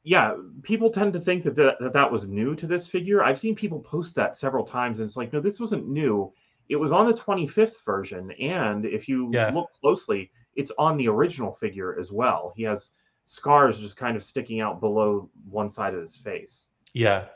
yeah, 0.04 0.34
people 0.62 0.90
tend 0.90 1.12
to 1.12 1.20
think 1.20 1.44
that, 1.44 1.54
that 1.54 1.78
that 1.80 1.92
that 1.92 2.10
was 2.10 2.26
new 2.26 2.54
to 2.56 2.66
this 2.66 2.88
figure. 2.88 3.22
I've 3.22 3.38
seen 3.38 3.54
people 3.54 3.80
post 3.80 4.14
that 4.16 4.36
several 4.36 4.64
times, 4.64 4.98
and 4.98 5.06
it's 5.06 5.16
like, 5.16 5.32
no, 5.32 5.40
this 5.40 5.60
wasn't 5.60 5.88
new. 5.88 6.32
It 6.68 6.76
was 6.76 6.92
on 6.92 7.06
the 7.06 7.14
25th 7.14 7.84
version, 7.84 8.32
and 8.32 8.84
if 8.84 9.08
you 9.08 9.30
yeah. 9.32 9.50
look 9.50 9.72
closely, 9.74 10.30
it's 10.56 10.72
on 10.78 10.96
the 10.96 11.08
original 11.08 11.52
figure 11.52 11.98
as 11.98 12.10
well. 12.10 12.52
He 12.56 12.62
has 12.64 12.90
scars 13.26 13.80
just 13.80 13.96
kind 13.96 14.16
of 14.16 14.22
sticking 14.22 14.60
out 14.60 14.80
below 14.80 15.30
one 15.48 15.70
side 15.70 15.94
of 15.94 16.00
his 16.00 16.16
face. 16.16 16.66
Yeah, 16.94 17.26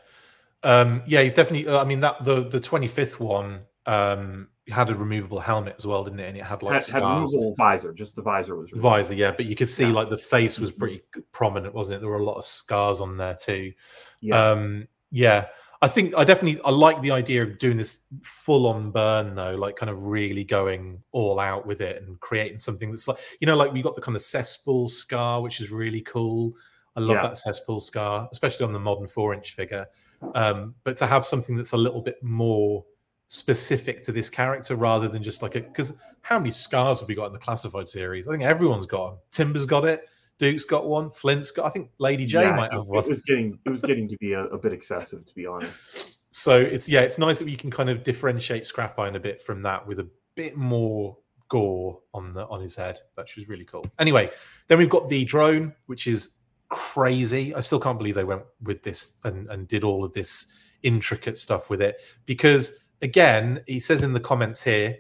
um, 0.62 1.03
yeah, 1.07 1.23
he's 1.23 1.35
definitely. 1.35 1.73
I 1.73 1.85
mean, 1.85 2.01
that 2.01 2.25
the 2.25 2.49
the 2.49 2.61
25th 2.61 3.21
one 3.21 3.61
um, 3.87 4.49
had 4.69 4.91
a 4.91 4.95
removable 4.95 5.39
helmet 5.39 5.77
as 5.79 5.87
well, 5.87 6.03
didn't 6.05 6.21
it? 6.21 6.29
And 6.29 6.37
it 6.37 6.45
had 6.45 6.62
like 6.62 6.83
had, 6.83 6.93
had 6.93 7.03
removable 7.03 7.55
visor. 7.57 7.93
Just 7.93 8.17
the 8.17 8.23
visor 8.23 8.57
was 8.57 8.73
removable. 8.73 8.91
visor, 8.91 9.14
yeah. 9.14 9.33
But 9.33 9.47
you 9.47 9.55
could 9.55 9.69
see 9.69 9.85
yeah. 9.85 9.93
like 9.93 10.09
the 10.09 10.19
face 10.19 10.59
was 10.59 10.71
mm-hmm. 10.71 10.81
pretty 10.81 11.03
prominent, 11.33 11.75
wasn't 11.75 11.99
it? 11.99 12.01
There 12.01 12.11
were 12.11 12.19
a 12.19 12.25
lot 12.25 12.37
of 12.37 12.45
scars 12.45 13.01
on 13.01 13.17
there 13.17 13.35
too. 13.35 13.73
Yeah. 14.21 14.51
Um, 14.51 14.89
yeah. 15.11 15.47
I 15.83 15.89
think 15.89 16.14
I 16.17 16.25
definitely 16.25 16.61
I 16.64 16.71
like 16.71 17.01
the 17.03 17.11
idea 17.11 17.43
of 17.43 17.59
doing 17.59 17.77
this 17.77 18.01
full 18.23 18.67
on 18.67 18.91
burn 18.91 19.35
though, 19.35 19.55
like 19.55 19.77
kind 19.77 19.91
of 19.91 20.07
really 20.07 20.43
going 20.43 21.03
all 21.12 21.39
out 21.39 21.67
with 21.67 21.81
it 21.81 22.03
and 22.03 22.19
creating 22.21 22.59
something 22.59 22.91
that's 22.91 23.07
like 23.07 23.19
you 23.41 23.47
know, 23.47 23.57
like 23.57 23.73
we 23.73 23.83
got 23.83 23.95
the 23.95 24.01
kind 24.01 24.17
of 24.17 24.23
cesspool 24.23 24.89
scar, 24.89 25.43
which 25.43 25.61
is 25.61 25.71
really 25.71 26.01
cool. 26.01 26.55
I 26.97 27.01
love 27.01 27.17
yeah. 27.17 27.23
that 27.29 27.39
cesspool 27.39 27.79
scar, 27.79 28.27
especially 28.33 28.64
on 28.64 28.73
the 28.73 28.79
modern 28.79 29.07
four 29.07 29.35
inch 29.35 29.55
figure. 29.55 29.87
Um, 30.35 30.75
but 30.83 30.97
to 30.97 31.07
have 31.07 31.27
something 31.27 31.57
that's 31.57 31.73
a 31.73 31.77
little 31.77 32.01
bit 32.01 32.23
more 32.23 32.85
specific 33.29 34.03
to 34.05 34.12
this 34.12 34.31
character 34.31 34.77
rather 34.77 35.09
than 35.09 35.22
just 35.22 35.43
like 35.43 35.57
a 35.57 35.61
because 35.61 35.95
how 36.22 36.39
many 36.39 36.51
scars 36.51 37.01
have 37.01 37.09
we 37.09 37.14
got 37.14 37.27
in 37.27 37.33
the 37.33 37.39
classified 37.39 37.89
series? 37.89 38.29
I 38.29 38.33
think 38.33 38.43
everyone's 38.43 38.87
got 38.87 39.11
them. 39.11 39.18
Timber's 39.31 39.64
got 39.64 39.85
it. 39.85 40.09
Duke's 40.39 40.64
got 40.64 40.87
one. 40.87 41.09
Flint's 41.09 41.51
got. 41.51 41.66
I 41.66 41.70
think 41.70 41.91
Lady 41.99 42.27
J 42.27 42.43
yeah, 42.43 42.55
might 42.55 42.72
have 42.72 42.87
one. 42.87 43.05
It 43.05 43.09
was 43.09 43.22
getting 43.22 43.59
it 43.64 43.70
was 43.70 43.83
getting 43.83 44.09
to 44.09 44.16
be 44.18 44.33
a, 44.33 44.45
a, 44.47 44.59
bit 44.59 44.72
excessive, 44.72 45.24
to 45.24 45.35
be 45.35 45.47
honest. 45.47 46.18
So 46.31 46.61
it's 46.61 46.89
yeah, 46.89 47.01
it's 47.01 47.18
nice 47.18 47.39
that 47.39 47.49
you 47.49 47.57
can 47.57 47.70
kind 47.70 47.89
of 47.89 48.03
differentiate 48.03 48.66
Scrap 48.66 48.99
Iron 48.99 49.16
a 49.16 49.20
bit 49.20 49.41
from 49.41 49.62
that 49.62 49.87
with 49.87 49.99
a 49.99 50.09
bit 50.35 50.57
more 50.57 51.16
gore 51.49 52.01
on 52.12 52.35
the 52.35 52.47
on 52.49 52.61
his 52.61 52.77
head, 52.77 52.99
which 53.14 53.37
was 53.37 53.49
really 53.49 53.64
cool. 53.64 53.85
Anyway, 53.99 54.31
then 54.68 54.79
we've 54.79 54.91
got 54.91 55.09
the 55.09 55.24
drone, 55.24 55.72
which 55.87 56.07
is 56.07 56.37
crazy. 56.68 57.55
I 57.55 57.61
still 57.61 57.81
can't 57.81 57.99
believe 57.99 58.14
they 58.14 58.24
went 58.24 58.43
with 58.62 58.83
this 58.83 59.16
and, 59.24 59.49
and 59.49 59.68
did 59.68 59.85
all 59.85 60.05
of 60.05 60.12
this 60.12 60.53
intricate 60.83 61.39
stuff 61.39 61.70
with 61.70 61.81
it 61.81 62.03
because 62.27 62.86
again, 63.03 63.62
he 63.66 63.80
says 63.80 64.03
in 64.03 64.12
the 64.12 64.20
comments 64.20 64.62
here, 64.62 64.97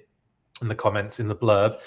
in 0.62 0.68
the 0.68 0.74
comments 0.74 1.20
in 1.20 1.28
the 1.28 1.36
blurb, 1.36 1.80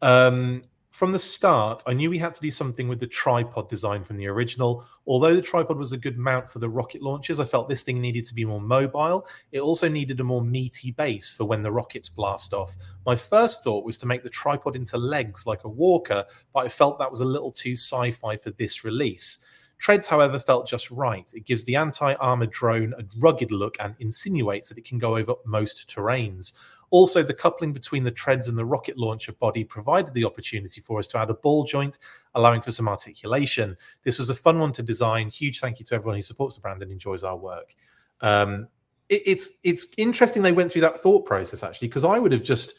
um, 0.00 0.62
from 0.92 1.10
the 1.10 1.18
start, 1.18 1.82
I 1.86 1.94
knew 1.94 2.10
we 2.10 2.18
had 2.18 2.34
to 2.34 2.40
do 2.40 2.50
something 2.50 2.86
with 2.86 3.00
the 3.00 3.06
tripod 3.06 3.68
design 3.68 4.02
from 4.02 4.18
the 4.18 4.26
original. 4.26 4.84
Although 5.06 5.34
the 5.34 5.40
tripod 5.40 5.78
was 5.78 5.92
a 5.92 5.96
good 5.96 6.18
mount 6.18 6.50
for 6.50 6.58
the 6.58 6.68
rocket 6.68 7.02
launches, 7.02 7.40
I 7.40 7.44
felt 7.44 7.68
this 7.68 7.82
thing 7.82 8.00
needed 8.00 8.26
to 8.26 8.34
be 8.34 8.44
more 8.44 8.60
mobile. 8.60 9.26
It 9.52 9.60
also 9.60 9.88
needed 9.88 10.20
a 10.20 10.24
more 10.24 10.44
meaty 10.44 10.90
base 10.90 11.32
for 11.32 11.44
when 11.44 11.62
the 11.62 11.72
rockets 11.72 12.10
blast 12.10 12.52
off. 12.52 12.76
My 13.06 13.16
first 13.16 13.64
thought 13.64 13.86
was 13.86 13.96
to 13.98 14.06
make 14.06 14.22
the 14.22 14.28
tripod 14.28 14.76
into 14.76 14.98
legs 14.98 15.46
like 15.46 15.64
a 15.64 15.68
walker, 15.68 16.24
but 16.52 16.66
I 16.66 16.68
felt 16.68 16.98
that 16.98 17.10
was 17.10 17.20
a 17.20 17.24
little 17.24 17.50
too 17.50 17.72
sci 17.72 18.10
fi 18.10 18.36
for 18.36 18.50
this 18.50 18.84
release. 18.84 19.44
Treads, 19.82 20.06
however, 20.06 20.38
felt 20.38 20.68
just 20.68 20.92
right. 20.92 21.28
It 21.34 21.44
gives 21.44 21.64
the 21.64 21.74
anti 21.74 22.14
armor 22.14 22.46
drone 22.46 22.94
a 22.96 23.04
rugged 23.18 23.50
look 23.50 23.74
and 23.80 23.96
insinuates 23.98 24.68
that 24.68 24.78
it 24.78 24.84
can 24.84 24.96
go 24.96 25.16
over 25.16 25.34
most 25.44 25.92
terrains. 25.92 26.52
Also, 26.90 27.20
the 27.20 27.34
coupling 27.34 27.72
between 27.72 28.04
the 28.04 28.10
treads 28.12 28.46
and 28.46 28.56
the 28.56 28.64
rocket 28.64 28.96
launcher 28.96 29.32
body 29.32 29.64
provided 29.64 30.14
the 30.14 30.24
opportunity 30.24 30.80
for 30.80 31.00
us 31.00 31.08
to 31.08 31.18
add 31.18 31.30
a 31.30 31.34
ball 31.34 31.64
joint, 31.64 31.98
allowing 32.36 32.62
for 32.62 32.70
some 32.70 32.88
articulation. 32.88 33.76
This 34.04 34.18
was 34.18 34.30
a 34.30 34.36
fun 34.36 34.60
one 34.60 34.70
to 34.74 34.84
design. 34.84 35.28
Huge 35.30 35.58
thank 35.58 35.80
you 35.80 35.84
to 35.86 35.96
everyone 35.96 36.14
who 36.14 36.22
supports 36.22 36.54
the 36.54 36.60
brand 36.60 36.80
and 36.80 36.92
enjoys 36.92 37.24
our 37.24 37.36
work. 37.36 37.74
Um, 38.20 38.68
it, 39.08 39.22
it's 39.26 39.58
it's 39.64 39.88
interesting 39.96 40.44
they 40.44 40.52
went 40.52 40.70
through 40.70 40.82
that 40.82 41.00
thought 41.00 41.26
process 41.26 41.64
actually, 41.64 41.88
because 41.88 42.04
I 42.04 42.20
would 42.20 42.30
have 42.30 42.44
just 42.44 42.74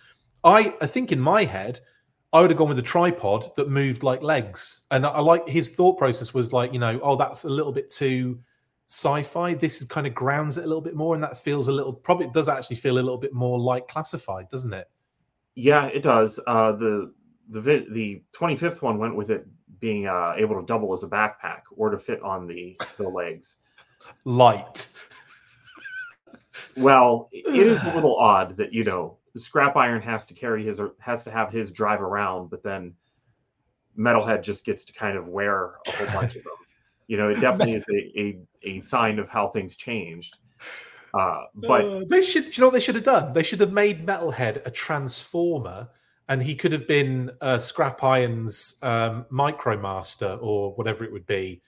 I 0.45 0.73
I 0.79 0.87
think 0.87 1.11
in 1.11 1.19
my 1.19 1.43
head 1.43 1.81
I 2.33 2.41
would 2.41 2.49
have 2.49 2.57
gone 2.57 2.69
with 2.69 2.79
a 2.79 2.83
tripod 2.83 3.55
that 3.55 3.69
moved 3.69 4.01
like 4.01 4.23
legs, 4.23 4.83
and 4.91 5.05
I, 5.05 5.09
I 5.09 5.19
like 5.21 5.47
his 5.47 5.69
thought 5.69 5.97
process 5.97 6.33
was 6.33 6.51
like 6.51 6.73
you 6.73 6.79
know 6.79 6.99
oh 7.03 7.15
that's 7.15 7.43
a 7.43 7.49
little 7.49 7.71
bit 7.71 7.89
too 7.91 8.39
sci-fi. 8.87 9.53
This 9.53 9.81
is 9.81 9.87
kind 9.87 10.07
of 10.07 10.15
grounds 10.15 10.57
it 10.57 10.65
a 10.65 10.67
little 10.67 10.81
bit 10.81 10.95
more, 10.95 11.13
and 11.13 11.23
that 11.23 11.37
feels 11.37 11.67
a 11.67 11.71
little 11.71 11.93
probably 11.93 12.27
does 12.33 12.49
actually 12.49 12.77
feel 12.77 12.93
a 12.93 13.01
little 13.01 13.17
bit 13.17 13.33
more 13.33 13.59
like 13.59 13.87
classified, 13.87 14.49
doesn't 14.49 14.73
it? 14.73 14.89
Yeah, 15.55 15.85
it 15.85 16.01
does. 16.01 16.39
Uh, 16.47 16.71
the 16.71 17.13
the 17.49 17.85
the 17.91 18.23
25th 18.33 18.81
one 18.81 18.97
went 18.97 19.15
with 19.15 19.29
it 19.29 19.45
being 19.79 20.07
uh, 20.07 20.33
able 20.37 20.59
to 20.59 20.65
double 20.65 20.93
as 20.93 21.03
a 21.03 21.07
backpack 21.07 21.61
or 21.75 21.89
to 21.89 21.97
fit 21.97 22.21
on 22.23 22.47
the 22.47 22.79
the 22.97 23.07
legs. 23.07 23.57
Light. 24.25 24.89
well, 26.77 27.29
it 27.31 27.55
is 27.55 27.83
a 27.83 27.93
little 27.93 28.17
odd 28.17 28.57
that 28.57 28.73
you 28.73 28.83
know 28.83 29.17
Scrap 29.39 29.75
Iron 29.75 30.01
has 30.01 30.25
to 30.27 30.33
carry 30.33 30.63
his 30.63 30.79
or 30.79 30.93
has 30.99 31.23
to 31.23 31.31
have 31.31 31.51
his 31.51 31.71
drive 31.71 32.01
around, 32.01 32.49
but 32.49 32.63
then 32.63 32.93
Metalhead 33.97 34.43
just 34.43 34.65
gets 34.65 34.85
to 34.85 34.93
kind 34.93 35.17
of 35.17 35.27
wear 35.27 35.75
a 35.87 35.91
whole 35.91 36.21
bunch 36.21 36.35
of 36.35 36.43
them 36.43 36.53
you 37.07 37.17
know, 37.17 37.29
it 37.29 37.39
definitely 37.39 37.73
is 37.73 37.85
a, 37.89 38.19
a, 38.19 38.39
a 38.63 38.79
sign 38.79 39.19
of 39.19 39.29
how 39.29 39.47
things 39.47 39.75
changed. 39.75 40.37
Uh, 41.13 41.43
but 41.53 41.85
uh, 41.85 42.01
they 42.09 42.21
should, 42.21 42.57
you 42.57 42.61
know, 42.61 42.67
what 42.67 42.73
they 42.73 42.79
should 42.79 42.95
have 42.95 43.03
done? 43.03 43.33
They 43.33 43.43
should 43.43 43.59
have 43.59 43.71
made 43.71 44.05
Metalhead 44.05 44.65
a 44.65 44.71
transformer, 44.71 45.89
and 46.27 46.41
he 46.41 46.55
could 46.55 46.71
have 46.71 46.87
been 46.87 47.31
uh, 47.41 47.57
Scrap 47.57 48.03
Iron's 48.03 48.79
um, 48.81 49.25
Micromaster 49.31 50.39
or 50.41 50.73
whatever 50.73 51.03
it 51.03 51.11
would 51.11 51.27
be. 51.27 51.61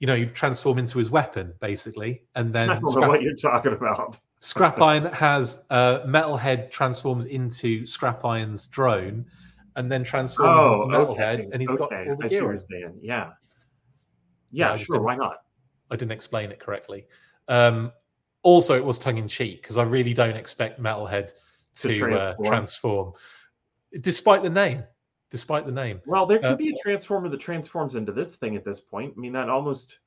You 0.00 0.06
know, 0.06 0.14
you 0.14 0.26
transform 0.26 0.78
into 0.78 0.98
his 0.98 1.10
weapon 1.10 1.54
basically, 1.60 2.22
and 2.34 2.52
then 2.52 2.70
I 2.70 2.80
don't 2.80 2.88
Scrap, 2.88 3.02
know 3.02 3.08
what 3.10 3.22
you're 3.22 3.36
talking 3.36 3.72
about. 3.72 4.18
Scrap 4.40 4.80
Iron 4.80 5.04
has 5.12 5.66
uh, 5.70 6.00
Metalhead 6.00 6.70
transforms 6.70 7.26
into 7.26 7.84
Scrap 7.84 8.24
Iron's 8.24 8.66
drone, 8.68 9.26
and 9.76 9.92
then 9.92 10.02
transforms 10.02 10.60
oh, 10.60 10.82
into 10.82 10.96
Metalhead, 10.96 11.40
okay. 11.40 11.48
and 11.52 11.60
he's 11.60 11.70
okay. 11.70 11.78
got 11.78 12.08
all 12.08 12.16
the 12.16 12.24
I 12.24 12.28
gear. 12.28 12.58
Yeah, 13.02 13.30
yeah, 14.50 14.76
sure. 14.76 15.00
Why 15.00 15.16
not? 15.16 15.44
I 15.90 15.96
didn't 15.96 16.12
explain 16.12 16.50
it 16.50 16.58
correctly. 16.58 17.06
Um, 17.48 17.92
also, 18.42 18.74
it 18.76 18.84
was 18.84 18.98
tongue 18.98 19.18
in 19.18 19.28
cheek 19.28 19.60
because 19.62 19.76
I 19.76 19.82
really 19.82 20.14
don't 20.14 20.36
expect 20.36 20.80
Metalhead 20.80 21.32
to, 21.74 21.88
to 21.88 21.98
transform. 21.98 22.46
Uh, 22.46 22.48
transform. 22.48 23.12
despite 24.00 24.42
the 24.42 24.50
name. 24.50 24.84
Despite 25.30 25.66
the 25.66 25.72
name. 25.72 26.00
Well, 26.06 26.26
there 26.26 26.38
could 26.38 26.46
uh, 26.46 26.56
be 26.56 26.70
a 26.70 26.76
transformer 26.82 27.28
that 27.28 27.38
transforms 27.38 27.94
into 27.94 28.10
this 28.10 28.36
thing 28.36 28.56
at 28.56 28.64
this 28.64 28.80
point. 28.80 29.14
I 29.16 29.20
mean, 29.20 29.32
that 29.34 29.48
almost 29.48 29.98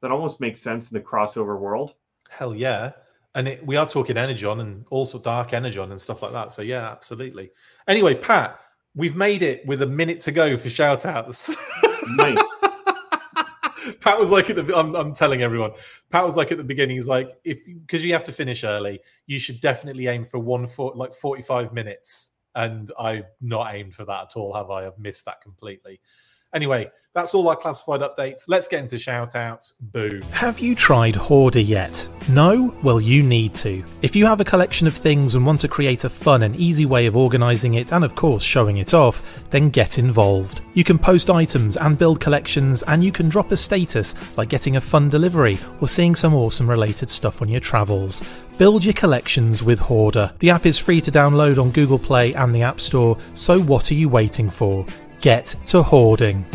that 0.00 0.12
almost 0.12 0.38
makes 0.38 0.60
sense 0.60 0.90
in 0.90 0.94
the 0.94 1.02
crossover 1.02 1.58
world. 1.58 1.94
Hell 2.28 2.54
yeah. 2.54 2.92
And 3.34 3.48
it, 3.48 3.64
we 3.64 3.76
are 3.76 3.86
talking 3.86 4.16
Energon 4.16 4.60
and 4.60 4.84
also 4.90 5.18
Dark 5.18 5.52
Energon 5.52 5.92
and 5.92 6.00
stuff 6.00 6.22
like 6.22 6.32
that. 6.32 6.52
So 6.52 6.62
yeah, 6.62 6.90
absolutely. 6.90 7.50
Anyway, 7.86 8.14
Pat, 8.14 8.58
we've 8.94 9.16
made 9.16 9.42
it 9.42 9.64
with 9.66 9.82
a 9.82 9.86
minute 9.86 10.20
to 10.20 10.32
go 10.32 10.56
for 10.56 10.68
shout 10.68 11.06
outs. 11.06 11.54
nice. 12.08 12.38
Pat 14.00 14.18
was 14.18 14.30
like 14.30 14.50
at 14.50 14.56
the 14.56 14.76
I'm, 14.76 14.94
I'm 14.94 15.12
telling 15.12 15.42
everyone. 15.42 15.72
Pat 16.10 16.24
was 16.24 16.36
like 16.36 16.52
at 16.52 16.58
the 16.58 16.64
beginning. 16.64 16.96
He's 16.96 17.08
like, 17.08 17.30
if 17.44 17.60
because 17.64 18.04
you 18.04 18.12
have 18.12 18.24
to 18.24 18.32
finish 18.32 18.64
early, 18.64 19.00
you 19.26 19.38
should 19.38 19.60
definitely 19.60 20.08
aim 20.08 20.24
for 20.24 20.38
one 20.38 20.66
for 20.66 20.92
like 20.94 21.14
45 21.14 21.72
minutes. 21.72 22.32
And 22.54 22.90
I've 22.98 23.26
not 23.40 23.74
aimed 23.74 23.94
for 23.94 24.04
that 24.06 24.22
at 24.22 24.36
all, 24.36 24.52
have 24.54 24.70
I? 24.70 24.86
I've 24.86 24.98
missed 24.98 25.24
that 25.26 25.40
completely. 25.40 26.00
Anyway, 26.52 26.90
that's 27.12 27.34
all 27.34 27.48
our 27.48 27.56
classified 27.56 28.00
updates. 28.00 28.44
Let's 28.46 28.68
get 28.68 28.80
into 28.80 28.96
shout 28.96 29.34
outs. 29.34 29.72
Boo. 29.80 30.20
Have 30.32 30.60
you 30.60 30.76
tried 30.76 31.16
Hoardar 31.16 31.60
yet? 31.60 32.06
No? 32.28 32.72
Well, 32.82 33.00
you 33.00 33.22
need 33.22 33.52
to. 33.56 33.84
If 34.02 34.14
you 34.14 34.26
have 34.26 34.40
a 34.40 34.44
collection 34.44 34.86
of 34.86 34.94
things 34.94 35.34
and 35.34 35.44
want 35.44 35.60
to 35.60 35.68
create 35.68 36.04
a 36.04 36.08
fun 36.08 36.44
and 36.44 36.54
easy 36.54 36.86
way 36.86 37.06
of 37.06 37.16
organising 37.16 37.74
it 37.74 37.92
and, 37.92 38.04
of 38.04 38.14
course, 38.14 38.44
showing 38.44 38.76
it 38.76 38.94
off, 38.94 39.22
then 39.50 39.70
get 39.70 39.98
involved. 39.98 40.60
You 40.74 40.84
can 40.84 40.98
post 40.98 41.30
items 41.30 41.76
and 41.76 41.98
build 41.98 42.20
collections, 42.20 42.84
and 42.84 43.02
you 43.02 43.10
can 43.10 43.28
drop 43.28 43.50
a 43.50 43.56
status 43.56 44.14
like 44.36 44.48
getting 44.48 44.76
a 44.76 44.80
fun 44.80 45.08
delivery 45.08 45.58
or 45.80 45.88
seeing 45.88 46.14
some 46.14 46.34
awesome 46.34 46.70
related 46.70 47.10
stuff 47.10 47.42
on 47.42 47.48
your 47.48 47.60
travels. 47.60 48.22
Build 48.56 48.84
your 48.84 48.94
collections 48.94 49.64
with 49.64 49.80
Hoardar. 49.80 50.32
The 50.38 50.50
app 50.50 50.66
is 50.66 50.78
free 50.78 51.00
to 51.00 51.10
download 51.10 51.60
on 51.60 51.72
Google 51.72 51.98
Play 51.98 52.34
and 52.34 52.54
the 52.54 52.62
App 52.62 52.80
Store, 52.80 53.18
so 53.34 53.60
what 53.60 53.90
are 53.90 53.94
you 53.94 54.08
waiting 54.08 54.50
for? 54.50 54.86
Get 55.20 55.54
to 55.66 55.82
hoarding. 55.82 56.46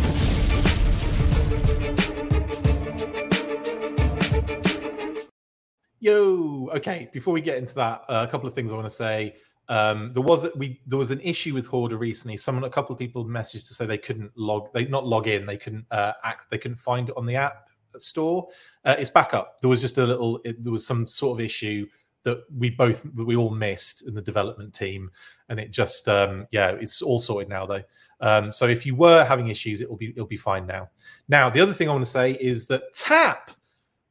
Yo, 5.99 6.69
okay. 6.73 7.07
Before 7.13 7.31
we 7.31 7.41
get 7.41 7.57
into 7.59 7.75
that, 7.75 8.01
uh, 8.09 8.25
a 8.27 8.31
couple 8.31 8.47
of 8.47 8.55
things 8.55 8.71
I 8.71 8.75
want 8.75 8.87
to 8.87 8.89
say. 8.89 9.35
Um, 9.67 10.11
there 10.11 10.23
was 10.23 10.47
we 10.55 10.81
there 10.87 10.97
was 10.97 11.11
an 11.11 11.19
issue 11.21 11.53
with 11.53 11.67
Hoardar 11.67 11.97
recently. 11.97 12.37
Someone, 12.37 12.63
a 12.63 12.69
couple 12.69 12.93
of 12.93 12.99
people 12.99 13.23
messaged 13.23 13.67
to 13.67 13.73
say 13.75 13.85
they 13.85 13.99
couldn't 13.99 14.31
log, 14.35 14.73
they 14.73 14.85
not 14.85 15.05
log 15.05 15.27
in, 15.27 15.45
they 15.45 15.57
couldn't 15.57 15.85
uh, 15.91 16.13
act, 16.23 16.47
they 16.49 16.57
couldn't 16.57 16.77
find 16.77 17.09
it 17.09 17.17
on 17.17 17.27
the 17.27 17.35
app 17.35 17.67
store. 17.97 18.47
Uh, 18.83 18.95
it's 18.97 19.11
back 19.11 19.35
up. 19.35 19.61
There 19.61 19.69
was 19.69 19.81
just 19.81 19.99
a 19.99 20.05
little, 20.05 20.39
it, 20.43 20.63
there 20.63 20.71
was 20.71 20.85
some 20.85 21.05
sort 21.05 21.39
of 21.39 21.45
issue 21.45 21.87
that 22.25 22.43
we 22.55 22.71
both 22.71 23.05
we 23.15 23.35
all 23.35 23.51
missed 23.51 24.07
in 24.07 24.13
the 24.13 24.21
development 24.21 24.73
team, 24.73 25.11
and 25.49 25.59
it 25.59 25.71
just 25.71 26.07
um, 26.09 26.47
yeah, 26.51 26.71
it's 26.71 27.01
all 27.01 27.19
sorted 27.19 27.49
now 27.49 27.65
though. 27.65 27.83
Um, 28.21 28.51
so 28.51 28.65
if 28.65 28.85
you 28.85 28.95
were 28.95 29.23
having 29.23 29.49
issues, 29.49 29.81
it 29.81 29.89
will 29.89 29.97
be 29.97 30.09
it'll 30.09 30.25
be 30.25 30.37
fine 30.37 30.65
now. 30.65 30.89
Now 31.27 31.49
the 31.49 31.61
other 31.61 31.73
thing 31.73 31.89
I 31.89 31.91
want 31.91 32.05
to 32.05 32.11
say 32.11 32.33
is 32.33 32.65
that 32.67 32.93
Tap 32.93 33.51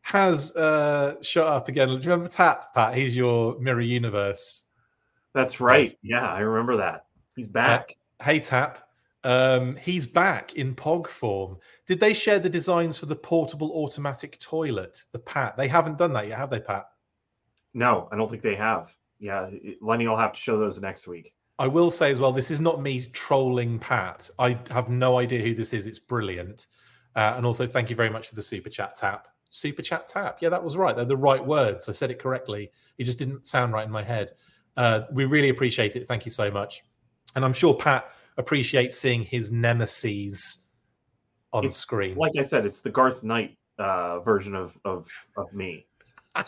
has 0.03 0.55
uh, 0.57 1.17
shut 1.23 1.47
up 1.47 1.69
again. 1.69 1.89
Do 1.89 1.95
you 1.95 2.01
remember 2.01 2.29
Tap, 2.29 2.75
Pat? 2.75 2.95
He's 2.95 3.17
your 3.17 3.59
Mirror 3.59 3.81
Universe. 3.81 4.67
That's 5.33 5.61
right. 5.61 5.97
Yeah, 6.03 6.31
I 6.31 6.41
remember 6.41 6.77
that. 6.77 7.07
He's 7.35 7.49
uh, 7.49 7.53
back. 7.53 7.97
Uh, 8.21 8.25
hey 8.25 8.41
Tap. 8.41 8.81
Um, 9.25 9.77
he's 9.77 10.07
back 10.07 10.55
in 10.55 10.75
POG 10.75 11.09
form. 11.09 11.57
Did 11.87 11.99
they 11.99 12.13
share 12.13 12.39
the 12.39 12.51
designs 12.51 12.99
for 12.99 13.07
the 13.07 13.17
portable 13.17 13.73
automatic 13.73 14.39
toilet, 14.39 15.03
the 15.13 15.19
Pat? 15.19 15.57
They 15.57 15.67
haven't 15.67 15.97
done 15.97 16.13
that 16.13 16.29
yet, 16.29 16.37
have 16.37 16.51
they, 16.51 16.61
Pat? 16.61 16.85
No, 17.73 18.07
I 18.13 18.17
don't 18.17 18.31
think 18.31 18.43
they 18.43 18.55
have. 18.55 18.95
Yeah, 19.21 19.51
Lenny 19.81 20.07
will 20.07 20.17
have 20.17 20.33
to 20.33 20.41
show 20.41 20.59
those 20.59 20.81
next 20.81 21.07
week. 21.07 21.33
I 21.59 21.69
will 21.69 21.91
say 21.91 22.11
as 22.11 22.19
well, 22.21 22.33
this 22.33 22.51
is 22.51 22.61
not 22.61 22.83
me 22.83 23.01
trolling 23.13 23.79
Pat. 23.79 24.29
I 24.39 24.59
have 24.71 24.89
no 24.89 25.19
idea 25.19 25.41
who 25.41 25.55
this 25.55 25.73
is. 25.73 25.87
It's 25.87 26.01
brilliant. 26.01 26.67
Uh, 27.15 27.35
and 27.37 27.47
also, 27.47 27.67
thank 27.67 27.91
you 27.91 27.97
very 27.97 28.11
much 28.11 28.29
for 28.29 28.35
the 28.35 28.43
super 28.43 28.69
chat 28.69 28.97
tap. 28.97 29.29
Super 29.49 29.83
chat 29.83 30.09
tap. 30.09 30.39
Yeah, 30.41 30.49
that 30.49 30.63
was 30.63 30.77
right. 30.77 30.97
They're 30.97 31.05
the 31.05 31.17
right 31.17 31.45
words. 31.45 31.89
I 31.89 31.93
said 31.93 32.11
it 32.11 32.19
correctly. 32.19 32.73
It 32.99 33.05
just 33.05 33.21
didn't 33.21 33.47
sound 33.47 33.73
right 33.73 33.87
in 33.87 33.93
my 33.93 34.03
head. 34.03 34.33
Uh, 34.77 35.03
we 35.13 35.27
really 35.27 35.51
appreciate 35.51 35.95
it. 35.95 36.09
Thank 36.09 36.25
you 36.25 36.33
so 36.33 36.51
much. 36.51 36.83
And 37.37 37.45
I'm 37.45 37.53
sure 37.53 37.73
Pat 37.73 38.11
appreciates 38.37 38.99
seeing 38.99 39.23
his 39.23 39.53
nemesis 39.53 40.67
on 41.53 41.65
It's- 41.65 41.77
screen. 41.77 42.17
Like 42.17 42.33
I 42.37 42.43
said, 42.43 42.67
it's 42.67 42.81
the 42.81 42.91
Garthe 42.91 43.23
Knight 43.23 43.57
uh, 43.79 44.19
version 44.21 44.57
of 44.57 44.77
of 44.85 45.09
of 45.37 45.53
me. 45.53 45.87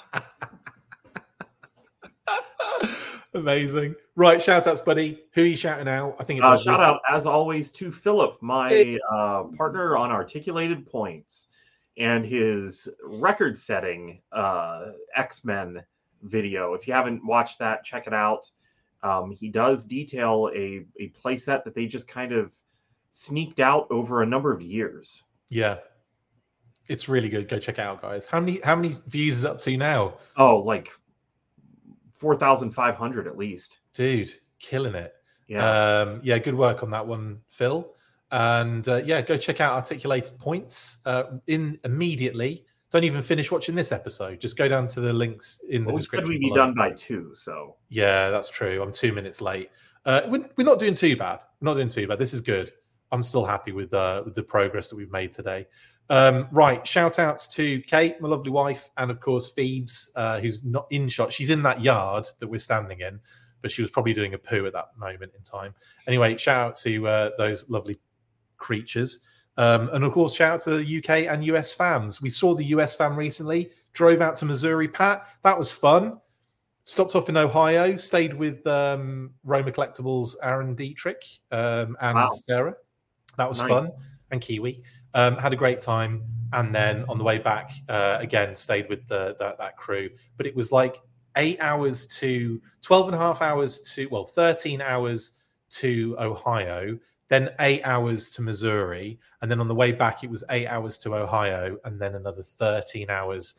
Amazing. 3.37 3.95
Right, 4.15 4.41
shout 4.41 4.67
outs, 4.67 4.81
buddy. 4.81 5.25
Who 5.35 5.43
are 5.43 5.47
you 5.47 5.57
shouting 5.57 5.89
out? 5.89 6.17
I 6.19 6.25
think 6.25 6.39
it's 6.39 6.49
Uh, 6.49 6.57
shout 6.57 6.81
out 6.81 7.01
as 7.11 7.27
always 7.27 7.71
to 7.73 7.93
Philip, 7.93 8.41
my 8.41 8.99
uh, 9.13 9.45
partner 9.57 9.97
on 9.97 10.11
Articulated 10.11 10.87
Points, 10.87 11.49
and 11.99 12.25
his 12.25 12.89
record-setting 13.05 14.21
uh, 14.33 14.93
X 15.15 15.45
Men 15.45 15.83
video. 16.23 16.73
If 16.73 16.89
you 16.89 16.95
haven't 16.95 17.25
watched 17.25 17.59
that, 17.59 17.85
check 17.85 18.07
it 18.07 18.15
out. 18.15 18.51
Um, 19.03 19.31
he 19.31 19.51
does 19.51 19.85
detail 19.85 20.51
a 20.55 20.87
a 20.99 21.11
playset 21.11 21.63
that 21.65 21.75
they 21.75 21.87
just 21.87 22.09
kind 22.09 22.33
of 22.33 22.55
sneaked 23.11 23.61
out 23.61 23.87
over 23.91 24.23
a 24.23 24.27
number 24.27 24.51
of 24.51 24.63
years. 24.63 25.23
Yeah. 25.51 25.77
It's 26.89 27.09
really 27.09 27.29
good. 27.29 27.49
Go 27.49 27.59
check 27.59 27.79
it 27.79 27.83
out, 27.83 28.01
guys. 28.01 28.27
How 28.27 28.41
many 28.41 28.61
how 28.63 28.77
many 28.77 28.95
views 29.09 29.37
is 29.37 29.45
up 29.45 29.61
to 29.63 29.77
now? 29.77 30.15
Oh, 30.37 30.59
like 30.59 30.91
four 32.17 32.37
thousand 32.37 32.71
five 32.73 32.97
hundred 32.97 33.27
at 33.27 33.37
least. 33.37 33.79
Dude, 33.93 34.31
killing 34.59 34.95
it. 34.95 35.15
Yeah. 35.49 35.65
Um, 36.01 36.21
yeah, 36.23 36.39
good 36.39 36.55
work 36.55 36.83
on 36.83 36.91
that 36.91 37.07
one, 37.07 37.41
Phil. 37.49 37.95
And 38.33 38.89
uh, 38.89 39.03
yeah, 39.05 39.23
go 39.23 39.37
check 39.37 39.61
out 39.61 39.75
Articulated 39.75 40.37
Points 40.39 40.99
uh, 41.07 41.39
in 41.47 41.79
immediately. 41.85 42.65
Don't 42.91 43.05
even 43.05 43.23
finish 43.23 43.51
watching 43.51 43.75
this 43.75 43.93
episode. 43.93 44.41
Just 44.41 44.57
go 44.57 44.69
down 44.69 44.87
to 44.89 45.01
the 45.01 45.13
links 45.13 45.61
in 45.69 45.83
the 45.83 45.89
well, 45.89 45.97
we 45.97 46.01
description. 46.01 46.29
we'd 46.31 46.41
be 46.41 46.49
below. 46.49 46.57
done 46.57 46.75
by 46.75 46.91
two, 46.93 47.33
so 47.35 47.77
Yeah, 47.89 48.31
that's 48.31 48.49
true. 48.49 48.83
I'm 48.83 48.93
two 48.93 49.13
minutes 49.13 49.41
late. 49.41 49.71
Uh, 50.05 50.23
we're, 50.29 50.49
we're 50.57 50.65
not 50.65 50.79
doing 50.79 50.95
too 50.95 51.17
bad. 51.17 51.41
We're 51.61 51.67
not 51.67 51.75
doing 51.75 51.89
too 51.89 52.07
bad. 52.07 52.19
This 52.19 52.33
is 52.33 52.41
good. 52.41 52.71
I'm 53.13 53.23
still 53.23 53.45
happy 53.45 53.73
with 53.73 53.93
uh, 53.95 54.23
with 54.25 54.35
the 54.35 54.43
progress 54.43 54.89
that 54.91 54.97
we've 54.97 55.11
made 55.13 55.33
today. 55.33 55.67
Um, 56.09 56.49
right, 56.53 56.87
shout 56.87 57.19
outs 57.19 57.49
to 57.55 57.81
Kate, 57.83 58.21
my 58.21 58.29
lovely 58.29 58.51
wife, 58.51 58.91
and 58.97 59.11
of 59.11 59.21
course 59.21 59.51
Phoebes, 59.53 60.11
uh, 60.15 60.39
who's 60.41 60.65
not 60.65 60.87
in 60.91 61.09
shot. 61.09 61.33
She's 61.33 61.51
in 61.51 61.63
that 61.63 61.81
yard 61.83 62.27
that 62.39 62.47
we're 62.47 62.59
standing 62.59 63.01
in, 63.01 63.19
but 63.61 63.73
she 63.73 63.83
was 63.83 63.91
probably 63.91 64.13
doing 64.13 64.35
a 64.35 64.39
poo 64.39 64.67
at 64.67 64.73
that 64.73 64.97
moment 64.97 65.33
in 65.37 65.43
time. 65.43 65.75
Anyway, 66.07 66.37
shout 66.37 66.69
out 66.69 66.77
to 66.79 67.09
uh, 67.09 67.31
those 67.39 67.69
lovely 67.69 67.99
creatures. 68.57 69.21
Um, 69.57 69.89
and 69.93 70.05
of 70.05 70.13
course, 70.13 70.35
shout 70.35 70.55
out 70.55 70.61
to 70.63 70.77
the 70.79 70.99
UK 70.99 71.27
and 71.33 71.45
US 71.47 71.75
fans. 71.75 72.23
We 72.23 72.31
saw 72.31 72.55
the 72.55 72.65
US 72.67 72.95
fan 72.95 73.17
recently, 73.17 73.71
drove 73.93 74.21
out 74.21 74.37
to 74.37 74.45
Missouri, 74.45 74.87
Pat. 74.87 75.27
That 75.43 75.59
was 75.59 75.73
fun. 75.73 76.21
Stopped 76.83 77.17
off 77.17 77.29
in 77.29 77.37
Ohio, 77.37 77.97
stayed 77.97 78.33
with 78.33 78.65
um, 78.69 79.33
Roma 79.43 79.73
Collectibles, 79.73 80.37
Aaron 80.41 80.77
Dietrich 80.77 81.25
um, 81.51 81.97
and 82.01 82.15
Wow. 82.15 82.29
Sarah. 82.29 82.75
That 83.37 83.49
was 83.49 83.61
Nice. 83.61 83.69
fun. 83.71 83.91
And 84.31 84.41
Kiwi. 84.41 84.83
Um, 85.17 85.37
had 85.39 85.53
a 85.53 85.57
great 85.57 85.81
time. 85.81 86.23
And 86.53 86.75
then 86.75 87.05
on 87.09 87.19
the 87.19 87.25
way 87.25 87.39
back, 87.39 87.73
uh, 87.89 88.19
again, 88.21 88.55
stayed 88.55 88.89
with 88.89 89.09
the, 89.09 89.35
that, 89.41 89.59
that 89.59 89.77
crew. 89.77 90.11
But 90.37 90.47
it 90.47 90.55
was 90.55 90.71
like 90.71 91.01
eight 91.37 91.59
hours 91.59 92.07
to 92.07 92.61
12 92.83 93.07
and 93.07 93.15
a 93.15 93.19
half 93.19 93.41
hours 93.43 93.81
to, 93.95 94.07
well, 94.11 94.25
13 94.25 94.81
hours 94.81 95.41
to 95.71 96.15
Ohio, 96.21 96.99
then 97.29 97.51
eight 97.61 97.83
hours 97.85 98.29
to 98.31 98.43
Missouri. 98.43 99.19
And 99.41 99.51
then 99.51 99.59
on 99.59 99.69
the 99.69 99.75
way 99.75 99.91
back, 99.91 100.23
it 100.23 100.31
was 100.31 100.45
eight 100.51 100.67
hours 100.67 100.99
to 100.99 101.15
Ohio, 101.15 101.79
and 101.85 101.99
then 102.01 102.15
another 102.15 102.43
13 102.43 103.11
hours 103.11 103.59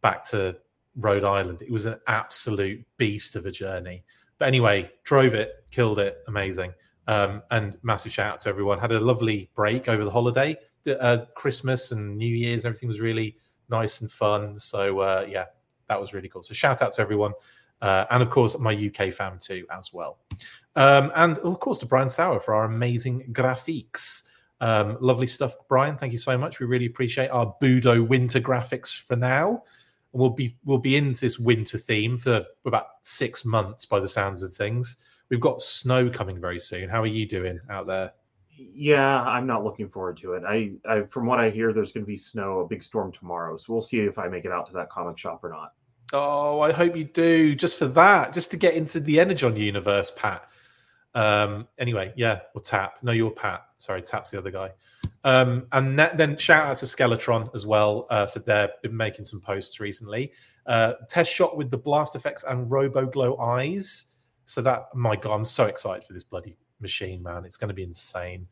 back 0.00 0.24
to 0.30 0.56
Rhode 0.96 1.24
Island. 1.24 1.60
It 1.62 1.70
was 1.70 1.84
an 1.84 2.00
absolute 2.06 2.84
beast 2.96 3.36
of 3.36 3.44
a 3.44 3.50
journey. 3.50 4.04
But 4.38 4.48
anyway, 4.48 4.90
drove 5.04 5.34
it, 5.34 5.64
killed 5.70 5.98
it, 5.98 6.18
amazing. 6.28 6.72
Um, 7.08 7.42
and 7.50 7.76
massive 7.82 8.12
shout 8.12 8.34
out 8.34 8.40
to 8.40 8.48
everyone. 8.48 8.78
Had 8.78 8.92
a 8.92 9.00
lovely 9.00 9.50
break 9.54 9.88
over 9.88 10.04
the 10.04 10.10
holiday. 10.10 10.56
Uh, 10.86 11.18
Christmas 11.34 11.92
and 11.92 12.16
New 12.16 12.34
Year's, 12.34 12.64
everything 12.64 12.88
was 12.88 13.00
really 13.00 13.36
nice 13.68 14.00
and 14.00 14.10
fun. 14.10 14.58
So 14.58 15.00
uh, 15.00 15.26
yeah, 15.28 15.46
that 15.88 16.00
was 16.00 16.12
really 16.12 16.28
cool. 16.28 16.42
So 16.42 16.54
shout 16.54 16.82
out 16.82 16.92
to 16.92 17.02
everyone. 17.02 17.32
Uh, 17.80 18.04
and 18.10 18.22
of 18.22 18.30
course, 18.30 18.56
my 18.58 18.72
UK 18.72 19.12
fam 19.12 19.38
too, 19.38 19.66
as 19.70 19.92
well. 19.92 20.18
Um, 20.76 21.10
and 21.16 21.38
of 21.40 21.58
course, 21.58 21.78
to 21.80 21.86
Brian 21.86 22.08
Sauer 22.08 22.38
for 22.38 22.54
our 22.54 22.64
amazing 22.64 23.32
graphics. 23.32 24.28
Um, 24.60 24.96
lovely 25.00 25.26
stuff, 25.26 25.54
Brian. 25.68 25.98
Thank 25.98 26.12
you 26.12 26.18
so 26.18 26.38
much. 26.38 26.60
We 26.60 26.66
really 26.66 26.86
appreciate 26.86 27.28
our 27.30 27.52
Budo 27.60 28.06
winter 28.06 28.40
graphics 28.40 28.96
for 28.96 29.16
now. 29.16 29.64
We'll 30.12 30.30
be 30.30 30.52
we'll 30.64 30.78
be 30.78 30.96
in 30.96 31.14
this 31.14 31.40
winter 31.40 31.78
theme 31.78 32.16
for 32.16 32.44
about 32.64 32.86
six 33.02 33.44
months 33.44 33.84
by 33.84 33.98
the 33.98 34.06
sounds 34.06 34.44
of 34.44 34.54
things. 34.54 34.98
We've 35.28 35.40
got 35.40 35.62
snow 35.62 36.10
coming 36.10 36.40
very 36.40 36.58
soon. 36.58 36.88
How 36.88 37.02
are 37.02 37.06
you 37.06 37.26
doing 37.26 37.60
out 37.70 37.86
there? 37.86 38.12
Yeah, 38.50 39.22
I'm 39.22 39.46
not 39.46 39.64
looking 39.64 39.88
forward 39.88 40.16
to 40.18 40.34
it. 40.34 40.44
I, 40.46 40.72
I 40.88 41.02
from 41.02 41.26
what 41.26 41.40
I 41.40 41.50
hear, 41.50 41.72
there's 41.72 41.92
going 41.92 42.04
to 42.04 42.08
be 42.08 42.16
snow, 42.16 42.60
a 42.60 42.66
big 42.66 42.82
storm 42.82 43.10
tomorrow. 43.12 43.56
So 43.56 43.72
we'll 43.72 43.82
see 43.82 44.00
if 44.00 44.18
I 44.18 44.28
make 44.28 44.44
it 44.44 44.52
out 44.52 44.66
to 44.66 44.72
that 44.74 44.90
comic 44.90 45.18
shop 45.18 45.42
or 45.42 45.50
not. 45.50 45.72
Oh, 46.12 46.60
I 46.60 46.72
hope 46.72 46.94
you 46.94 47.04
do. 47.04 47.54
Just 47.54 47.78
for 47.78 47.86
that, 47.88 48.34
just 48.34 48.50
to 48.50 48.56
get 48.56 48.74
into 48.74 49.00
the 49.00 49.18
Energon 49.18 49.56
universe, 49.56 50.12
Pat. 50.14 50.48
Um, 51.14 51.68
anyway, 51.78 52.12
yeah, 52.16 52.40
or 52.54 52.60
Tap. 52.60 52.98
No, 53.02 53.12
you're 53.12 53.30
Pat. 53.30 53.62
Sorry, 53.78 54.02
Tap's 54.02 54.30
the 54.30 54.38
other 54.38 54.50
guy. 54.50 54.70
Um, 55.24 55.66
and 55.72 55.98
that, 55.98 56.16
then 56.16 56.36
shout 56.36 56.66
out 56.66 56.76
to 56.76 56.86
Skeletron 56.86 57.54
as 57.54 57.66
well 57.66 58.06
uh, 58.10 58.26
for 58.26 58.40
their 58.40 58.70
been 58.82 58.96
making 58.96 59.24
some 59.24 59.40
posts 59.40 59.80
recently. 59.80 60.32
Uh, 60.66 60.94
test 61.08 61.32
shot 61.32 61.56
with 61.56 61.70
the 61.70 61.78
blast 61.78 62.14
effects 62.14 62.44
and 62.44 62.70
Robo 62.70 63.06
Glow 63.06 63.36
eyes. 63.38 64.11
So 64.44 64.60
that, 64.62 64.86
my 64.94 65.16
God, 65.16 65.34
I'm 65.34 65.44
so 65.44 65.66
excited 65.66 66.04
for 66.04 66.12
this 66.12 66.24
bloody 66.24 66.56
machine, 66.80 67.22
man. 67.22 67.44
It's 67.44 67.56
going 67.56 67.68
to 67.68 67.74
be 67.74 67.84
insane. 67.84 68.46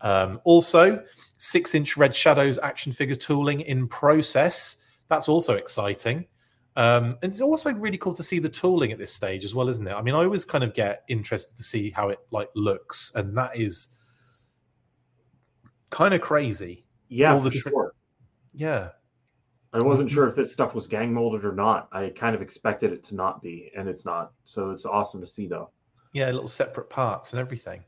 Um, 0.00 0.40
also, 0.44 1.02
six 1.38 1.74
inch 1.74 1.96
Red 1.96 2.14
Shadows 2.14 2.58
action 2.58 2.92
figures 2.92 3.18
tooling 3.18 3.60
in 3.60 3.86
process. 3.88 4.84
That's 5.08 5.28
also 5.28 5.54
exciting. 5.54 6.26
Um, 6.74 7.18
and 7.22 7.30
it's 7.30 7.40
also 7.42 7.72
really 7.72 7.98
cool 7.98 8.14
to 8.14 8.22
see 8.22 8.38
the 8.38 8.48
tooling 8.48 8.92
at 8.92 8.98
this 8.98 9.12
stage 9.12 9.44
as 9.44 9.54
well, 9.54 9.68
isn't 9.68 9.86
it? 9.86 9.92
I 9.92 10.00
mean, 10.00 10.14
I 10.14 10.24
always 10.24 10.44
kind 10.44 10.64
of 10.64 10.72
get 10.74 11.02
interested 11.08 11.56
to 11.58 11.62
see 11.62 11.90
how 11.90 12.08
it 12.08 12.18
like 12.30 12.48
looks, 12.54 13.12
and 13.14 13.36
that 13.36 13.56
is 13.56 13.88
kind 15.90 16.14
of 16.14 16.20
crazy. 16.22 16.86
Yeah, 17.08 17.34
All 17.34 17.40
the 17.40 17.50
different- 17.50 17.74
sure. 17.74 17.94
Yeah, 18.54 18.90
I 19.74 19.82
wasn't 19.82 20.10
sure 20.10 20.28
if 20.28 20.34
this 20.34 20.52
stuff 20.52 20.74
was 20.74 20.86
gang 20.86 21.14
molded 21.14 21.44
or 21.44 21.52
not. 21.52 21.88
I 21.92 22.10
kind 22.10 22.34
of 22.34 22.42
expected 22.42 22.92
it 22.92 23.02
to 23.04 23.14
not 23.14 23.40
be, 23.40 23.72
and 23.76 23.88
it's 23.88 24.04
not. 24.04 24.32
So 24.44 24.70
it's 24.70 24.84
awesome 24.84 25.20
to 25.20 25.26
see, 25.26 25.46
though. 25.46 25.70
yeah, 26.12 26.26
little 26.30 26.48
separate 26.48 26.90
parts 26.90 27.32
and 27.32 27.40
everything. 27.40 27.82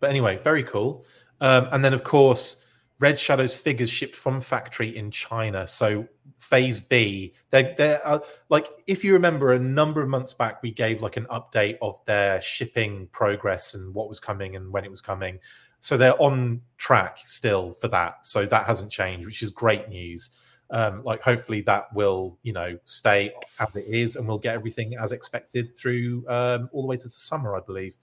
But 0.00 0.10
anyway, 0.10 0.38
very 0.42 0.64
cool. 0.64 1.04
Um, 1.40 1.68
and 1.72 1.84
then, 1.84 1.94
of 1.94 2.02
course, 2.04 2.64
Red 3.00 3.18
Shadows 3.18 3.54
figures 3.54 3.90
shipped 3.90 4.16
from 4.16 4.40
factory 4.40 4.96
in 4.96 5.10
China. 5.10 5.66
So 5.66 6.06
Phase 6.38 6.80
B, 6.80 7.34
they're, 7.50 7.74
they're 7.76 8.06
uh, 8.06 8.18
like 8.48 8.68
if 8.86 9.04
you 9.04 9.12
remember, 9.12 9.52
a 9.52 9.58
number 9.58 10.02
of 10.02 10.08
months 10.08 10.34
back, 10.34 10.62
we 10.62 10.72
gave 10.72 11.02
like 11.02 11.16
an 11.16 11.26
update 11.26 11.78
of 11.80 12.04
their 12.06 12.40
shipping 12.42 13.08
progress 13.12 13.74
and 13.74 13.94
what 13.94 14.08
was 14.08 14.18
coming 14.18 14.56
and 14.56 14.72
when 14.72 14.84
it 14.84 14.90
was 14.90 15.00
coming. 15.00 15.38
So 15.80 15.96
they're 15.96 16.20
on 16.20 16.60
track 16.76 17.18
still 17.22 17.74
for 17.74 17.86
that. 17.88 18.26
So 18.26 18.46
that 18.46 18.66
hasn't 18.66 18.90
changed, 18.90 19.26
which 19.26 19.42
is 19.42 19.50
great 19.50 19.88
news. 19.88 20.30
Um, 20.70 21.02
like 21.02 21.22
hopefully 21.22 21.62
that 21.62 21.86
will 21.94 22.38
you 22.42 22.52
know 22.52 22.78
stay 22.84 23.32
as 23.58 23.74
it 23.74 23.86
is, 23.86 24.16
and 24.16 24.26
we'll 24.26 24.38
get 24.38 24.54
everything 24.54 24.96
as 24.96 25.12
expected 25.12 25.70
through 25.70 26.24
um, 26.28 26.68
all 26.72 26.82
the 26.82 26.88
way 26.88 26.96
to 26.96 27.04
the 27.04 27.10
summer, 27.10 27.56
I 27.56 27.60
believe, 27.60 27.96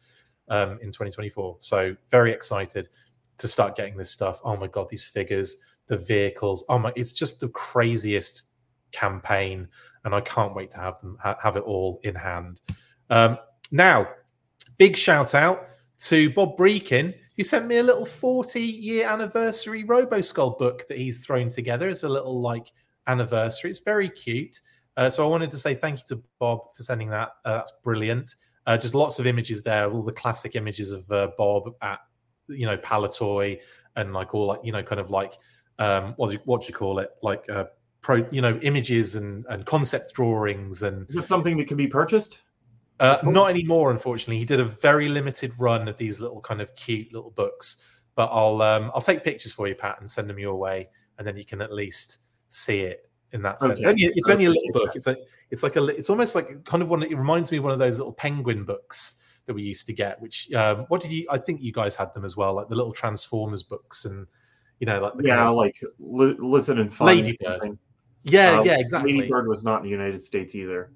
um, 0.49 0.79
in 0.81 0.87
2024. 0.87 1.57
So 1.59 1.95
very 2.09 2.31
excited 2.31 2.89
to 3.37 3.47
start 3.47 3.75
getting 3.75 3.97
this 3.97 4.09
stuff. 4.09 4.39
Oh 4.43 4.55
my 4.55 4.67
god, 4.67 4.89
these 4.89 5.07
figures, 5.07 5.57
the 5.87 5.97
vehicles. 5.97 6.65
Oh 6.69 6.79
my, 6.79 6.91
it's 6.95 7.13
just 7.13 7.39
the 7.39 7.49
craziest 7.49 8.43
campaign, 8.91 9.67
and 10.03 10.15
I 10.15 10.21
can't 10.21 10.55
wait 10.55 10.71
to 10.71 10.77
have 10.77 10.99
them 11.01 11.17
ha- 11.21 11.37
have 11.41 11.57
it 11.57 11.63
all 11.63 11.99
in 12.03 12.15
hand. 12.15 12.61
Um, 13.09 13.37
now, 13.71 14.07
big 14.77 14.95
shout 14.95 15.35
out 15.35 15.67
to 15.99 16.29
Bob 16.31 16.57
Brechin, 16.57 17.13
who 17.37 17.43
sent 17.43 17.67
me 17.67 17.77
a 17.77 17.83
little 17.83 18.05
40 18.05 18.61
year 18.61 19.07
anniversary 19.07 19.83
RoboSkull 19.83 20.57
book 20.57 20.87
that 20.87 20.97
he's 20.97 21.25
thrown 21.25 21.49
together 21.49 21.89
as 21.89 22.03
a 22.03 22.09
little 22.09 22.41
like 22.41 22.71
anniversary. 23.07 23.69
It's 23.69 23.79
very 23.79 24.09
cute. 24.09 24.59
Uh, 24.97 25.09
so 25.09 25.25
I 25.25 25.29
wanted 25.29 25.51
to 25.51 25.57
say 25.57 25.75
thank 25.75 25.99
you 25.99 26.05
to 26.15 26.23
Bob 26.39 26.73
for 26.73 26.83
sending 26.83 27.09
that. 27.09 27.29
Uh, 27.43 27.57
that's 27.57 27.73
brilliant. 27.83 28.35
Uh, 28.65 28.77
just 28.77 28.95
lots 28.95 29.19
of 29.19 29.27
images 29.27 29.61
there, 29.61 29.91
all 29.91 30.01
the 30.01 30.11
classic 30.11 30.55
images 30.55 30.91
of 30.91 31.09
uh, 31.11 31.27
Bob 31.37 31.75
at 31.81 31.99
you 32.47 32.65
know 32.65 32.77
Palitoy 32.77 33.59
and 33.95 34.13
like 34.13 34.33
all 34.33 34.47
like 34.47 34.59
you 34.63 34.71
know 34.71 34.83
kind 34.83 34.99
of 34.99 35.09
like 35.09 35.33
um 35.79 36.13
what 36.17 36.29
do 36.29 36.35
you, 36.35 36.39
what 36.45 36.61
do 36.61 36.67
you 36.67 36.73
call 36.73 36.99
it 36.99 37.09
like 37.21 37.49
uh 37.49 37.65
pro 38.01 38.25
you 38.31 38.41
know 38.41 38.59
images 38.61 39.15
and 39.15 39.45
and 39.49 39.65
concept 39.65 40.13
drawings 40.13 40.83
and 40.83 41.09
Is 41.09 41.27
something 41.27 41.57
that 41.57 41.67
can 41.67 41.77
be 41.77 41.87
purchased? 41.87 42.41
Uh, 42.99 43.17
not 43.23 43.49
anymore, 43.49 43.91
unfortunately. 43.91 44.37
He 44.37 44.45
did 44.45 44.59
a 44.59 44.65
very 44.65 45.09
limited 45.09 45.51
run 45.59 45.87
of 45.87 45.97
these 45.97 46.21
little 46.21 46.41
kind 46.41 46.61
of 46.61 46.73
cute 46.75 47.11
little 47.13 47.31
books. 47.31 47.85
But 48.15 48.29
I'll 48.31 48.61
um, 48.61 48.91
I'll 48.95 49.01
take 49.01 49.23
pictures 49.23 49.51
for 49.51 49.67
you, 49.67 49.75
Pat, 49.75 49.99
and 49.99 50.09
send 50.09 50.29
them 50.29 50.39
your 50.39 50.55
way, 50.55 50.87
and 51.17 51.27
then 51.27 51.35
you 51.35 51.43
can 51.43 51.61
at 51.61 51.73
least 51.73 52.19
see 52.47 52.79
it 52.79 53.09
in 53.33 53.41
that 53.41 53.59
sense. 53.59 53.83
Okay. 53.83 54.11
It's 54.15 54.29
only 54.29 54.45
a 54.45 54.49
little 54.49 54.71
book. 54.71 54.95
It's 54.95 55.07
a 55.07 55.17
it's 55.51 55.63
like 55.63 55.75
a 55.75 55.85
it's 55.87 56.09
almost 56.09 56.33
like 56.35 56.63
kind 56.63 56.81
of 56.81 56.89
one. 56.89 57.03
It 57.03 57.17
reminds 57.17 57.51
me 57.51 57.57
of 57.57 57.65
one 57.65 57.73
of 57.73 57.79
those 57.79 57.97
little 57.97 58.13
penguin 58.13 58.63
books 58.63 59.15
that 59.45 59.53
we 59.53 59.63
used 59.63 59.85
to 59.87 59.93
get. 59.93 60.21
Which 60.21 60.51
um, 60.53 60.85
what 60.87 61.01
did 61.01 61.11
you? 61.11 61.27
I 61.29 61.37
think 61.37 61.61
you 61.61 61.73
guys 61.73 61.95
had 61.95 62.13
them 62.13 62.23
as 62.23 62.37
well, 62.37 62.53
like 62.53 62.69
the 62.69 62.75
little 62.75 62.93
Transformers 62.93 63.63
books, 63.63 64.05
and 64.05 64.25
you 64.79 64.87
know, 64.87 65.01
like 65.01 65.13
yeah, 65.21 65.35
kind 65.35 65.49
of, 65.49 65.55
like 65.55 65.75
li- 65.99 66.37
listen 66.39 66.79
and 66.79 66.93
fun. 66.93 67.07
Ladybird. 67.07 67.77
Yeah, 68.23 68.59
um, 68.59 68.65
yeah, 68.65 68.79
exactly. 68.79 69.13
Ladybird 69.13 69.47
was 69.47 69.63
not 69.63 69.77
in 69.77 69.83
the 69.83 69.89
United 69.89 70.23
States 70.23 70.55
either. 70.55 70.91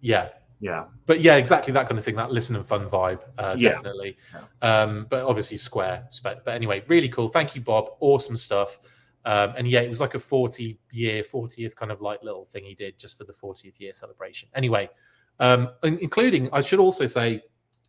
Yeah, 0.00 0.30
yeah. 0.62 0.84
But 1.06 1.20
yeah 1.20 1.34
exactly 1.36 1.72
that 1.72 1.88
kind 1.88 1.98
of 1.98 2.04
thing 2.04 2.14
that 2.14 2.30
listen 2.30 2.54
and 2.54 2.64
fun 2.64 2.88
vibe 2.88 3.20
uh, 3.36 3.56
yeah. 3.58 3.70
definitely. 3.70 4.16
Yeah. 4.32 4.82
Um, 4.82 5.06
but 5.10 5.24
obviously 5.24 5.56
square 5.56 6.06
but, 6.22 6.44
but 6.44 6.54
anyway 6.54 6.82
really 6.86 7.08
cool. 7.08 7.26
Thank 7.26 7.56
you 7.56 7.60
bob. 7.60 7.90
Awesome 7.98 8.36
stuff. 8.36 8.78
Um, 9.24 9.54
and 9.56 9.66
yeah 9.68 9.80
it 9.80 9.88
was 9.88 10.00
like 10.00 10.14
a 10.14 10.20
40 10.20 10.78
year 10.92 11.24
40th 11.24 11.74
kind 11.74 11.90
of 11.90 12.00
like 12.00 12.22
little 12.22 12.44
thing 12.44 12.64
he 12.64 12.74
did 12.74 12.96
just 12.96 13.18
for 13.18 13.24
the 13.24 13.32
40th 13.32 13.80
year 13.80 13.92
celebration. 13.92 14.48
Anyway 14.54 14.88
um, 15.40 15.70
including 15.82 16.48
i 16.52 16.60
should 16.60 16.78
also 16.78 17.06
say 17.06 17.42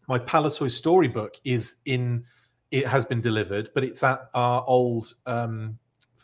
my 0.08 0.18
palitoy 0.18 0.72
storybook 0.72 1.36
is 1.44 1.76
in 1.86 2.24
it 2.72 2.88
has 2.88 3.06
been 3.06 3.22
delivered 3.22 3.70
but 3.76 3.84
it's 3.84 4.02
at 4.02 4.30
our 4.34 4.64
old 4.66 5.14
um, 5.28 5.78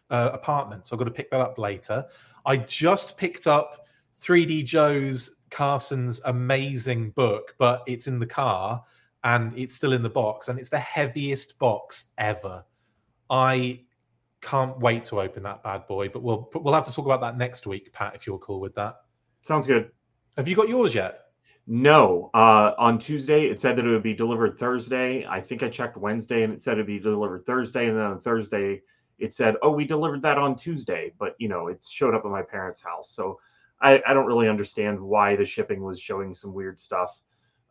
uh, 0.10 0.32
apartment. 0.34 0.88
So 0.88 0.96
i've 0.96 0.98
got 0.98 1.06
to 1.06 1.12
pick 1.12 1.30
that 1.30 1.42
up 1.42 1.60
later. 1.60 2.06
I 2.46 2.58
just 2.58 3.18
picked 3.18 3.46
up 3.46 3.86
3d 4.20 4.66
joe's 4.66 5.38
Carson's 5.50 6.22
amazing 6.26 7.12
book, 7.12 7.56
but 7.58 7.84
it's 7.88 8.08
in 8.08 8.20
the 8.20 8.26
car 8.26 8.84
and 9.24 9.58
it's 9.58 9.76
still 9.76 9.94
in 9.94 10.04
the 10.04 10.10
box, 10.10 10.48
and 10.48 10.60
it's 10.60 10.70
the 10.70 10.80
heaviest 10.80 11.60
box 11.60 12.12
ever. 12.18 12.64
I 13.30 13.82
can't 14.42 14.80
wait 14.80 15.04
to 15.06 15.22
open 15.22 15.44
that 15.44 15.64
bad 15.64 15.88
boy, 15.88 16.10
but 16.10 16.24
we'll 16.24 16.50
we'll 16.54 16.74
have 16.74 16.86
to 16.86 16.94
talk 16.94 17.06
about 17.06 17.22
that 17.22 17.38
next 17.38 17.68
week, 17.68 17.92
Pat, 17.92 18.16
if 18.16 18.26
you're 18.26 18.38
cool 18.40 18.60
with 18.60 18.76
that. 18.76 18.96
Sounds 19.42 19.68
good. 19.68 19.92
Have 20.38 20.48
you 20.48 20.56
got 20.56 20.70
yours 20.70 20.96
yet? 20.96 21.26
No. 21.68 22.30
Uh, 22.34 22.72
on 22.78 22.98
Tuesday, 22.98 23.46
it 23.46 23.60
said 23.60 23.76
that 23.76 23.86
it 23.86 23.90
would 23.90 24.04
be 24.04 24.14
delivered 24.14 24.58
Thursday. 24.58 25.26
I 25.28 25.42
think 25.42 25.64
I 25.64 25.70
checked 25.70 25.98
Wednesday, 25.98 26.44
and 26.44 26.54
it 26.54 26.62
said 26.62 26.74
it'd 26.74 26.88
be 26.88 27.00
delivered 27.00 27.46
Thursday, 27.46 27.88
and 27.88 27.98
then 27.98 28.06
on 28.06 28.20
Thursday, 28.20 28.82
it 29.18 29.34
said, 29.34 29.56
"Oh, 29.62 29.72
we 29.72 29.86
delivered 29.86 30.22
that 30.22 30.38
on 30.38 30.56
Tuesday," 30.56 31.14
but 31.20 31.36
you 31.40 31.50
know, 31.50 31.68
it 31.68 31.86
showed 31.88 32.16
up 32.16 32.26
at 32.26 32.32
my 32.32 32.42
parents' 32.42 32.82
house, 32.82 33.12
so 33.12 33.40
I, 33.82 34.02
I 34.06 34.14
don't 34.14 34.26
really 34.26 34.50
understand 34.50 35.00
why 35.00 35.36
the 35.36 35.46
shipping 35.46 35.84
was 35.84 36.00
showing 36.00 36.36
some 36.36 36.54
weird 36.54 36.80
stuff, 36.80 37.20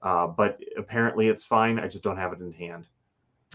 uh, 0.03 0.27
but 0.27 0.59
apparently 0.77 1.29
it's 1.29 1.45
fine. 1.45 1.79
I 1.79 1.89
just 1.89 2.03
don't 2.03 2.17
have 2.17 2.33
it 2.33 2.41
in 2.41 2.53
hand. 2.53 2.87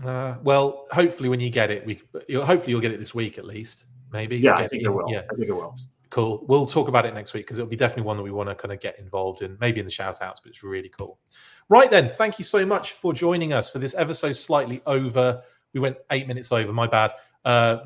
Uh, 0.03 0.35
well, 0.43 0.87
hopefully 0.91 1.29
when 1.29 1.39
you 1.39 1.49
get 1.49 1.69
it, 1.71 1.85
we 1.85 2.01
hopefully 2.35 2.71
you'll 2.71 2.81
get 2.81 2.91
it 2.91 2.99
this 2.99 3.13
week 3.13 3.37
at 3.37 3.45
least. 3.45 3.85
Maybe. 4.11 4.37
Yeah, 4.37 4.53
I 4.53 4.67
think 4.67 4.83
it, 4.83 4.85
it 4.85 4.89
will. 4.89 5.11
Yeah, 5.11 5.23
I 5.31 5.35
think 5.35 5.49
it 5.49 5.53
will. 5.53 5.75
Cool. 6.11 6.45
We'll 6.47 6.67
talk 6.67 6.87
about 6.87 7.07
it 7.07 7.15
next 7.15 7.33
week 7.33 7.45
because 7.45 7.57
it'll 7.57 7.69
be 7.69 7.75
definitely 7.75 8.03
one 8.03 8.17
that 8.17 8.23
we 8.23 8.29
want 8.29 8.47
to 8.47 8.53
kind 8.53 8.71
of 8.71 8.79
get 8.79 8.99
involved 8.99 9.41
in, 9.41 9.57
maybe 9.59 9.79
in 9.79 9.85
the 9.85 9.91
shout 9.91 10.21
outs, 10.21 10.39
but 10.39 10.49
it's 10.49 10.63
really 10.63 10.89
cool. 10.89 11.17
Right 11.69 11.89
then, 11.89 12.09
thank 12.09 12.37
you 12.37 12.45
so 12.45 12.63
much 12.63 12.91
for 12.91 13.13
joining 13.13 13.53
us 13.53 13.71
for 13.71 13.79
this 13.79 13.95
ever 13.95 14.13
so 14.13 14.31
slightly 14.31 14.83
over. 14.85 15.41
We 15.73 15.79
went 15.79 15.97
eight 16.11 16.27
minutes 16.27 16.51
over, 16.51 16.71
my 16.71 16.85
bad. 16.85 17.13
Uh, 17.43 17.79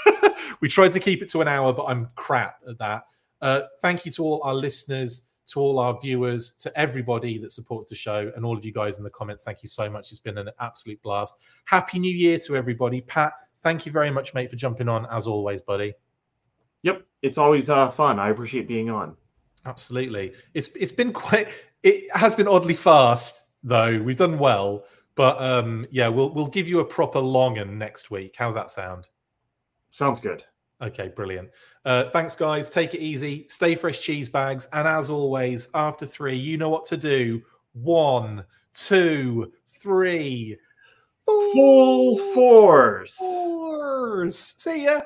we 0.60 0.68
tried 0.70 0.92
to 0.92 1.00
keep 1.00 1.20
it 1.20 1.28
to 1.30 1.42
an 1.42 1.48
hour, 1.48 1.74
but 1.74 1.84
I'm 1.84 2.08
crap 2.14 2.60
at 2.66 2.78
that. 2.78 3.04
Uh, 3.40 3.62
thank 3.80 4.04
you 4.04 4.12
to 4.12 4.24
all 4.24 4.40
our 4.42 4.54
listeners, 4.54 5.22
to 5.46 5.60
all 5.60 5.78
our 5.78 5.98
viewers, 6.00 6.52
to 6.52 6.78
everybody 6.78 7.38
that 7.38 7.52
supports 7.52 7.88
the 7.88 7.94
show, 7.94 8.30
and 8.36 8.44
all 8.44 8.56
of 8.56 8.64
you 8.64 8.72
guys 8.72 8.98
in 8.98 9.04
the 9.04 9.10
comments. 9.10 9.44
Thank 9.44 9.62
you 9.62 9.68
so 9.68 9.88
much. 9.88 10.10
It's 10.10 10.20
been 10.20 10.38
an 10.38 10.50
absolute 10.60 11.00
blast. 11.02 11.36
Happy 11.64 11.98
New 11.98 12.14
Year 12.14 12.38
to 12.40 12.56
everybody. 12.56 13.00
Pat, 13.00 13.32
thank 13.56 13.86
you 13.86 13.92
very 13.92 14.10
much, 14.10 14.34
mate, 14.34 14.50
for 14.50 14.56
jumping 14.56 14.88
on 14.88 15.06
as 15.10 15.26
always, 15.26 15.62
buddy. 15.62 15.94
Yep, 16.82 17.02
it's 17.22 17.38
always 17.38 17.70
uh, 17.70 17.88
fun. 17.90 18.18
I 18.18 18.30
appreciate 18.30 18.68
being 18.68 18.90
on. 18.90 19.16
Absolutely. 19.66 20.32
It's 20.54 20.68
it's 20.76 20.92
been 20.92 21.12
quite. 21.12 21.48
It 21.82 22.14
has 22.16 22.34
been 22.34 22.48
oddly 22.48 22.74
fast 22.74 23.48
though. 23.62 24.00
We've 24.00 24.16
done 24.16 24.38
well, 24.38 24.84
but 25.14 25.40
um, 25.40 25.86
yeah, 25.90 26.08
we'll 26.08 26.32
we'll 26.32 26.48
give 26.48 26.68
you 26.68 26.80
a 26.80 26.84
proper 26.84 27.18
long 27.18 27.58
and 27.58 27.78
next 27.78 28.10
week. 28.10 28.36
How's 28.38 28.54
that 28.54 28.70
sound? 28.70 29.08
Sounds 29.90 30.20
good. 30.20 30.44
Okay, 30.80 31.08
brilliant. 31.08 31.50
Uh, 31.84 32.10
thanks, 32.10 32.36
guys. 32.36 32.70
Take 32.70 32.94
it 32.94 33.00
easy. 33.00 33.46
Stay 33.48 33.74
fresh, 33.74 34.00
cheese 34.00 34.28
bags. 34.28 34.68
And 34.72 34.86
as 34.86 35.10
always, 35.10 35.68
after 35.74 36.06
three, 36.06 36.36
you 36.36 36.56
know 36.56 36.68
what 36.68 36.84
to 36.86 36.96
do. 36.96 37.42
One, 37.72 38.44
two, 38.72 39.52
three. 39.66 40.56
Full 41.26 42.18
force. 42.32 43.16
Force. 43.16 44.54
See 44.58 44.84
ya. 44.84 45.00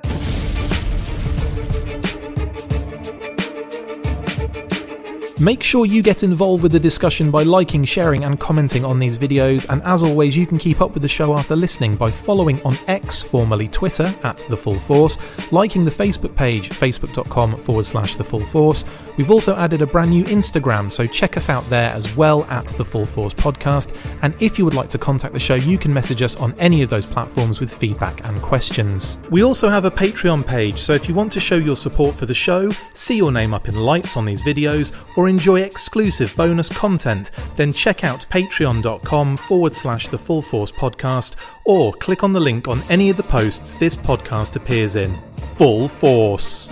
Make 5.42 5.64
sure 5.64 5.86
you 5.86 6.04
get 6.04 6.22
involved 6.22 6.62
with 6.62 6.70
the 6.70 6.78
discussion 6.78 7.32
by 7.32 7.42
liking, 7.42 7.84
sharing, 7.84 8.22
and 8.22 8.38
commenting 8.38 8.84
on 8.84 9.00
these 9.00 9.18
videos. 9.18 9.66
And 9.68 9.82
as 9.82 10.04
always, 10.04 10.36
you 10.36 10.46
can 10.46 10.56
keep 10.56 10.80
up 10.80 10.94
with 10.94 11.02
the 11.02 11.08
show 11.08 11.34
after 11.34 11.56
listening 11.56 11.96
by 11.96 12.12
following 12.12 12.62
on 12.62 12.76
X, 12.86 13.22
formerly 13.22 13.66
Twitter, 13.66 14.14
at 14.22 14.46
The 14.48 14.56
Full 14.56 14.78
Force, 14.78 15.18
liking 15.50 15.84
the 15.84 15.90
Facebook 15.90 16.36
page, 16.36 16.68
facebook.com 16.70 17.56
forward 17.56 17.86
slash 17.86 18.14
The 18.14 18.22
Full 18.22 18.44
Force. 18.44 18.84
We've 19.16 19.32
also 19.32 19.56
added 19.56 19.82
a 19.82 19.86
brand 19.86 20.10
new 20.10 20.22
Instagram, 20.26 20.92
so 20.92 21.08
check 21.08 21.36
us 21.36 21.48
out 21.48 21.68
there 21.68 21.90
as 21.90 22.16
well 22.16 22.44
at 22.44 22.66
The 22.66 22.84
Full 22.84 23.04
Force 23.04 23.34
Podcast. 23.34 23.96
And 24.22 24.34
if 24.38 24.60
you 24.60 24.64
would 24.64 24.74
like 24.74 24.90
to 24.90 24.98
contact 24.98 25.34
the 25.34 25.40
show, 25.40 25.56
you 25.56 25.76
can 25.76 25.92
message 25.92 26.22
us 26.22 26.36
on 26.36 26.54
any 26.60 26.82
of 26.82 26.88
those 26.88 27.04
platforms 27.04 27.58
with 27.58 27.74
feedback 27.74 28.24
and 28.24 28.40
questions. 28.42 29.18
We 29.28 29.42
also 29.42 29.68
have 29.68 29.86
a 29.86 29.90
Patreon 29.90 30.46
page, 30.46 30.78
so 30.78 30.92
if 30.92 31.08
you 31.08 31.16
want 31.16 31.32
to 31.32 31.40
show 31.40 31.56
your 31.56 31.76
support 31.76 32.14
for 32.14 32.26
the 32.26 32.32
show, 32.32 32.70
see 32.92 33.16
your 33.16 33.32
name 33.32 33.52
up 33.52 33.68
in 33.68 33.74
lights 33.74 34.16
on 34.16 34.24
these 34.24 34.44
videos, 34.44 34.92
or 35.16 35.31
enjoy 35.32 35.62
exclusive 35.62 36.36
bonus 36.36 36.68
content, 36.68 37.30
then 37.56 37.72
check 37.72 38.04
out 38.04 38.26
patreon.com 38.28 39.38
forward 39.38 39.74
slash 39.74 40.08
the 40.08 40.18
Full 40.18 40.42
Force 40.42 40.70
podcast 40.70 41.36
or 41.64 41.94
click 41.94 42.22
on 42.22 42.34
the 42.34 42.40
link 42.40 42.68
on 42.68 42.82
any 42.90 43.08
of 43.08 43.16
the 43.16 43.22
posts 43.22 43.74
this 43.74 43.96
podcast 43.96 44.56
appears 44.56 44.94
in. 44.94 45.18
Full 45.56 45.88
Force. 45.88 46.68